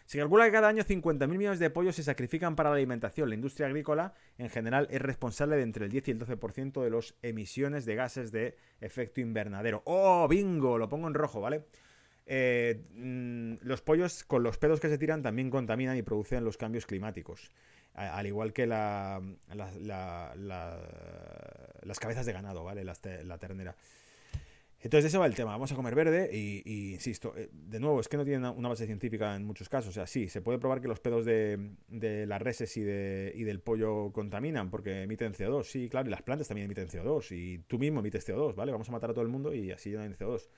Se 0.05 0.17
calcula 0.17 0.45
que 0.45 0.51
cada 0.51 0.67
año 0.67 0.83
50.000 0.83 1.27
millones 1.27 1.59
de 1.59 1.69
pollos 1.69 1.95
se 1.95 2.03
sacrifican 2.03 2.55
para 2.55 2.69
la 2.69 2.75
alimentación. 2.75 3.29
La 3.29 3.35
industria 3.35 3.67
agrícola, 3.67 4.13
en 4.37 4.49
general, 4.49 4.87
es 4.91 5.01
responsable 5.01 5.55
de 5.55 5.63
entre 5.63 5.85
el 5.85 5.91
10 5.91 6.07
y 6.09 6.11
el 6.11 6.19
12% 6.19 6.83
de 6.83 6.89
las 6.89 7.15
emisiones 7.21 7.85
de 7.85 7.95
gases 7.95 8.31
de 8.31 8.57
efecto 8.81 9.21
invernadero. 9.21 9.81
¡Oh, 9.85 10.27
bingo! 10.27 10.77
Lo 10.77 10.89
pongo 10.89 11.07
en 11.07 11.13
rojo, 11.13 11.39
¿vale? 11.39 11.65
Eh, 12.25 12.81
mm, 12.95 13.55
los 13.61 13.81
pollos, 13.81 14.23
con 14.23 14.43
los 14.43 14.57
pedos 14.57 14.79
que 14.79 14.89
se 14.89 14.97
tiran, 14.97 15.21
también 15.21 15.49
contaminan 15.49 15.97
y 15.97 16.01
producen 16.01 16.43
los 16.43 16.57
cambios 16.57 16.85
climáticos 16.85 17.51
al 17.95 18.25
igual 18.25 18.53
que 18.53 18.65
la, 18.65 19.21
las 21.83 21.99
cabezas 21.99 22.25
de 22.25 22.33
ganado, 22.33 22.63
¿vale? 22.63 22.83
la 22.83 23.37
ternera. 23.37 23.75
Entonces, 24.83 25.05
ese 25.05 25.17
va 25.17 25.25
el 25.27 25.33
tema. 25.33 25.51
Vamos 25.51 25.71
a 25.71 25.75
comer 25.75 25.95
verde 25.95 26.29
y, 26.33 26.91
insisto, 26.91 27.33
eh, 27.37 27.49
de 27.53 27.79
nuevo, 27.79 28.01
es 28.01 28.09
que 28.09 28.17
no 28.17 28.25
tiene 28.25 28.49
una 28.49 28.67
base 28.67 28.85
científica 28.85 29.33
en 29.33 29.45
muchos 29.45 29.69
casos. 29.69 29.91
O 29.91 29.93
sea, 29.93 30.05
sí, 30.05 30.27
se 30.27 30.41
puede 30.41 30.59
probar 30.59 30.81
que 30.81 30.89
los 30.89 30.99
pedos 30.99 31.23
de, 31.23 32.25
las 32.27 32.41
reses 32.41 32.75
y, 32.75 32.81
de, 32.81 33.31
y 33.33 33.43
del 33.43 33.61
pollo 33.61 34.11
contaminan 34.11 34.69
porque 34.69 35.03
emiten 35.03 35.33
CO2. 35.33 35.63
Sí, 35.63 35.87
claro, 35.87 36.09
y 36.09 36.11
las 36.11 36.21
plantas 36.21 36.49
también 36.49 36.65
emiten 36.65 36.89
CO2 36.89 37.31
y 37.31 37.59
tú 37.59 37.79
mismo 37.79 38.01
emites 38.01 38.27
CO2, 38.27 38.55
¿vale? 38.55 38.73
Vamos 38.73 38.89
a 38.89 38.91
matar 38.91 39.11
a 39.11 39.13
todo 39.13 39.23
el 39.23 39.29
mundo 39.29 39.53
y 39.53 39.71
así 39.71 39.89
no 39.91 40.01
hay 40.01 40.09
CO2. 40.09 40.49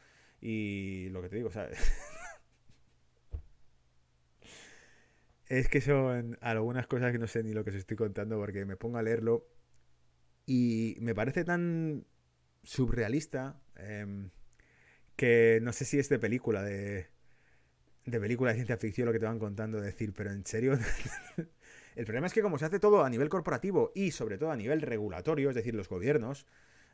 Y 0.48 1.10
lo 1.10 1.24
que 1.24 1.30
te 1.30 1.38
digo, 1.38 1.50
sea, 1.50 1.68
Es 5.50 5.68
que 5.70 5.82
son 5.82 6.38
algunas 6.40 6.86
cosas 6.86 7.12
que 7.12 7.18
no 7.18 7.26
sé 7.26 7.42
ni 7.42 7.52
lo 7.52 7.64
que 7.64 7.72
os 7.72 7.76
estoy 7.76 7.98
contando 7.98 8.38
porque 8.38 8.64
me 8.64 8.78
pongo 8.78 9.00
a 9.00 9.02
leerlo 9.02 9.48
y 10.46 10.98
me 11.00 11.16
parece 11.16 11.46
tan 11.46 12.06
surrealista 12.62 13.60
em, 13.76 14.30
que 15.16 15.58
no 15.64 15.74
sé 15.74 15.86
si 15.86 15.98
es 15.98 16.10
de 16.10 16.20
película, 16.20 16.62
de, 16.62 17.08
de 18.06 18.20
película 18.20 18.52
de 18.52 18.58
ciencia 18.58 18.78
ficción 18.78 19.08
lo 19.08 19.14
que 19.14 19.20
te 19.20 19.26
van 19.26 19.40
contando, 19.40 19.82
decir, 19.82 20.14
pero 20.14 20.32
en 20.32 20.46
serio... 20.46 20.78
El 21.96 22.06
problema 22.06 22.28
es 22.28 22.34
que 22.34 22.44
como 22.44 22.60
se 22.60 22.66
hace 22.66 22.80
todo 22.80 23.04
a 23.04 23.10
nivel 23.10 23.30
corporativo 23.30 23.92
y 23.96 24.12
sobre 24.12 24.38
todo 24.38 24.52
a 24.52 24.56
nivel 24.56 24.82
regulatorio, 24.82 25.50
es 25.50 25.56
decir, 25.56 25.74
los 25.74 25.90
gobiernos 25.90 26.46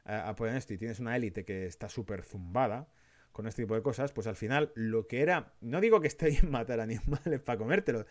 eh, 0.05 0.13
apoyan 0.13 0.55
esto 0.55 0.73
y 0.73 0.77
tienes 0.77 0.99
una 0.99 1.17
élite 1.17 1.43
que 1.43 1.65
está 1.65 1.89
súper 1.89 2.23
zumbada 2.23 2.87
con 3.31 3.47
este 3.47 3.63
tipo 3.63 3.75
de 3.75 3.81
cosas, 3.81 4.11
pues 4.11 4.27
al 4.27 4.35
final 4.35 4.71
lo 4.75 5.07
que 5.07 5.21
era, 5.21 5.53
no 5.61 5.81
digo 5.81 6.01
que 6.01 6.07
esté 6.07 6.29
bien 6.29 6.49
matar 6.51 6.79
animales 6.79 7.39
para 7.39 7.57
comértelo, 7.57 8.05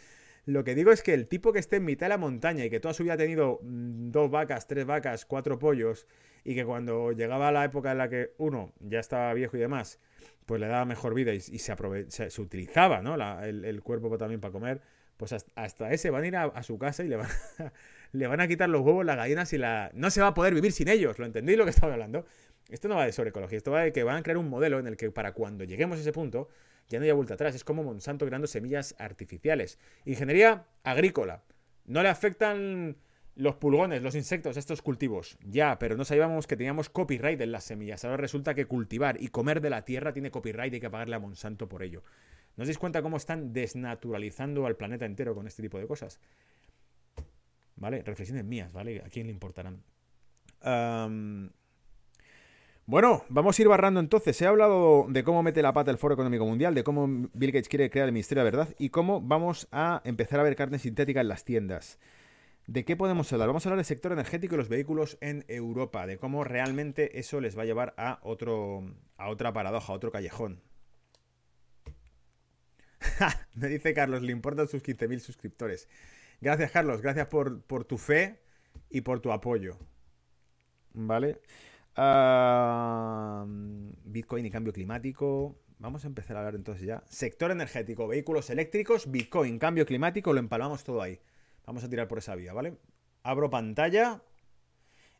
lo 0.47 0.65
que 0.65 0.75
digo 0.75 0.91
es 0.91 1.03
que 1.03 1.15
el 1.15 1.29
tipo 1.29 1.53
que 1.53 1.59
esté 1.59 1.77
en 1.77 1.85
mitad 1.85 2.07
de 2.07 2.11
la 2.11 2.19
montaña 2.19 2.65
y 2.65 2.71
que 2.71 2.81
toda 2.81 2.95
su 2.95 3.03
vida 3.03 3.15
ha 3.15 3.19
tenido 3.19 3.61
mm, 3.63 4.11
dos 4.11 4.31
vacas, 4.31 4.67
tres 4.67 4.87
vacas, 4.87 5.27
cuatro 5.27 5.59
pollos, 5.59 6.07
y 6.45 6.55
que 6.55 6.65
cuando 6.65 7.13
llegaba 7.13 7.53
la 7.53 7.65
época 7.65 7.93
en 7.93 7.99
la 7.99 8.09
que 8.09 8.33
uno 8.39 8.73
ya 8.81 9.01
estaba 9.01 9.33
viejo 9.35 9.57
y 9.57 9.61
demás, 9.61 10.01
pues 10.47 10.61
le 10.61 10.67
daba 10.67 10.85
mejor 10.85 11.15
vida 11.15 11.33
y, 11.33 11.41
se, 11.41 11.77
se, 12.09 12.41
utilizaba 12.41 13.03
¿no? 13.03 13.15
el, 13.43 13.83
cuerpo 13.83 14.17
también 14.17 14.41
para 14.41 14.53
comer, 14.53 14.81
pues 15.17 15.33
hasta, 15.33 15.93
ese 15.93 16.11
van 16.11 16.25
a 16.25 16.27
ir 16.27 16.37
a, 16.37 16.63
su 16.63 16.79
casa 16.79 17.05
y 17.05 17.09
le 17.09 17.17
van 17.17 17.29
a, 17.59 17.73
le 18.13 18.27
van 18.27 18.41
a 18.41 18.49
quitar 18.49 18.69
los 18.69 18.81
huevos, 18.81 19.05
las 19.05 19.17
gallinas 19.17 19.53
y 19.53 19.59
la... 19.59 19.91
No 19.95 20.11
se 20.11 20.23
va 20.23 20.29
a 20.29 20.35
poder 20.35 20.55
vivir 20.55 20.73
sin 20.73 20.89
ellos, 20.89 21.19
¿lo 21.19 21.27
entendéis 21.27 21.59
lo 21.59 21.65
que 21.65 21.71
estaba 21.71 21.93
hablando? 21.93 22.25
Esto 22.71 22.89
no 22.89 22.97
va 22.97 23.05
de 23.05 23.13
sobre 23.13 23.31
ecología, 23.31 23.59
esto 23.59 23.73
va 23.73 23.83
de 23.83 23.93
que 23.93 24.03
van 24.05 24.19
a 24.19 24.23
crear 24.23 24.39
un 24.39 24.49
modelo 24.49 24.79
en 24.79 24.87
el 24.87 24.97
que 24.97 25.11
para 25.11 25.33
cuando 25.33 25.65
lleguemos 25.65 25.99
a 25.99 26.01
ese 26.01 26.13
punto 26.13 26.49
ya 26.89 26.99
no 26.99 27.05
hay 27.05 27.13
vuelta 27.13 27.35
atrás. 27.35 27.55
Es 27.55 27.65
como 27.65 27.85
Monsanto 27.85 28.27
creando 28.27 28.47
semillas 28.47 28.97
artificiales. 28.99 29.79
Ingeniería 30.05 30.67
agrícola. 30.83 31.45
No 31.85 32.03
le 32.03 32.09
afectan 32.09 32.97
los 33.37 33.55
pulgones, 33.57 34.03
los 34.03 34.17
insectos 34.17 34.57
estos 34.57 34.83
cultivos. 34.83 35.39
Ya, 35.45 35.79
pero 35.79 35.97
no 35.97 36.05
sabíamos 36.05 36.47
que 36.47 36.57
teníamos 36.57 36.91
copyright 36.91 37.41
en 37.41 37.53
las 37.53 37.65
semillas. 37.65 38.05
Ahora 38.05 38.17
resulta 38.17 38.55
que 38.55 38.67
cultivar 38.67 39.23
y 39.23 39.29
comer 39.29 39.61
de 39.61 39.71
la 39.71 39.85
tierra 39.85 40.13
tiene 40.13 40.31
copyright 40.31 40.73
y 40.73 40.77
hay 40.77 40.81
que 40.81 40.91
pagarle 40.91 41.17
a 41.17 41.21
Monsanto 41.21 41.69
por 41.69 41.83
ello. 41.83 42.03
¿No 42.57 42.63
os 42.63 42.69
dais 42.69 42.79
cuenta 42.79 43.03
cómo 43.03 43.17
están 43.17 43.53
desnaturalizando 43.53 44.67
al 44.67 44.77
planeta 44.77 45.07
entero 45.07 45.35
con 45.35 45.47
este 45.47 45.63
tipo 45.63 45.79
de 45.79 45.87
cosas? 45.87 46.21
¿Vale? 47.77 48.03
Reflexiones 48.03 48.45
mías, 48.45 48.73
¿vale? 48.73 49.01
¿A 49.01 49.09
quién 49.09 49.27
le 49.27 49.33
importarán? 49.33 49.83
Bueno, 52.91 53.25
vamos 53.29 53.57
a 53.57 53.63
ir 53.63 53.69
barrando 53.69 54.01
entonces. 54.01 54.43
He 54.43 54.49
hablado 54.49 55.07
de 55.09 55.23
cómo 55.23 55.45
mete 55.45 55.63
la 55.63 55.73
pata 55.73 55.93
el 55.93 55.97
Foro 55.97 56.15
Económico 56.15 56.45
Mundial, 56.45 56.75
de 56.75 56.83
cómo 56.83 57.07
Bill 57.33 57.53
Gates 57.53 57.69
quiere 57.69 57.89
crear 57.89 58.07
el 58.07 58.13
Ministerio 58.13 58.43
de 58.43 58.51
Verdad 58.51 58.75
y 58.81 58.89
cómo 58.89 59.21
vamos 59.21 59.69
a 59.71 60.03
empezar 60.05 60.41
a 60.41 60.43
ver 60.43 60.57
carne 60.57 60.81
sintética 60.81 61.21
en 61.21 61.29
las 61.29 61.45
tiendas. 61.45 62.01
¿De 62.67 62.85
qué 62.85 62.97
podemos 62.97 63.33
hablar? 63.33 63.47
Vamos 63.47 63.65
a 63.65 63.69
hablar 63.69 63.77
del 63.77 63.85
sector 63.85 64.11
energético 64.11 64.57
y 64.57 64.59
los 64.59 64.69
vehículos 64.69 65.19
en 65.21 65.45
Europa, 65.47 66.05
de 66.09 66.19
cómo 66.19 66.43
realmente 66.43 67.21
eso 67.21 67.41
les 67.41 67.57
va 67.57 67.63
a 67.63 67.67
llevar 67.67 67.95
a 67.97 68.19
otro 68.25 68.83
a 69.19 69.29
otra 69.29 69.53
paradoja, 69.53 69.93
a 69.93 69.95
otro 69.95 70.11
callejón. 70.11 70.61
Me 73.55 73.69
dice 73.69 73.95
Carlos, 73.95 74.23
le 74.23 74.33
importan 74.33 74.67
sus 74.67 74.83
15.000 74.83 75.21
suscriptores. 75.21 75.89
Gracias, 76.41 76.73
Carlos, 76.73 77.03
gracias 77.03 77.29
por, 77.29 77.63
por, 77.63 77.85
tu 77.85 77.99
fe 77.99 78.41
y 78.91 79.03
por 79.03 79.21
tu 79.21 79.31
apoyo. 79.31 79.79
¿Vale? 80.93 81.41
Bitcoin 84.05 84.47
y 84.47 84.51
cambio 84.51 84.73
climático. 84.73 85.59
Vamos 85.79 86.05
a 86.05 86.09
empezar 86.09 86.37
a 86.37 86.41
hablar 86.41 86.55
entonces 86.55 86.87
ya. 86.87 87.03
Sector 87.09 87.51
energético, 87.51 88.07
vehículos 88.07 88.51
eléctricos, 88.51 89.11
Bitcoin, 89.11 89.59
cambio 89.59 89.87
climático, 89.87 90.33
lo 90.33 90.41
empalmamos 90.41 90.85
todo 90.85 91.01
ahí. 91.01 91.21
Vamos 91.67 91.85
a 91.85 91.89
tirar 91.89 92.09
por 92.09 92.19
esa 92.19 92.35
vía, 92.35 92.53
¿vale? 92.53 92.77
Abro 93.23 93.49
pantalla 93.49 94.23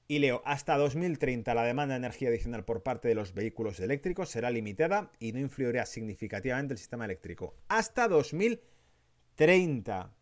y 0.07 0.19
leo, 0.19 0.43
hasta 0.45 0.77
2030 0.77 1.55
la 1.55 1.63
demanda 1.63 1.95
de 1.95 1.99
energía 1.99 2.31
adicional 2.31 2.65
por 2.65 2.83
parte 2.83 3.09
de 3.09 3.15
los 3.15 3.33
vehículos 3.33 3.79
eléctricos 3.79 4.29
será 4.29 4.51
limitada 4.51 5.13
y 5.19 5.33
no 5.33 5.39
influirá 5.39 5.87
significativamente 5.87 6.75
el 6.75 6.79
sistema 6.79 7.05
eléctrico. 7.05 7.55
Hasta 7.69 8.09
2030. 8.09 10.13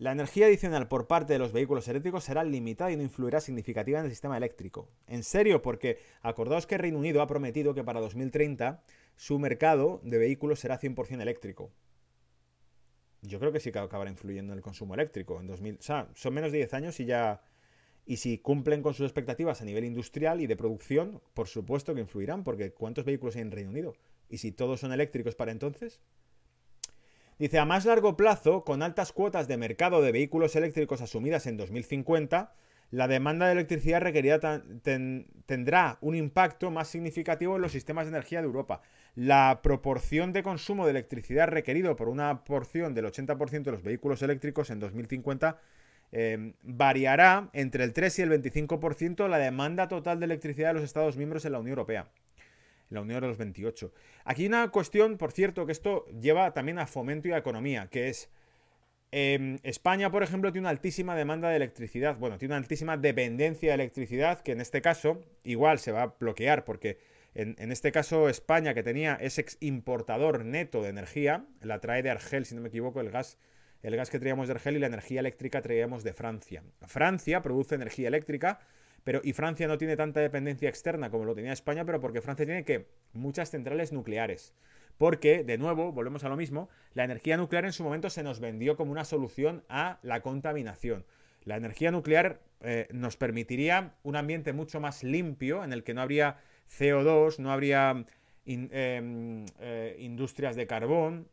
La 0.00 0.12
energía 0.12 0.46
adicional 0.46 0.88
por 0.88 1.06
parte 1.06 1.34
de 1.34 1.38
los 1.38 1.52
vehículos 1.52 1.86
eléctricos 1.86 2.24
será 2.24 2.42
limitada 2.42 2.90
y 2.90 2.96
no 2.96 3.02
influirá 3.02 3.38
significativamente 3.38 4.06
en 4.06 4.08
el 4.08 4.12
sistema 4.12 4.38
eléctrico. 4.38 4.88
En 5.06 5.22
serio, 5.22 5.60
porque 5.60 5.98
acordaos 6.22 6.66
que 6.66 6.78
Reino 6.78 6.98
Unido 6.98 7.20
ha 7.20 7.26
prometido 7.26 7.74
que 7.74 7.84
para 7.84 8.00
2030 8.00 8.82
su 9.16 9.38
mercado 9.38 10.00
de 10.02 10.16
vehículos 10.16 10.58
será 10.58 10.80
100% 10.80 11.20
eléctrico. 11.20 11.70
Yo 13.20 13.38
creo 13.38 13.52
que 13.52 13.60
sí 13.60 13.72
que 13.72 13.78
acabará 13.78 14.08
influyendo 14.08 14.54
en 14.54 14.60
el 14.60 14.62
consumo 14.62 14.94
eléctrico. 14.94 15.38
En 15.38 15.46
2000, 15.46 15.74
o 15.74 15.82
sea, 15.82 16.08
son 16.14 16.32
menos 16.32 16.50
de 16.50 16.56
10 16.58 16.72
años 16.72 16.98
y 16.98 17.04
ya... 17.04 17.42
Y 18.06 18.16
si 18.16 18.38
cumplen 18.38 18.80
con 18.80 18.94
sus 18.94 19.04
expectativas 19.04 19.60
a 19.60 19.66
nivel 19.66 19.84
industrial 19.84 20.40
y 20.40 20.46
de 20.46 20.56
producción, 20.56 21.20
por 21.34 21.46
supuesto 21.46 21.94
que 21.94 22.00
influirán, 22.00 22.42
porque 22.42 22.72
¿cuántos 22.72 23.04
vehículos 23.04 23.36
hay 23.36 23.42
en 23.42 23.50
Reino 23.50 23.68
Unido? 23.68 23.92
Y 24.30 24.38
si 24.38 24.50
todos 24.50 24.80
son 24.80 24.94
eléctricos 24.94 25.34
para 25.34 25.52
entonces... 25.52 26.00
Dice, 27.40 27.58
a 27.58 27.64
más 27.64 27.86
largo 27.86 28.18
plazo, 28.18 28.64
con 28.64 28.82
altas 28.82 29.12
cuotas 29.12 29.48
de 29.48 29.56
mercado 29.56 30.02
de 30.02 30.12
vehículos 30.12 30.56
eléctricos 30.56 31.00
asumidas 31.00 31.46
en 31.46 31.56
2050, 31.56 32.52
la 32.90 33.08
demanda 33.08 33.46
de 33.46 33.52
electricidad 33.52 34.02
requerida 34.02 34.62
tendrá 35.46 35.96
un 36.02 36.16
impacto 36.16 36.70
más 36.70 36.88
significativo 36.88 37.56
en 37.56 37.62
los 37.62 37.72
sistemas 37.72 38.04
de 38.04 38.10
energía 38.10 38.40
de 38.40 38.44
Europa. 38.44 38.82
La 39.14 39.60
proporción 39.62 40.34
de 40.34 40.42
consumo 40.42 40.84
de 40.84 40.90
electricidad 40.90 41.48
requerido 41.48 41.96
por 41.96 42.10
una 42.10 42.44
porción 42.44 42.92
del 42.92 43.06
80% 43.06 43.62
de 43.62 43.72
los 43.72 43.82
vehículos 43.82 44.20
eléctricos 44.20 44.68
en 44.68 44.78
2050 44.78 45.58
em, 46.12 46.52
variará 46.62 47.48
entre 47.54 47.84
el 47.84 47.94
3 47.94 48.18
y 48.18 48.22
el 48.22 48.32
25% 48.32 49.28
la 49.28 49.38
demanda 49.38 49.88
total 49.88 50.18
de 50.18 50.26
electricidad 50.26 50.68
de 50.68 50.74
los 50.74 50.82
Estados 50.82 51.16
miembros 51.16 51.46
en 51.46 51.52
la 51.52 51.60
Unión 51.60 51.78
Europea. 51.78 52.10
En 52.90 52.96
la 52.96 53.00
Unión 53.02 53.20
de 53.20 53.28
los 53.28 53.38
28. 53.38 53.92
Aquí 54.24 54.42
hay 54.42 54.48
una 54.48 54.68
cuestión, 54.70 55.16
por 55.16 55.32
cierto, 55.32 55.64
que 55.64 55.72
esto 55.72 56.06
lleva 56.20 56.52
también 56.52 56.78
a 56.78 56.86
fomento 56.86 57.28
y 57.28 57.32
a 57.32 57.38
economía, 57.38 57.88
que 57.88 58.08
es 58.08 58.30
Em, 59.12 59.58
España, 59.64 60.10
por 60.10 60.22
ejemplo, 60.22 60.52
tiene 60.52 60.64
una 60.64 60.70
altísima 60.70 61.16
demanda 61.16 61.48
de 61.48 61.56
electricidad. 61.56 62.16
Bueno, 62.16 62.38
tiene 62.38 62.54
una 62.54 62.58
altísima 62.58 62.96
dependencia 62.96 63.70
de 63.70 63.74
electricidad 63.74 64.40
que 64.40 64.52
en 64.52 64.60
este 64.60 64.80
caso 64.82 65.24
igual 65.42 65.80
se 65.80 65.90
va 65.90 66.02
a 66.02 66.14
bloquear 66.18 66.64
porque 66.64 66.98
en, 67.34 67.72
este 67.72 67.92
caso 67.92 68.28
España, 68.28 68.74
que 68.74 68.82
tenía 68.82 69.14
ese 69.14 69.44
importador 69.60 70.44
neto 70.44 70.82
de 70.82 70.90
energía, 70.90 71.44
la 71.60 71.80
trae 71.80 72.02
de 72.02 72.10
Argel, 72.10 72.44
si 72.44 72.54
no 72.54 72.60
me 72.60 72.68
equivoco, 72.68 73.00
el 73.00 73.10
gas, 73.10 73.38
el 73.82 73.96
gas 73.96 74.10
que 74.10 74.18
traíamos 74.18 74.48
de 74.48 74.54
Argel 74.54 74.76
y 74.76 74.80
la 74.80 74.88
energía 74.88 75.20
eléctrica 75.20 75.62
traíamos 75.62 76.04
de 76.04 76.12
Francia. 76.12 76.62
Francia 76.86 77.42
produce 77.42 77.76
energía 77.76 78.08
eléctrica, 78.08 78.60
pero 79.04 79.20
y 79.24 79.32
Francia 79.32 79.66
no 79.66 79.78
tiene 79.78 79.96
tanta 79.96 80.20
dependencia 80.20 80.68
externa 80.68 81.10
como 81.10 81.24
lo 81.24 81.34
tenía 81.34 81.52
España, 81.52 81.84
pero 81.84 82.00
porque 82.00 82.20
Francia 82.20 82.46
tiene 82.46 82.64
que 82.64 82.86
muchas 83.12 83.50
centrales 83.50 83.92
nucleares. 83.92 84.54
Porque, 84.98 85.44
de 85.44 85.56
nuevo, 85.56 85.92
volvemos 85.92 86.24
a 86.24 86.28
lo 86.28 86.36
mismo, 86.36 86.68
la 86.92 87.04
energía 87.04 87.38
nuclear 87.38 87.64
en 87.64 87.72
su 87.72 87.82
momento 87.82 88.10
se 88.10 88.22
nos 88.22 88.38
vendió 88.38 88.76
como 88.76 88.92
una 88.92 89.06
solución 89.06 89.64
a 89.68 89.98
la 90.02 90.20
contaminación. 90.20 91.06
La 91.44 91.56
energía 91.56 91.90
nuclear 91.90 92.42
eh, 92.60 92.86
nos 92.92 93.16
permitiría 93.16 93.94
un 94.02 94.16
ambiente 94.16 94.52
mucho 94.52 94.78
más 94.78 95.02
limpio 95.02 95.64
en 95.64 95.72
el 95.72 95.84
que 95.84 95.94
no 95.94 96.02
habría 96.02 96.36
CO2, 96.68 97.38
no 97.38 97.50
habría 97.50 98.04
em, 98.44 99.46
eh, 99.58 99.96
industrias 99.98 100.54
de 100.56 100.66
carbón 100.66 101.28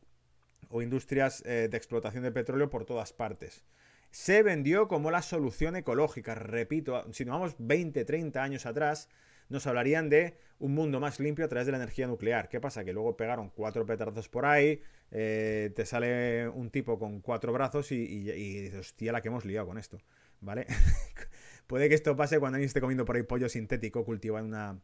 o 0.69 0.81
industrias 0.81 1.43
eh, 1.45 1.67
de 1.69 1.77
explotación 1.77 2.23
de 2.23 2.31
petróleo 2.31 2.69
por 2.69 2.85
todas 2.85 3.11
partes. 3.11 3.65
Se 4.11 4.43
vendió 4.43 4.87
como 4.87 5.11
la 5.11 5.21
solución 5.21 5.75
ecológica, 5.75 6.35
repito, 6.35 7.05
si 7.13 7.25
nos 7.25 7.33
vamos 7.33 7.55
20, 7.59 8.05
30 8.05 8.41
años 8.41 8.65
atrás, 8.65 9.09
nos 9.49 9.67
hablarían 9.67 10.09
de 10.09 10.37
un 10.59 10.73
mundo 10.73 10.99
más 10.99 11.19
limpio 11.19 11.45
a 11.45 11.47
través 11.47 11.65
de 11.65 11.71
la 11.71 11.77
energía 11.77 12.07
nuclear. 12.07 12.49
¿Qué 12.49 12.59
pasa? 12.59 12.83
Que 12.83 12.93
luego 12.93 13.15
pegaron 13.15 13.49
cuatro 13.49 13.85
petardazos 13.85 14.29
por 14.29 14.45
ahí, 14.45 14.81
eh, 15.11 15.71
te 15.75 15.85
sale 15.85 16.47
un 16.49 16.69
tipo 16.69 16.97
con 16.99 17.21
cuatro 17.21 17.53
brazos 17.53 17.91
y, 17.91 18.23
dices, 18.23 18.79
hostia, 18.79 19.11
la 19.11 19.21
que 19.21 19.29
hemos 19.29 19.45
liado 19.45 19.67
con 19.67 19.77
esto, 19.77 19.99
¿vale? 20.41 20.65
Puede 21.67 21.89
que 21.89 21.95
esto 21.95 22.15
pase 22.15 22.39
cuando 22.39 22.55
alguien 22.55 22.67
esté 22.67 22.81
comiendo 22.81 23.05
por 23.05 23.15
ahí 23.15 23.23
pollo 23.23 23.49
sintético 23.49 24.05
cultivado 24.05 24.43
en 24.43 24.49
una, 24.49 24.79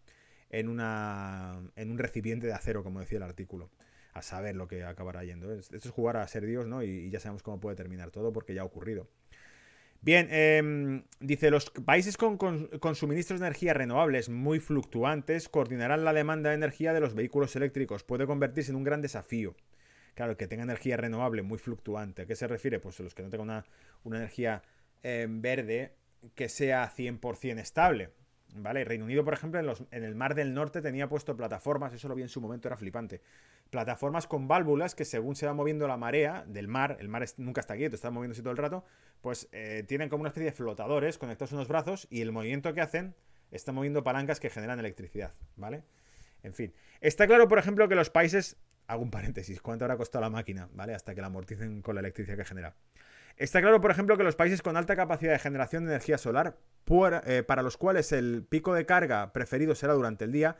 en 0.49 0.69
una, 0.69 1.61
en 1.75 1.91
un 1.91 1.97
recipiente 1.97 2.47
de 2.47 2.53
acero, 2.53 2.83
como 2.83 2.99
decía 2.99 3.17
el 3.17 3.23
artículo. 3.23 3.69
A 4.13 4.21
saber 4.21 4.55
lo 4.55 4.67
que 4.67 4.83
acabará 4.83 5.23
yendo. 5.23 5.51
Esto 5.53 5.75
es 5.75 5.89
jugar 5.89 6.17
a 6.17 6.27
ser 6.27 6.45
Dios, 6.45 6.67
¿no? 6.67 6.83
y 6.83 7.09
ya 7.09 7.19
sabemos 7.19 7.43
cómo 7.43 7.59
puede 7.59 7.75
terminar 7.75 8.11
todo 8.11 8.31
porque 8.31 8.53
ya 8.53 8.61
ha 8.61 8.65
ocurrido. 8.65 9.07
Bien, 10.03 10.27
em, 10.31 11.05
dice, 11.21 11.49
los 11.49 11.69
países 11.69 12.17
con, 12.17 12.37
suministros 12.93 13.39
de 13.39 13.45
energía 13.45 13.73
renovables 13.73 14.27
muy 14.27 14.59
fluctuantes 14.59 15.47
coordinarán 15.47 16.03
la 16.03 16.11
demanda 16.11 16.49
de 16.49 16.57
energía 16.57 16.91
de 16.91 16.99
los 16.99 17.15
vehículos 17.15 17.55
eléctricos. 17.55 18.03
Puede 18.03 18.27
convertirse 18.27 18.71
en 18.71 18.75
un 18.75 18.83
gran 18.83 19.01
desafío. 19.01 19.55
Claro, 20.13 20.35
que 20.35 20.45
tenga 20.45 20.63
energía 20.63 20.97
renovable 20.97 21.41
muy 21.41 21.57
fluctuante. 21.57 22.23
¿A 22.23 22.25
qué 22.25 22.35
se 22.35 22.47
refiere? 22.47 22.81
Pues 22.81 22.99
los 22.99 23.15
que 23.15 23.23
no 23.23 23.29
tengan 23.29 23.63
una, 24.03 24.17
energía 24.17 24.61
em, 25.03 25.41
verde 25.41 25.95
que 26.35 26.49
sea 26.49 26.91
100% 26.93 27.59
estable. 27.61 28.09
¿Vale? 28.55 28.83
Reino 28.83 29.05
Unido, 29.05 29.25
por 29.25 29.33
ejemplo, 29.33 29.59
en, 29.59 30.03
el 30.03 30.15
Mar 30.15 30.35
del 30.35 30.53
Norte 30.53 30.81
tenía 30.81 31.09
puesto 31.09 31.35
plataformas, 31.35 31.93
eso 31.93 32.07
lo 32.07 32.15
vi 32.15 32.21
en 32.21 32.29
su 32.29 32.39
momento, 32.39 32.67
era 32.67 32.77
flipante. 32.77 33.21
Plataformas 33.71 34.27
con 34.27 34.47
válvulas 34.47 34.93
que 34.93 35.05
según 35.05 35.35
se 35.35 35.47
va 35.47 35.53
moviendo 35.53 35.87
la 35.87 35.97
marea 35.97 36.45
del 36.47 36.67
mar, 36.67 36.97
el 36.99 37.09
mar 37.09 37.25
nunca 37.37 37.61
está 37.61 37.75
quieto, 37.75 37.95
está 37.95 38.11
moviéndose 38.11 38.41
todo 38.41 38.51
el 38.51 38.57
rato, 38.57 38.85
pues 39.21 39.49
eh, 39.51 39.83
tienen 39.87 40.09
como 40.09 40.21
una 40.21 40.29
especie 40.29 40.51
de 40.51 40.55
flotadores 40.55 41.17
conectados 41.17 41.53
a 41.53 41.55
unos 41.55 41.67
brazos 41.67 42.07
y 42.11 42.21
el 42.21 42.31
movimiento 42.31 42.73
que 42.73 42.81
hacen 42.81 43.15
está 43.49 43.71
moviendo 43.71 44.03
palancas 44.03 44.39
que 44.39 44.49
generan 44.49 44.79
electricidad, 44.79 45.33
¿vale? 45.55 45.83
En 46.43 46.53
fin. 46.53 46.73
Está 47.01 47.25
claro, 47.25 47.47
por 47.47 47.57
ejemplo, 47.57 47.87
que 47.87 47.95
los 47.95 48.09
países. 48.09 48.57
Hago 48.85 49.01
un 49.01 49.11
paréntesis, 49.11 49.61
¿cuánto 49.61 49.85
habrá 49.85 49.95
costado 49.95 50.23
la 50.23 50.29
máquina? 50.29 50.67
¿Vale? 50.73 50.93
Hasta 50.93 51.15
que 51.15 51.21
la 51.21 51.27
amorticen 51.27 51.81
con 51.81 51.95
la 51.95 52.01
electricidad 52.01 52.35
que 52.35 52.43
genera. 52.43 52.75
Está 53.37 53.61
claro, 53.61 53.81
por 53.81 53.91
ejemplo, 53.91 54.15
que 54.15 54.23
los 54.23 54.35
países 54.35 54.61
con 54.61 54.77
alta 54.77 54.95
capacidad 54.95 55.31
de 55.31 55.39
generación 55.39 55.85
de 55.85 55.91
energía 55.91 56.17
solar, 56.17 56.57
eh, 57.25 57.43
para 57.45 57.63
los 57.63 57.77
cuales 57.77 58.11
el 58.11 58.45
pico 58.47 58.73
de 58.73 58.85
carga 58.85 59.33
preferido 59.33 59.73
será 59.73 59.93
durante 59.93 60.25
el 60.25 60.31
día, 60.31 60.57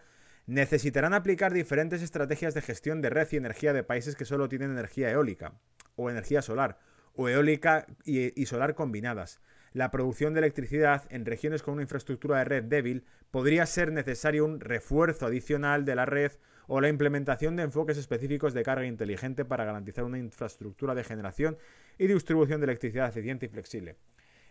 necesitarán 0.48 1.14
aplicar 1.14 1.54
diferentes 1.54 2.02
estrategias 2.02 2.54
de 2.54 2.62
gestión 2.62 3.02
de 3.02 3.10
red 3.10 3.28
y 3.32 3.38
energía 3.38 3.74
de 3.74 3.84
países 3.84 4.16
que 4.16 4.26
solo 4.26 4.50
tienen 4.50 4.72
energía 4.72 5.12
eólica 5.12 5.54
o 5.96 6.10
energía 6.10 6.42
solar, 6.42 6.80
o 7.14 7.30
eólica 7.30 7.86
y, 8.04 8.40
y 8.42 8.46
solar 8.48 8.74
combinadas. 8.74 9.40
La 9.72 9.92
producción 9.92 10.34
de 10.34 10.40
electricidad 10.40 11.04
en 11.10 11.26
regiones 11.26 11.62
con 11.62 11.76
una 11.76 11.84
infraestructura 11.84 12.40
de 12.40 12.46
red 12.46 12.64
débil 12.64 13.06
podría 13.32 13.66
ser 13.68 13.92
necesario 13.92 14.46
un 14.46 14.60
refuerzo 14.60 15.28
adicional 15.28 15.86
de 15.86 15.96
la 15.96 16.06
red 16.06 16.32
o 16.68 16.82
la 16.82 16.90
implementación 16.90 17.56
de 17.56 17.64
enfoques 17.64 17.98
específicos 17.98 18.54
de 18.54 18.64
carga 18.64 18.86
inteligente 18.86 19.46
para 19.46 19.66
garantizar 19.66 20.04
una 20.04 20.20
infraestructura 20.20 20.96
de 20.96 21.04
generación 21.04 21.58
y 21.98 22.08
distribución 22.08 22.60
de 22.60 22.66
electricidad 22.66 23.10
eficiente 23.10 23.46
y 23.46 23.50
flexible. 23.50 23.98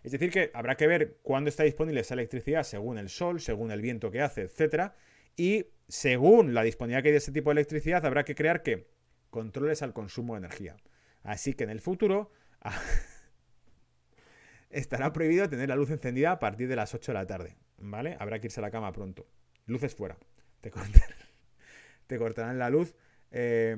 Es 0.03 0.13
decir, 0.13 0.31
que 0.31 0.51
habrá 0.55 0.77
que 0.77 0.87
ver 0.87 1.19
cuándo 1.23 1.49
está 1.49 1.63
disponible 1.63 2.01
esa 2.01 2.15
electricidad 2.15 2.65
según 2.65 2.99
el 2.99 3.09
sol, 3.09 3.41
según 3.41 3.71
el 3.71 3.81
viento 3.81 4.11
que 4.11 4.21
hace, 4.21 4.43
etc. 4.43 4.93
Y 5.37 5.67
según 5.89 6.55
la 6.55 6.63
disponibilidad 6.63 7.03
que 7.03 7.09
hay 7.09 7.13
de 7.13 7.19
ese 7.19 7.33
tipo 7.33 7.51
de 7.51 7.55
electricidad, 7.55 8.05
habrá 8.05 8.25
que 8.25 8.35
crear 8.35 8.63
que 8.63 8.89
controles 9.31 9.83
al 9.83 9.93
consumo 9.93 10.35
de 10.35 10.39
energía. 10.39 10.77
Así 11.23 11.55
que 11.55 11.65
en 11.65 11.71
el 11.71 11.81
futuro 11.81 12.33
estará 14.71 15.13
prohibido 15.13 15.49
tener 15.49 15.69
la 15.69 15.77
luz 15.77 15.91
encendida 15.91 16.33
a 16.33 16.39
partir 16.41 16.69
de 16.69 16.77
las 16.77 16.95
8 16.95 17.13
de 17.13 17.19
la 17.19 17.27
tarde. 17.27 17.57
¿Vale? 17.79 18.17
Habrá 18.19 18.41
que 18.41 18.49
irse 18.49 18.61
a 18.61 18.63
la 18.63 18.71
cama 18.71 18.93
pronto. 18.93 19.27
Luces 19.67 19.95
fuera. 19.95 20.17
Te 20.61 20.71
cortarán, 20.71 21.17
te 22.07 22.19
cortarán 22.19 22.59
la 22.59 22.71
luz 22.71 22.95
eh, 23.31 23.77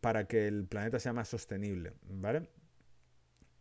para 0.00 0.26
que 0.26 0.46
el 0.46 0.66
planeta 0.66 0.98
sea 0.98 1.12
más 1.12 1.28
sostenible. 1.28 1.92
¿Vale? 2.02 2.48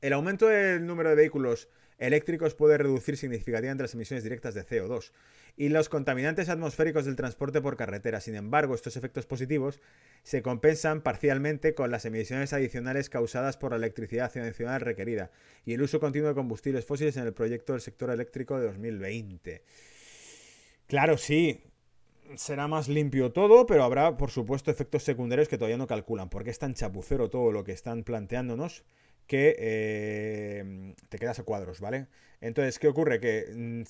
El 0.01 0.13
aumento 0.13 0.47
del 0.47 0.85
número 0.85 1.09
de 1.09 1.15
vehículos 1.15 1.67
eléctricos 1.97 2.55
puede 2.55 2.77
reducir 2.77 3.17
significativamente 3.17 3.83
las 3.83 3.93
emisiones 3.93 4.23
directas 4.23 4.53
de 4.53 4.65
CO2 4.65 5.11
y 5.57 5.67
los 5.67 5.89
contaminantes 5.89 6.47
atmosféricos 6.47 7.03
del 7.03 7.17
transporte 7.17 7.61
por 7.61 7.75
carretera. 7.75 8.21
Sin 8.21 8.35
embargo, 8.35 8.73
estos 8.73 8.95
efectos 8.95 9.25
positivos 9.25 9.81
se 10.23 10.41
compensan 10.41 11.01
parcialmente 11.01 11.73
con 11.73 11.91
las 11.91 12.05
emisiones 12.05 12.53
adicionales 12.53 13.09
causadas 13.09 13.57
por 13.57 13.71
la 13.71 13.77
electricidad 13.77 14.31
adicional 14.33 14.79
requerida 14.79 15.31
y 15.65 15.73
el 15.73 15.81
uso 15.81 15.99
continuo 15.99 16.29
de 16.29 16.35
combustibles 16.35 16.85
fósiles 16.85 17.17
en 17.17 17.25
el 17.25 17.33
proyecto 17.33 17.73
del 17.73 17.81
sector 17.81 18.09
eléctrico 18.09 18.57
de 18.57 18.67
2020. 18.67 19.63
Claro, 20.87 21.17
sí, 21.17 21.61
será 22.35 22.67
más 22.69 22.87
limpio 22.87 23.31
todo, 23.31 23.65
pero 23.65 23.83
habrá, 23.83 24.15
por 24.15 24.31
supuesto, 24.31 24.71
efectos 24.71 25.03
secundarios 25.03 25.49
que 25.49 25.57
todavía 25.57 25.77
no 25.77 25.87
calculan, 25.87 26.29
porque 26.29 26.51
es 26.51 26.59
tan 26.59 26.73
chapucero 26.73 27.29
todo 27.29 27.51
lo 27.51 27.65
que 27.65 27.73
están 27.73 28.03
planteándonos 28.03 28.85
que 29.29 29.55
eh, 29.59 30.95
te 31.07 31.19
quedas 31.19 31.37
a 31.37 31.43
cuadros, 31.43 31.79
¿vale? 31.79 32.07
Entonces, 32.41 32.79
¿qué 32.79 32.87
ocurre? 32.87 33.19
Que 33.19 33.45
mm, 33.55 33.83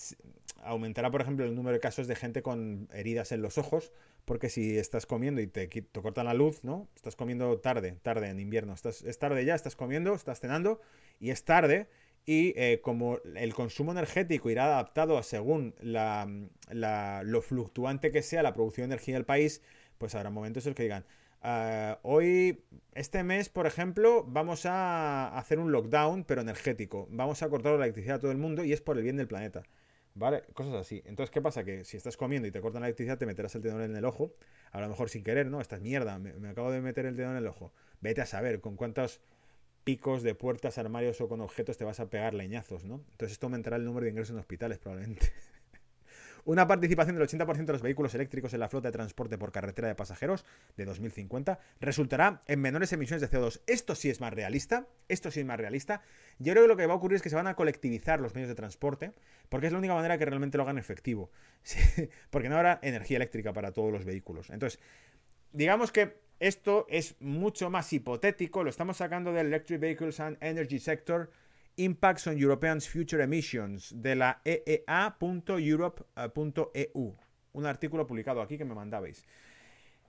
aumentará, 0.63 1.09
por 1.09 1.21
ejemplo, 1.21 1.45
el 1.45 1.55
número 1.55 1.75
de 1.75 1.79
casos 1.79 2.07
de 2.07 2.15
gente 2.15 2.41
con 2.41 2.89
heridas 2.91 3.31
en 3.31 3.41
los 3.41 3.57
ojos, 3.57 3.93
porque 4.25 4.49
si 4.49 4.77
estás 4.77 5.05
comiendo 5.05 5.39
y 5.39 5.47
te, 5.47 5.69
cortan 5.93 6.25
la 6.25 6.33
luz, 6.33 6.65
¿no? 6.65 6.89
Estás 6.93 7.15
comiendo 7.15 7.57
tarde, 7.59 7.95
tarde 8.01 8.27
en 8.27 8.41
invierno, 8.41 8.73
estás, 8.73 9.01
es 9.01 9.17
tarde 9.17 9.45
ya, 9.45 9.55
estás 9.55 9.77
comiendo, 9.77 10.13
estás 10.13 10.41
cenando 10.41 10.81
y 11.21 11.29
es 11.29 11.45
tarde. 11.45 11.87
Y 12.25 12.53
eh, 12.57 12.81
como 12.83 13.19
el 13.37 13.53
consumo 13.53 13.93
energético 13.93 14.49
irá 14.49 14.65
adaptado 14.65 15.17
a 15.17 15.23
según 15.23 15.73
lo 15.81 17.41
fluctuante 17.41 18.11
que 18.11 18.21
sea 18.23 18.43
la 18.43 18.53
producción 18.53 18.89
de 18.89 18.95
energía 18.95 19.15
del 19.15 19.25
país, 19.25 19.61
pues 19.97 20.15
habrá 20.15 20.31
momentos 20.31 20.65
en 20.65 20.71
los 20.71 20.75
que 20.75 20.83
digan, 20.83 21.05
Ah, 21.41 21.99
hoy, 22.03 22.63
este 22.93 23.23
mes, 23.23 23.49
por 23.49 23.65
ejemplo, 23.65 24.25
vamos 24.27 24.65
a 24.65 25.37
hacer 25.37 25.59
un 25.59 25.71
lockdown, 25.71 26.25
pero 26.25 26.41
energético. 26.41 27.07
Vamos 27.11 27.41
a 27.43 27.49
cortar 27.49 27.73
la 27.73 27.85
electricidad 27.85 28.17
a 28.17 28.19
todo 28.19 28.31
el 28.31 28.37
mundo 28.37 28.63
y 28.63 28.73
es 28.73 28.81
por 28.81 28.97
el 28.97 29.03
bien 29.03 29.17
del 29.17 29.27
planeta. 29.27 29.63
¿Vale? 30.15 30.43
Cosas 30.53 30.73
así. 30.73 31.01
Entonces, 31.05 31.31
¿qué 31.31 31.41
pasa? 31.41 31.63
Que 31.63 31.85
si 31.85 31.95
estás 31.95 32.17
comiendo 32.17 32.47
y 32.47 32.51
te 32.51 32.59
cortan 32.59 32.81
la 32.81 32.87
electricidad, 32.87 33.17
te 33.17 33.25
meterás 33.25 33.55
el 33.55 33.61
tenedor 33.61 33.83
en 33.83 33.95
el 33.95 34.03
ojo. 34.03 34.33
A 34.71 34.81
lo 34.81 34.89
mejor 34.89 35.09
sin 35.09 35.23
querer, 35.23 35.47
¿no? 35.47 35.61
Esta 35.61 35.79
mierda, 35.79 36.19
me, 36.19 36.49
acabo 36.49 36.71
de 36.71 36.81
meter 36.81 37.05
el 37.05 37.15
dedo 37.15 37.31
en 37.31 37.37
el 37.37 37.47
ojo. 37.47 37.71
Vete 38.01 38.21
a 38.21 38.25
saber 38.25 38.59
con 38.59 38.75
cuántos 38.75 39.21
picos 39.85 40.23
de 40.23 40.35
puertas, 40.35 40.77
armarios 40.77 41.21
o 41.21 41.29
con 41.29 41.41
objetos 41.41 41.77
te 41.77 41.85
vas 41.85 41.99
a 41.99 42.09
pegar 42.09 42.33
leñazos, 42.33 42.83
¿no? 42.83 42.95
Entonces 43.11 43.33
esto 43.33 43.47
aumentará 43.47 43.77
el 43.77 43.85
número 43.85 44.03
de 44.03 44.11
ingresos 44.11 44.33
en 44.33 44.39
hospitales, 44.39 44.77
probablemente. 44.79 45.31
Una 46.49 46.65
participación 46.65 47.15
del 47.15 47.27
80% 47.27 47.63
de 47.63 47.73
los 47.73 47.83
vehículos 47.83 48.15
eléctricos 48.15 48.55
en 48.55 48.59
la 48.59 48.69
flota 48.69 48.87
de 48.87 48.91
transporte 48.91 49.37
por 49.37 49.51
carretera 49.51 49.87
de 49.87 49.93
pasajeros 49.93 50.45
de 50.77 50.85
2050 50.85 51.59
resultará 51.79 52.41
en 52.47 52.59
menores 52.59 52.91
emisiones 52.91 53.21
de 53.21 53.29
CO2. 53.29 53.61
Esto 53.67 53.93
sí 53.93 54.09
es 54.09 54.19
más 54.19 54.33
realista. 54.33 54.87
Esto 55.09 55.29
sí 55.29 55.41
es 55.41 55.45
más 55.45 55.59
realista. 55.59 56.01
Yo 56.39 56.53
creo 56.53 56.63
que 56.63 56.67
lo 56.67 56.75
que 56.75 56.87
va 56.87 56.93
a 56.93 56.97
ocurrir 56.97 57.17
es 57.17 57.21
que 57.21 57.29
se 57.29 57.35
van 57.35 57.45
a 57.45 57.53
colectivizar 57.53 58.19
los 58.19 58.33
medios 58.33 58.49
de 58.49 58.55
transporte, 58.55 59.13
porque 59.47 59.67
es 59.67 59.73
la 59.73 59.77
única 59.77 59.93
manera 59.93 60.17
que 60.17 60.25
realmente 60.25 60.57
lo 60.57 60.63
hagan 60.63 60.79
efectivo. 60.79 61.29
porque 62.31 62.49
no 62.49 62.55
habrá 62.55 62.79
energía 62.81 63.17
eléctrica 63.17 63.53
para 63.53 63.71
todos 63.71 63.91
los 63.91 64.03
vehículos. 64.03 64.49
Entonces, 64.49 64.79
digamos 65.53 65.91
que 65.91 66.17
esto 66.39 66.87
es 66.89 67.15
mucho 67.19 67.69
más 67.69 67.93
hipotético. 67.93 68.63
Lo 68.63 68.71
estamos 68.71 68.97
sacando 68.97 69.33
del 69.33 69.45
Electric 69.45 69.79
Vehicles 69.79 70.19
and 70.19 70.35
Energy 70.41 70.79
Sector 70.79 71.29
Impacts 71.79 72.27
on 72.27 72.37
European 72.37 72.79
Future 72.81 73.23
Emissions 73.23 73.93
de 73.95 74.13
la 74.13 74.41
eea.europe.eu. 74.43 77.15
Un 77.53 77.65
artículo 77.65 78.05
publicado 78.05 78.41
aquí 78.41 78.57
que 78.57 78.65
me 78.65 78.75
mandabais. 78.75 79.23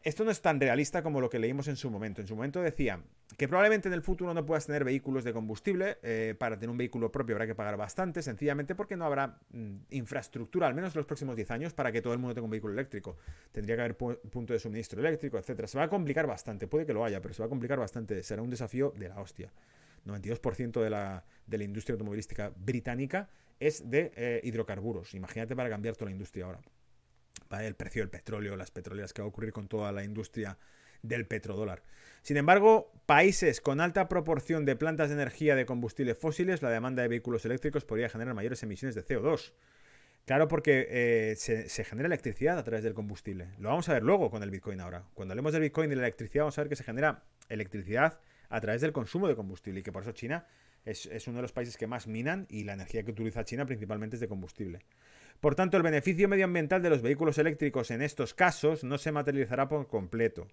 Esto 0.03 0.25
no 0.25 0.33
es 0.33 0.41
tan 0.41 0.59
realista 0.59 1.05
como 1.05 1.21
lo 1.21 1.31
que 1.31 1.39
leímos 1.39 1.69
en 1.69 1.77
su 1.77 1.89
momento. 1.89 2.21
En 2.21 2.27
su 2.27 2.35
momento 2.35 2.61
decía 2.61 3.01
que 3.37 3.47
probablemente 3.47 3.87
en 3.87 3.95
el 3.95 4.03
futuro 4.03 4.35
no 4.35 4.45
puedas 4.45 4.67
tener 4.67 4.83
vehículos 4.83 5.23
de 5.23 5.33
combustible. 5.33 5.99
Eh, 6.03 6.35
para 6.37 6.57
tener 6.57 6.71
un 6.71 6.79
vehículo 6.79 7.13
propio 7.13 7.37
habrá 7.37 7.47
que 7.47 7.55
pagar 7.55 7.77
bastante, 7.77 8.21
sencillamente 8.21 8.75
porque 8.75 8.97
no 8.97 9.05
habrá 9.05 9.39
mm, 9.53 9.77
infraestructura, 9.91 10.67
al 10.67 10.75
menos 10.75 10.97
en 10.97 10.99
los 10.99 11.07
próximos 11.07 11.37
10 11.37 11.53
años, 11.53 11.73
para 11.73 11.93
que 11.93 12.03
todo 12.03 12.15
el 12.15 12.19
mundo 12.19 12.35
tenga 12.35 12.47
un 12.47 12.51
vehículo 12.51 12.73
eléctrico. 12.73 13.17
Tendría 13.53 13.77
que 13.77 13.83
haber 13.83 13.97
punto 13.97 14.55
de 14.55 14.59
suministro 14.59 14.99
eléctrico, 14.99 15.39
etc. 15.39 15.67
Se 15.67 15.79
va 15.79 15.85
a 15.85 15.89
complicar 15.89 16.27
bastante. 16.27 16.67
Puede 16.67 16.85
que 16.85 16.95
lo 16.95 17.05
haya, 17.05 17.21
pero 17.21 17.33
se 17.33 17.43
va 17.43 17.47
a 17.47 17.49
complicar 17.49 17.79
bastante. 17.79 18.25
Será 18.25 18.43
un 18.43 18.51
desafío 18.51 18.93
de 18.99 19.09
la 19.09 19.21
hostia. 19.21 19.53
92% 20.07 20.83
de 20.83 20.91
la, 20.91 21.25
de 21.47 21.59
la 21.59 21.65
industria 21.65 21.95
automovilística 21.95 22.53
británica 22.57 23.29
es 23.59 23.89
de 23.91 24.13
eh, 24.17 24.41
hidrocarburos. 24.43 25.15
Imagínate 25.15 25.55
para 25.55 25.69
cambiar 25.69 25.95
toda 25.95 26.07
la 26.07 26.13
industria 26.13 26.47
ahora. 26.47 26.61
El 27.61 27.75
precio 27.75 28.03
del 28.03 28.11
petróleo, 28.11 28.57
las 28.57 28.71
petroleras, 28.71 29.13
que 29.13 29.23
va 29.23 29.27
a 29.27 29.29
ocurrir 29.29 29.53
con 29.53 29.69
toda 29.69 29.91
la 29.93 30.05
industria 30.05 30.57
del 31.03 31.27
petrodólar. 31.27 31.83
Sin 32.23 32.37
embargo, 32.37 32.93
países 33.07 33.61
con 33.61 33.81
alta 33.81 34.09
proporción 34.09 34.65
de 34.65 34.77
plantas 34.77 35.09
de 35.09 35.15
energía 35.15 35.57
de 35.57 35.67
combustibles 35.67 36.17
fósiles, 36.17 36.63
la 36.63 36.71
demanda 36.71 37.03
de 37.03 37.09
vehículos 37.09 37.45
eléctricos 37.45 37.85
podría 37.85 38.09
generar 38.09 38.35
mayores 38.35 38.63
emisiones 38.63 38.95
de 38.95 39.05
CO2. 39.05 39.53
Claro, 40.27 40.47
porque 40.47 40.87
eh, 40.91 41.35
se, 41.37 41.69
se, 41.69 41.83
genera 41.83 42.07
electricidad 42.07 42.59
a 42.59 42.63
través 42.63 42.85
del 42.85 42.95
combustible. 42.95 43.49
Lo 43.59 43.71
vamos 43.71 43.89
a 43.89 43.95
ver 43.95 44.03
luego 44.05 44.31
con 44.31 44.43
el 44.43 44.51
Bitcoin 44.51 44.81
ahora. 44.81 45.05
Cuando 45.15 45.33
hablemos 45.33 45.53
del 45.53 45.63
Bitcoin 45.63 45.91
y 45.91 45.95
la 45.97 46.03
electricidad, 46.03 46.45
vamos 46.45 46.59
a 46.59 46.63
ver 46.63 46.69
que 46.69 46.77
se 46.77 46.85
genera 46.85 47.25
electricidad 47.49 48.21
a 48.51 48.61
través 48.61 48.83
del 48.83 48.93
consumo 48.93 49.29
de 49.29 49.37
combustible 49.37 49.81
y 49.81 49.83
que 49.83 49.93
por 49.93 50.03
eso 50.03 50.13
China 50.13 50.47
es, 50.85 51.07
uno 51.27 51.37
de 51.37 51.43
los 51.43 51.53
países 51.53 51.77
que 51.77 51.87
más 51.87 52.07
minan 52.07 52.47
y 52.51 52.65
la 52.65 52.75
energía 52.75 53.03
que 53.05 53.13
utiliza 53.13 53.45
China 53.45 53.65
principalmente 53.65 54.17
es 54.17 54.21
de 54.21 54.29
combustible. 54.29 54.81
Por 55.41 55.55
tanto, 55.55 55.77
el 55.77 55.83
beneficio 55.83 56.29
medioambiental 56.29 56.83
de 56.83 56.91
los 56.91 57.01
vehículos 57.01 57.39
eléctricos 57.39 57.91
en 57.91 58.03
estos 58.03 58.35
casos 58.35 58.85
no 58.85 58.99
se 58.99 59.13
materializará 59.13 59.69
por 59.69 59.89
completo. 59.89 60.47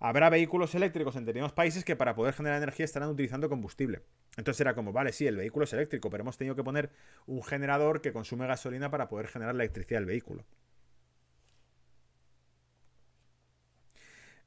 Habrá 0.00 0.28
vehículos 0.28 0.74
eléctricos 0.74 1.16
en 1.16 1.24
determinados 1.24 1.52
países 1.52 1.84
que 1.84 1.96
para 1.96 2.14
poder 2.14 2.34
generar 2.34 2.58
energía 2.58 2.84
estarán 2.84 3.08
utilizando 3.08 3.48
combustible. 3.48 4.02
Entonces 4.36 4.60
era 4.60 4.74
como, 4.74 4.92
vale, 4.92 5.12
sí, 5.12 5.26
el 5.26 5.36
vehículo 5.36 5.64
es 5.64 5.72
eléctrico, 5.72 6.10
pero 6.10 6.22
hemos 6.22 6.36
tenido 6.36 6.56
que 6.56 6.64
poner 6.64 6.90
un 7.26 7.42
generador 7.42 8.00
que 8.02 8.12
consume 8.12 8.46
gasolina 8.46 8.90
para 8.90 9.08
poder 9.08 9.28
generar 9.28 9.54
la 9.54 9.62
electricidad 9.62 10.00
del 10.00 10.06
vehículo. 10.06 10.44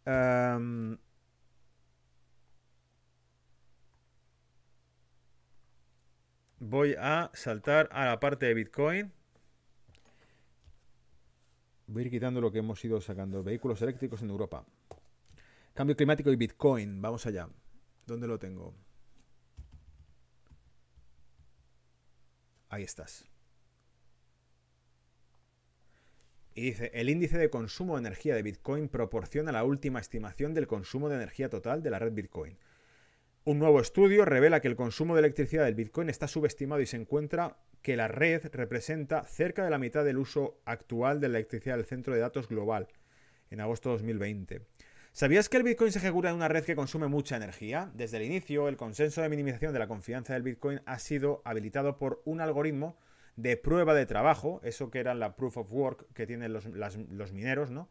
Em, 0.06 0.98
voy 6.60 6.96
a 6.98 7.32
saltar 7.34 7.90
a 7.92 8.06
la 8.06 8.20
parte 8.20 8.46
de 8.46 8.54
Bitcoin. 8.54 9.12
Voy 11.88 12.04
a 12.04 12.06
ir 12.06 12.12
quitando 12.12 12.42
lo 12.42 12.52
que 12.52 12.60
hemos 12.60 12.84
ido 12.84 13.00
sacando. 13.00 13.44
Vehículos 13.44 13.82
eléctricos 13.82 14.22
en 14.22 14.30
Europa. 14.30 14.66
Cambio 15.74 15.96
climático 15.96 16.32
y 16.32 16.36
Bitcoin. 16.36 17.02
Vamos 17.02 17.26
allá. 17.26 17.48
¿Dónde 18.06 18.28
lo 18.28 18.40
tengo? 18.40 18.74
Ahí 22.70 22.84
estás. 22.84 23.26
Y 26.54 26.62
dice, 26.62 26.92
el 26.94 27.10
índice 27.10 27.38
de 27.38 27.52
consumo 27.52 27.96
de 27.96 28.00
energía 28.00 28.36
de 28.36 28.42
Bitcoin 28.42 28.90
proporciona 28.90 29.52
la 29.52 29.64
última 29.64 30.00
estimación 30.00 30.56
del 30.56 30.66
consumo 30.66 31.08
de 31.08 31.16
energía 31.16 31.50
total 31.50 31.84
de 31.84 31.92
la 31.92 32.00
red 32.00 32.14
Bitcoin. 32.14 32.58
Un 33.48 33.60
nuevo 33.60 33.80
estudio 33.80 34.26
revela 34.26 34.60
que 34.60 34.68
el 34.68 34.76
consumo 34.76 35.16
de 35.16 35.22
electricidad 35.22 35.64
del 35.64 35.74
Bitcoin 35.74 36.10
está 36.10 36.28
subestimado 36.28 36.82
y 36.82 36.86
se 36.86 36.98
encuentra 36.98 37.56
que 37.82 37.96
la 37.96 38.10
red 38.10 38.46
representa 38.52 39.24
cerca 39.24 39.64
de 39.64 39.70
la 39.70 39.78
mitad 39.78 40.04
del 40.04 40.18
uso 40.18 40.60
actual 40.66 41.22
de 41.22 41.30
la 41.30 41.38
electricidad 41.38 41.78
del 41.78 41.86
centro 41.86 42.14
de 42.14 42.20
datos 42.20 42.50
global 42.50 42.90
en 43.50 43.62
agosto 43.62 43.88
de 43.88 43.94
2020. 43.94 44.68
¿Sabías 45.14 45.48
que 45.48 45.56
el 45.56 45.64
Bitcoin 45.64 45.94
se 45.94 46.00
ejecuta 46.00 46.30
en 46.30 46.36
una 46.36 46.50
red 46.50 46.66
que 46.66 46.76
consume 46.76 47.08
mucha 47.08 47.38
energía? 47.38 47.90
Desde 47.94 48.18
el 48.18 48.24
inicio, 48.24 48.68
el 48.68 48.76
consenso 48.76 49.22
de 49.22 49.30
minimización 49.30 49.72
de 49.72 49.80
la 49.80 49.88
confianza 49.88 50.34
del 50.34 50.44
Bitcoin 50.44 50.82
ha 50.86 51.00
sido 51.00 51.42
habilitado 51.46 51.98
por 51.98 52.22
un 52.26 52.42
algoritmo 52.42 52.98
de 53.38 53.56
prueba 53.56 53.94
de 53.94 54.06
trabajo, 54.06 54.60
eso 54.66 54.92
que 54.92 55.00
era 55.00 55.14
la 55.14 55.38
proof 55.38 55.56
of 55.56 55.72
work 55.72 56.06
que 56.14 56.28
tienen 56.28 56.52
los, 56.52 56.66
los 56.66 57.32
mineros, 57.32 57.72
¿no? 57.72 57.88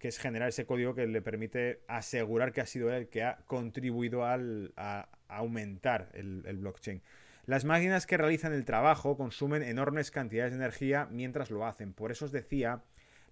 Que 0.00 0.08
es 0.08 0.18
generar 0.18 0.48
ese 0.48 0.64
código 0.64 0.94
que 0.94 1.06
le 1.06 1.20
permite 1.20 1.82
asegurar 1.86 2.52
que 2.52 2.62
ha 2.62 2.66
sido 2.66 2.88
él 2.88 3.02
el 3.02 3.08
que 3.08 3.22
ha 3.22 3.36
contribuido 3.46 4.24
al, 4.24 4.72
a, 4.76 5.10
aumentar 5.28 6.08
el, 6.14 6.56
blockchain. 6.56 7.02
Las 7.44 7.66
máquinas 7.66 8.06
que 8.06 8.16
realizan 8.16 8.54
el 8.54 8.64
trabajo 8.64 9.18
consumen 9.18 9.62
enormes 9.62 10.10
cantidades 10.10 10.52
de 10.52 10.56
energía 10.56 11.06
mientras 11.10 11.50
lo 11.50 11.66
hacen. 11.66 11.92
Por 11.92 12.10
eso 12.10 12.24
os 12.24 12.32
decía 12.32 12.82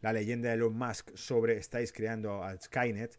la 0.02 0.12
leyenda 0.12 0.50
de 0.50 0.56
Elon 0.56 0.76
Musk 0.76 1.10
sobre 1.16 1.56
estáis 1.56 1.90
creando 1.90 2.44
al 2.44 2.60
Skynet, 2.60 3.18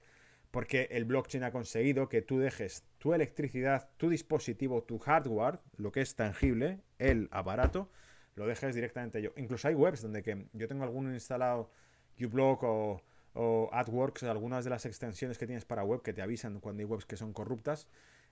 porque 0.51 0.87
el 0.91 1.05
blockchain 1.05 1.43
ha 1.43 1.51
conseguido 1.51 2.07
que 2.07 2.21
tú 2.21 2.39
dejes 2.39 2.85
tu 2.99 3.15
electricidad, 3.15 3.89
tu 3.97 4.09
dispositivo, 4.09 4.83
tu 4.83 4.99
hardware, 4.99 5.59
lo 5.77 5.91
que 5.91 6.01
es 6.01 6.15
tangible, 6.15 6.81
el 6.99 7.29
aparato, 7.31 7.89
lo 8.35 8.45
dejes 8.45 8.75
directamente 8.75 9.23
yo. 9.23 9.31
Incluso 9.37 9.67
hay 9.67 9.73
webs 9.73 10.03
donde 10.03 10.21
que 10.21 10.45
yo 10.53 10.67
tengo 10.67 10.83
alguno 10.83 11.11
instalado, 11.11 11.71
uBlock 12.19 12.63
o 12.63 13.01
o 13.41 13.69
AdWorks, 13.71 14.23
algunas 14.23 14.65
de 14.65 14.69
las 14.69 14.85
extensiones 14.85 15.37
que 15.37 15.47
tienes 15.47 15.63
para 15.63 15.85
web 15.85 16.01
que 16.01 16.11
te 16.11 16.21
avisan 16.21 16.59
cuando 16.59 16.81
hay 16.81 16.85
webs 16.85 17.05
que 17.05 17.15
son 17.15 17.31
corruptas, 17.31 17.87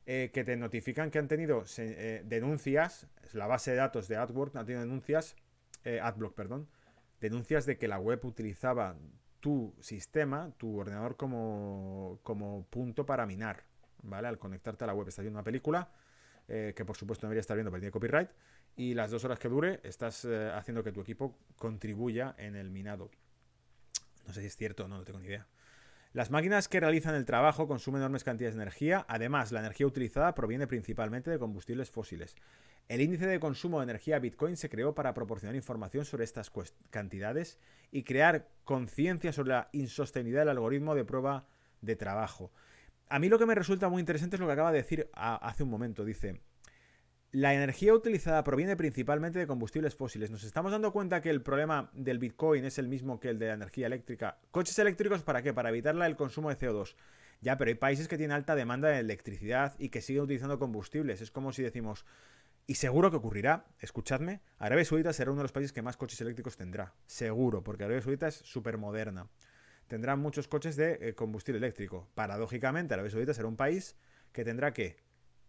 eh, 0.05 0.31
que 0.33 0.43
te 0.43 0.57
notifican 0.57 1.11
que 1.11 1.17
han 1.17 1.29
tenido 1.29 1.63
eh, 1.77 2.23
denuncias, 2.25 3.07
la 3.31 3.47
base 3.47 3.71
de 3.71 3.77
datos 3.77 4.09
de 4.09 4.17
AdWorks 4.17 4.57
ha 4.57 4.65
tenido 4.65 4.81
denuncias, 4.81 5.37
eh, 5.85 6.01
AdBlock, 6.01 6.35
perdón, 6.35 6.67
denuncias 7.21 7.65
de 7.65 7.77
que 7.77 7.87
la 7.87 7.99
web 7.99 8.19
utilizaba 8.25 8.97
tu 9.39 9.73
sistema, 9.79 10.51
tu 10.57 10.77
ordenador 10.77 11.15
como, 11.15 12.19
como 12.21 12.65
punto 12.65 13.05
para 13.05 13.25
minar, 13.25 13.63
¿vale? 14.03 14.27
Al 14.27 14.37
conectarte 14.37 14.83
a 14.83 14.87
la 14.87 14.93
web, 14.93 15.07
estás 15.07 15.23
viendo 15.23 15.37
una 15.37 15.45
película, 15.45 15.89
que 16.47 16.83
por 16.85 16.97
supuesto 16.97 17.25
no 17.25 17.29
debería 17.29 17.41
estar 17.41 17.55
viendo 17.55 17.71
porque 17.71 17.81
tiene 17.81 17.91
copyright, 17.91 18.29
y 18.75 18.93
las 18.93 19.11
dos 19.11 19.23
horas 19.23 19.39
que 19.39 19.47
dure 19.47 19.79
estás 19.83 20.25
haciendo 20.53 20.83
que 20.83 20.91
tu 20.91 20.99
equipo 20.99 21.37
contribuya 21.57 22.35
en 22.37 22.55
el 22.57 22.71
minado. 22.71 23.09
No 24.27 24.33
sé 24.33 24.41
si 24.41 24.47
es 24.47 24.57
cierto 24.57 24.85
o 24.85 24.87
no, 24.87 24.97
no 24.97 25.03
tengo 25.03 25.19
ni 25.19 25.27
idea. 25.27 25.47
Las 26.13 26.31
máquinas 26.31 26.67
que 26.67 26.79
realizan 26.79 27.15
el 27.15 27.25
trabajo 27.25 27.67
consumen 27.67 28.01
enormes 28.01 28.23
cantidades 28.23 28.55
de 28.55 28.61
energía, 28.61 29.05
además 29.07 29.51
la 29.51 29.59
energía 29.59 29.87
utilizada 29.87 30.35
proviene 30.35 30.67
principalmente 30.67 31.31
de 31.31 31.39
combustibles 31.39 31.91
fósiles. 31.91 32.35
El 32.87 33.01
índice 33.01 33.27
de 33.27 33.39
consumo 33.39 33.79
de 33.79 33.83
energía 33.83 34.19
Bitcoin 34.19 34.55
se 34.57 34.69
creó 34.69 34.95
para 34.95 35.13
proporcionar 35.13 35.55
información 35.55 36.05
sobre 36.05 36.23
estas 36.23 36.51
cantidades 36.89 37.59
y 37.91 38.03
crear 38.03 38.47
conciencia 38.63 39.33
sobre 39.33 39.49
la 39.49 39.69
insostenibilidad 39.73 40.41
del 40.41 40.49
algoritmo 40.57 40.95
de 40.95 41.05
prueba 41.05 41.47
de 41.81 41.95
trabajo. 41.95 42.51
A 43.09 43.19
mí 43.19 43.29
lo 43.29 43.37
que 43.37 43.45
me 43.45 43.55
resulta 43.55 43.89
muy 43.89 43.99
interesante 43.99 44.37
es 44.37 44.39
lo 44.39 44.47
que 44.47 44.53
acaba 44.53 44.71
de 44.71 44.79
decir 44.79 45.09
hace 45.13 45.63
un 45.63 45.69
momento. 45.69 46.03
Dice, 46.03 46.41
la 47.37 47.53
energía 47.53 47.93
utilizada 47.93 48.43
proviene 48.43 48.75
principalmente 48.75 49.37
de 49.37 49.45
combustibles 49.45 49.93
fósiles. 49.93 50.31
Nos 50.31 50.43
estamos 50.43 50.71
dando 50.71 50.91
cuenta 50.91 51.21
que 51.21 51.29
el 51.29 51.43
problema 51.43 51.91
del 51.93 52.17
Bitcoin 52.17 52.65
es 52.65 52.79
el 52.79 52.87
mismo 52.87 53.19
que 53.19 53.29
el 53.29 53.37
de 53.37 53.49
la 53.49 53.53
energía 53.53 53.85
eléctrica. 53.85 54.39
¿Coches 54.49 54.79
eléctricos 54.79 55.21
para 55.21 55.43
qué? 55.43 55.53
Para 55.53 55.69
evitar 55.69 55.95
el 55.95 56.15
consumo 56.15 56.49
de 56.49 56.57
CO2. 56.57 56.95
Ya, 57.41 57.55
pero 57.55 57.69
hay 57.69 57.75
países 57.75 58.07
que 58.07 58.17
tienen 58.17 58.35
alta 58.35 58.55
demanda 58.55 58.89
de 58.89 58.97
electricidad 58.97 59.75
y 59.77 59.89
que 59.89 60.01
siguen 60.01 60.23
utilizando 60.23 60.57
combustibles. 60.57 61.21
Es 61.21 61.29
como 61.29 61.51
si 61.51 61.61
decimos, 61.61 62.07
y 62.65 62.73
seguro 62.73 63.11
que 63.11 63.17
ocurrirá, 63.17 63.67
escuchadme, 63.81 64.41
Arabia 64.57 64.85
Saudita 64.85 65.13
será 65.13 65.29
uno 65.29 65.41
de 65.41 65.43
los 65.43 65.51
países 65.51 65.73
que 65.73 65.83
más 65.83 65.95
coches 65.95 66.19
eléctricos 66.21 66.57
tendrá. 66.57 66.95
Seguro, 67.05 67.63
porque 67.63 67.83
Arabia 67.83 68.01
Saudita 68.01 68.29
es 68.29 68.37
súper 68.37 68.79
moderna. 68.79 69.29
Tendrá 69.85 70.15
muchos 70.15 70.47
coches 70.47 70.75
de 70.75 70.97
eh, 71.01 71.13
combustible 71.13 71.59
eléctrico. 71.59 72.09
Paradójicamente, 72.15 72.95
Arabia 72.95 73.11
Saudita 73.11 73.35
será 73.35 73.47
un 73.47 73.57
país 73.57 73.95
que 74.31 74.43
tendrá 74.43 74.73
que 74.73 74.97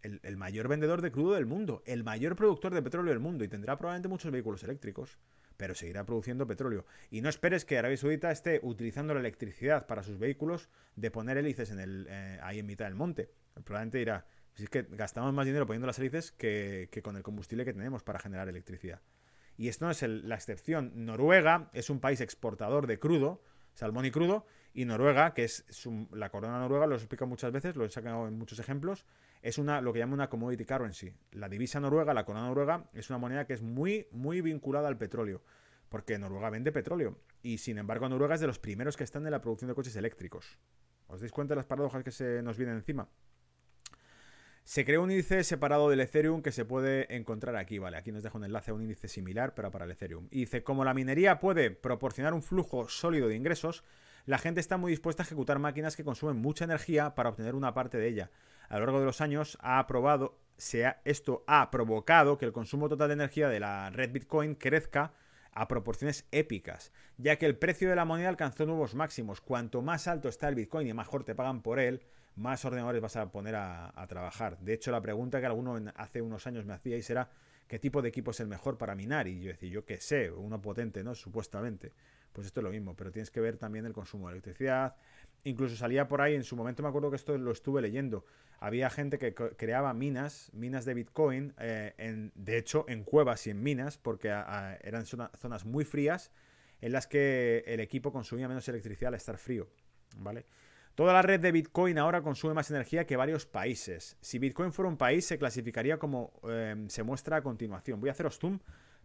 el, 0.03 0.36
mayor 0.36 0.68
vendedor 0.68 1.03
de 1.03 1.11
crudo 1.11 1.34
del 1.34 1.46
mundo, 1.46 1.82
el 1.86 2.05
mayor 2.05 2.36
productor 2.36 2.74
de 2.74 2.82
petróleo 2.82 3.12
del 3.12 3.20
mundo 3.20 3.44
y 3.44 3.49
tendrá 3.49 3.76
probablemente 3.76 4.09
muchos 4.09 4.30
vehículos 4.30 4.62
eléctricos, 4.62 5.18
pero 5.57 5.74
seguirá 5.74 6.05
produciendo 6.05 6.46
petróleo. 6.46 6.86
Y 7.11 7.20
no 7.20 7.28
esperes 7.28 7.64
que 7.64 7.78
Arabia 7.78 7.96
Saudita 7.96 8.30
esté 8.30 8.61
utilizando 8.62 9.14
la 9.14 9.20
electricidad 9.20 9.86
para 9.86 10.03
sus 10.03 10.18
vehículos 10.18 10.68
de 10.96 11.11
poner 11.11 11.36
hélices 11.36 11.70
en 11.70 11.80
el, 11.80 12.07
eh, 12.09 12.38
ahí 12.42 12.61
en 12.61 12.66
mitad 12.66 12.84
del 12.84 12.94
monte. 12.94 13.30
Probablemente 13.64 13.99
dirá, 13.99 14.26
si 14.55 14.64
es 14.64 14.70
que 14.70 14.86
gastamos 14.90 15.32
más 15.32 15.46
dinero 15.46 15.66
poniendo 15.66 15.86
las 15.86 15.99
hélices 15.99 16.32
que, 16.32 16.88
con 17.03 17.16
el 17.16 17.22
combustible 17.22 17.64
que 17.64 17.72
tenemos 17.72 18.03
para 18.03 18.18
generar 18.18 18.49
electricidad. 18.49 19.01
Y 19.57 19.68
esto 19.68 19.84
no 19.84 19.90
es 19.90 20.03
la 20.03 20.36
excepción. 20.36 20.92
Noruega 21.05 21.70
es 21.72 21.90
un 21.90 22.01
país 22.01 22.20
exportador 22.20 22.86
de 22.86 22.99
crudo, 22.99 23.42
salmón 23.74 24.05
y 24.05 24.11
crudo, 24.11 24.46
y 24.74 24.84
Noruega, 24.84 25.34
que 25.34 25.44
es 25.44 25.64
la 26.12 26.30
corona 26.30 26.59
noruega, 26.61 26.86
lo 26.86 26.94
explico 26.94 27.26
muchas 27.26 27.51
veces, 27.53 27.74
lo 27.74 27.84
he 27.84 27.90
sacado 27.90 28.28
en 28.28 28.38
muchos 28.38 28.59
ejemplos, 28.59 29.05
es 29.49 29.57
una, 29.57 29.80
lo 29.80 29.92
que 29.92 29.99
llama 29.99 30.14
una 30.14 30.28
commodity 30.28 30.64
currency. 30.64 31.12
La 31.32 31.49
divisa 31.49 31.80
noruega, 31.80 32.12
la 32.12 32.24
corona 32.24 32.46
noruega, 32.46 32.90
es 32.92 33.09
una 33.09 33.18
moneda 33.18 33.46
que 33.46 33.55
es 33.55 33.62
muy, 33.62 34.07
muy 34.12 34.42
vinculada 34.42 34.88
al 34.88 34.99
petróleo, 34.99 35.42
porque 35.88 36.18
Noruega 36.18 36.51
vende 36.51 36.70
petróleo. 36.70 37.18
Y 37.42 37.59
sin 37.59 37.78
embargo, 37.78 38.09
Noruega 38.09 38.34
es 38.34 38.40
de 38.40 38.46
los 38.46 38.59
primeros 38.59 38.96
que 38.96 39.05
están 39.05 39.24
en 39.24 39.32
la 39.32 39.40
producción 39.40 39.68
de 39.68 39.74
coches 39.74 39.96
eléctricos. 39.96 40.59
¿Os 41.07 41.20
dais 41.20 41.32
cuenta 41.32 41.55
de 41.55 41.57
las 41.57 41.66
paradojas 41.66 42.05
que 42.05 42.11
se 42.11 42.42
nos 42.42 42.59
vienen 42.59 42.76
encima? 42.76 43.09
Se 44.64 44.84
creó 44.84 45.03
un 45.03 45.11
índice 45.11 45.42
separado 45.44 45.88
del 45.88 46.01
Ethereum 46.01 46.42
que 46.42 46.53
se 46.53 46.66
puede 46.66 47.16
encontrar 47.16 47.57
aquí, 47.57 47.78
¿vale? 47.78 47.96
Aquí 47.96 48.12
nos 48.12 48.22
deja 48.22 48.36
un 48.36 48.44
enlace 48.44 48.70
a 48.70 48.74
un 48.74 48.82
índice 48.82 49.09
similar, 49.09 49.55
pero 49.55 49.70
para 49.70 49.86
el 49.86 49.90
Ethereum. 49.92 50.28
Y 50.30 50.40
dice, 50.40 50.62
como 50.62 50.84
la 50.84 50.92
minería 50.92 51.40
puede 51.40 51.70
proporcionar 51.70 52.34
un 52.34 52.42
flujo 52.42 52.86
sólido 52.86 53.28
de 53.28 53.36
ingresos, 53.36 53.82
la 54.26 54.36
gente 54.36 54.61
está 54.61 54.76
muy 54.76 54.92
dispuesta 54.92 55.22
a 55.22 55.24
ejecutar 55.24 55.59
máquinas 55.59 55.96
que 55.96 56.05
consumen 56.05 56.36
mucha 56.36 56.66
energía 56.66 57.14
para 57.14 57.30
obtener 57.30 57.55
una 57.55 57.72
parte 57.72 57.96
de 57.96 58.09
ella 58.09 58.30
a 58.69 58.79
lo 58.79 58.87
largo 58.87 59.01
de 59.01 59.07
los 59.07 59.21
años 59.21 59.59
ha 59.61 59.79
aprobado, 59.79 60.39
esto 61.05 61.45
ha 61.47 61.71
provocado 61.71 62.37
que 62.37 62.45
el 62.45 62.53
consumo 62.53 62.89
total 62.89 63.09
de 63.09 63.14
energía 63.14 63.49
de 63.49 63.61
la 63.61 63.91
red 63.91 64.11
Bitcoin 64.12 64.55
crezca 64.55 65.12
a 65.53 65.69
proporciones 65.69 66.27
épicas, 66.31 66.93
ya 67.16 67.37
que 67.37 67.47
el 67.47 67.57
precio 67.57 67.89
de 67.89 67.97
la 67.97 68.05
moneda 68.05 68.29
alcanzó 68.29 68.66
nuevos 68.66 68.95
máximos. 68.95 69.41
Cuanto 69.41 69.83
más 69.83 70.07
alto 70.07 70.29
está 70.29 70.49
el 70.49 70.55
Bitcoin 70.55 70.87
y 70.87 70.95
mejor 70.95 71.25
te 71.25 71.35
pagan 71.35 71.62
por 71.62 71.81
él, 71.81 72.03
más 72.37 72.64
ordenadores 72.64 73.01
vas 73.01 73.16
a 73.16 73.31
poner 73.31 73.57
a, 73.57 74.07
trabajar. 74.09 74.59
De 74.61 74.75
hecho, 74.75 74.93
la 74.93 75.01
pregunta 75.01 75.41
que 75.41 75.47
alguno 75.47 75.81
hace 75.97 76.23
unos 76.23 76.47
años 76.47 76.64
me 76.64 76.75
hacíais 76.75 77.09
era 77.11 77.31
¿qué 77.66 77.79
tipo 77.79 78.03
de 78.03 78.09
equipo 78.09 78.31
es 78.31 78.41
el 78.41 78.49
mejor 78.49 78.79
para 78.79 78.95
minar? 78.95 79.29
Y 79.29 79.41
yo 79.41 79.49
decía, 79.49 79.69
yo 79.69 79.85
qué 79.85 80.01
sé, 80.01 80.31
uno 80.31 80.61
potente, 80.61 81.05
¿no? 81.05 81.14
Supuestamente. 81.14 81.93
Pues 82.33 82.47
esto 82.47 82.61
es 82.61 82.64
lo 82.64 82.71
mismo, 82.71 82.95
pero 82.95 83.11
tienes 83.11 83.31
que 83.31 83.41
ver 83.41 83.57
también 83.57 83.85
el 83.87 83.93
consumo 83.93 84.29
de 84.29 84.35
electricidad. 84.35 84.95
Incluso 85.49 85.76
salía 85.76 86.09
por 86.09 86.20
ahí, 86.20 86.34
en 86.34 86.44
su 86.44 86.57
momento 86.57 86.82
me 86.82 86.90
acuerdo 86.90 87.09
que 87.09 87.16
esto 87.16 87.36
lo 87.38 87.53
estuve 87.53 87.80
leyendo, 87.80 88.26
había 88.61 88.90
gente 88.90 89.18
que 89.18 89.34
creaba 89.34 89.94
minas, 89.94 90.51
minas 90.53 90.84
de 90.84 90.92
Bitcoin, 90.92 91.55
eh, 91.59 91.94
en, 91.96 92.32
de 92.34 92.59
hecho 92.59 92.84
en 92.86 93.03
cuevas 93.03 93.46
y 93.46 93.51
en 93.51 93.62
minas, 93.62 93.96
porque 93.96 94.28
eran 94.28 95.07
zonas 95.07 95.64
muy 95.64 95.84
frías 95.84 96.32
en 96.82 96.92
las 96.92 97.07
que 97.07 97.64
el 97.66 97.80
equipo 97.80 98.12
consumía 98.12 98.46
menos 98.46 98.68
electricidad 98.68 99.09
al 99.09 99.14
estar 99.14 99.38
frío. 99.38 99.68
¿vale? 100.18 100.44
Toda 100.94 101.14
la 101.14 101.22
red 101.22 101.40
de 101.40 101.51
Bitcoin 101.51 101.96
ahora 101.96 102.20
consume 102.20 102.53
más 102.53 102.70
energía 102.70 103.07
que 103.07 103.16
varios 103.16 103.46
países. 103.46 104.18
Si 104.20 104.38
Bitcoin 104.38 104.72
fuera 104.72 104.90
un 104.90 104.99
país, 104.99 105.24
se 105.24 105.38
clasificaría 105.38 105.99
como 105.99 106.32
em, 106.42 106.88
se 106.88 107.03
muestra 107.05 107.36
a 107.36 107.42
continuación. 107.42 108.01
Voy 108.01 108.11
a 108.11 108.12
haceros 108.12 108.38
zoom 108.38 108.59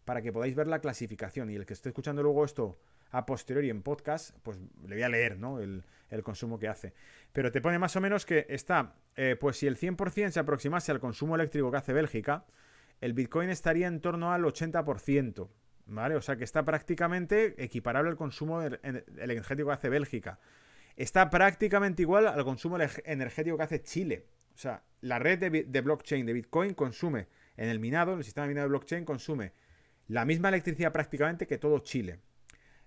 para 0.03 0.21
que 0.21 0.33
podáis 0.33 0.55
ver 0.55 0.67
la 0.67 0.79
clasificación. 0.79 1.49
Y 1.51 1.55
el 1.55 1.65
que 1.65 1.73
esté 1.73 1.89
escuchando 1.89 2.21
luego 2.21 2.43
esto 2.43 2.79
a 3.13 3.25
posteriori 3.27 3.69
en 3.69 3.83
podcast, 3.83 4.35
pues 4.41 4.57
le 4.87 4.95
voy 4.95 5.03
a 5.03 5.09
leer 5.09 5.37
¿no? 5.37 5.59
el, 5.59 5.83
consumo 6.23 6.59
que 6.59 6.67
hace. 6.67 6.93
Pero 7.31 7.51
te 7.51 7.61
pone 7.61 7.79
más 7.79 7.95
o 7.95 8.01
menos 8.01 8.25
que 8.25 8.45
está, 8.49 8.95
eh, 9.15 9.35
pues 9.39 9.57
si 9.57 9.67
el 9.67 9.77
100% 9.77 10.31
se 10.31 10.39
aproximase 10.39 10.91
al 10.91 10.99
consumo 10.99 11.35
eléctrico 11.35 11.71
que 11.71 11.77
hace 11.77 11.93
Bélgica, 11.93 12.45
el 13.01 13.13
Bitcoin 13.13 13.49
estaría 13.49 13.87
en 13.87 13.99
torno 14.01 14.33
al 14.33 14.43
80%. 14.43 15.47
¿Vale? 15.85 16.15
O 16.15 16.21
sea 16.21 16.37
que 16.37 16.45
está 16.45 16.63
prácticamente 16.63 17.61
equiparable 17.61 18.09
al 18.09 18.15
consumo 18.15 18.61
energético 18.61 19.67
que 19.67 19.73
hace 19.73 19.89
Bélgica. 19.89 20.39
Está 20.95 21.29
prácticamente 21.29 22.03
igual 22.03 22.27
al 22.27 22.43
consumo 22.43 22.77
energético 23.03 23.57
que 23.57 23.63
hace 23.63 23.81
Chile. 23.81 24.25
O 24.55 24.57
sea, 24.57 24.83
la 25.01 25.19
red 25.19 25.39
de, 25.39 25.49
de 25.63 25.81
blockchain 25.81 26.25
de 26.25 26.33
Bitcoin 26.33 26.73
consume 26.73 27.27
en 27.57 27.69
el 27.69 27.79
minado, 27.79 28.13
en 28.13 28.19
el 28.19 28.23
sistema 28.23 28.45
de 28.45 28.53
minado 28.53 28.67
de 28.67 28.69
blockchain, 28.69 29.03
consume 29.03 29.51
la 30.07 30.25
misma 30.25 30.49
electricidad 30.49 30.93
prácticamente 30.93 31.47
que 31.47 31.57
todo 31.57 31.79
Chile. 31.79 32.19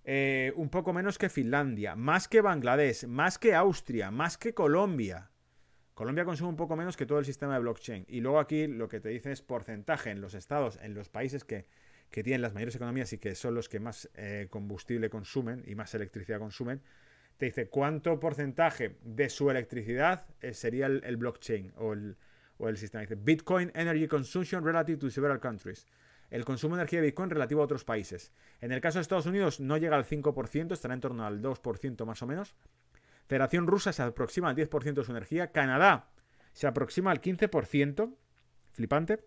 Eh, 0.09 0.53
un 0.55 0.69
poco 0.69 0.93
menos 0.93 1.19
que 1.19 1.29
Finlandia, 1.29 1.97
más 1.97 2.29
que 2.29 2.41
Bangladesh, 2.41 3.09
más 3.09 3.39
que 3.39 3.57
Austria, 3.57 4.13
más 4.13 4.39
que 4.39 4.55
Colombia. 4.55 5.33
Colombia 5.95 6.25
consume 6.25 6.51
un 6.51 6.57
poco 6.57 6.77
menos 6.77 6.97
que 6.97 7.07
todo 7.07 7.19
el 7.19 7.25
sistema 7.25 7.55
de 7.55 7.61
blockchain. 7.61 8.05
Y 8.07 8.21
luego 8.21 8.39
aquí 8.39 8.69
lo 8.69 8.89
que 8.89 9.01
te 9.01 9.09
dice 9.09 9.33
es 9.33 9.43
porcentaje 9.43 10.11
en 10.11 10.21
los 10.21 10.35
estados, 10.35 10.79
en 10.81 10.95
los 10.95 11.09
países 11.09 11.43
que, 11.45 11.67
tienen 12.09 12.41
las 12.41 12.55
mayores 12.55 12.77
economías 12.77 13.13
y 13.13 13.19
que 13.19 13.35
son 13.35 13.57
los 13.57 13.69
que 13.69 13.81
más 13.81 14.09
eh, 14.15 14.47
combustible 14.49 15.11
consumen 15.11 15.65
y 15.67 15.75
más 15.75 15.93
electricidad 15.95 16.39
consumen. 16.39 16.81
Te 17.37 17.47
dice 17.47 17.69
cuánto 17.69 18.21
porcentaje 18.21 18.97
de 19.03 19.29
su 19.29 19.51
electricidad 19.51 20.25
eh, 20.41 20.55
sería 20.55 20.87
el, 20.87 21.17
blockchain 21.17 21.73
o 21.77 21.95
el, 21.95 22.17
o 22.59 22.69
el 22.69 22.77
sistema. 22.77 23.03
Dice 23.03 23.17
Bitcoin 23.17 23.73
Energy 23.75 24.07
Consumption 24.07 24.65
relative 24.65 24.99
to 24.99 25.11
several 25.11 25.41
countries 25.41 25.85
el 26.31 26.45
consumo 26.45 26.77
de 26.77 26.83
energía 26.83 27.01
de 27.01 27.07
Bitcoin 27.07 27.31
relativo 27.31 27.61
a 27.61 27.65
otros 27.65 27.85
países. 27.85 28.33
En 28.61 28.73
el 28.73 28.81
caso 28.81 28.99
de 28.99 29.03
Estados 29.03 29.27
Unidos 29.27 29.61
no 29.61 29.77
llega 29.77 29.97
al 29.97 30.05
5%, 30.05 30.73
estará 30.73 30.95
en 30.95 31.01
torno 31.01 31.27
al 31.27 31.43
2% 31.43 32.05
más 32.05 32.23
o 32.23 32.27
menos. 32.27 32.55
Federación 33.27 33.67
Rusa 33.67 33.93
se 33.93 34.03
aproxima 34.03 34.49
al 34.49 34.57
10% 34.57 34.95
de 34.95 35.05
su 35.05 35.11
energía. 35.11 35.51
Canadá 35.51 36.11
se 36.53 36.67
aproxima 36.67 37.11
al 37.11 37.21
15%. 37.21 38.15
Flipante. 38.73 39.25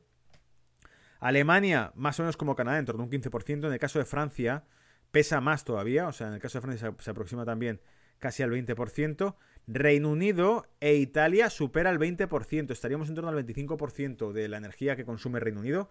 Alemania, 1.20 1.91
más 1.95 2.20
o 2.20 2.24
menos 2.24 2.38
como 2.38 2.56
Canadá, 2.56 2.80
en 2.80 2.86
torno 2.86 3.04
a 3.04 3.06
un 3.06 3.12
15%. 3.12 3.68
En 3.68 3.74
el 3.74 3.80
caso 3.80 4.00
de 4.00 4.06
Francia, 4.06 4.64
pesa 5.12 5.41
más 5.41 5.66
todavía. 5.66 6.08
O 6.08 6.14
sea, 6.14 6.28
en 6.28 6.34
el 6.34 6.39
caso 6.39 6.60
de 6.60 6.62
Francia 6.62 6.93
se, 6.97 7.12
aproxima 7.12 7.45
también 7.45 7.82
casi 8.20 8.43
al 8.43 8.52
20%. 8.52 9.36
Reino 9.68 10.10
Unido 10.10 10.66
e 10.80 10.95
Italia 10.95 11.50
supera 11.50 11.89
el 11.89 12.00
20%. 12.00 12.72
Estaríamos 12.72 13.10
en 13.10 13.16
torno 13.16 13.30
al 13.30 13.45
25% 13.45 14.32
de 14.32 14.47
la 14.47 14.58
energía 14.58 14.95
que 14.95 15.06
consume 15.06 15.39
Reino 15.39 15.60
Unido 15.60 15.89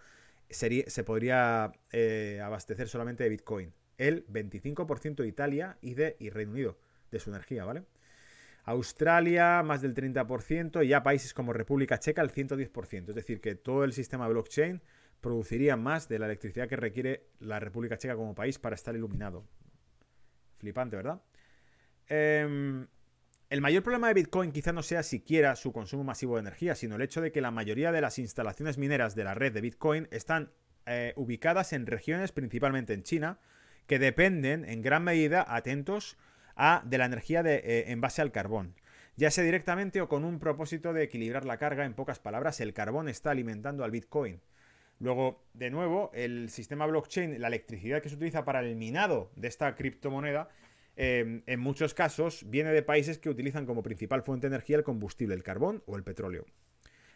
se 0.50 1.04
podría 1.04 1.72
eh, 1.92 2.40
abastecer 2.42 2.88
solamente 2.88 3.24
de 3.24 3.30
Bitcoin. 3.30 3.72
El 3.96 4.26
25% 4.28 5.16
de 5.16 5.28
Italia 5.28 5.78
y 5.80 5.94
de 5.94 6.16
y 6.18 6.30
Reino 6.30 6.52
Unido 6.52 6.78
de 7.10 7.18
su 7.18 7.30
energía, 7.30 7.64
¿vale? 7.64 7.84
Australia 8.64 9.62
más 9.62 9.80
del 9.80 9.94
30% 9.94 10.84
y 10.84 10.88
ya 10.88 11.02
países 11.02 11.32
como 11.32 11.52
República 11.52 11.98
Checa 11.98 12.22
el 12.22 12.30
110%. 12.30 13.08
Es 13.08 13.14
decir, 13.14 13.40
que 13.40 13.54
todo 13.54 13.84
el 13.84 13.92
sistema 13.92 14.28
blockchain 14.28 14.82
produciría 15.20 15.76
más 15.76 16.08
de 16.08 16.18
la 16.18 16.26
electricidad 16.26 16.68
que 16.68 16.76
requiere 16.76 17.28
la 17.40 17.60
República 17.60 17.96
Checa 17.96 18.14
como 18.14 18.34
país 18.34 18.58
para 18.58 18.74
estar 18.74 18.94
iluminado. 18.94 19.44
Flipante, 20.58 20.96
¿verdad? 20.96 21.22
Eh, 22.08 22.86
el 23.50 23.62
mayor 23.62 23.82
problema 23.82 24.08
de 24.08 24.14
Bitcoin 24.14 24.52
quizá 24.52 24.72
no 24.72 24.82
sea 24.82 25.02
siquiera 25.02 25.56
su 25.56 25.72
consumo 25.72 26.04
masivo 26.04 26.34
de 26.34 26.40
energía, 26.40 26.74
sino 26.74 26.96
el 26.96 27.02
hecho 27.02 27.22
de 27.22 27.32
que 27.32 27.40
la 27.40 27.50
mayoría 27.50 27.92
de 27.92 28.02
las 28.02 28.18
instalaciones 28.18 28.76
mineras 28.76 29.14
de 29.14 29.24
la 29.24 29.34
red 29.34 29.52
de 29.52 29.62
Bitcoin 29.62 30.06
están 30.10 30.52
eh, 30.84 31.14
ubicadas 31.16 31.72
en 31.72 31.86
regiones, 31.86 32.32
principalmente 32.32 32.92
en 32.92 33.04
China, 33.04 33.38
que 33.86 33.98
dependen 33.98 34.66
en 34.66 34.82
gran 34.82 35.02
medida, 35.02 35.46
atentos, 35.48 36.18
a, 36.56 36.82
de 36.84 36.98
la 36.98 37.06
energía 37.06 37.42
de, 37.42 37.56
eh, 37.56 37.84
en 37.90 38.00
base 38.00 38.20
al 38.20 38.32
carbón. 38.32 38.74
ya 39.16 39.30
sea 39.30 39.44
directamente 39.44 40.00
o 40.00 40.08
con 40.08 40.24
un 40.24 40.38
propósito 40.38 40.92
de 40.92 41.02
equilibrar 41.02 41.44
la 41.44 41.58
carga. 41.58 41.84
En 41.84 41.94
pocas 41.94 42.20
palabras, 42.20 42.60
el 42.60 42.72
carbón 42.74 43.08
está 43.08 43.30
alimentando 43.30 43.82
al 43.82 43.90
Bitcoin. 43.90 44.40
Luego, 45.00 45.42
de 45.54 45.70
nuevo, 45.70 46.10
el 46.14 46.50
sistema 46.50 46.86
blockchain, 46.86 47.40
la 47.40 47.48
electricidad 47.48 48.02
que 48.02 48.08
se 48.08 48.16
utiliza 48.16 48.44
para 48.44 48.60
el 48.60 48.76
minado 48.76 49.32
de 49.36 49.48
esta 49.48 49.74
criptomoneda, 49.74 50.50
em, 51.00 51.42
en 51.46 51.60
muchos 51.60 51.94
casos 51.94 52.44
viene 52.50 52.72
de 52.72 52.82
países 52.82 53.18
que 53.18 53.30
utilizan 53.30 53.64
como 53.64 53.82
principal 53.82 54.22
fuente 54.22 54.48
de 54.48 54.54
energía 54.54 54.76
el 54.76 54.82
combustible, 54.82 55.34
el 55.34 55.42
carbón 55.42 55.82
o 55.86 55.96
el 55.96 56.02
petróleo. 56.02 56.44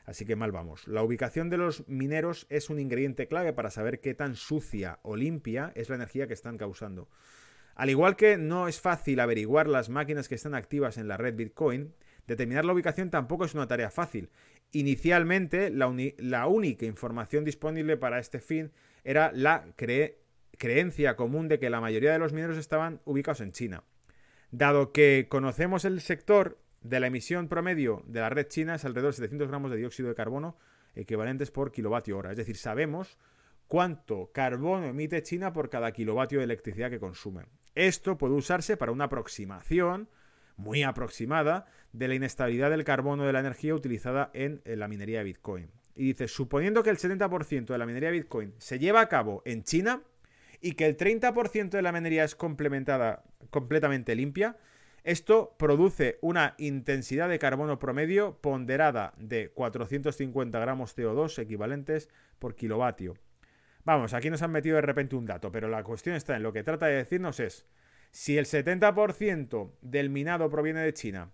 Así 0.04 0.24
que 0.24 0.36
mal 0.36 0.52
vamos. 0.52 0.86
La 0.88 1.02
ubicación 1.02 1.50
de 1.50 1.58
los 1.58 1.88
mineros 1.88 2.46
es 2.48 2.70
un 2.70 2.78
ingrediente 2.78 3.28
clave 3.28 3.52
para 3.52 3.70
saber 3.70 4.00
qué 4.00 4.14
tan 4.14 4.36
sucia 4.36 4.98
o 5.02 5.16
limpia 5.16 5.72
es 5.74 5.88
la 5.88 5.96
energía 5.96 6.26
que 6.26 6.34
están 6.34 6.58
causando. 6.58 7.08
Al 7.74 7.90
igual 7.90 8.16
que 8.16 8.36
no 8.36 8.68
es 8.68 8.80
fácil 8.80 9.20
averiguar 9.20 9.66
las 9.66 9.88
máquinas 9.88 10.28
que 10.28 10.34
están 10.34 10.54
activas 10.54 10.98
en 10.98 11.08
la 11.08 11.16
red 11.16 11.34
Bitcoin, 11.34 11.94
determinar 12.26 12.64
la 12.64 12.72
ubicación 12.72 13.10
tampoco 13.10 13.44
es 13.44 13.54
una 13.54 13.68
tarea 13.68 13.90
fácil. 13.90 14.30
Inicialmente, 14.72 15.70
la, 15.70 16.46
única 16.46 16.86
información 16.86 17.44
disponible 17.44 17.96
para 17.96 18.18
este 18.18 18.40
fin 18.40 18.72
era 19.04 19.32
la 19.32 19.66
creencia 20.58 21.16
común 21.16 21.48
de 21.48 21.58
que 21.58 21.70
la 21.70 21.80
mayoría 21.80 22.12
de 22.12 22.18
los 22.18 22.32
mineros 22.32 22.58
estaban 22.58 23.00
ubicados 23.04 23.40
en 23.40 23.52
China. 23.52 23.84
Dado 24.50 24.92
que 24.92 25.26
conocemos 25.28 25.84
el 25.84 26.00
sector 26.00 26.58
de 26.82 27.00
la 27.00 27.06
emisión 27.06 27.48
promedio 27.48 28.02
de 28.06 28.20
la 28.20 28.28
red 28.28 28.48
china 28.48 28.74
es 28.74 28.84
alrededor 28.84 29.12
de 29.12 29.16
700 29.16 29.48
gramos 29.48 29.70
de 29.70 29.76
dióxido 29.76 30.08
de 30.08 30.14
carbono 30.14 30.56
equivalentes 30.94 31.50
por 31.50 31.72
kilovatio 31.72 32.18
hora. 32.18 32.32
Es 32.32 32.36
decir, 32.36 32.56
sabemos 32.56 33.18
cuánto 33.66 34.30
carbono 34.32 34.86
emite 34.86 35.22
China 35.22 35.52
por 35.52 35.70
cada 35.70 35.92
kilovatio 35.92 36.38
de 36.38 36.44
electricidad 36.44 36.90
que 36.90 37.00
consume. 37.00 37.46
Esto 37.74 38.18
puede 38.18 38.34
usarse 38.34 38.76
para 38.76 38.92
una 38.92 39.04
aproximación 39.04 40.08
muy 40.56 40.82
aproximada 40.82 41.66
de 41.92 42.08
la 42.08 42.14
inestabilidad 42.14 42.70
del 42.70 42.84
carbono 42.84 43.24
de 43.24 43.32
la 43.32 43.40
energía 43.40 43.74
utilizada 43.74 44.30
en, 44.34 44.60
la 44.64 44.88
minería 44.88 45.18
de 45.18 45.24
Bitcoin. 45.24 45.70
Y 45.94 46.04
dice, 46.04 46.28
suponiendo 46.28 46.82
que 46.82 46.90
el 46.90 46.98
70% 46.98 47.66
de 47.66 47.78
la 47.78 47.86
minería 47.86 48.10
de 48.10 48.18
Bitcoin 48.18 48.54
se 48.58 48.78
lleva 48.78 49.00
a 49.00 49.08
cabo 49.08 49.42
en 49.44 49.62
China 49.62 50.02
y 50.62 50.72
que 50.72 50.86
el 50.86 50.96
30% 50.96 51.70
de 51.70 51.82
la 51.82 51.92
minería 51.92 52.24
es 52.24 52.34
complementada 52.34 53.24
completamente 53.50 54.14
limpia, 54.14 54.56
esto 55.04 55.56
produce 55.58 56.18
una 56.22 56.54
intensidad 56.58 57.28
de 57.28 57.40
carbono 57.40 57.80
promedio 57.80 58.38
ponderada 58.40 59.12
de 59.18 59.50
450 59.50 60.60
gramos 60.60 60.96
CO2 60.96 61.40
equivalentes 61.40 62.08
por 62.38 62.54
kilovatio. 62.54 63.14
Vamos, 63.84 64.14
aquí 64.14 64.30
nos 64.30 64.42
han 64.42 64.52
metido 64.52 64.76
de 64.76 64.82
repente 64.82 65.16
un 65.16 65.26
dato, 65.26 65.50
pero 65.50 65.68
la 65.68 65.82
cuestión 65.82 66.14
está 66.14 66.36
en 66.36 66.44
lo 66.44 66.52
que 66.52 66.62
trata 66.62 66.86
de 66.86 66.94
decirnos 66.94 67.40
es, 67.40 67.66
si 68.12 68.38
el 68.38 68.46
70% 68.46 69.72
del 69.80 70.08
minado 70.08 70.48
proviene 70.48 70.80
de 70.80 70.94
China 70.94 71.32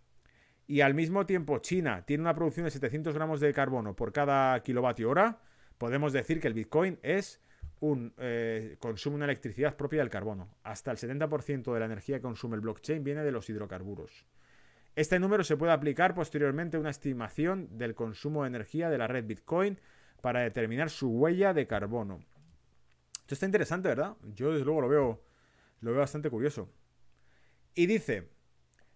y 0.67 0.81
al 0.81 0.95
mismo 0.95 1.27
tiempo 1.27 1.59
China 1.59 2.05
tiene 2.07 2.23
una 2.23 2.35
producción 2.35 2.65
de 2.65 2.71
700 2.71 3.15
gramos 3.15 3.41
de 3.41 3.53
carbono 3.53 3.95
por 3.95 4.13
cada 4.13 4.63
kilovatio 4.63 5.11
hora, 5.11 5.43
podemos 5.77 6.15
decir 6.15 6.41
que 6.41 6.49
el 6.49 6.55
Bitcoin 6.55 6.99
es 7.03 7.43
un, 7.81 8.13
eh, 8.19 8.77
consume 8.81 9.17
una 9.17 9.25
electricidad 9.25 9.77
propia 9.77 10.01
del 10.01 10.11
carbono. 10.11 10.49
Hasta 10.63 10.91
el 10.91 10.97
70% 10.97 11.73
de 11.73 11.81
la 11.81 11.87
energía 11.87 12.17
que 12.17 12.23
consume 12.23 12.57
el 12.57 12.61
blockchain 12.61 13.05
viene 13.05 13.23
de 13.23 13.33
los 13.33 13.49
hidrocarburos. 13.49 14.25
Este 14.97 15.19
número 15.19 15.45
se 15.45 15.57
puede 15.57 15.73
aplicar 15.73 16.15
posteriormente 16.15 16.77
a 16.77 16.81
una 16.81 16.91
estimación 16.91 17.79
del 17.79 17.95
consumo 17.95 18.43
de 18.43 18.49
energía 18.49 18.91
de 18.91 18.99
la 18.99 19.07
red 19.07 19.25
Bitcoin 19.25 19.79
para 20.21 20.43
determinar 20.43 20.91
su 20.91 21.11
huella 21.11 21.55
de 21.55 21.67
carbono. 21.67 22.19
Esto 23.21 23.35
está 23.35 23.47
interesante, 23.47 23.89
¿verdad? 23.89 24.17
Yo 24.35 24.53
desde 24.53 24.65
luego 24.65 24.81
lo 24.81 24.89
veo, 24.89 25.23
lo 25.81 25.91
veo 25.93 26.01
bastante 26.01 26.31
curioso. 26.31 26.69
Y 27.75 27.87
dice, 27.87 28.29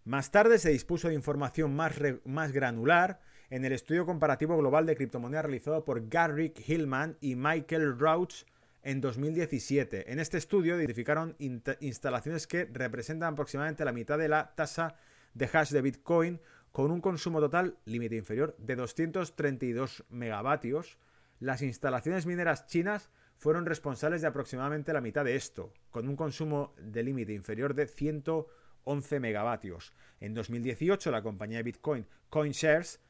más 0.04 0.32
tarde 0.32 0.58
se 0.58 0.70
dispuso 0.70 1.08
de 1.08 1.14
información 1.14 1.76
más, 1.76 1.94
más 2.24 2.50
granular 2.50 3.20
en 3.50 3.64
el 3.64 3.72
estudio 3.72 4.06
comparativo 4.06 4.56
global 4.56 4.86
de 4.86 4.96
criptomonedas 4.96 5.44
realizado 5.44 5.84
por 5.84 6.08
Garrick 6.08 6.58
Hillman 6.66 7.16
y 7.20 7.36
Michael 7.36 7.98
Rauch 7.98 8.44
en 8.82 9.00
2017. 9.00 10.12
En 10.12 10.18
este 10.18 10.38
estudio 10.38 10.76
identificaron 10.76 11.36
instalaciones 11.38 12.46
que 12.46 12.64
representan 12.64 13.32
aproximadamente 13.32 13.84
la 13.84 13.92
mitad 13.92 14.18
de 14.18 14.28
la 14.28 14.54
tasa 14.54 14.96
de 15.34 15.48
hash 15.52 15.70
de 15.70 15.82
Bitcoin 15.82 16.40
con 16.72 16.90
un 16.90 17.00
consumo 17.00 17.40
total 17.40 17.78
límite 17.84 18.16
inferior 18.16 18.56
de 18.58 18.76
232 18.76 20.04
megavatios. 20.08 20.98
Las 21.38 21.62
instalaciones 21.62 22.26
mineras 22.26 22.66
chinas 22.66 23.10
fueron 23.36 23.66
responsables 23.66 24.22
de 24.22 24.28
aproximadamente 24.28 24.92
la 24.92 25.00
mitad 25.00 25.24
de 25.24 25.36
esto, 25.36 25.72
con 25.90 26.08
un 26.08 26.16
consumo 26.16 26.74
de 26.78 27.02
límite 27.02 27.32
inferior 27.32 27.74
de 27.74 27.86
111 27.86 29.20
megavatios. 29.20 29.92
En 30.20 30.34
2018, 30.34 31.10
la 31.10 31.22
compañía 31.22 31.58
de 31.58 31.64
Bitcoin 31.64 32.06
CoinShares 32.30 33.00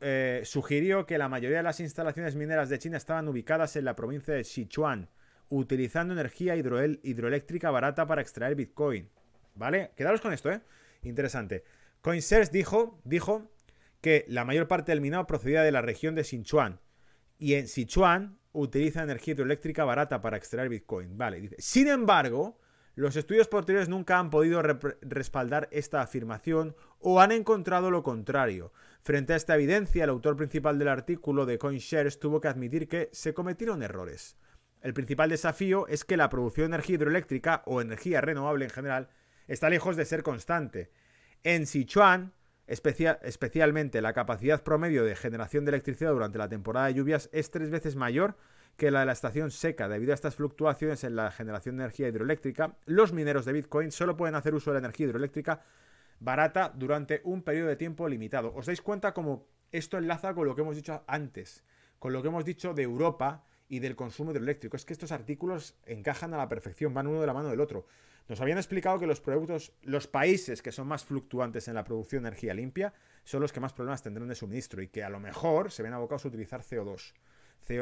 eh, 0.00 0.42
sugirió 0.44 1.06
que 1.06 1.18
la 1.18 1.28
mayoría 1.28 1.58
de 1.58 1.62
las 1.62 1.80
instalaciones 1.80 2.34
mineras 2.34 2.68
de 2.68 2.78
China 2.78 2.96
estaban 2.96 3.28
ubicadas 3.28 3.76
en 3.76 3.84
la 3.84 3.94
provincia 3.94 4.34
de 4.34 4.44
Sichuan, 4.44 5.08
utilizando 5.48 6.12
energía 6.12 6.56
hidroeléctrica 6.56 7.70
barata 7.70 8.06
para 8.06 8.22
extraer 8.22 8.56
Bitcoin. 8.56 9.08
¿Vale? 9.54 9.92
Quedaros 9.96 10.20
con 10.20 10.32
esto, 10.32 10.50
¿eh? 10.50 10.60
Interesante. 11.02 11.64
CoinShares 12.00 12.50
dijo, 12.50 13.00
dijo 13.04 13.50
que 14.00 14.24
la 14.28 14.44
mayor 14.44 14.66
parte 14.66 14.92
del 14.92 15.00
minado 15.00 15.26
procedía 15.26 15.62
de 15.62 15.72
la 15.72 15.82
región 15.82 16.14
de 16.14 16.24
Sichuan. 16.24 16.80
Y 17.38 17.54
en 17.54 17.68
Sichuan 17.68 18.38
utiliza 18.52 19.02
energía 19.02 19.34
hidroeléctrica 19.34 19.84
barata 19.84 20.20
para 20.20 20.36
extraer 20.36 20.68
Bitcoin. 20.68 21.16
Vale, 21.16 21.40
dice. 21.40 21.56
Sin 21.58 21.88
embargo, 21.88 22.58
los 22.96 23.16
estudios 23.16 23.48
posteriores 23.48 23.88
nunca 23.88 24.18
han 24.18 24.30
podido 24.30 24.62
respaldar 24.62 25.68
esta 25.72 26.00
afirmación 26.00 26.76
o 27.00 27.20
han 27.20 27.32
encontrado 27.32 27.90
lo 27.90 28.02
contrario. 28.02 28.72
Frente 29.04 29.34
a 29.34 29.36
esta 29.36 29.54
evidencia, 29.54 30.02
el 30.02 30.08
autor 30.08 30.34
principal 30.34 30.78
del 30.78 30.88
artículo 30.88 31.44
de 31.44 31.58
CoinShares 31.58 32.18
tuvo 32.18 32.40
que 32.40 32.48
admitir 32.48 32.88
que 32.88 33.10
se 33.12 33.34
cometieron 33.34 33.82
errores. 33.82 34.38
El 34.80 34.94
principal 34.94 35.28
desafío 35.28 35.86
es 35.88 36.06
que 36.06 36.16
la 36.16 36.30
producción 36.30 36.70
de 36.70 36.76
energía 36.76 36.94
hidroeléctrica 36.94 37.62
o 37.66 37.82
energía 37.82 38.22
renovable 38.22 38.64
en 38.64 38.70
general 38.70 39.10
está 39.46 39.68
lejos 39.68 39.96
de 39.96 40.06
ser 40.06 40.22
constante. 40.22 40.90
En 41.42 41.66
Sichuan, 41.66 42.32
especialmente 42.66 44.00
la 44.00 44.14
capacidad 44.14 44.62
promedio 44.62 45.04
de 45.04 45.16
generación 45.16 45.66
de 45.66 45.72
electricidad 45.72 46.12
durante 46.12 46.38
la 46.38 46.48
temporada 46.48 46.86
de 46.86 46.94
lluvias 46.94 47.28
es 47.30 47.50
tres 47.50 47.68
veces 47.68 47.96
mayor 47.96 48.38
que 48.78 48.90
la 48.90 49.00
de 49.00 49.06
la 49.06 49.12
estación 49.12 49.50
seca. 49.50 49.86
Debido 49.86 50.12
a 50.12 50.14
estas 50.14 50.36
fluctuaciones 50.36 51.04
en 51.04 51.14
la 51.14 51.30
generación 51.30 51.76
de 51.76 51.82
energía 51.82 52.08
hidroeléctrica, 52.08 52.78
los 52.86 53.12
mineros 53.12 53.44
de 53.44 53.52
Bitcoin 53.52 53.92
solo 53.92 54.16
pueden 54.16 54.34
hacer 54.34 54.54
uso 54.54 54.70
de 54.70 54.76
la 54.76 54.86
energía 54.86 55.08
hidroeléctrica 55.08 55.60
barata 56.24 56.72
durante 56.74 57.20
un 57.24 57.42
periodo 57.42 57.68
de 57.68 57.76
tiempo 57.76 58.08
limitado. 58.08 58.52
¿Os 58.54 58.66
dais 58.66 58.80
cuenta 58.80 59.12
cómo 59.12 59.46
esto 59.70 59.98
enlaza 59.98 60.34
con 60.34 60.46
lo 60.46 60.54
que 60.54 60.62
hemos 60.62 60.76
dicho 60.76 61.04
antes? 61.06 61.62
Con 61.98 62.12
lo 62.12 62.22
que 62.22 62.28
hemos 62.28 62.44
dicho 62.44 62.74
de 62.74 62.82
Europa 62.82 63.44
y 63.68 63.78
del 63.78 63.96
consumo 63.96 64.30
hidroeléctrico. 64.32 64.76
Es 64.76 64.84
que 64.84 64.92
estos 64.92 65.12
artículos 65.12 65.76
encajan 65.86 66.34
a 66.34 66.38
la 66.38 66.48
perfección, 66.48 66.94
van 66.94 67.06
uno 67.06 67.20
de 67.20 67.26
la 67.26 67.34
mano 67.34 67.48
del 67.48 67.60
otro. 67.60 67.86
Nos 68.28 68.40
habían 68.40 68.58
explicado 68.58 68.98
que 68.98 69.06
los 69.06 69.20
productos, 69.20 69.72
los 69.82 70.06
países 70.06 70.62
que 70.62 70.72
son 70.72 70.88
más 70.88 71.04
fluctuantes 71.04 71.68
en 71.68 71.74
la 71.74 71.84
producción 71.84 72.22
de 72.22 72.28
energía 72.28 72.54
limpia, 72.54 72.94
son 73.22 73.42
los 73.42 73.52
que 73.52 73.60
más 73.60 73.74
problemas 73.74 74.02
tendrán 74.02 74.28
de 74.28 74.34
suministro 74.34 74.80
y 74.82 74.88
que 74.88 75.04
a 75.04 75.10
lo 75.10 75.20
mejor 75.20 75.70
se 75.70 75.82
ven 75.82 75.92
abocados 75.92 76.24
a 76.24 76.28
utilizar 76.28 76.62
CO2 76.62 77.12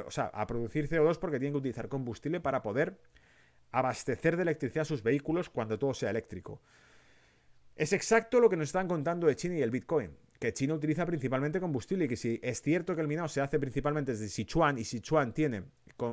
o 0.07 0.11
sea, 0.11 0.27
a 0.27 0.47
producir 0.47 0.89
CO2 0.89 1.19
porque 1.19 1.39
tienen 1.39 1.53
que 1.55 1.59
utilizar 1.59 1.89
combustible 1.89 2.41
para 2.41 2.63
poder 2.63 2.99
abastecer 3.73 4.37
de 4.37 4.43
electricidad 4.43 4.85
sus 4.85 5.03
vehículos 5.03 5.49
cuando 5.51 5.79
todo 5.79 5.95
sea 5.95 6.11
eléctrico. 6.11 6.61
Es 7.75 7.93
exacto 7.93 8.41
lo 8.41 8.51
que 8.51 8.57
nos 8.57 8.69
están 8.69 8.87
contando 8.87 9.27
de 9.27 9.37
China 9.37 9.57
y 9.57 9.63
el 9.63 9.71
Bitcoin, 9.71 10.17
que 10.39 10.53
China 10.53 10.75
utiliza 10.75 11.07
principalmente 11.07 11.61
combustible 11.61 12.05
y 12.05 12.09
que 12.09 12.17
si 12.17 12.39
es 12.43 12.61
cierto 12.61 12.95
que 12.95 13.01
el 13.01 13.09
minado 13.09 13.29
se 13.29 13.41
hace 13.41 13.59
principalmente 13.59 14.13
desde 14.13 14.29
Sichuan 14.29 14.79
y 14.79 14.85
Sichuan 14.85 15.33
tiene 15.33 15.65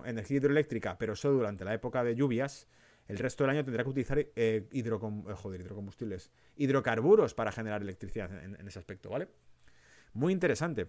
energía 0.06 0.38
hidroeléctrica, 0.38 0.98
pero 0.98 1.16
solo 1.16 1.36
durante 1.36 1.66
la 1.66 1.74
época 1.74 2.04
de 2.04 2.16
lluvias, 2.16 2.68
el 3.08 3.18
resto 3.18 3.44
del 3.44 3.52
año 3.52 3.66
tendrá 3.66 3.84
que 3.84 3.90
utilizar 3.90 4.20
eh, 4.20 4.32
eh, 4.36 4.68
hidrocombustibles, 4.72 6.32
hidrocarburos 6.56 7.34
para 7.34 7.52
generar 7.52 7.82
electricidad 7.82 8.32
en, 8.44 8.68
ese 8.68 8.78
aspecto, 8.78 9.10
¿vale? 9.10 9.30
Muy 10.14 10.32
interesante. 10.32 10.88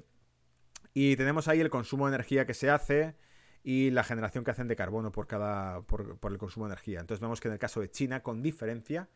Y 0.93 1.17
tenemos 1.17 1.49
ahí 1.49 1.61
el 1.61 1.71
consumo 1.71 2.07
de 2.07 2.15
energía 2.15 2.45
que 2.45 2.53
se 2.53 2.69
hace 2.69 3.17
y 3.63 3.91
la 3.91 4.05
generación 4.05 4.45
que 4.45 4.51
hacen 4.51 4.69
de 4.69 4.77
carbono 4.77 5.13
por 5.13 5.27
cada 5.27 5.81
por, 5.83 6.19
el 6.23 6.39
consumo 6.39 6.67
de 6.67 6.73
energía. 6.73 7.01
Entonces 7.01 7.21
vemos 7.21 7.41
que 7.41 7.49
en 7.49 7.53
el 7.55 7.59
caso 7.59 7.81
de 7.81 7.91
China, 7.91 8.23
con 8.23 8.43
diferencia, 8.43 9.09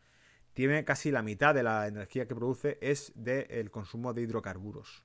tiene 0.55 0.85
casi 0.85 1.11
la 1.11 1.21
mitad 1.21 1.53
de 1.53 1.63
la 1.63 1.85
energía 1.85 2.27
que 2.27 2.33
produce 2.33 2.77
es 2.81 3.11
del 3.13 3.69
consumo 3.71 4.13
de 4.13 4.21
hidrocarburos. 4.21 5.03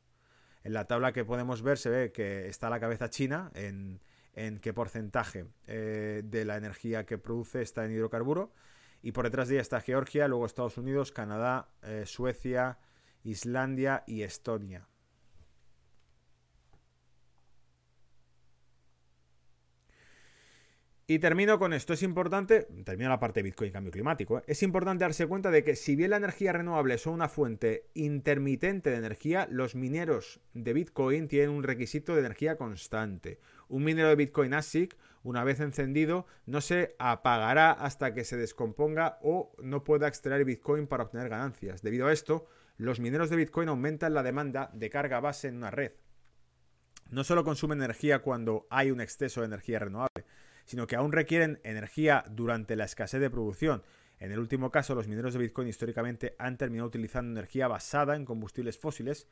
En 0.62 0.72
la 0.72 0.86
tabla 0.86 1.12
que 1.12 1.24
podemos 1.24 1.62
ver 1.62 1.76
se 1.76 1.90
ve 1.90 2.12
que 2.12 2.46
está 2.46 2.70
la 2.70 2.78
cabeza 2.78 3.10
China 3.10 3.50
en, 3.54 4.00
qué 4.60 4.72
porcentaje 4.72 5.46
eh, 5.66 6.22
de 6.24 6.44
la 6.44 6.56
energía 6.56 7.04
que 7.04 7.18
produce 7.18 7.62
está 7.62 7.84
en 7.84 7.90
hidrocarburo. 7.92 8.52
Y 9.02 9.10
por 9.10 9.24
detrás 9.24 9.48
de 9.48 9.56
ella 9.56 9.62
está 9.62 9.80
Georgia, 9.80 10.28
luego 10.28 10.46
Estados 10.46 10.78
Unidos, 10.78 11.10
Canadá, 11.10 11.68
eh, 11.82 12.04
Suecia, 12.06 12.78
Islandia 13.24 14.04
y 14.06 14.22
Estonia. 14.22 14.86
Y 21.10 21.18
termino 21.18 21.58
con 21.58 21.72
esto. 21.72 21.92
Es 21.92 22.04
importante, 22.04 22.68
termino 22.84 23.10
la 23.10 23.18
parte 23.18 23.40
de 23.40 23.42
Bitcoin 23.42 23.72
cambio 23.72 23.90
climático, 23.90 24.38
¿eh? 24.38 24.42
es 24.46 24.62
importante 24.62 25.02
darse 25.02 25.26
cuenta 25.26 25.50
de 25.50 25.64
que 25.64 25.74
si 25.74 25.96
bien 25.96 26.10
la 26.10 26.18
energía 26.18 26.52
renovable 26.52 26.98
son 26.98 27.14
una 27.14 27.28
fuente 27.28 27.90
intermitente 27.94 28.90
de 28.90 28.98
energía, 28.98 29.48
los 29.50 29.74
mineros 29.74 30.38
de 30.54 30.72
Bitcoin 30.72 31.26
tienen 31.26 31.50
un 31.50 31.64
requisito 31.64 32.14
de 32.14 32.20
energía 32.20 32.56
constante. 32.56 33.40
Un 33.66 33.82
minero 33.82 34.08
de 34.08 34.14
Bitcoin 34.14 34.54
ASIC, 34.54 34.96
una 35.24 35.42
vez 35.42 35.58
encendido, 35.58 36.26
no 36.46 36.60
se 36.60 36.94
apagará 37.00 37.72
hasta 37.72 38.14
que 38.14 38.22
se 38.22 38.36
descomponga 38.36 39.18
o 39.20 39.50
no 39.60 39.82
pueda 39.82 40.06
extraer 40.06 40.44
Bitcoin 40.44 40.86
para 40.86 41.02
obtener 41.02 41.28
ganancias. 41.28 41.82
Debido 41.82 42.06
a 42.06 42.12
esto, 42.12 42.46
los 42.76 43.00
mineros 43.00 43.30
de 43.30 43.36
Bitcoin 43.36 43.68
aumentan 43.68 44.14
la 44.14 44.22
demanda 44.22 44.70
de 44.74 44.90
carga 44.90 45.18
base 45.18 45.48
en 45.48 45.56
una 45.56 45.72
red. 45.72 45.90
No 47.10 47.24
solo 47.24 47.42
consumen 47.42 47.82
energía 47.82 48.20
cuando 48.20 48.68
hay 48.70 48.92
un 48.92 49.00
exceso 49.00 49.40
de 49.40 49.48
energía 49.48 49.80
renovable, 49.80 50.24
sino 50.70 50.86
que 50.86 50.94
aún 50.94 51.10
requieren 51.10 51.58
energía 51.64 52.24
durante 52.30 52.76
la 52.76 52.84
escasez 52.84 53.20
de 53.20 53.28
producción. 53.28 53.82
En 54.20 54.30
el 54.30 54.38
último 54.38 54.70
caso, 54.70 54.94
los 54.94 55.08
mineros 55.08 55.32
de 55.32 55.40
Bitcoin 55.40 55.66
históricamente 55.66 56.36
han 56.38 56.58
terminado 56.58 56.86
utilizando 56.86 57.32
energía 57.32 57.66
basada 57.66 58.14
en 58.14 58.24
combustibles 58.24 58.78
fósiles, 58.78 59.26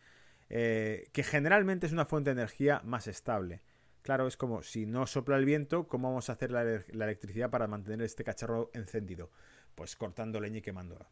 eh, 0.51 1.09
que 1.13 1.23
generalmente 1.23 1.87
es 1.87 1.93
una 1.93 2.07
fuente 2.07 2.31
de 2.31 2.41
energía 2.41 2.81
más 2.83 3.07
estable. 3.07 3.63
Claro, 4.03 4.27
es 4.27 4.37
como 4.37 4.65
si 4.65 4.85
no 4.85 5.07
sopla 5.07 5.37
el 5.37 5.45
viento, 5.45 5.87
¿cómo 5.87 6.09
vamos 6.09 6.29
a 6.29 6.33
hacer 6.33 6.51
la, 6.51 6.65
la 6.65 7.05
electricidad 7.05 7.51
para 7.51 7.69
mantener 7.69 8.03
este 8.03 8.25
cacharro 8.25 8.73
encendido? 8.75 9.31
Pues 9.77 9.95
cortando 9.95 10.41
leña 10.41 10.59
y 10.59 10.63
quemándola. 10.63 11.09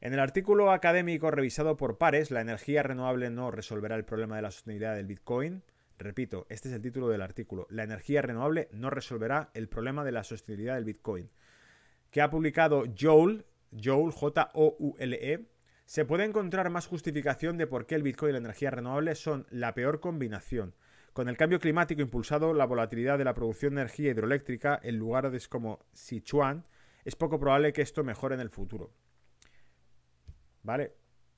En 0.00 0.14
el 0.14 0.18
artículo 0.18 0.72
académico 0.72 1.30
revisado 1.30 1.76
por 1.76 1.96
pares, 1.96 2.32
la 2.32 2.40
energía 2.40 2.82
renovable 2.82 3.30
no 3.30 3.52
resolverá 3.52 3.94
el 3.94 4.04
problema 4.04 4.34
de 4.34 4.42
la 4.42 4.50
sostenibilidad 4.50 4.96
del 4.96 5.06
Bitcoin. 5.06 5.62
Repito, 5.98 6.46
este 6.48 6.68
es 6.68 6.74
el 6.74 6.82
título 6.82 7.08
del 7.08 7.22
artículo. 7.22 7.66
La 7.70 7.84
energía 7.84 8.22
renovable 8.22 8.68
no 8.72 8.90
resolverá 8.90 9.50
el 9.54 9.68
problema 9.68 10.04
de 10.04 10.12
la 10.12 10.24
sostenibilidad 10.24 10.74
del 10.74 10.84
Bitcoin. 10.84 11.30
Que 12.10 12.20
ha 12.20 12.30
publicado 12.30 12.84
Joel, 12.98 13.46
Joel, 13.82 14.12
J-O-U-L-E, 14.12 15.48
se 15.86 16.04
puede 16.04 16.24
encontrar 16.24 16.70
más 16.70 16.86
justificación 16.86 17.58
de 17.58 17.66
por 17.66 17.86
qué 17.86 17.94
el 17.94 18.02
Bitcoin 18.02 18.30
y 18.30 18.32
la 18.32 18.38
energía 18.38 18.70
renovable 18.70 19.14
son 19.14 19.46
la 19.50 19.74
peor 19.74 20.00
combinación. 20.00 20.74
Con 21.12 21.28
el 21.28 21.36
cambio 21.36 21.60
climático 21.60 22.02
impulsado, 22.02 22.54
la 22.54 22.66
volatilidad 22.66 23.18
de 23.18 23.24
la 23.24 23.34
producción 23.34 23.74
de 23.74 23.82
energía 23.82 24.10
hidroeléctrica 24.10 24.80
en 24.82 24.96
lugares 24.96 25.48
como 25.48 25.84
Sichuan, 25.92 26.66
es 27.04 27.14
poco 27.14 27.38
probable 27.38 27.72
que 27.72 27.82
esto 27.82 28.02
mejore 28.02 28.34
en 28.34 28.40
el 28.40 28.50
futuro. 28.50 28.92
¿Vale? 30.62 30.94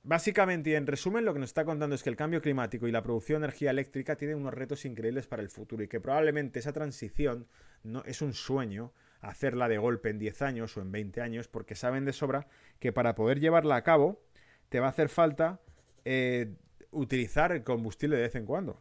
Básicamente 0.08 0.70
y 0.70 0.74
en 0.76 0.86
resumen 0.86 1.24
lo 1.24 1.32
que 1.32 1.40
nos 1.40 1.50
está 1.50 1.64
contando 1.64 1.96
es 1.96 2.04
que 2.04 2.10
el 2.10 2.14
cambio 2.14 2.40
climático 2.40 2.86
y 2.86 2.92
la 2.92 3.02
producción 3.02 3.40
de 3.40 3.46
energía 3.46 3.72
eléctrica 3.72 4.14
tienen 4.14 4.36
unos 4.36 4.54
retos 4.54 4.84
increíbles 4.84 5.26
para 5.26 5.42
el 5.42 5.48
futuro 5.48 5.82
y 5.82 5.88
que 5.88 6.00
probablemente 6.00 6.60
esa 6.60 6.72
transición 6.72 7.48
no 7.82 8.04
es 8.04 8.22
un 8.22 8.32
sueño 8.32 8.92
hacerla 9.20 9.66
de 9.66 9.78
golpe 9.78 10.10
en 10.10 10.20
10 10.20 10.42
años 10.42 10.76
o 10.76 10.80
en 10.80 10.92
20 10.92 11.22
años 11.22 11.48
porque 11.48 11.74
saben 11.74 12.04
de 12.04 12.12
sobra 12.12 12.46
que 12.78 12.92
para 12.92 13.16
poder 13.16 13.40
llevarla 13.40 13.74
a 13.74 13.82
cabo 13.82 14.22
te 14.68 14.78
va 14.78 14.86
a 14.86 14.90
hacer 14.90 15.08
falta 15.08 15.60
eh, 16.04 16.54
utilizar 16.92 17.50
el 17.50 17.64
combustible 17.64 18.14
de 18.14 18.22
vez 18.22 18.36
en 18.36 18.46
cuando. 18.46 18.80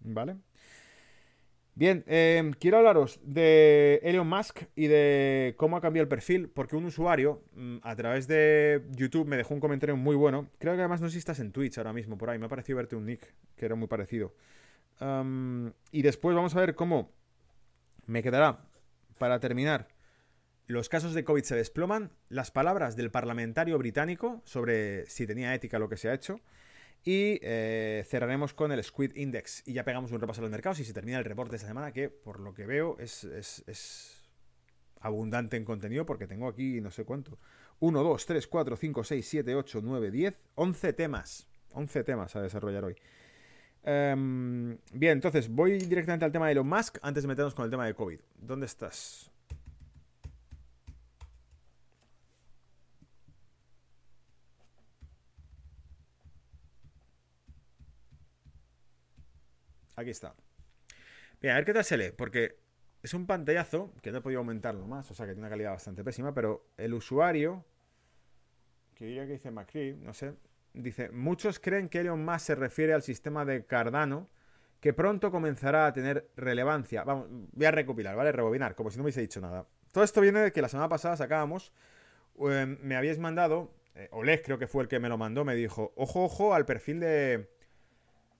¿Vale? 0.00 0.38
Bien, 1.80 2.04
em, 2.08 2.52
quiero 2.52 2.76
hablaros 2.76 3.20
de 3.24 4.00
Elon 4.02 4.28
Musk 4.28 4.64
y 4.76 4.86
de 4.86 5.54
cómo 5.56 5.78
ha 5.78 5.80
cambiado 5.80 6.02
el 6.02 6.08
perfil, 6.08 6.50
porque 6.50 6.76
un 6.76 6.84
usuario 6.84 7.42
mm, 7.54 7.78
a 7.80 7.96
través 7.96 8.28
de 8.28 8.84
YouTube 8.90 9.26
me 9.26 9.38
dejó 9.38 9.54
un 9.54 9.60
comentario 9.60 9.96
muy 9.96 10.14
bueno. 10.14 10.50
Creo 10.58 10.74
que 10.74 10.80
además 10.80 11.00
no 11.00 11.08
sé 11.08 11.14
si 11.14 11.20
estás 11.20 11.40
en 11.40 11.52
Twitch 11.52 11.78
ahora 11.78 11.94
mismo, 11.94 12.18
por 12.18 12.28
ahí. 12.28 12.38
Me 12.38 12.44
ha 12.44 12.48
parecido 12.50 12.76
verte 12.76 12.96
un 12.96 13.06
nick 13.06 13.32
que 13.56 13.64
era 13.64 13.76
muy 13.76 13.88
parecido. 13.88 14.34
y 15.90 16.02
después 16.02 16.36
vamos 16.36 16.54
a 16.54 16.60
ver 16.60 16.74
cómo 16.74 17.12
me 18.04 18.22
quedará, 18.22 18.60
para 19.16 19.40
terminar, 19.40 19.88
los 20.66 20.90
casos 20.90 21.14
de 21.14 21.24
COVID 21.24 21.44
se 21.44 21.56
desploman, 21.56 22.12
las 22.28 22.50
palabras 22.50 22.94
del 22.94 23.10
parlamentario 23.10 23.78
británico 23.78 24.42
sobre 24.44 25.06
si 25.06 25.26
tenía 25.26 25.54
ética 25.54 25.78
lo 25.78 25.88
que 25.88 25.96
se 25.96 26.10
ha 26.10 26.12
hecho. 26.12 26.40
Y 27.02 27.38
eh, 27.42 28.04
cerraremos 28.06 28.52
con 28.52 28.72
el 28.72 28.82
Squid 28.84 29.16
Index 29.16 29.66
y 29.66 29.72
ya 29.72 29.84
pegamos 29.84 30.12
un 30.12 30.20
repaso 30.20 30.40
a 30.40 30.42
los 30.42 30.50
mercados 30.50 30.80
y 30.80 30.84
se 30.84 30.92
termina 30.92 31.18
el 31.18 31.24
reporte 31.24 31.52
de 31.52 31.56
esta 31.56 31.68
semana 31.68 31.92
que 31.92 32.10
por 32.10 32.40
lo 32.40 32.52
que 32.52 32.66
veo 32.66 32.98
es, 32.98 33.24
es, 33.24 34.16
abundante 35.00 35.56
en 35.56 35.64
contenido 35.64 36.04
porque 36.04 36.26
tengo 36.26 36.46
aquí 36.46 36.80
no 36.80 36.90
sé 36.90 37.04
cuánto. 37.04 37.38
1, 37.78 38.02
2, 38.02 38.26
3, 38.26 38.46
4, 38.46 38.76
5, 38.76 39.04
6, 39.04 39.28
7, 39.28 39.54
8, 39.54 39.80
9, 39.82 40.10
10, 40.10 40.34
11 40.56 40.92
temas. 40.92 41.48
11 41.72 42.04
temas 42.04 42.36
a 42.36 42.42
desarrollar 42.42 42.84
hoy. 42.84 42.96
Um, 43.82 44.76
bien, 44.92 45.12
entonces 45.12 45.48
voy 45.48 45.78
directamente 45.78 46.26
al 46.26 46.32
tema 46.32 46.46
de 46.46 46.52
Elon 46.52 46.68
Musk 46.68 46.98
antes 47.00 47.22
de 47.22 47.28
meternos 47.28 47.54
con 47.54 47.64
el 47.64 47.70
tema 47.70 47.86
de 47.86 47.94
COVID. 47.94 48.20
¿Dónde 48.36 48.66
estás? 48.66 49.30
Aquí 60.00 60.10
está. 60.10 60.34
Bien, 61.42 61.52
a 61.52 61.56
ver 61.56 61.66
qué 61.66 61.74
tal 61.74 61.84
se 61.84 61.98
lee, 61.98 62.10
porque 62.16 62.56
es 63.02 63.12
un 63.12 63.26
pantallazo 63.26 63.92
que 64.02 64.10
no 64.10 64.18
he 64.18 64.20
podido 64.22 64.38
aumentarlo 64.40 64.86
más, 64.86 65.10
o 65.10 65.14
sea 65.14 65.26
que 65.26 65.32
tiene 65.32 65.42
una 65.42 65.50
calidad 65.50 65.72
bastante 65.72 66.02
pésima, 66.02 66.32
pero 66.32 66.70
el 66.78 66.94
usuario, 66.94 67.66
que 68.94 69.04
diría 69.04 69.26
que 69.26 69.32
dice 69.32 69.50
Macri, 69.50 69.94
no 69.96 70.14
sé, 70.14 70.32
dice, 70.72 71.10
muchos 71.10 71.58
creen 71.58 71.90
que 71.90 72.00
Elon 72.00 72.24
Musk 72.24 72.40
se 72.40 72.54
refiere 72.54 72.94
al 72.94 73.02
sistema 73.02 73.44
de 73.44 73.66
Cardano, 73.66 74.30
que 74.80 74.94
pronto 74.94 75.30
comenzará 75.30 75.86
a 75.86 75.92
tener 75.92 76.30
relevancia. 76.34 77.04
Vamos, 77.04 77.26
voy 77.52 77.66
a 77.66 77.70
recopilar, 77.70 78.16
¿vale? 78.16 78.32
Rebobinar, 78.32 78.74
como 78.74 78.90
si 78.90 78.96
no 78.96 79.02
me 79.02 79.08
hubiese 79.08 79.20
dicho 79.20 79.42
nada. 79.42 79.66
Todo 79.92 80.02
esto 80.02 80.22
viene 80.22 80.40
de 80.40 80.52
que 80.52 80.62
la 80.62 80.70
semana 80.70 80.88
pasada 80.88 81.14
sacábamos, 81.18 81.74
em, 82.38 82.78
me 82.80 82.96
habíais 82.96 83.18
mandado, 83.18 83.74
eh, 83.94 84.08
Oleg 84.12 84.42
creo 84.42 84.58
que 84.58 84.66
fue 84.66 84.82
el 84.82 84.88
que 84.88 84.98
me 84.98 85.10
lo 85.10 85.18
mandó, 85.18 85.44
me 85.44 85.54
dijo, 85.54 85.92
ojo, 85.96 86.24
ojo 86.24 86.54
al 86.54 86.64
perfil 86.64 87.00
de 87.00 87.50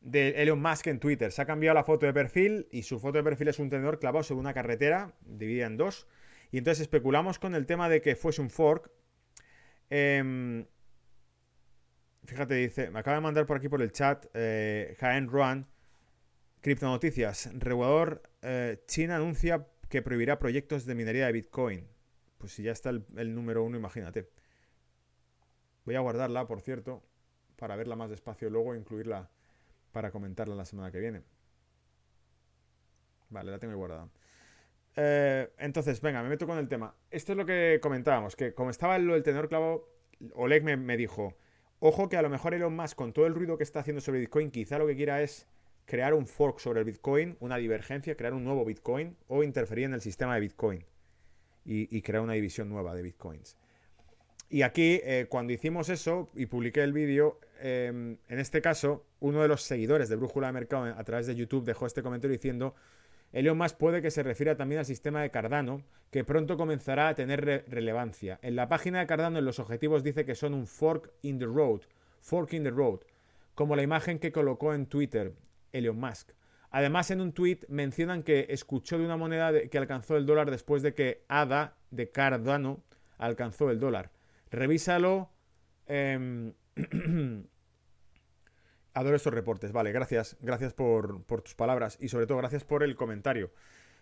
de 0.01 0.43
Elon 0.43 0.61
Musk 0.61 0.87
en 0.87 0.99
Twitter. 0.99 1.31
Se 1.31 1.43
ha 1.43 1.47
cambiado 1.47 1.75
la 1.75 1.85
foto 1.85 2.07
de 2.07 2.13
perfil 2.13 2.69
y 2.71 2.83
su 2.83 2.99
foto 2.99 3.19
de 3.19 3.25
perfil 3.25 3.49
es 3.49 3.59
un 3.59 3.69
tenedor 3.69 3.99
clavado 3.99 4.23
sobre 4.23 4.41
una 4.41 4.55
carretera, 4.55 5.15
dividida 5.25 5.67
en 5.67 5.77
dos. 5.77 6.07
Y 6.51 6.59
entonces 6.59 6.83
especulamos 6.83 7.39
con 7.39 7.55
el 7.55 7.67
tema 7.67 7.89
de 7.89 8.01
que 8.01 8.17
fuese 8.17 8.41
un 8.41 8.51
fork. 8.51 8.91
Em, 9.91 10.67
fíjate, 12.25 12.55
dice, 12.55 12.91
me 12.91 13.01
acaba 13.01 13.17
de 13.17 13.21
mandar 13.21 13.47
por 13.47 13.59
aquí 13.59 13.69
por 13.69 13.83
el 13.83 13.93
chat 13.93 14.27
eh, 14.35 14.97
Jaén 14.99 15.29
Ruan, 15.29 15.69
Criptonoticias, 16.61 17.51
regulador 17.55 18.23
eh, 18.43 18.83
China 18.87 19.17
anuncia 19.17 19.67
que 19.89 20.03
prohibirá 20.03 20.39
proyectos 20.39 20.85
de 20.87 20.95
minería 20.95 21.27
de 21.27 21.33
Bitcoin. 21.33 21.89
Pues 22.39 22.53
si 22.53 22.63
ya 22.63 22.73
está 22.73 22.91
el, 22.91 23.05
el 23.17 23.35
número 23.35 23.65
uno, 23.65 23.77
imagínate. 23.77 24.29
Voy 25.85 25.95
a 25.95 26.01
guardarla, 26.01 26.47
por 26.47 26.61
cierto, 26.61 27.03
para 27.57 27.77
verla 27.77 27.97
más 27.97 28.11
despacio 28.11 28.51
luego 28.51 28.75
incluirla 28.75 29.31
para 29.93 30.11
comentarla 30.11 30.55
la 30.55 30.65
semana 30.65 30.91
que 30.91 31.01
viene. 31.01 31.23
Vale, 33.29 33.51
la 33.51 33.59
tengo 33.59 33.77
guardada. 33.77 34.09
Eh, 34.97 35.53
entonces, 35.59 36.01
venga, 36.01 36.23
me 36.23 36.29
meto 36.29 36.47
con 36.47 36.59
el 36.59 36.69
tema. 36.69 36.95
Esto 37.11 37.33
es 37.33 37.39
lo 37.39 37.47
que 37.47 37.79
comentábamos, 37.83 38.37
que 38.37 38.55
como 38.55 38.71
estaba 38.71 38.99
del 38.99 39.23
tenor 39.23 39.49
clavo, 39.49 39.89
Oleg 40.35 40.65
me, 40.65 40.97
dijo, 40.97 41.37
ojo 41.79 42.09
que 42.09 42.17
a 42.17 42.23
lo 42.23 42.29
mejor 42.29 42.55
Elon 42.55 42.75
Musk, 42.75 42.97
con 42.97 43.13
todo 43.13 43.27
el 43.27 43.35
ruido 43.35 43.57
que 43.57 43.65
está 43.65 43.81
haciendo 43.81 44.01
sobre 44.01 44.21
Bitcoin, 44.21 44.51
quizá 44.51 44.79
lo 44.79 44.87
que 44.87 44.97
quiera 44.97 45.23
es 45.23 45.47
crear 45.87 46.15
un 46.15 46.27
fork 46.27 46.59
sobre 46.59 46.81
el 46.81 46.87
Bitcoin, 46.87 47.37
una 47.41 47.57
divergencia, 47.57 48.17
crear 48.17 48.35
un 48.35 48.45
nuevo 48.45 48.65
Bitcoin 48.65 49.17
o 49.29 49.43
interferir 49.43 49.87
en 49.87 49.95
el 49.95 50.01
sistema 50.01 50.35
de 50.35 50.41
Bitcoin 50.41 50.85
y 51.65 52.03
crear 52.03 52.23
una 52.23 52.33
división 52.33 52.69
nueva 52.69 52.95
de 52.95 53.03
Bitcoins. 53.03 53.60
Y 54.53 54.63
aquí, 54.63 55.01
eh, 55.05 55.27
cuando 55.29 55.53
hicimos 55.53 55.89
eso 55.89 56.29
y 56.35 56.47
publiqué 56.47 56.83
el 56.83 56.93
vídeo, 56.93 57.39
em, 57.61 58.17
en 58.29 58.39
este 58.41 58.61
caso, 58.61 59.07
uno 59.21 59.43
de 59.43 59.47
los 59.47 59.63
seguidores 59.63 60.09
de 60.09 60.17
Brújula 60.17 60.49
de 60.49 60.53
Mercado 60.53 60.87
a 60.87 61.05
través 61.05 61.29
de 61.29 61.37
YouTube 61.37 61.65
dejó 61.65 61.87
este 61.87 62.03
comentario 62.03 62.37
diciendo, 62.37 62.75
Elon 63.33 63.57
Musk 63.57 63.77
puede 63.77 64.03
que 64.03 64.11
se 64.11 64.25
refiera 64.25 64.57
también 64.57 64.81
al 64.81 64.87
sistema 64.87 65.23
de 65.23 65.31
Cardano, 65.31 65.85
que 66.11 66.25
pronto 66.25 66.57
comenzará 66.57 67.07
a 67.07 67.15
tener 67.15 67.65
relevancia. 67.69 68.41
En 68.43 68.57
la 68.57 68.69
página 68.69 68.99
de 68.99 69.07
Cardano, 69.07 69.39
en 69.39 69.45
los 69.45 69.61
objetivos, 69.61 70.03
dice 70.03 70.25
que 70.25 70.35
son 70.35 70.53
un 70.55 70.67
fork 70.67 71.13
in 71.23 71.39
the 71.39 71.47
road, 71.47 71.83
fork 72.21 72.53
in 72.53 72.65
the 72.65 72.71
road, 72.71 73.03
como 73.55 73.77
la 73.77 73.85
imagen 73.85 74.19
que 74.19 74.33
colocó 74.33 74.75
en 74.75 74.87
Twitter 74.87 75.33
Elon 75.73 76.01
Musk. 76.01 76.33
Además, 76.73 77.13
en 77.13 77.21
un 77.21 77.33
tweet 77.33 77.61
mencionan 77.69 78.25
que 78.25 78.47
escuchó 78.49 78.99
de 78.99 79.05
una 79.05 79.17
moneda 79.17 79.53
que 79.69 79.79
alcanzó 79.79 80.17
el 80.17 80.27
dólar 80.27 80.51
después 80.51 80.83
de 80.83 80.95
que 80.95 81.23
ADA 81.29 81.77
de 81.93 82.11
Cardano 82.11 82.83
alcanzó 83.17 83.71
el 83.71 83.79
dólar. 83.79 84.11
Revísalo. 84.51 85.31
Em, 85.87 86.53
adoro 88.95 89.17
estos 89.17 89.35
reportes. 89.35 89.73
Vale, 89.73 89.93
gracias. 89.93 90.37
Gracias 90.41 90.73
por, 90.73 91.25
tus 91.25 91.55
palabras 91.55 91.99
y 92.01 92.09
sobre 92.09 92.27
todo 92.27 92.39
gracias 92.39 92.65
por 92.65 92.83
el 92.83 92.97
comentario. 92.97 93.53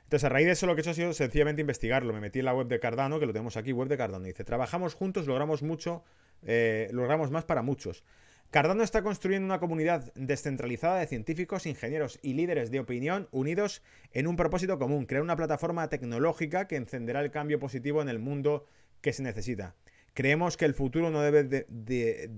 Entonces, 0.04 0.24
a 0.24 0.30
raíz 0.30 0.46
de 0.46 0.52
eso 0.52 0.66
lo 0.66 0.74
que 0.74 0.80
he 0.80 0.82
hecho 0.82 0.90
ha 0.90 0.94
sido 0.94 1.12
sencillamente 1.12 1.60
investigarlo. 1.60 2.12
Me 2.14 2.20
metí 2.20 2.38
en 2.38 2.46
la 2.46 2.54
web 2.54 2.66
de 2.66 2.80
Cardano, 2.80 3.20
que 3.20 3.26
lo 3.26 3.32
tenemos 3.32 3.56
aquí, 3.58 3.72
web 3.72 3.88
de 3.88 3.98
Cardano. 3.98 4.24
Dice, 4.24 4.42
trabajamos 4.42 4.94
juntos, 4.94 5.26
logramos 5.26 5.62
mucho, 5.62 6.02
eh, 6.42 6.88
logramos 6.92 7.30
más 7.30 7.44
para 7.44 7.60
muchos. 7.60 8.04
Cardano 8.50 8.82
está 8.82 9.02
construyendo 9.02 9.44
una 9.44 9.60
comunidad 9.60 10.10
descentralizada 10.14 11.00
de 11.00 11.06
científicos, 11.06 11.66
ingenieros 11.66 12.18
y 12.22 12.32
líderes 12.32 12.70
de 12.70 12.80
opinión 12.80 13.28
unidos 13.30 13.82
en 14.12 14.26
un 14.26 14.36
propósito 14.36 14.78
común, 14.78 15.04
crear 15.04 15.22
una 15.22 15.36
plataforma 15.36 15.86
tecnológica 15.90 16.66
que 16.66 16.76
encenderá 16.76 17.20
el 17.20 17.30
cambio 17.30 17.58
positivo 17.58 18.00
en 18.00 18.08
el 18.08 18.18
mundo 18.18 18.64
que 19.02 19.12
se 19.12 19.22
necesita. 19.22 19.74
Creemos 20.18 20.56
que 20.56 20.64
el 20.64 20.74
futuro 20.74 21.10
no 21.10 21.22
debe 21.22 21.44
de, 21.44 22.30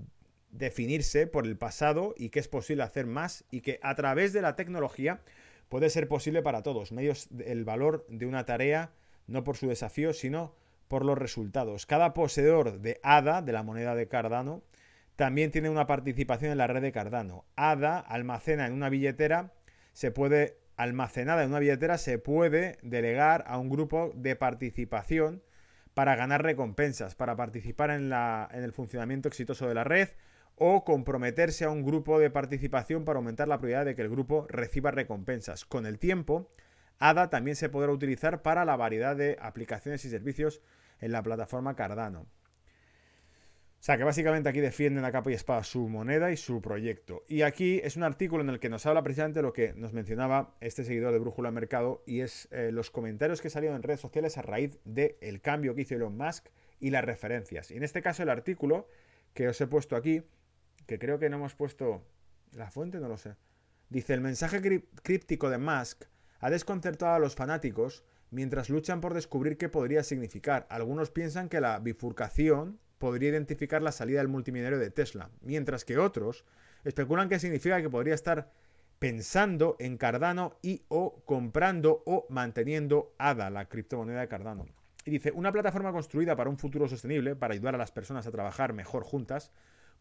definirse 0.51 1.25
por 1.25 1.47
el 1.47 1.57
pasado 1.57 2.13
y 2.15 2.29
que 2.29 2.39
es 2.39 2.47
posible 2.47 2.83
hacer 2.83 3.07
más 3.07 3.43
y 3.49 3.61
que 3.61 3.79
a 3.81 3.95
través 3.95 4.33
de 4.33 4.43
la 4.43 4.55
tecnología 4.55 5.21
puede 5.67 5.89
ser 5.89 6.07
posible 6.07 6.43
para 6.43 6.61
todos, 6.61 6.91
medios 6.91 7.27
el 7.43 7.65
valor 7.65 8.05
de 8.07 8.27
una 8.27 8.45
tarea 8.45 8.91
no 9.25 9.43
por 9.43 9.57
su 9.57 9.67
desafío, 9.67 10.13
sino 10.13 10.53
por 10.87 11.03
los 11.03 11.17
resultados. 11.17 11.87
Cada 11.87 12.13
poseedor 12.13 12.81
de 12.81 12.99
ADA, 13.01 13.41
de 13.41 13.51
la 13.51 13.63
moneda 13.63 13.95
de 13.95 14.07
Cardano, 14.07 14.61
también 15.15 15.49
tiene 15.49 15.71
una 15.71 15.87
participación 15.87 16.51
en 16.51 16.59
la 16.59 16.67
red 16.67 16.83
de 16.83 16.91
Cardano. 16.91 17.45
ADA 17.55 17.97
almacena 17.97 18.67
en 18.67 18.73
una 18.73 18.89
billetera, 18.89 19.55
se 19.93 20.11
puede 20.11 20.59
almacenada 20.77 21.41
en 21.41 21.49
una 21.49 21.59
billetera 21.59 21.97
se 21.97 22.19
puede 22.19 22.77
delegar 22.83 23.43
a 23.47 23.57
un 23.57 23.69
grupo 23.69 24.11
de 24.15 24.35
participación 24.35 25.41
para 25.93 26.15
ganar 26.15 26.43
recompensas, 26.43 27.15
para 27.15 27.35
participar 27.35 27.91
en, 27.91 28.09
la, 28.09 28.49
en 28.51 28.63
el 28.63 28.71
funcionamiento 28.71 29.27
exitoso 29.27 29.67
de 29.67 29.73
la 29.73 29.83
red 29.83 30.09
o 30.55 30.83
comprometerse 30.83 31.65
a 31.65 31.69
un 31.69 31.83
grupo 31.83 32.19
de 32.19 32.29
participación 32.29 33.03
para 33.03 33.17
aumentar 33.17 33.47
la 33.47 33.57
probabilidad 33.57 33.85
de 33.85 33.95
que 33.95 34.03
el 34.03 34.09
grupo 34.09 34.45
reciba 34.49 34.91
recompensas. 34.91 35.65
Con 35.65 35.85
el 35.85 35.97
tiempo, 35.97 36.49
ADA 36.99 37.29
también 37.29 37.55
se 37.55 37.69
podrá 37.69 37.91
utilizar 37.91 38.41
para 38.41 38.63
la 38.63 38.75
variedad 38.75 39.15
de 39.15 39.37
aplicaciones 39.41 40.05
y 40.05 40.09
servicios 40.09 40.61
en 40.99 41.11
la 41.11 41.23
plataforma 41.23 41.75
Cardano. 41.75 42.27
O 43.81 43.83
sea, 43.83 43.97
que 43.97 44.03
básicamente 44.03 44.47
aquí 44.47 44.59
defienden 44.59 45.05
a 45.05 45.11
capa 45.11 45.31
y 45.31 45.33
espada 45.33 45.63
su 45.63 45.89
moneda 45.89 46.31
y 46.31 46.37
su 46.37 46.61
proyecto. 46.61 47.23
Y 47.27 47.41
aquí 47.41 47.81
es 47.83 47.97
un 47.97 48.03
artículo 48.03 48.43
en 48.43 48.49
el 48.51 48.59
que 48.59 48.69
nos 48.69 48.85
habla 48.85 49.01
precisamente 49.01 49.41
lo 49.41 49.53
que 49.53 49.73
nos 49.73 49.91
mencionaba 49.91 50.55
este 50.61 50.83
seguidor 50.83 51.11
de 51.13 51.17
Brújula 51.17 51.49
Mercado 51.49 52.03
y 52.05 52.19
es 52.19 52.47
eh, 52.51 52.69
los 52.71 52.91
comentarios 52.91 53.41
que 53.41 53.49
salieron 53.49 53.77
en 53.77 53.81
redes 53.81 53.99
sociales 53.99 54.37
a 54.37 54.43
raíz 54.43 54.77
del 54.85 55.41
cambio 55.41 55.73
que 55.73 55.81
hizo 55.81 55.95
Elon 55.95 56.15
Musk 56.15 56.49
y 56.79 56.91
las 56.91 57.03
referencias. 57.03 57.71
Y 57.71 57.77
en 57.77 57.81
este 57.81 58.03
caso 58.03 58.21
el 58.21 58.29
artículo 58.29 58.87
que 59.33 59.47
os 59.47 59.59
he 59.59 59.65
puesto 59.65 59.95
aquí, 59.95 60.21
que 60.85 60.99
creo 60.99 61.17
que 61.17 61.31
no 61.31 61.37
hemos 61.37 61.55
puesto 61.55 62.05
la 62.51 62.69
fuente, 62.69 62.99
no 62.99 63.07
lo 63.07 63.17
sé. 63.17 63.35
Dice, 63.89 64.13
el 64.13 64.21
mensaje 64.21 64.61
críptico 65.01 65.49
de 65.49 65.57
Musk 65.57 66.03
ha 66.39 66.51
desconcertado 66.51 67.15
a 67.15 67.19
los 67.19 67.33
fanáticos 67.33 68.03
mientras 68.29 68.69
luchan 68.69 69.01
por 69.01 69.15
descubrir 69.15 69.57
qué 69.57 69.69
podría 69.69 70.03
significar. 70.03 70.67
Algunos 70.69 71.09
piensan 71.09 71.49
que 71.49 71.61
la 71.61 71.79
bifurcación 71.79 72.79
podría 73.01 73.31
identificar 73.31 73.81
la 73.81 73.91
salida 73.91 74.19
del 74.19 74.27
multimillonario 74.27 74.77
de 74.77 74.91
Tesla, 74.91 75.31
mientras 75.41 75.83
que 75.83 75.97
otros 75.97 76.45
especulan 76.85 77.29
que 77.29 77.39
significa 77.39 77.81
que 77.81 77.89
podría 77.89 78.13
estar 78.13 78.51
pensando 78.99 79.75
en 79.79 79.97
Cardano 79.97 80.59
y 80.61 80.83
o 80.87 81.23
comprando 81.25 82.03
o 82.05 82.27
manteniendo 82.29 83.15
ADA, 83.17 83.49
la 83.49 83.67
criptomoneda 83.67 84.21
de 84.21 84.27
Cardano. 84.27 84.67
Y 85.03 85.09
dice, 85.09 85.31
una 85.31 85.51
plataforma 85.51 85.91
construida 85.91 86.35
para 86.35 86.51
un 86.51 86.59
futuro 86.59 86.87
sostenible, 86.87 87.35
para 87.35 87.55
ayudar 87.55 87.73
a 87.73 87.79
las 87.79 87.91
personas 87.91 88.27
a 88.27 88.31
trabajar 88.31 88.73
mejor 88.73 89.03
juntas, 89.03 89.51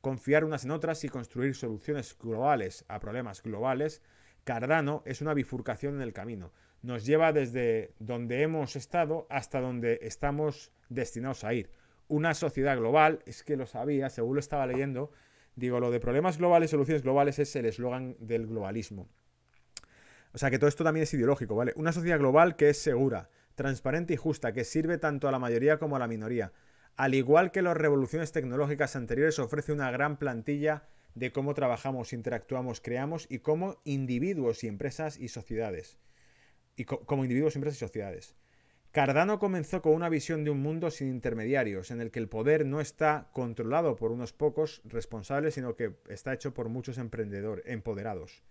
confiar 0.02 0.44
unas 0.44 0.66
en 0.66 0.70
otras 0.70 1.02
y 1.02 1.08
construir 1.08 1.54
soluciones 1.54 2.14
globales 2.18 2.84
a 2.88 3.00
problemas 3.00 3.42
globales, 3.42 4.02
Cardano 4.44 5.02
es 5.06 5.22
una 5.22 5.32
bifurcación 5.32 5.94
en 5.94 6.02
el 6.02 6.12
camino. 6.12 6.52
Nos 6.82 7.06
lleva 7.06 7.32
desde 7.32 7.94
donde 7.98 8.42
hemos 8.42 8.76
estado 8.76 9.26
hasta 9.30 9.62
donde 9.62 10.00
estamos 10.02 10.70
destinados 10.90 11.44
a 11.44 11.54
ir 11.54 11.79
una 12.10 12.34
sociedad 12.34 12.76
global, 12.76 13.20
es 13.24 13.42
que 13.42 13.56
lo 13.56 13.66
sabía, 13.66 14.10
según 14.10 14.34
lo 14.34 14.40
estaba 14.40 14.66
leyendo, 14.66 15.12
digo, 15.54 15.80
lo 15.80 15.90
de 15.90 16.00
problemas 16.00 16.38
globales, 16.38 16.70
soluciones 16.70 17.02
globales 17.02 17.38
es 17.38 17.54
el 17.56 17.64
eslogan 17.64 18.16
del 18.18 18.46
globalismo. 18.46 19.08
O 20.32 20.38
sea 20.38 20.50
que 20.50 20.58
todo 20.58 20.68
esto 20.68 20.84
también 20.84 21.04
es 21.04 21.14
ideológico, 21.14 21.54
¿vale? 21.54 21.72
Una 21.76 21.92
sociedad 21.92 22.18
global 22.18 22.56
que 22.56 22.68
es 22.68 22.78
segura, 22.82 23.30
transparente 23.54 24.14
y 24.14 24.16
justa, 24.16 24.52
que 24.52 24.64
sirve 24.64 24.98
tanto 24.98 25.28
a 25.28 25.32
la 25.32 25.38
mayoría 25.38 25.78
como 25.78 25.96
a 25.96 25.98
la 25.98 26.08
minoría. 26.08 26.52
Al 26.96 27.14
igual 27.14 27.52
que 27.52 27.62
las 27.62 27.76
revoluciones 27.76 28.32
tecnológicas 28.32 28.96
anteriores, 28.96 29.38
ofrece 29.38 29.72
una 29.72 29.90
gran 29.90 30.18
plantilla 30.18 30.88
de 31.14 31.32
cómo 31.32 31.54
trabajamos, 31.54 32.12
interactuamos, 32.12 32.80
creamos 32.80 33.26
y 33.30 33.38
como 33.38 33.80
individuos 33.84 34.64
y 34.64 34.68
empresas 34.68 35.18
y 35.18 35.28
sociedades. 35.28 35.98
Y 36.76 36.84
como 36.84 37.24
individuos, 37.24 37.56
empresas 37.56 37.78
y 37.78 37.86
sociedades. 37.86 38.34
Cardano 38.92 39.38
comenzó 39.38 39.82
con 39.82 39.92
una 39.92 40.08
visión 40.08 40.42
de 40.42 40.50
un 40.50 40.60
mundo 40.60 40.90
sin 40.90 41.08
intermediarios, 41.08 41.92
en 41.92 42.00
el 42.00 42.10
que 42.10 42.18
el 42.18 42.28
poder 42.28 42.66
no 42.66 42.80
está 42.80 43.28
controlado 43.32 43.94
por 43.94 44.10
unos 44.10 44.32
pocos 44.32 44.82
responsables, 44.84 45.54
sino 45.54 45.76
que 45.76 45.94
está 46.08 46.32
hecho 46.32 46.52
por 46.52 46.68
muchos 46.68 46.98
emprendedores 46.98 47.64
empoderados. 47.68 48.42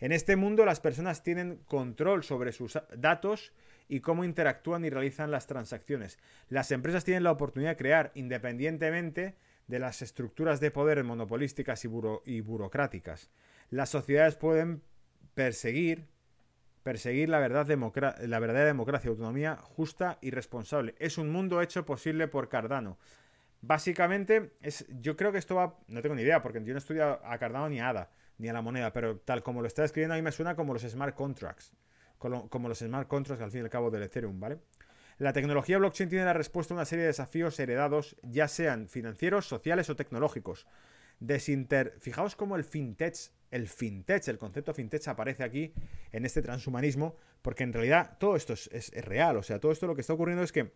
En 0.00 0.10
este 0.12 0.36
mundo 0.36 0.64
las 0.64 0.80
personas 0.80 1.22
tienen 1.22 1.58
control 1.66 2.24
sobre 2.24 2.52
sus 2.52 2.78
datos 2.96 3.52
y 3.86 4.00
cómo 4.00 4.24
interactúan 4.24 4.86
y 4.86 4.90
realizan 4.90 5.30
las 5.30 5.46
transacciones. 5.46 6.18
Las 6.48 6.70
empresas 6.70 7.04
tienen 7.04 7.22
la 7.22 7.32
oportunidad 7.32 7.72
de 7.72 7.76
crear 7.76 8.10
independientemente 8.14 9.36
de 9.66 9.78
las 9.78 10.00
estructuras 10.00 10.60
de 10.60 10.70
poder 10.70 11.04
monopolísticas 11.04 11.84
y, 11.84 11.90
y 12.24 12.40
burocráticas. 12.40 13.30
Las 13.68 13.90
sociedades 13.90 14.36
pueden 14.36 14.82
perseguir 15.34 16.06
perseguir 16.84 17.30
la, 17.30 17.40
verdad 17.40 17.66
la 17.66 18.38
verdadera 18.38 18.66
democracia, 18.66 19.10
autonomía 19.10 19.56
justa 19.56 20.18
y 20.20 20.30
responsable. 20.30 20.94
Es 20.98 21.18
un 21.18 21.32
mundo 21.32 21.60
hecho 21.60 21.84
posible 21.84 22.28
por 22.28 22.48
Cardano. 22.48 22.98
Básicamente, 23.62 24.52
es, 24.60 24.86
yo 25.00 25.16
creo 25.16 25.32
que 25.32 25.38
esto 25.38 25.54
va, 25.56 25.78
no 25.88 26.02
tengo 26.02 26.14
ni 26.14 26.22
idea, 26.22 26.42
porque 26.42 26.62
yo 26.62 26.72
no 26.72 26.78
estudio 26.78 27.18
a 27.24 27.38
Cardano 27.38 27.70
ni 27.70 27.80
a 27.80 27.88
ADA, 27.88 28.10
ni 28.36 28.48
a 28.48 28.52
la 28.52 28.60
moneda, 28.60 28.92
pero 28.92 29.18
tal 29.18 29.42
como 29.42 29.62
lo 29.62 29.66
está 29.66 29.82
escribiendo 29.82 30.14
a 30.14 30.16
mí 30.18 30.22
me 30.22 30.30
suena 30.30 30.54
como 30.54 30.74
los 30.74 30.82
smart 30.82 31.16
contracts, 31.16 31.72
como, 32.18 32.50
como 32.50 32.68
los 32.68 32.78
smart 32.78 33.08
contracts 33.08 33.42
al 33.42 33.50
fin 33.50 33.62
y 33.62 33.64
al 33.64 33.70
cabo 33.70 33.90
del 33.90 34.02
Ethereum, 34.02 34.38
¿vale? 34.38 34.58
La 35.16 35.32
tecnología 35.32 35.78
blockchain 35.78 36.10
tiene 36.10 36.26
la 36.26 36.34
respuesta 36.34 36.74
a 36.74 36.76
una 36.76 36.84
serie 36.84 37.04
de 37.04 37.08
desafíos 37.08 37.58
heredados, 37.58 38.16
ya 38.22 38.46
sean 38.46 38.88
financieros, 38.88 39.46
sociales 39.46 39.88
o 39.88 39.96
tecnológicos. 39.96 40.66
Desinter... 41.20 41.94
Fijaos 42.00 42.36
cómo 42.36 42.56
el 42.56 42.64
fintech 42.64 43.30
el 43.54 43.68
fintech, 43.68 44.26
el 44.26 44.38
concepto 44.38 44.74
fintech 44.74 45.06
aparece 45.06 45.44
aquí 45.44 45.72
en 46.10 46.24
este 46.24 46.42
transhumanismo, 46.42 47.16
porque 47.40 47.62
en 47.62 47.72
realidad 47.72 48.16
todo 48.18 48.34
esto 48.34 48.52
es, 48.52 48.90
real, 49.04 49.36
o 49.36 49.44
sea, 49.44 49.60
todo 49.60 49.70
esto 49.70 49.86
lo 49.86 49.94
que 49.94 50.00
está 50.00 50.12
ocurriendo 50.12 50.42
es 50.42 50.50
que 50.50 50.72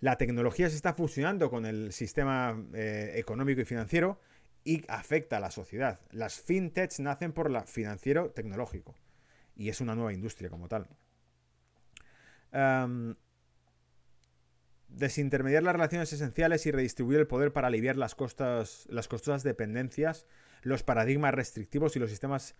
la 0.00 0.18
tecnología 0.18 0.68
se 0.68 0.76
está 0.76 0.92
fusionando 0.92 1.48
con 1.48 1.64
el 1.64 1.90
sistema 1.92 2.62
eh, 2.74 3.12
económico 3.14 3.62
y 3.62 3.64
financiero 3.64 4.20
y 4.62 4.84
afecta 4.88 5.38
a 5.38 5.40
la 5.40 5.50
sociedad. 5.50 6.00
Las 6.10 6.38
fintechs 6.38 7.00
nacen 7.00 7.32
por 7.32 7.50
la 7.50 7.62
financiero 7.64 8.30
tecnológico 8.30 8.94
y 9.56 9.70
es 9.70 9.80
una 9.80 9.94
nueva 9.94 10.12
industria 10.12 10.50
como 10.50 10.68
tal. 10.68 10.88
desintermediar 14.88 15.62
las 15.62 15.72
relaciones 15.72 16.12
esenciales 16.12 16.66
y 16.66 16.72
redistribuir 16.72 17.20
el 17.20 17.26
poder 17.26 17.54
para 17.54 17.68
aliviar 17.68 17.96
las, 17.96 18.14
costas, 18.14 18.86
las 18.90 19.08
costosas 19.08 19.42
dependencias 19.42 20.26
los 20.62 20.82
paradigmas 20.82 21.34
restrictivos 21.34 21.96
y 21.96 21.98
los 21.98 22.10
sistemas 22.10 22.54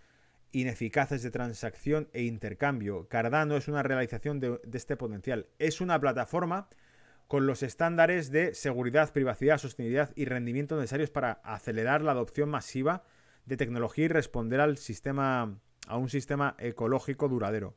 ineficaces 0.52 1.22
de 1.22 1.30
transacción 1.30 2.08
e 2.12 2.22
intercambio. 2.22 3.08
Cardano 3.08 3.56
es 3.56 3.68
una 3.68 3.82
realización 3.82 4.38
de, 4.38 4.60
este 4.72 4.96
potencial. 4.96 5.46
Es 5.58 5.80
una 5.80 5.98
plataforma 5.98 6.68
con 7.26 7.46
los 7.46 7.62
estándares 7.62 8.30
de 8.30 8.54
seguridad, 8.54 9.12
privacidad, 9.12 9.58
sostenibilidad 9.58 10.10
y 10.14 10.26
rendimiento 10.26 10.76
necesarios 10.76 11.10
para 11.10 11.40
acelerar 11.44 12.02
la 12.02 12.12
adopción 12.12 12.50
masiva 12.50 13.04
de 13.46 13.56
tecnología 13.56 14.04
y 14.04 14.08
responder 14.08 14.60
al 14.60 14.76
sistema, 14.76 15.58
a 15.86 15.96
un 15.96 16.10
sistema 16.10 16.54
ecológico 16.58 17.28
duradero. 17.28 17.72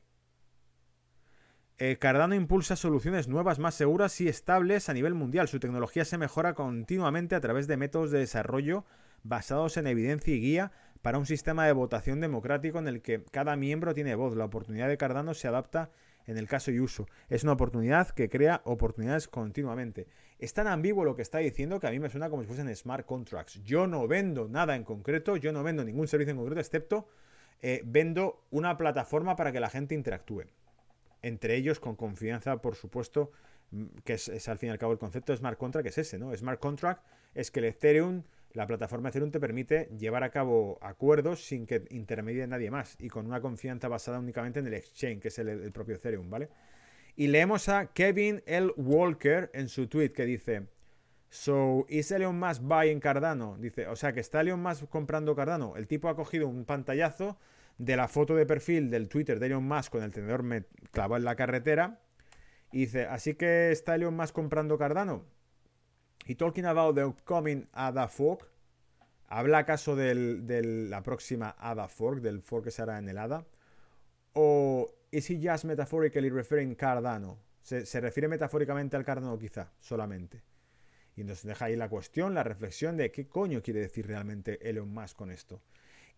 Eh, 1.78 1.98
Cardano 1.98 2.36
impulsa 2.36 2.76
soluciones 2.76 3.28
nuevas, 3.28 3.60
más 3.60 3.76
seguras 3.76 4.20
y 4.22 4.28
estables 4.28 4.88
a 4.90 4.94
nivel 4.94 5.14
mundial. 5.14 5.48
Su 5.48 5.60
tecnología 5.60 6.06
se 6.06 6.18
mejora 6.18 6.54
continuamente 6.54 7.36
a 7.36 7.42
través 7.42 7.68
de 7.68 7.78
métodos 7.78 8.12
de 8.12 8.20
desarrollo 8.20 8.86
basados 9.26 9.76
en 9.78 9.88
evidencia 9.88 10.34
y 10.34 10.40
guía 10.40 10.72
para 11.02 11.18
un 11.18 11.26
sistema 11.26 11.66
de 11.66 11.74
votación 11.74 12.22
democrático 12.22 12.80
en 12.80 12.88
el 12.88 13.02
que 13.02 13.24
cada 13.32 13.56
miembro 13.56 13.94
tiene 13.94 14.16
voz. 14.16 14.36
La 14.36 14.46
oportunidad 14.46 14.88
de 14.88 14.98
Cardano 14.98 15.34
se 15.34 15.48
adapta 15.48 15.90
en 16.28 16.38
el 16.38 16.48
caso 16.48 16.72
y 16.72 16.80
uso. 16.80 17.08
Es 17.30 17.44
una 17.44 17.54
oportunidad 17.54 18.10
que 18.10 18.30
crea 18.30 18.62
oportunidades 18.66 19.28
continuamente. 19.28 20.08
Es 20.40 20.54
tan 20.54 20.68
ambiguo 20.68 21.04
lo 21.04 21.16
que 21.16 21.22
está 21.22 21.40
diciendo 21.40 21.80
que 21.80 21.88
a 21.88 21.92
mí 21.92 22.00
me 22.00 22.10
suena 22.10 22.30
como 22.30 22.44
si 22.44 22.48
fuesen 22.48 22.74
smart 22.76 23.06
contracts. 23.06 23.64
Yo 23.64 23.88
no 23.88 24.08
vendo 24.08 24.48
nada 24.48 24.76
en 24.76 24.84
concreto, 24.84 25.38
yo 25.38 25.52
no 25.52 25.64
vendo 25.64 25.84
ningún 25.84 26.08
servicio 26.08 26.32
en 26.32 26.38
concreto, 26.38 26.60
excepto 26.60 27.08
eh, 27.62 27.82
vendo 27.86 28.46
una 28.52 28.78
plataforma 28.78 29.36
para 29.36 29.52
que 29.52 29.60
la 29.60 29.70
gente 29.70 29.96
interactúe. 29.96 30.46
Entre 31.22 31.56
ellos, 31.56 31.80
con 31.80 31.96
confianza, 31.96 32.62
por 32.62 32.76
supuesto, 32.76 33.32
mm, 33.72 33.86
que 34.04 34.14
es, 34.14 34.28
es, 34.28 34.48
al 34.50 34.58
fin 34.58 34.70
y 34.70 34.72
al 34.72 34.78
cabo 34.78 34.92
el 34.92 35.00
concepto 35.00 35.34
de 35.34 35.38
smart 35.38 35.58
contract, 35.58 35.84
que 35.84 35.90
es 35.90 35.98
ese, 35.98 36.20
¿no? 36.20 36.36
Smart 36.36 36.60
contract 36.60 37.04
es 37.34 37.50
que 37.52 37.60
el 37.60 37.66
Ethereum 37.66 38.24
la 38.56 38.66
plataforma 38.66 39.10
Ethereum 39.10 39.32
te 39.32 39.40
permite 39.40 39.90
llevar 39.98 40.24
a 40.24 40.30
cabo 40.30 40.80
acuerdos 40.82 41.46
sin 41.46 41.66
que 41.66 41.86
intermedie 41.90 42.48
nadie 42.48 42.72
más 42.72 42.96
y 43.00 43.10
con 43.10 43.26
una 43.26 43.42
confianza 43.42 43.90
basada 43.90 44.20
únicamente 44.20 44.60
en 44.60 44.68
el 44.68 44.74
exchange, 44.74 45.20
que 45.20 45.28
es 45.28 45.40
el, 45.40 45.72
propio 45.74 45.96
Ethereum, 45.96 46.30
¿vale? 46.30 46.50
Y 47.18 47.28
leemos 47.28 47.70
a 47.70 47.88
Kevin 47.88 48.42
L. 48.46 48.72
Walker 48.78 49.52
en 49.54 49.68
su 49.68 49.88
tweet 49.88 50.14
que 50.14 50.26
dice: 50.26 50.68
So, 51.30 51.86
¿is 51.90 52.12
Elon 52.12 52.40
Musk 52.40 52.62
buying 52.62 53.00
Cardano? 53.00 53.58
Dice, 53.58 53.88
o 53.88 53.96
sea, 53.96 54.14
que 54.14 54.22
está 54.22 54.42
Elon 54.42 54.62
Musk 54.62 54.88
comprando 54.88 55.36
Cardano. 55.36 55.76
El 55.76 55.88
tipo 55.88 56.08
ha 56.08 56.16
cogido 56.16 56.48
un 56.48 56.64
pantallazo 56.66 57.38
de 57.78 57.98
la 57.98 58.08
foto 58.08 58.36
de 58.36 58.46
perfil 58.46 58.90
del 58.90 59.10
Twitter 59.10 59.40
de 59.40 59.48
Elon 59.48 59.68
Musk 59.68 59.92
con 59.92 60.04
el 60.04 60.12
tenedor 60.12 60.46
clavado 60.92 61.18
en 61.18 61.26
la 61.26 61.36
carretera. 61.36 62.00
Y 62.72 62.80
dice, 62.80 63.06
así 63.06 63.36
que 63.36 63.72
está 63.72 63.96
Elon 63.96 64.16
Musk 64.16 64.34
comprando 64.34 64.78
Cardano. 64.78 65.26
Y 66.26 66.36
talking 66.36 66.66
about 66.66 66.96
the 66.96 67.06
upcoming 67.06 67.68
ADA 67.74 68.08
fork. 68.08 68.50
¿Habla 69.28 69.60
acaso 69.60 69.96
de 69.96 70.64
la 70.90 71.02
próxima 71.02 71.56
ADA 71.58 71.88
fork, 71.88 72.22
del 72.22 72.42
fork 72.42 72.66
que 72.66 72.72
se 72.72 72.82
hará 72.82 72.98
en 73.00 73.10
el 73.10 73.18
ADA? 73.18 73.46
¿O 74.34 74.92
is 75.12 75.30
he 75.30 75.40
just 75.42 75.66
metaphorically 75.66 76.30
referring 76.30 76.76
Cardano? 76.76 77.40
Se, 77.62 77.86
se 77.86 78.02
refiere 78.02 78.28
metafóricamente 78.28 78.96
al 78.96 79.06
Cardano 79.06 79.38
quizá, 79.38 79.72
solamente. 79.80 80.44
Y 81.16 81.24
nos 81.24 81.44
deja 81.44 81.66
ahí 81.66 81.76
la 81.76 81.90
cuestión, 81.90 82.34
la 82.34 82.44
reflexión 82.44 82.98
de 82.98 83.12
qué 83.12 83.28
coño 83.28 83.62
quiere 83.62 83.80
decir 83.80 84.06
realmente 84.06 84.70
Elon 84.70 84.94
Musk 84.94 85.16
con 85.16 85.32
esto. 85.32 85.62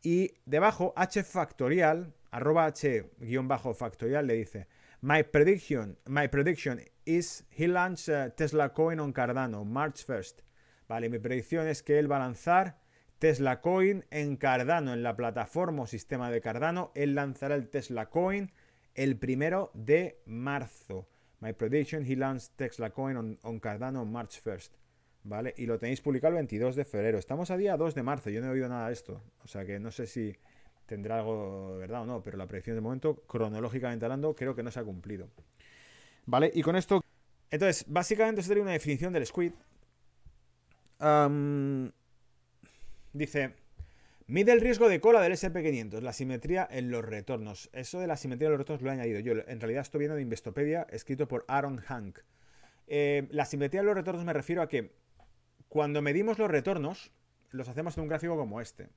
Y 0.01 0.33
debajo, 0.45 0.93
H 0.95 1.23
factorial, 1.23 2.13
arroba 2.31 2.65
H 2.65 3.11
guion 3.19 3.47
bajo 3.47 3.73
factorial, 3.73 4.27
le 4.27 4.33
dice, 4.33 4.67
My 5.01 5.21
prediction, 5.21 5.95
my 6.07 6.27
prediction 6.27 6.81
is 7.05 7.43
he 7.51 7.67
launched 7.67 8.09
uh, 8.09 8.29
Tesla 8.35 8.69
Coin 8.69 8.99
on 8.99 9.13
Cardano 9.13 9.63
March 9.63 10.03
1st. 10.07 10.41
Vale, 10.89 11.09
mi 11.09 11.19
predicción 11.19 11.67
es 11.67 11.83
que 11.83 11.99
él 11.99 12.11
va 12.11 12.15
a 12.15 12.19
lanzar 12.19 12.79
Tesla 13.19 13.61
Coin 13.61 14.05
en 14.09 14.37
Cardano, 14.37 14.93
en 14.93 15.03
la 15.03 15.15
plataforma 15.15 15.83
o 15.83 15.85
sistema 15.85 16.31
de 16.31 16.41
Cardano. 16.41 16.91
Él 16.95 17.13
lanzará 17.13 17.53
el 17.53 17.69
Tesla 17.69 18.09
Coin 18.09 18.51
el 18.95 19.17
primero 19.17 19.69
de 19.75 20.19
marzo. 20.25 21.07
My 21.41 21.53
prediction, 21.53 22.03
he 22.03 22.15
launched 22.15 22.53
Tesla 22.55 22.89
Coin 22.89 23.17
on, 23.17 23.37
on 23.43 23.59
Cardano 23.59 24.03
March 24.03 24.41
1st. 24.43 24.71
¿vale? 25.23 25.53
Y 25.57 25.67
lo 25.67 25.77
tenéis 25.77 26.01
publicado 26.01 26.31
el 26.31 26.37
22 26.37 26.75
de 26.75 26.85
febrero. 26.85 27.19
Estamos 27.19 27.51
a 27.51 27.57
día 27.57 27.77
2 27.77 27.93
de 27.93 28.01
marzo, 28.01 28.31
yo 28.31 28.41
no 28.41 28.47
he 28.47 28.51
oído 28.51 28.67
nada 28.67 28.87
de 28.87 28.93
esto. 28.93 29.21
O 29.43 29.47
sea 29.47 29.63
que 29.63 29.79
no 29.79 29.91
sé 29.91 30.07
si 30.07 30.35
tendrá 30.87 31.19
algo 31.19 31.73
de 31.73 31.79
verdad 31.79 32.01
o 32.01 32.05
no, 32.05 32.23
pero 32.23 32.37
la 32.37 32.47
predicción 32.47 32.75
de 32.75 32.81
momento, 32.81 33.15
cronológicamente 33.27 34.05
hablando, 34.05 34.35
creo 34.35 34.55
que 34.55 34.63
no 34.63 34.71
se 34.71 34.79
ha 34.79 34.83
cumplido. 34.83 35.29
¿Vale? 36.25 36.51
Y 36.53 36.61
con 36.63 36.75
esto... 36.75 37.03
Entonces, 37.51 37.85
básicamente 37.87 38.41
sería 38.41 38.63
una 38.63 38.71
definición 38.71 39.13
del 39.13 39.25
squid. 39.25 39.51
dice, 43.13 43.53
mide 44.25 44.51
el 44.51 44.61
riesgo 44.61 44.89
de 44.89 44.99
cola 44.99 45.21
del 45.21 45.33
SP500, 45.33 46.01
la 46.01 46.13
simetría 46.13 46.67
en 46.69 46.89
los 46.89 47.05
retornos. 47.05 47.69
Eso 47.73 47.99
de 47.99 48.07
la 48.07 48.17
simetría 48.17 48.47
en 48.47 48.53
los 48.53 48.59
retornos 48.59 48.81
lo 48.81 48.89
he 48.89 48.93
añadido 48.93 49.19
yo. 49.19 49.33
En 49.47 49.59
realidad 49.59 49.81
estoy 49.81 49.99
viendo 49.99 50.15
de 50.15 50.21
Investopedia, 50.21 50.87
escrito 50.89 51.27
por 51.27 51.45
Aaron 51.47 51.77
Hank. 51.77 52.19
Eh, 52.87 53.27
la 53.31 53.45
simetría 53.45 53.81
en 53.81 53.87
los 53.87 53.95
retornos 53.95 54.25
me 54.25 54.33
refiero 54.33 54.61
a 54.61 54.67
que 54.67 54.91
cuando 55.69 56.01
medimos 56.01 56.39
los 56.39 56.49
retornos, 56.49 57.11
los 57.51 57.67
hacemos 57.69 57.97
en 57.97 58.03
un 58.03 58.09
gráfico 58.09 58.35
como 58.35 58.61
este. 58.61 58.89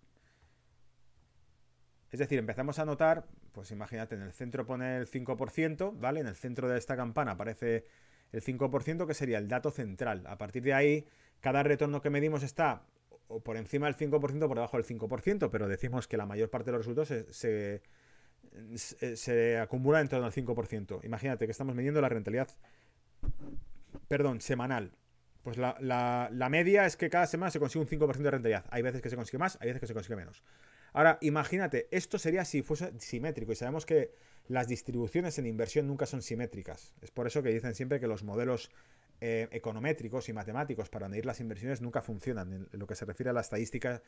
Es 2.11 2.19
decir, 2.19 2.39
empezamos 2.39 2.79
a 2.79 2.85
notar, 2.85 3.25
pues 3.53 3.71
imagínate, 3.71 4.17
en 4.17 4.23
el 4.23 4.33
centro 4.33 4.67
pone 4.67 4.97
el 4.97 5.07
5%, 5.09 5.99
¿vale? 5.99 6.21
En 6.21 6.27
el 6.27 6.35
centro 6.35 6.69
de 6.69 6.77
esta 6.77 6.97
campana 6.97 7.33
aparece 7.33 7.85
el 8.33 8.43
5%, 8.43 9.07
que 9.07 9.15
sería 9.15 9.39
el 9.39 9.49
dato 9.49 9.71
central. 9.71 10.25
A 10.27 10.37
partir 10.37 10.63
de 10.63 10.75
ahí, 10.75 11.07
cada 11.41 11.63
retorno 11.63 12.01
que 12.01 12.11
medimos 12.11 12.43
está 12.43 12.83
por 13.39 13.57
encima 13.57 13.87
del 13.87 13.97
5% 13.97 14.43
o 14.43 14.49
por 14.49 14.57
debajo 14.57 14.77
del 14.77 14.87
5%, 14.87 15.51
pero 15.51 15.69
decimos 15.69 16.09
que 16.09 16.17
la 16.17 16.27
mayor 16.27 16.51
parte 16.51 16.73
de 16.73 16.77
los 16.77 16.87
resultados 16.87 17.27
se, 19.15 19.59
acumula 19.59 20.01
en 20.01 20.09
torno 20.09 20.27
al 20.27 20.33
5%. 20.33 21.05
Imagínate 21.05 21.47
que 21.47 21.53
estamos 21.53 21.77
midiendo 21.77 22.01
la 22.01 22.09
rentabilidad, 22.09 22.49
perdón, 24.09 24.41
semanal. 24.41 24.93
Pues 25.43 25.57
la, 25.57 26.49
media 26.51 26.87
es 26.87 26.97
que 26.97 27.09
cada 27.09 27.27
semana 27.27 27.51
se 27.51 27.61
consigue 27.61 27.85
un 27.85 27.89
5% 27.89 28.17
de 28.17 28.31
rentabilidad. 28.31 28.65
Hay 28.71 28.83
veces 28.83 29.01
que 29.01 29.11
se 29.11 29.17
consigue 29.17 29.39
más, 29.39 29.59
hay 29.61 29.69
veces 29.69 29.81
que 29.81 29.87
se 29.87 29.95
consigue 29.95 30.17
menos. 30.17 30.43
Ahora, 30.93 31.19
imagínate, 31.21 31.89
esto 31.91 32.19
sería 32.19 32.45
si 32.45 32.63
fuese 32.63 32.93
simétrico 32.99 33.53
y 33.53 33.57
sabemos 33.57 33.87
que 33.87 34.13
las 34.49 34.67
distribuciones 34.67 35.39
en 35.39 35.47
inversión 35.47 35.87
nunca 35.87 36.07
son 36.07 36.23
simétricas. 36.23 36.93
Es 37.01 37.11
por 37.11 37.27
eso 37.27 37.43
que 37.43 37.51
dicen 37.51 37.75
siempre 37.75 38.01
que 38.01 38.09
los 38.09 38.25
modelos 38.25 38.71
eh, 39.21 39.49
econométricos 39.53 40.29
y 40.29 40.33
matemáticos 40.33 40.89
para 40.89 41.09
medir 41.09 41.27
las 41.27 41.41
inversiones 41.41 41.83
nunca 41.83 42.01
funcionan. 42.01 42.69
En 42.73 42.79
lo 42.79 42.87
que 42.87 42.95
se 42.95 43.05
refiere 43.05 43.31
a 43.31 43.33
la 43.33 43.43
estadística 43.43 44.03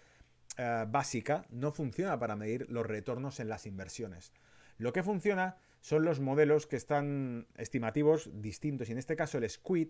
eh, 0.56 0.86
básica, 0.88 1.44
no 1.50 1.70
funciona 1.70 2.18
para 2.18 2.34
medir 2.34 2.66
los 2.70 2.86
retornos 2.86 3.38
en 3.38 3.48
las 3.48 3.66
inversiones. 3.66 4.32
Lo 4.78 4.92
que 4.92 5.02
funciona 5.02 5.58
son 5.80 6.04
los 6.04 6.20
modelos 6.20 6.66
que 6.66 6.76
están 6.76 7.46
estimativos 7.56 8.30
distintos. 8.40 8.88
Y 8.88 8.92
en 8.92 8.98
este 8.98 9.14
caso 9.14 9.38
el 9.38 9.48
SQUID, 9.48 9.88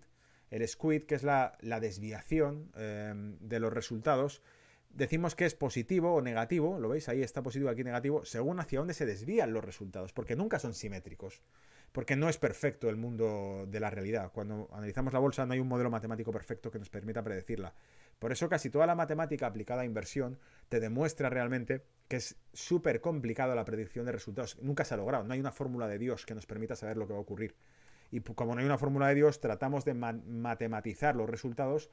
el 0.50 0.66
SQUID, 0.66 1.04
que 1.04 1.14
es 1.14 1.22
la, 1.22 1.56
desviación 1.80 2.72
em, 2.76 3.38
de 3.38 3.60
los 3.60 3.72
resultados, 3.72 4.42
decimos 4.94 5.34
que 5.34 5.46
es 5.46 5.54
positivo 5.54 6.14
o 6.14 6.22
negativo, 6.22 6.78
lo 6.78 6.88
veis, 6.88 7.08
ahí 7.08 7.22
está 7.22 7.42
positivo, 7.42 7.70
aquí 7.70 7.84
negativo, 7.84 8.24
según 8.24 8.60
hacia 8.60 8.78
dónde 8.78 8.94
se 8.94 9.06
desvían 9.06 9.52
los 9.52 9.64
resultados, 9.64 10.12
porque 10.12 10.36
nunca 10.36 10.58
son 10.58 10.74
simétricos, 10.74 11.42
porque 11.92 12.16
no 12.16 12.28
es 12.28 12.38
perfecto 12.38 12.88
el 12.88 12.96
mundo 12.96 13.66
de 13.68 13.80
la 13.80 13.90
realidad. 13.90 14.30
Cuando 14.32 14.68
analizamos 14.72 15.12
la 15.12 15.18
bolsa 15.18 15.46
no 15.46 15.54
hay 15.54 15.60
un 15.60 15.68
modelo 15.68 15.90
matemático 15.90 16.32
perfecto 16.32 16.70
que 16.70 16.78
nos 16.78 16.90
permita 16.90 17.22
predecirla. 17.22 17.74
Por 18.18 18.32
eso 18.32 18.48
casi 18.48 18.70
toda 18.70 18.86
la 18.86 18.94
matemática 18.94 19.46
aplicada 19.46 19.82
a 19.82 19.84
inversión 19.84 20.38
te 20.68 20.78
demuestra 20.78 21.28
realmente 21.28 21.84
que 22.08 22.16
es 22.16 22.36
súper 22.52 23.00
complicado 23.00 23.54
la 23.54 23.64
predicción 23.64 24.06
de 24.06 24.12
resultados. 24.12 24.58
Nunca 24.60 24.84
se 24.84 24.94
ha 24.94 24.96
logrado, 24.96 25.24
no 25.24 25.32
hay 25.32 25.40
una 25.40 25.52
fórmula 25.52 25.88
de 25.88 25.98
Dios 25.98 26.26
que 26.26 26.34
nos 26.34 26.46
permita 26.46 26.76
saber 26.76 26.96
lo 26.96 27.06
que 27.06 27.14
va 27.14 27.18
a 27.18 27.22
ocurrir. 27.22 27.56
Y 28.10 28.20
como 28.20 28.54
no 28.54 28.60
hay 28.60 28.66
una 28.66 28.78
fórmula 28.78 29.08
de 29.08 29.14
Dios, 29.14 29.40
tratamos 29.40 29.86
de 29.86 29.94
matematizar 29.94 31.16
los 31.16 31.28
resultados, 31.30 31.88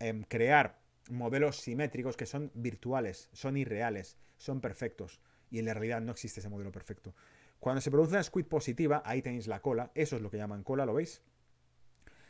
en 0.00 0.24
crear 0.24 0.80
modelos 1.10 1.56
simétricos 1.60 2.16
que 2.16 2.26
son 2.26 2.50
virtuales, 2.54 3.28
son 3.32 3.56
irreales, 3.56 4.16
son 4.38 4.60
perfectos. 4.60 5.20
Y 5.50 5.58
en 5.58 5.66
la 5.66 5.74
realidad 5.74 6.00
no 6.00 6.12
existe 6.12 6.40
ese 6.40 6.48
modelo 6.48 6.72
perfecto. 6.72 7.14
Cuando 7.58 7.80
se 7.80 7.90
produce 7.90 8.12
una 8.12 8.22
squid 8.22 8.46
positiva, 8.46 9.02
ahí 9.04 9.20
tenéis 9.20 9.46
la 9.46 9.60
cola, 9.60 9.90
eso 9.94 10.16
es 10.16 10.22
lo 10.22 10.30
que 10.30 10.38
llaman 10.38 10.62
cola, 10.62 10.86
¿lo 10.86 10.94
veis? 10.94 11.22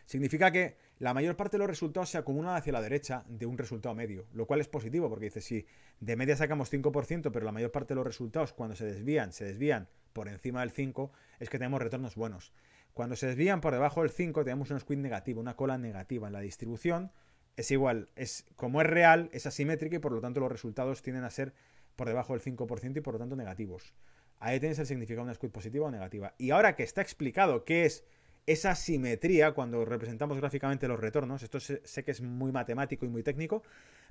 Significa 0.07 0.51
que 0.51 0.76
la 0.99 1.14
mayor 1.14 1.37
parte 1.37 1.57
de 1.57 1.61
los 1.61 1.68
resultados 1.68 2.11
se 2.11 2.18
acumulan 2.18 2.57
hacia 2.57 2.72
la 2.72 2.83
derecha 2.83 3.24
de 3.28 3.47
un 3.47 3.57
resultado 3.57 3.95
medio, 3.95 4.26
lo 4.33 4.47
cual 4.47 4.61
es 4.61 4.66
positivo 4.66 5.09
porque 5.09 5.26
dice, 5.26 5.41
si 5.41 5.66
de 6.01 6.16
media 6.16 6.37
sacamos 6.37 6.72
5%, 6.72 7.31
pero 7.33 7.47
la 7.47 7.53
mayor 7.53 7.70
parte 7.70 7.95
de 7.95 7.97
los 7.97 8.07
resultados 8.07 8.53
cuando 8.53 8.74
se 8.74 8.87
desvían, 8.87 9.33
se 9.33 9.45
desvían 9.45 9.89
por 10.12 10.28
encima 10.28 10.61
del 10.61 10.72
5, 10.72 11.12
es 11.39 11.49
que 11.49 11.59
tenemos 11.59 11.81
retornos 11.81 12.16
buenos. 12.16 12.53
Cuando 12.93 13.14
se 13.14 13.28
desvían 13.28 13.61
por 13.61 13.72
debajo 13.72 14.03
del 14.03 14.11
5 14.11 14.43
tenemos 14.43 14.70
un 14.72 14.81
squid 14.81 14.99
negativo, 14.99 15.41
una 15.41 15.55
cola 15.55 15.78
negativa 15.78 16.26
en 16.26 16.33
la 16.33 16.41
distribución. 16.41 17.12
Es 17.61 17.70
igual, 17.70 18.08
es 18.16 18.46
como 18.56 18.80
es 18.80 18.86
real, 18.86 19.28
es 19.34 19.44
asimétrica 19.44 19.96
y 19.96 19.98
por 19.98 20.12
lo 20.12 20.22
tanto 20.22 20.40
los 20.40 20.50
resultados 20.50 21.02
tienden 21.02 21.24
a 21.24 21.30
ser 21.30 21.52
por 21.94 22.08
debajo 22.08 22.32
del 22.32 22.40
5% 22.40 22.96
y 22.96 23.00
por 23.02 23.12
lo 23.12 23.18
tanto 23.20 23.36
negativos. 23.36 23.92
Ahí 24.38 24.58
tenéis 24.58 24.78
el 24.78 24.86
significado 24.86 25.24
de 25.24 25.24
una 25.24 25.34
squid 25.34 25.50
positiva 25.50 25.88
o 25.88 25.90
negativa. 25.90 26.32
Y 26.38 26.52
ahora 26.52 26.74
que 26.74 26.84
está 26.84 27.02
explicado 27.02 27.66
qué 27.66 27.84
es 27.84 28.06
esa 28.46 28.74
simetría 28.74 29.52
cuando 29.52 29.84
representamos 29.84 30.38
gráficamente 30.38 30.88
los 30.88 30.98
retornos, 30.98 31.42
esto 31.42 31.61
sé, 31.61 32.02
que 32.02 32.11
es 32.11 32.22
muy 32.22 32.50
matemático 32.50 33.04
y 33.04 33.11
muy 33.11 33.22
técnico, 33.22 33.62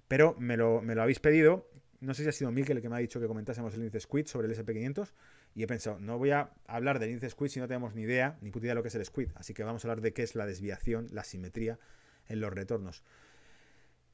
pero 0.08 0.36
me 0.38 0.56
lo, 0.56 0.84
me 0.84 0.94
lo 0.94 1.02
habéis 1.02 1.20
pedido, 1.20 1.68
no 2.02 2.14
sé 2.14 2.22
si 2.22 2.30
ha 2.30 2.34
sido 2.34 2.52
Mikel 2.52 2.78
el 2.78 2.84
que 2.84 2.90
me 2.90 2.98
ha 2.98 3.00
dicho 3.00 3.20
que 3.20 3.26
comentásemos 3.26 3.74
el 3.74 3.80
índice 3.80 4.02
Squid 4.02 4.28
sobre 4.28 4.48
el 4.48 4.56
SP500 4.56 5.12
y 5.56 5.64
he 5.64 5.68
pensado, 5.68 5.98
no 5.98 6.20
voy 6.20 6.30
a 6.30 6.52
hablar 6.68 7.00
del 7.00 7.10
índice 7.10 7.32
Squid 7.32 7.50
si 7.50 7.60
no 7.60 7.68
tenemos 7.68 7.96
ni 7.96 8.04
idea, 8.04 8.38
ni 8.42 8.52
puta 8.52 8.68
idea 8.68 8.74
de 8.74 8.76
lo 8.76 8.84
que 8.84 8.90
es 8.90 8.96
el 8.96 9.04
Squid, 9.04 9.30
así 9.34 9.56
que 9.56 9.64
vamos 9.64 9.84
a 9.84 9.88
hablar 9.88 10.02
de 10.02 10.14
qué 10.14 10.22
es 10.22 10.36
la 10.36 10.46
desviación, 10.46 11.08
la 11.12 11.24
simetría 11.24 11.80
en 12.28 12.40
los 12.42 12.54
retornos. 12.54 13.04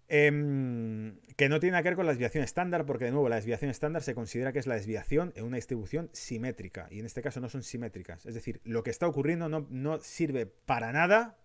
Em, 0.07 1.19
que 1.35 1.49
no 1.49 1.59
tiene 1.59 1.77
que 1.77 1.89
ver 1.89 1.95
con 1.95 2.05
la 2.05 2.11
desviación 2.11 2.43
estándar, 2.43 2.85
porque 2.85 3.05
de 3.05 3.11
nuevo 3.11 3.27
la 3.27 3.37
desviación 3.37 3.71
estándar 3.71 4.03
se 4.03 4.13
considera 4.13 4.53
que 4.53 4.59
es 4.59 4.67
la 4.67 4.75
desviación 4.75 5.33
en 5.35 5.45
una 5.45 5.55
distribución 5.55 6.09
simétrica, 6.13 6.87
y 6.91 6.99
en 6.99 7.05
este 7.05 7.23
caso 7.23 7.39
no 7.39 7.49
son 7.49 7.63
simétricas. 7.63 8.25
Es 8.25 8.35
decir, 8.35 8.61
lo 8.63 8.83
que 8.83 8.91
está 8.91 9.07
ocurriendo 9.07 9.49
no, 9.49 9.65
no 9.69 9.99
sirve 9.99 10.45
para 10.45 10.91
nada 10.91 11.39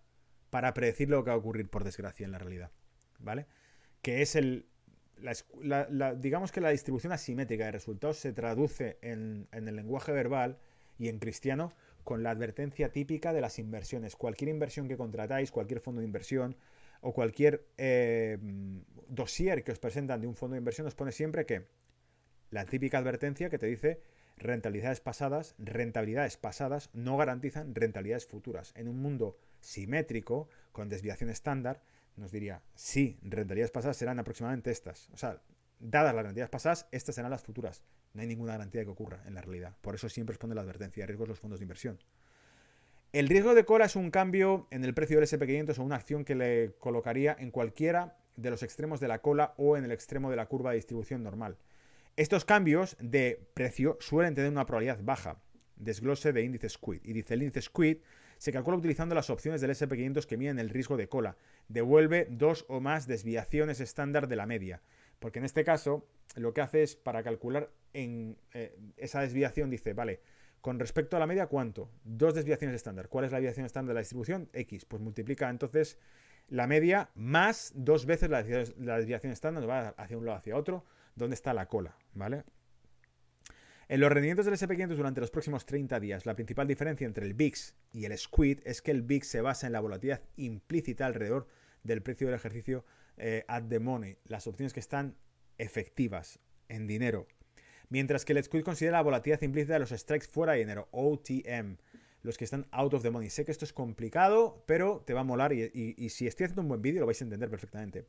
para 0.51 0.73
predecir 0.73 1.09
lo 1.09 1.23
que 1.23 1.29
va 1.29 1.35
a 1.35 1.39
ocurrir, 1.39 1.69
por 1.69 1.83
desgracia, 1.83 2.25
en 2.25 2.31
la 2.31 2.37
realidad. 2.37 2.71
¿Vale? 3.19 3.47
Que 4.01 4.21
es 4.21 4.35
el, 4.35 4.67
digamos 6.17 6.51
que 6.51 6.61
la 6.61 6.69
distribución 6.69 7.13
asimétrica 7.13 7.65
de 7.65 7.71
resultados 7.71 8.17
se 8.17 8.33
traduce 8.33 8.97
en, 9.01 9.47
el 9.51 9.75
lenguaje 9.75 10.11
verbal 10.11 10.57
y 10.97 11.07
en 11.07 11.19
cristiano 11.19 11.71
con 12.03 12.23
la 12.23 12.31
advertencia 12.31 12.91
típica 12.91 13.33
de 13.33 13.41
las 13.41 13.59
inversiones. 13.59 14.15
Cualquier 14.15 14.49
inversión 14.49 14.87
que 14.87 14.97
contratáis, 14.97 15.51
cualquier 15.51 15.79
fondo 15.79 16.01
de 16.01 16.05
inversión 16.05 16.55
o 17.01 17.13
cualquier 17.13 17.67
eh, 17.77 18.37
dossier 19.07 19.63
que 19.63 19.71
os 19.71 19.79
presentan 19.79 20.21
de 20.21 20.27
un 20.27 20.35
fondo 20.35 20.53
de 20.53 20.59
inversión 20.59 20.87
os 20.87 20.95
pone 20.95 21.11
siempre 21.11 21.45
que 21.45 21.67
la 22.49 22.65
típica 22.65 22.97
advertencia 22.97 23.49
que 23.49 23.57
te 23.57 23.65
dice 23.65 24.01
rentabilidades 24.37 25.01
pasadas, 25.01 25.55
rentabilidades 25.57 26.37
pasadas 26.37 26.89
no 26.93 27.17
garantizan 27.17 27.75
rentabilidades 27.75 28.25
futuras. 28.25 28.73
En 28.75 28.87
un 28.87 29.01
mundo 29.01 29.37
simétrico, 29.59 30.49
con 30.71 30.89
desviación 30.89 31.29
estándar, 31.29 31.83
nos 32.15 32.31
diría, 32.31 32.63
sí, 32.75 33.19
rentabilidades 33.21 33.71
pasadas 33.71 33.97
serán 33.97 34.19
aproximadamente 34.19 34.71
estas. 34.71 35.09
O 35.11 35.17
sea, 35.17 35.41
dadas 35.79 36.13
las 36.13 36.23
rentabilidades 36.23 36.49
pasadas, 36.49 36.87
estas 36.91 37.15
serán 37.15 37.31
las 37.31 37.43
futuras. 37.43 37.83
No 38.13 38.21
hay 38.21 38.27
ninguna 38.27 38.53
garantía 38.53 38.81
de 38.81 38.85
que 38.85 38.91
ocurra 38.91 39.23
en 39.25 39.33
la 39.33 39.41
realidad. 39.41 39.75
Por 39.81 39.95
eso 39.95 40.09
siempre 40.09 40.33
os 40.33 40.39
pone 40.39 40.55
la 40.55 40.61
advertencia 40.61 41.03
de 41.03 41.07
riesgos 41.07 41.29
los 41.29 41.39
fondos 41.39 41.59
de 41.59 41.63
inversión. 41.63 41.99
El 43.13 43.27
riesgo 43.27 43.55
de 43.55 43.65
cola 43.65 43.85
es 43.85 43.97
un 43.97 44.09
cambio 44.09 44.67
en 44.71 44.85
el 44.85 44.93
precio 44.93 45.19
del 45.19 45.27
SP500 45.27 45.77
o 45.77 45.83
una 45.83 45.97
acción 45.97 46.23
que 46.23 46.33
le 46.33 46.71
colocaría 46.79 47.35
en 47.37 47.51
cualquiera 47.51 48.15
de 48.37 48.49
los 48.49 48.63
extremos 48.63 49.01
de 49.01 49.09
la 49.09 49.19
cola 49.19 49.53
o 49.57 49.75
en 49.75 49.83
el 49.83 49.91
extremo 49.91 50.29
de 50.29 50.37
la 50.37 50.45
curva 50.45 50.69
de 50.69 50.77
distribución 50.77 51.21
normal. 51.21 51.57
Estos 52.15 52.45
cambios 52.45 52.95
de 53.01 53.49
precio 53.53 53.97
suelen 53.99 54.33
tener 54.33 54.49
una 54.49 54.65
probabilidad 54.65 54.99
baja. 55.03 55.41
Desglose 55.75 56.31
de 56.31 56.41
índice 56.41 56.69
Squid. 56.69 57.01
Y 57.03 57.11
dice 57.11 57.33
el 57.33 57.43
índice 57.43 57.63
Squid 57.63 57.97
se 58.37 58.53
calcula 58.53 58.77
utilizando 58.77 59.13
las 59.13 59.29
opciones 59.29 59.59
del 59.59 59.71
SP500 59.71 60.25
que 60.25 60.37
miden 60.37 60.57
el 60.57 60.69
riesgo 60.69 60.95
de 60.95 61.09
cola. 61.09 61.35
Devuelve 61.67 62.27
dos 62.29 62.63
o 62.69 62.79
más 62.79 63.07
desviaciones 63.07 63.81
estándar 63.81 64.29
de 64.29 64.37
la 64.37 64.45
media. 64.45 64.81
Porque 65.19 65.39
en 65.39 65.45
este 65.45 65.65
caso 65.65 66.07
lo 66.37 66.53
que 66.53 66.61
hace 66.61 66.83
es 66.83 66.95
para 66.95 67.23
calcular 67.23 67.71
en 67.91 68.37
eh, 68.53 68.73
esa 68.95 69.19
desviación 69.19 69.69
dice, 69.69 69.93
vale, 69.93 70.21
con 70.61 70.79
respecto 70.79 71.17
a 71.17 71.19
la 71.19 71.27
media, 71.27 71.47
¿cuánto? 71.47 71.89
Dos 72.03 72.35
desviaciones 72.35 72.75
estándar. 72.75 73.09
¿Cuál 73.09 73.25
es 73.25 73.31
la 73.31 73.39
desviación 73.39 73.65
estándar 73.65 73.89
de 73.89 73.95
la 73.95 74.01
distribución? 74.01 74.49
X. 74.53 74.85
Pues 74.85 75.01
multiplica 75.01 75.49
entonces 75.49 75.97
la 76.47 76.67
media 76.67 77.09
más 77.15 77.71
dos 77.75 78.05
veces 78.05 78.29
la, 78.29 78.43
desviación 78.43 79.31
estándar, 79.31 79.67
va 79.67 79.89
hacia 79.89 80.17
un 80.17 80.25
lado 80.25 80.37
hacia 80.37 80.55
otro, 80.55 80.85
donde 81.15 81.33
está 81.33 81.53
la 81.53 81.67
cola, 81.67 81.95
¿vale? 82.13 82.43
En 83.87 83.99
los 83.99 84.11
rendimientos 84.11 84.45
del 84.45 84.55
SP500 84.55 84.95
durante 84.95 85.21
los 85.21 85.31
próximos 85.31 85.65
30 85.65 85.99
días, 85.99 86.25
la 86.25 86.35
principal 86.35 86.67
diferencia 86.67 87.05
entre 87.05 87.25
el 87.25 87.33
VIX 87.33 87.75
y 87.93 88.05
el 88.05 88.17
SQUID 88.17 88.59
es 88.63 88.81
que 88.81 88.91
el 88.91 89.01
VIX 89.01 89.27
se 89.27 89.41
basa 89.41 89.67
en 89.67 89.73
la 89.73 89.81
volatilidad 89.81 90.21
implícita 90.37 91.05
alrededor 91.05 91.47
del 91.83 92.01
precio 92.01 92.27
del 92.27 92.35
ejercicio 92.35 92.85
eh, 93.17 93.43
at 93.47 93.63
the 93.67 93.79
money, 93.79 94.17
las 94.25 94.47
opciones 94.47 94.73
que 94.73 94.79
están 94.79 95.17
efectivas 95.57 96.39
en 96.69 96.87
dinero. 96.87 97.27
Mientras 97.91 98.23
que 98.23 98.31
el 98.31 98.41
SQUID 98.41 98.63
considera 98.63 98.97
la 98.97 99.03
volatilidad 99.03 99.41
implícita 99.41 99.73
de 99.73 99.79
los 99.79 99.89
strikes 99.89 100.25
fuera 100.25 100.53
de 100.53 100.59
dinero, 100.59 100.87
OTM, 100.91 101.75
los 102.23 102.37
que 102.37 102.45
están 102.45 102.65
out 102.71 102.93
of 102.93 103.03
the 103.03 103.11
money. 103.11 103.29
Sé 103.29 103.43
que 103.43 103.51
esto 103.51 103.65
es 103.65 103.73
complicado, 103.73 104.63
pero 104.65 105.03
te 105.05 105.13
va 105.13 105.19
a 105.19 105.23
molar 105.25 105.51
y, 105.51 106.09
si 106.09 106.25
estoy 106.25 106.45
haciendo 106.45 106.61
un 106.61 106.69
buen 106.69 106.81
vídeo 106.81 107.01
lo 107.01 107.05
vais 107.05 107.19
a 107.19 107.25
entender 107.25 107.49
perfectamente. 107.49 108.05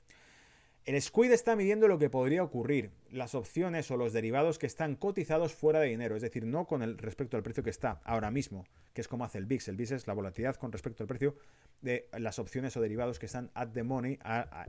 El 0.85 1.03
Squid 1.03 1.33
está 1.33 1.57
midiendo 1.57 1.89
lo 1.89 1.99
que 1.99 2.11
podría 2.11 2.45
ocurrir, 2.45 2.93
las 3.11 3.35
opciones 3.35 3.91
o 3.91 3.97
los 3.97 4.13
derivados 4.13 4.61
que 4.61 4.67
están 4.67 4.95
cotizados 4.95 5.53
fuera 5.53 5.81
de 5.81 5.89
dinero, 5.89 6.15
es 6.15 6.23
decir, 6.23 6.45
no 6.47 6.65
con 6.65 6.97
respecto 6.99 7.37
al 7.37 7.43
precio 7.43 7.65
que 7.65 7.71
está 7.71 8.01
ahora 8.05 8.31
mismo, 8.31 8.65
que 8.93 9.01
es 9.01 9.09
como 9.09 9.25
hace 9.25 9.39
el 9.39 9.47
VIX. 9.47 9.67
El 9.67 9.77
VIX 9.77 9.91
es 9.91 10.07
la 10.07 10.15
volatilidad 10.15 10.55
con 10.55 10.71
respecto 10.71 11.03
al 11.03 11.09
precio 11.09 11.35
de 11.81 12.09
las 12.17 12.39
opciones 12.39 12.77
o 12.77 12.81
derivados 12.81 13.19
que 13.19 13.27
están 13.27 13.51
at 13.55 13.71
the 13.71 13.83
money, 13.83 14.21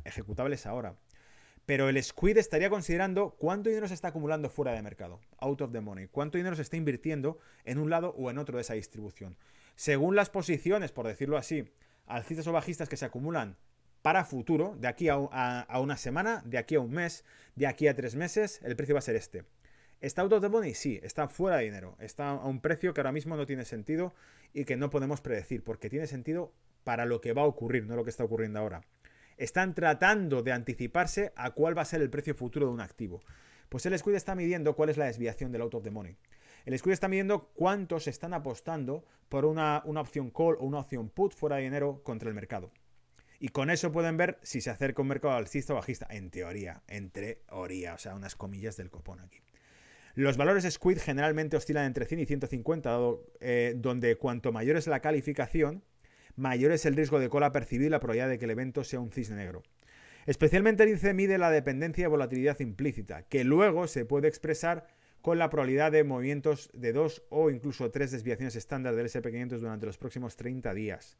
ejecutables 0.06 0.66
ahora. 0.66 0.96
Pero 1.66 1.88
el 1.88 2.02
Squid 2.04 2.38
estaría 2.38 2.70
considerando 2.70 3.36
cuánto 3.38 3.70
dinero 3.70 3.88
se 3.88 3.94
está 3.94 4.10
acumulando 4.10 4.50
fuera 4.50 4.74
de 4.74 4.82
mercado, 4.82 5.22
out 5.38 5.62
of 5.62 5.72
the 5.72 5.80
money, 5.80 6.08
cuánto 6.08 6.38
dinero 6.38 6.56
se 6.56 6.62
está 6.62 6.76
invirtiendo 6.76 7.40
en 7.64 7.78
un 7.78 7.90
lado 7.90 8.14
o 8.18 8.30
en 8.30 8.38
otro 8.38 8.58
de 8.58 8.62
esa 8.62 8.74
distribución. 8.74 9.38
Según 9.76 10.16
las 10.16 10.30
posiciones, 10.30 10.92
por 10.92 11.08
decirlo 11.08 11.38
así, 11.38 11.72
alcistas 12.06 12.48
o 12.48 12.52
bajistas 12.52 12.90
que 12.90 12.98
se 12.98 13.06
acumulan 13.06 13.58
para 14.02 14.26
futuro, 14.26 14.76
de 14.78 14.90
aquí 14.90 15.08
a, 15.08 15.18
una 15.80 15.96
semana, 15.96 16.42
de 16.46 16.58
aquí 16.58 16.76
a 16.76 16.82
un 16.82 16.92
mes, 16.92 17.24
de 17.56 17.68
aquí 17.68 17.88
a 17.88 17.96
tres 17.96 18.16
meses, 18.16 18.60
el 18.64 18.76
precio 18.76 18.96
va 18.96 19.00
a 19.00 19.02
ser 19.02 19.16
este. 19.16 19.46
¿Está 20.02 20.24
out 20.24 20.34
of 20.34 20.42
the 20.42 20.50
money? 20.50 20.74
Sí, 20.74 21.00
está 21.02 21.30
fuera 21.30 21.58
de 21.58 21.64
dinero. 21.64 21.96
Está 22.00 22.32
a 22.32 22.46
un 22.46 22.60
precio 22.60 22.94
que 22.94 23.00
ahora 23.00 23.14
mismo 23.14 23.38
no 23.38 23.46
tiene 23.46 23.64
sentido 23.64 24.14
y 24.54 24.66
que 24.66 24.76
no 24.76 24.90
podemos 24.90 25.22
predecir, 25.22 25.64
porque 25.64 25.90
tiene 25.90 26.08
sentido 26.08 26.52
para 26.84 27.06
lo 27.06 27.22
que 27.22 27.32
va 27.32 27.44
a 27.44 27.46
ocurrir, 27.46 27.86
no 27.86 27.96
lo 27.96 28.04
que 28.04 28.10
está 28.10 28.26
ocurriendo 28.26 28.60
ahora. 28.60 28.84
Están 29.38 29.74
tratando 29.74 30.44
de 30.44 30.52
anticiparse 30.52 31.34
a 31.36 31.52
cuál 31.52 31.78
va 31.78 31.82
a 31.82 31.86
ser 31.86 32.02
el 32.02 32.10
precio 32.10 32.36
futuro 32.36 32.68
de 32.68 32.74
un 32.74 32.82
activo. 32.82 33.22
Pues 33.70 33.86
el 33.86 33.98
Squid 33.98 34.16
está 34.16 34.36
midiendo 34.36 34.76
cuál 34.76 34.90
es 34.90 34.98
la 34.98 35.06
desviación 35.06 35.52
del 35.52 35.62
out 35.62 35.74
of 35.74 35.84
the 35.84 35.92
money. 35.92 36.18
El 36.66 36.78
Squid 36.78 36.94
está 36.94 37.08
midiendo 37.08 37.50
cuántos 37.56 38.08
están 38.08 38.34
apostando 38.34 39.06
por 39.30 39.46
una, 39.46 39.82
una 39.86 40.02
opción 40.02 40.30
call 40.30 40.56
o 40.60 40.66
una 40.66 40.80
opción 40.80 41.10
put 41.10 41.34
fuera 41.34 41.58
de 41.58 41.64
dinero 41.64 42.02
contra 42.04 42.30
el 42.30 42.36
mercado. 42.36 42.72
Y 43.40 43.50
con 43.50 43.70
eso 43.70 43.92
pueden 43.92 44.16
ver 44.16 44.40
si 44.42 44.62
se 44.62 44.70
acerca 44.70 45.02
un 45.02 45.10
mercado 45.10 45.34
alcista 45.34 45.74
o 45.74 45.76
bajista. 45.76 46.08
En 46.10 46.30
teoría, 46.30 46.84
en 46.88 47.10
teoría, 47.10 47.96
o 47.96 47.98
sea, 47.98 48.16
unas 48.16 48.36
comillas 48.36 48.78
del 48.78 48.90
copón 48.90 49.20
aquí. 49.20 49.42
Los 50.16 50.38
valores 50.38 50.72
Squid 50.72 51.00
generalmente 51.00 51.58
oscilan 51.58 51.86
entre 51.86 52.06
100 52.06 52.20
y 52.22 52.26
150, 52.26 53.00
eh, 53.42 53.74
donde 53.76 54.16
cuanto 54.16 54.52
mayor 54.52 54.78
es 54.78 54.86
la 54.86 55.02
calificación, 55.02 55.84
mayor 56.36 56.72
es 56.72 56.86
el 56.86 56.96
riesgo 56.96 57.20
de 57.20 57.30
cola 57.30 57.52
percibido 57.52 57.88
y 57.88 57.92
la 57.92 58.00
probabilidad 58.00 58.30
de 58.30 58.40
que 58.40 58.46
el 58.46 58.52
evento 58.52 58.84
sea 58.84 59.00
un 59.00 59.12
cisne 59.12 59.38
negro. 59.38 59.64
Especialmente 60.26 60.84
el 60.84 60.90
índice 60.90 61.14
mide 61.14 61.38
la 61.38 61.52
dependencia 61.52 62.06
y 62.06 62.08
volatilidad 62.08 62.60
implícita, 62.60 63.24
que 63.24 63.44
luego 63.44 63.88
se 63.88 64.06
puede 64.06 64.28
expresar 64.28 64.88
con 65.22 65.38
la 65.38 65.50
probabilidad 65.50 65.92
de 65.92 66.04
movimientos 66.04 66.70
de 66.74 66.94
dos 66.94 67.24
o 67.30 67.50
incluso 67.50 67.92
tres 67.92 68.12
desviaciones 68.12 68.56
estándar 68.56 68.96
del 68.96 69.08
SP500 69.08 69.60
durante 69.60 69.86
los 69.86 69.98
próximos 69.98 70.36
30 70.36 70.74
días 70.74 71.18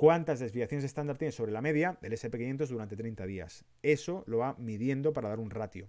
cuántas 0.00 0.40
desviaciones 0.40 0.86
estándar 0.86 1.18
tiene 1.18 1.30
sobre 1.30 1.52
la 1.52 1.60
media 1.60 1.98
del 2.00 2.14
SP500 2.14 2.68
durante 2.68 2.96
30 2.96 3.26
días. 3.26 3.66
Eso 3.82 4.24
lo 4.26 4.38
va 4.38 4.54
midiendo 4.58 5.12
para 5.12 5.28
dar 5.28 5.40
un 5.40 5.50
ratio. 5.50 5.88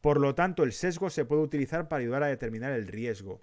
Por 0.00 0.18
lo 0.18 0.34
tanto, 0.34 0.64
el 0.64 0.72
sesgo 0.72 1.08
se 1.08 1.24
puede 1.24 1.42
utilizar 1.42 1.86
para 1.86 2.00
ayudar 2.00 2.24
a 2.24 2.26
determinar 2.26 2.72
el 2.72 2.88
riesgo. 2.88 3.40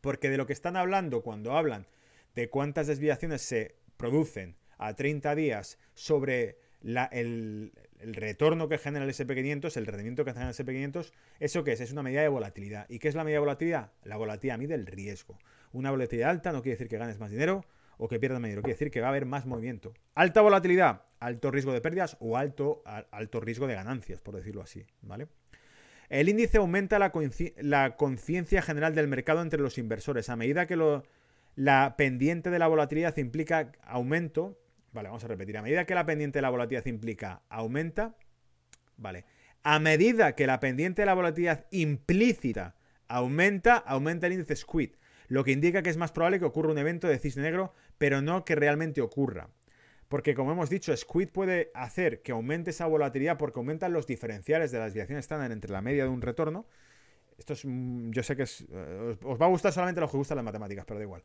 Porque 0.00 0.30
de 0.30 0.38
lo 0.38 0.46
que 0.46 0.54
están 0.54 0.74
hablando 0.74 1.20
cuando 1.20 1.52
hablan 1.52 1.86
de 2.34 2.50
cuántas 2.50 2.86
desviaciones 2.86 3.42
se 3.42 3.76
producen 3.96 4.56
a 4.78 4.94
30 4.94 5.34
días 5.34 5.78
sobre 5.94 6.58
el, 6.82 7.72
retorno 8.00 8.68
que 8.68 8.78
genera 8.78 9.04
el 9.04 9.10
SP500, 9.10 9.76
el 9.76 9.86
rendimiento 9.86 10.24
que 10.24 10.32
genera 10.32 10.50
el 10.50 10.54
SP500, 10.54 11.12
¿eso 11.40 11.64
qué 11.64 11.72
es? 11.72 11.80
Es 11.80 11.92
una 11.92 12.02
medida 12.02 12.22
de 12.22 12.28
volatilidad. 12.28 12.86
¿Y 12.88 12.98
qué 12.98 13.08
es 13.08 13.14
la 13.14 13.24
medida 13.24 13.36
de 13.36 13.40
volatilidad? 13.40 13.92
La 14.02 14.16
volatilidad 14.16 14.58
mide 14.58 14.74
el 14.74 14.86
riesgo. 14.86 15.38
Una 15.72 15.90
volatilidad 15.90 16.30
alta 16.30 16.52
no 16.52 16.62
quiere 16.62 16.76
decir 16.76 16.88
que 16.88 16.98
ganes 16.98 17.18
más 17.18 17.30
dinero, 17.30 17.64
o 17.98 18.08
que 18.08 18.18
pierdan 18.18 18.42
dinero. 18.42 18.62
Quiere 18.62 18.74
decir 18.74 18.90
que 18.90 19.00
va 19.00 19.08
a 19.08 19.10
haber 19.10 19.26
más 19.26 19.46
movimiento. 19.46 19.92
Alta 20.14 20.40
volatilidad, 20.40 21.02
alto 21.20 21.50
riesgo 21.50 21.72
de 21.72 21.80
pérdidas 21.80 22.16
o 22.20 22.36
alto, 22.36 22.82
alto 22.84 23.40
riesgo 23.40 23.66
de 23.66 23.74
ganancias, 23.74 24.20
por 24.20 24.36
decirlo 24.36 24.62
así. 24.62 24.84
¿vale? 25.02 25.28
El 26.08 26.28
índice 26.28 26.58
aumenta 26.58 26.98
la, 26.98 27.10
conciencia 27.96 28.62
general 28.62 28.94
del 28.94 29.08
mercado 29.08 29.42
entre 29.42 29.60
los 29.60 29.78
inversores. 29.78 30.28
A 30.28 30.36
medida 30.36 30.66
que 30.66 30.76
la 31.54 31.96
pendiente 31.96 32.50
de 32.50 32.58
la 32.58 32.68
volatilidad 32.68 33.16
implica 33.16 33.72
aumento, 33.82 34.58
vale, 34.92 35.08
vamos 35.08 35.24
a 35.24 35.28
repetir, 35.28 35.56
a 35.56 35.62
medida 35.62 35.84
que 35.84 35.94
la 35.94 36.06
pendiente 36.06 36.38
de 36.38 36.42
la 36.42 36.50
volatilidad 36.50 36.86
implica 36.86 37.42
aumenta, 37.48 38.16
vale, 38.96 39.24
a 39.62 39.78
medida 39.78 40.34
que 40.34 40.46
la 40.46 40.60
pendiente 40.60 41.02
de 41.02 41.06
la 41.06 41.14
volatilidad 41.14 41.66
implícita 41.70 42.74
aumenta, 43.08 43.76
aumenta 43.76 44.26
el 44.26 44.34
índice 44.34 44.56
SQUID 44.56 44.90
lo 45.28 45.44
que 45.44 45.52
indica 45.52 45.82
que 45.82 45.90
es 45.90 45.96
más 45.96 46.12
probable 46.12 46.38
que 46.38 46.44
ocurra 46.44 46.70
un 46.70 46.78
evento 46.78 47.08
de 47.08 47.18
cisne 47.18 47.42
negro, 47.42 47.72
pero 47.98 48.20
no 48.22 48.44
que 48.44 48.54
realmente 48.54 49.00
ocurra. 49.00 49.48
Porque 50.08 50.34
como 50.34 50.52
hemos 50.52 50.70
dicho, 50.70 50.94
Squid 50.96 51.30
puede 51.30 51.70
hacer 51.74 52.22
que 52.22 52.32
aumente 52.32 52.70
esa 52.70 52.86
volatilidad 52.86 53.38
porque 53.38 53.58
aumentan 53.58 53.92
los 53.92 54.06
diferenciales 54.06 54.70
de 54.70 54.78
la 54.78 54.84
desviación 54.84 55.18
estándar 55.18 55.50
entre 55.50 55.72
la 55.72 55.80
media 55.80 56.04
de 56.04 56.10
un 56.10 56.22
retorno. 56.22 56.66
Esto 57.38 57.52
es, 57.52 57.62
yo 57.64 58.22
sé 58.22 58.36
que 58.36 58.44
es, 58.44 58.64
eh, 58.70 59.16
os 59.22 59.40
va 59.40 59.46
a 59.46 59.48
gustar 59.48 59.72
solamente 59.72 60.00
a 60.00 60.02
los 60.02 60.10
que 60.10 60.16
gustan 60.16 60.36
las 60.36 60.44
matemáticas, 60.44 60.84
pero 60.84 60.98
da 60.98 61.04
igual. 61.04 61.22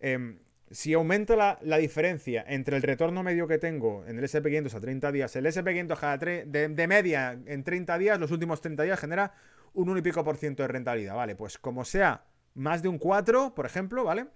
Em, 0.00 0.38
si 0.70 0.94
aumento 0.94 1.36
la, 1.36 1.58
diferencia 1.78 2.44
entre 2.48 2.76
el 2.76 2.82
retorno 2.82 3.22
medio 3.22 3.46
que 3.46 3.58
tengo 3.58 4.04
en 4.06 4.18
el 4.18 4.24
SP500 4.24 4.74
a 4.74 4.80
30 4.80 5.12
días, 5.12 5.36
el 5.36 5.46
SP500 5.46 6.46
de, 6.46 6.68
de, 6.68 6.88
media 6.88 7.38
en 7.44 7.62
30 7.62 7.98
días, 7.98 8.18
los 8.18 8.30
últimos 8.30 8.60
30 8.60 8.82
días 8.84 8.98
genera 8.98 9.34
un 9.74 9.88
1 9.90 9.98
y 9.98 10.02
pico 10.02 10.24
por 10.24 10.36
ciento 10.36 10.62
de 10.62 10.68
rentabilidad. 10.68 11.14
Vale, 11.14 11.36
pues 11.36 11.58
como 11.58 11.84
sea 11.84 12.24
más 12.54 12.82
de 12.82 12.88
un 12.88 12.98
4, 12.98 13.54
por 13.54 13.66
ejemplo, 13.66 14.04
¿vale? 14.04 14.26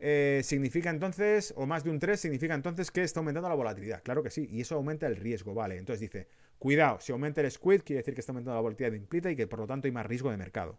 Eh, 0.00 0.40
significa 0.44 0.90
entonces, 0.90 1.54
o 1.56 1.66
más 1.66 1.84
de 1.84 1.90
un 1.90 1.98
3, 1.98 2.18
significa 2.18 2.54
entonces 2.54 2.90
que 2.90 3.02
está 3.02 3.20
aumentando 3.20 3.48
la 3.48 3.54
volatilidad. 3.54 4.02
Claro 4.02 4.22
que 4.22 4.30
sí, 4.30 4.46
y 4.50 4.60
eso 4.60 4.74
aumenta 4.74 5.06
el 5.06 5.16
riesgo, 5.16 5.54
¿vale? 5.54 5.78
Entonces 5.78 6.00
dice, 6.00 6.28
cuidado, 6.58 6.98
si 7.00 7.12
aumenta 7.12 7.40
el 7.40 7.50
squid, 7.50 7.82
quiere 7.82 8.00
decir 8.00 8.14
que 8.14 8.20
está 8.20 8.32
aumentando 8.32 8.56
la 8.56 8.62
volatilidad 8.62 8.94
implícita 8.94 9.30
y 9.30 9.36
que 9.36 9.46
por 9.46 9.60
lo 9.60 9.66
tanto 9.66 9.86
hay 9.86 9.92
más 9.92 10.06
riesgo 10.06 10.30
de 10.30 10.36
mercado. 10.36 10.78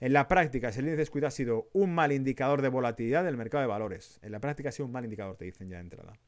En 0.00 0.12
la 0.12 0.28
práctica, 0.28 0.72
si 0.72 0.80
el 0.80 0.86
índice 0.86 1.06
squid 1.06 1.24
ha 1.24 1.30
sido 1.30 1.68
un 1.72 1.94
mal 1.94 2.12
indicador 2.12 2.62
de 2.62 2.68
volatilidad 2.68 3.24
del 3.24 3.36
mercado 3.36 3.62
de 3.62 3.68
valores. 3.68 4.18
En 4.22 4.32
la 4.32 4.40
práctica 4.40 4.68
ha 4.68 4.72
sido 4.72 4.86
un 4.86 4.92
mal 4.92 5.04
indicador, 5.04 5.36
te 5.36 5.44
dicen 5.44 5.68
ya 5.68 5.76
de 5.76 5.82
entrada. 5.82 6.18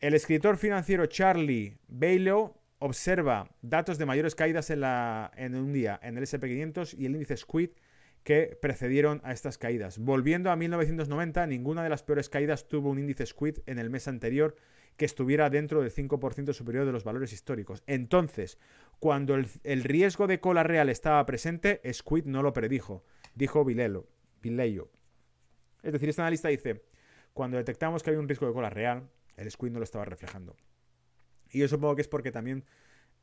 El 0.00 0.14
escritor 0.14 0.56
financiero 0.56 1.06
Charlie 1.06 1.78
Bailo 1.86 2.60
observa 2.80 3.48
datos 3.62 3.98
de 3.98 4.06
mayores 4.06 4.34
caídas 4.34 4.70
en, 4.70 4.80
la, 4.80 5.30
en 5.36 5.54
un 5.54 5.72
día 5.72 6.00
en 6.02 6.18
el 6.18 6.24
SP500 6.24 6.98
y 6.98 7.06
el 7.06 7.12
índice 7.12 7.36
squid 7.36 7.70
que 8.24 8.56
precedieron 8.60 9.20
a 9.24 9.32
estas 9.32 9.58
caídas. 9.58 9.98
Volviendo 9.98 10.50
a 10.50 10.56
1990, 10.56 11.46
ninguna 11.46 11.82
de 11.82 11.88
las 11.88 12.02
peores 12.02 12.28
caídas 12.28 12.68
tuvo 12.68 12.90
un 12.90 12.98
índice 12.98 13.26
Squid 13.26 13.58
en 13.66 13.78
el 13.78 13.90
mes 13.90 14.08
anterior 14.08 14.56
que 14.96 15.04
estuviera 15.04 15.50
dentro 15.50 15.82
del 15.82 15.92
5% 15.92 16.52
superior 16.52 16.84
de 16.84 16.92
los 16.92 17.04
valores 17.04 17.32
históricos. 17.32 17.82
Entonces, 17.86 18.58
cuando 19.00 19.34
el, 19.34 19.84
riesgo 19.84 20.26
de 20.26 20.40
cola 20.40 20.62
real 20.62 20.88
estaba 20.88 21.24
presente, 21.26 21.80
Squid 21.92 22.26
no 22.26 22.42
lo 22.42 22.52
predijo, 22.52 23.04
dijo 23.34 23.64
Vilelo, 23.64 24.06
Vileyo. 24.40 24.90
Es 25.82 25.92
decir, 25.92 26.08
este 26.08 26.22
analista 26.22 26.48
dice, 26.48 26.84
cuando 27.32 27.56
detectamos 27.56 28.02
que 28.02 28.10
había 28.10 28.20
un 28.20 28.28
riesgo 28.28 28.46
de 28.46 28.52
cola 28.52 28.70
real, 28.70 29.08
el 29.36 29.50
Squid 29.50 29.72
no 29.72 29.78
lo 29.78 29.84
estaba 29.84 30.04
reflejando. 30.04 30.56
Y 31.50 31.58
yo 31.58 31.68
supongo 31.68 31.96
que 31.96 32.02
es 32.02 32.08
porque 32.08 32.30
también 32.30 32.64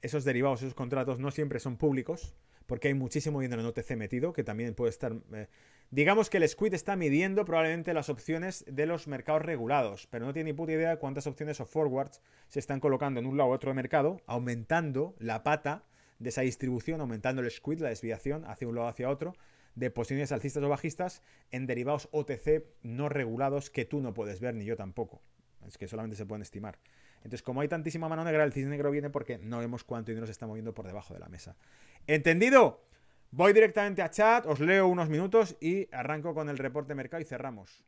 esos 0.02 0.24
derivados, 0.24 0.62
esos 0.62 0.74
contratos 0.74 1.20
no 1.20 1.32
siempre 1.32 1.60
son 1.60 1.78
públicos, 1.78 2.36
porque 2.70 2.88
hay 2.88 2.94
muchísimo 2.94 3.41
dinero 3.41 3.62
en 3.62 3.68
OTC 3.68 3.98
metido, 3.98 4.32
que 4.32 4.46
también 4.46 4.74
puede 4.76 4.91
estar... 4.91 5.14
Eh, 5.34 5.48
digamos 5.90 6.30
que 6.30 6.38
el 6.38 6.48
Squid 6.48 6.76
está 6.76 6.96
midiendo 6.96 7.44
probablemente 7.44 7.96
las 7.96 8.10
opciones 8.10 8.64
de 8.68 8.86
los 8.86 9.08
mercados 9.08 9.41
regulados, 9.41 10.08
pero 10.08 10.26
no 10.28 10.34
tiene 10.34 10.52
ni 10.52 10.56
puta 10.56 10.74
idea 10.74 10.98
cuántas 10.98 11.26
opciones 11.26 11.60
o 11.60 11.66
forwards 11.66 12.22
se 12.48 12.60
están 12.60 12.80
colocando 12.80 13.20
en 13.20 13.26
un 13.26 13.38
lado 13.38 13.50
u 13.50 13.54
otro 13.54 13.74
mercado, 13.74 14.22
aumentando 14.28 15.16
la 15.18 15.41
pata 15.41 15.84
de 16.20 16.30
esa 16.30 16.41
distribución, 16.41 17.02
aumentando 17.02 17.41
el 17.41 17.50
squid, 17.50 17.80
la 17.80 17.90
desviación 17.90 18.46
hacia 18.46 18.68
un 18.68 18.76
lado 18.76 18.88
hacia 18.88 19.10
otro, 19.10 19.34
de 19.74 19.90
posiciones 19.90 20.32
alcistas 20.32 20.62
o 20.62 20.70
bajistas 20.70 21.24
en 21.50 21.66
derivados 21.66 22.08
OTC 22.12 22.66
no 22.84 23.10
regulados 23.10 23.72
que 23.72 23.86
tú 23.86 24.00
no 24.00 24.14
puedes 24.14 24.40
ver 24.40 24.54
ni 24.54 24.66
yo 24.66 24.78
tampoco. 24.78 25.24
Es 25.68 25.80
que 25.80 25.88
solamente 25.88 26.16
se 26.16 26.26
pueden 26.26 26.44
estimar. 26.44 26.78
Entonces, 27.20 27.44
como 27.44 27.62
hay 27.62 27.68
tantísima 27.68 28.10
mano 28.10 28.24
negra, 28.24 28.44
el 28.44 28.54
cisne 28.54 28.72
negro 28.72 28.91
viene 28.91 29.10
porque 29.10 29.38
no 29.38 29.60
vemos 29.60 29.84
cuánto 29.84 30.12
dinero 30.12 30.26
se 30.26 30.32
está 30.32 30.48
moviendo 30.48 30.74
por 30.74 30.88
debajo 30.88 31.14
de 31.14 31.20
la 31.20 31.30
mesa. 31.30 31.56
¿Entendido? 32.08 32.82
Voy 33.32 33.54
directamente 33.54 34.02
a 34.02 34.10
chat, 34.10 34.46
os 34.46 34.60
leo 34.60 34.88
unos 34.88 35.10
minutos 35.10 35.56
y 35.60 35.88
arranco 35.94 36.34
con 36.34 36.50
el 36.50 36.58
reporte 36.58 36.96
mercado 36.96 37.22
y 37.22 37.26
cerramos. 37.26 37.86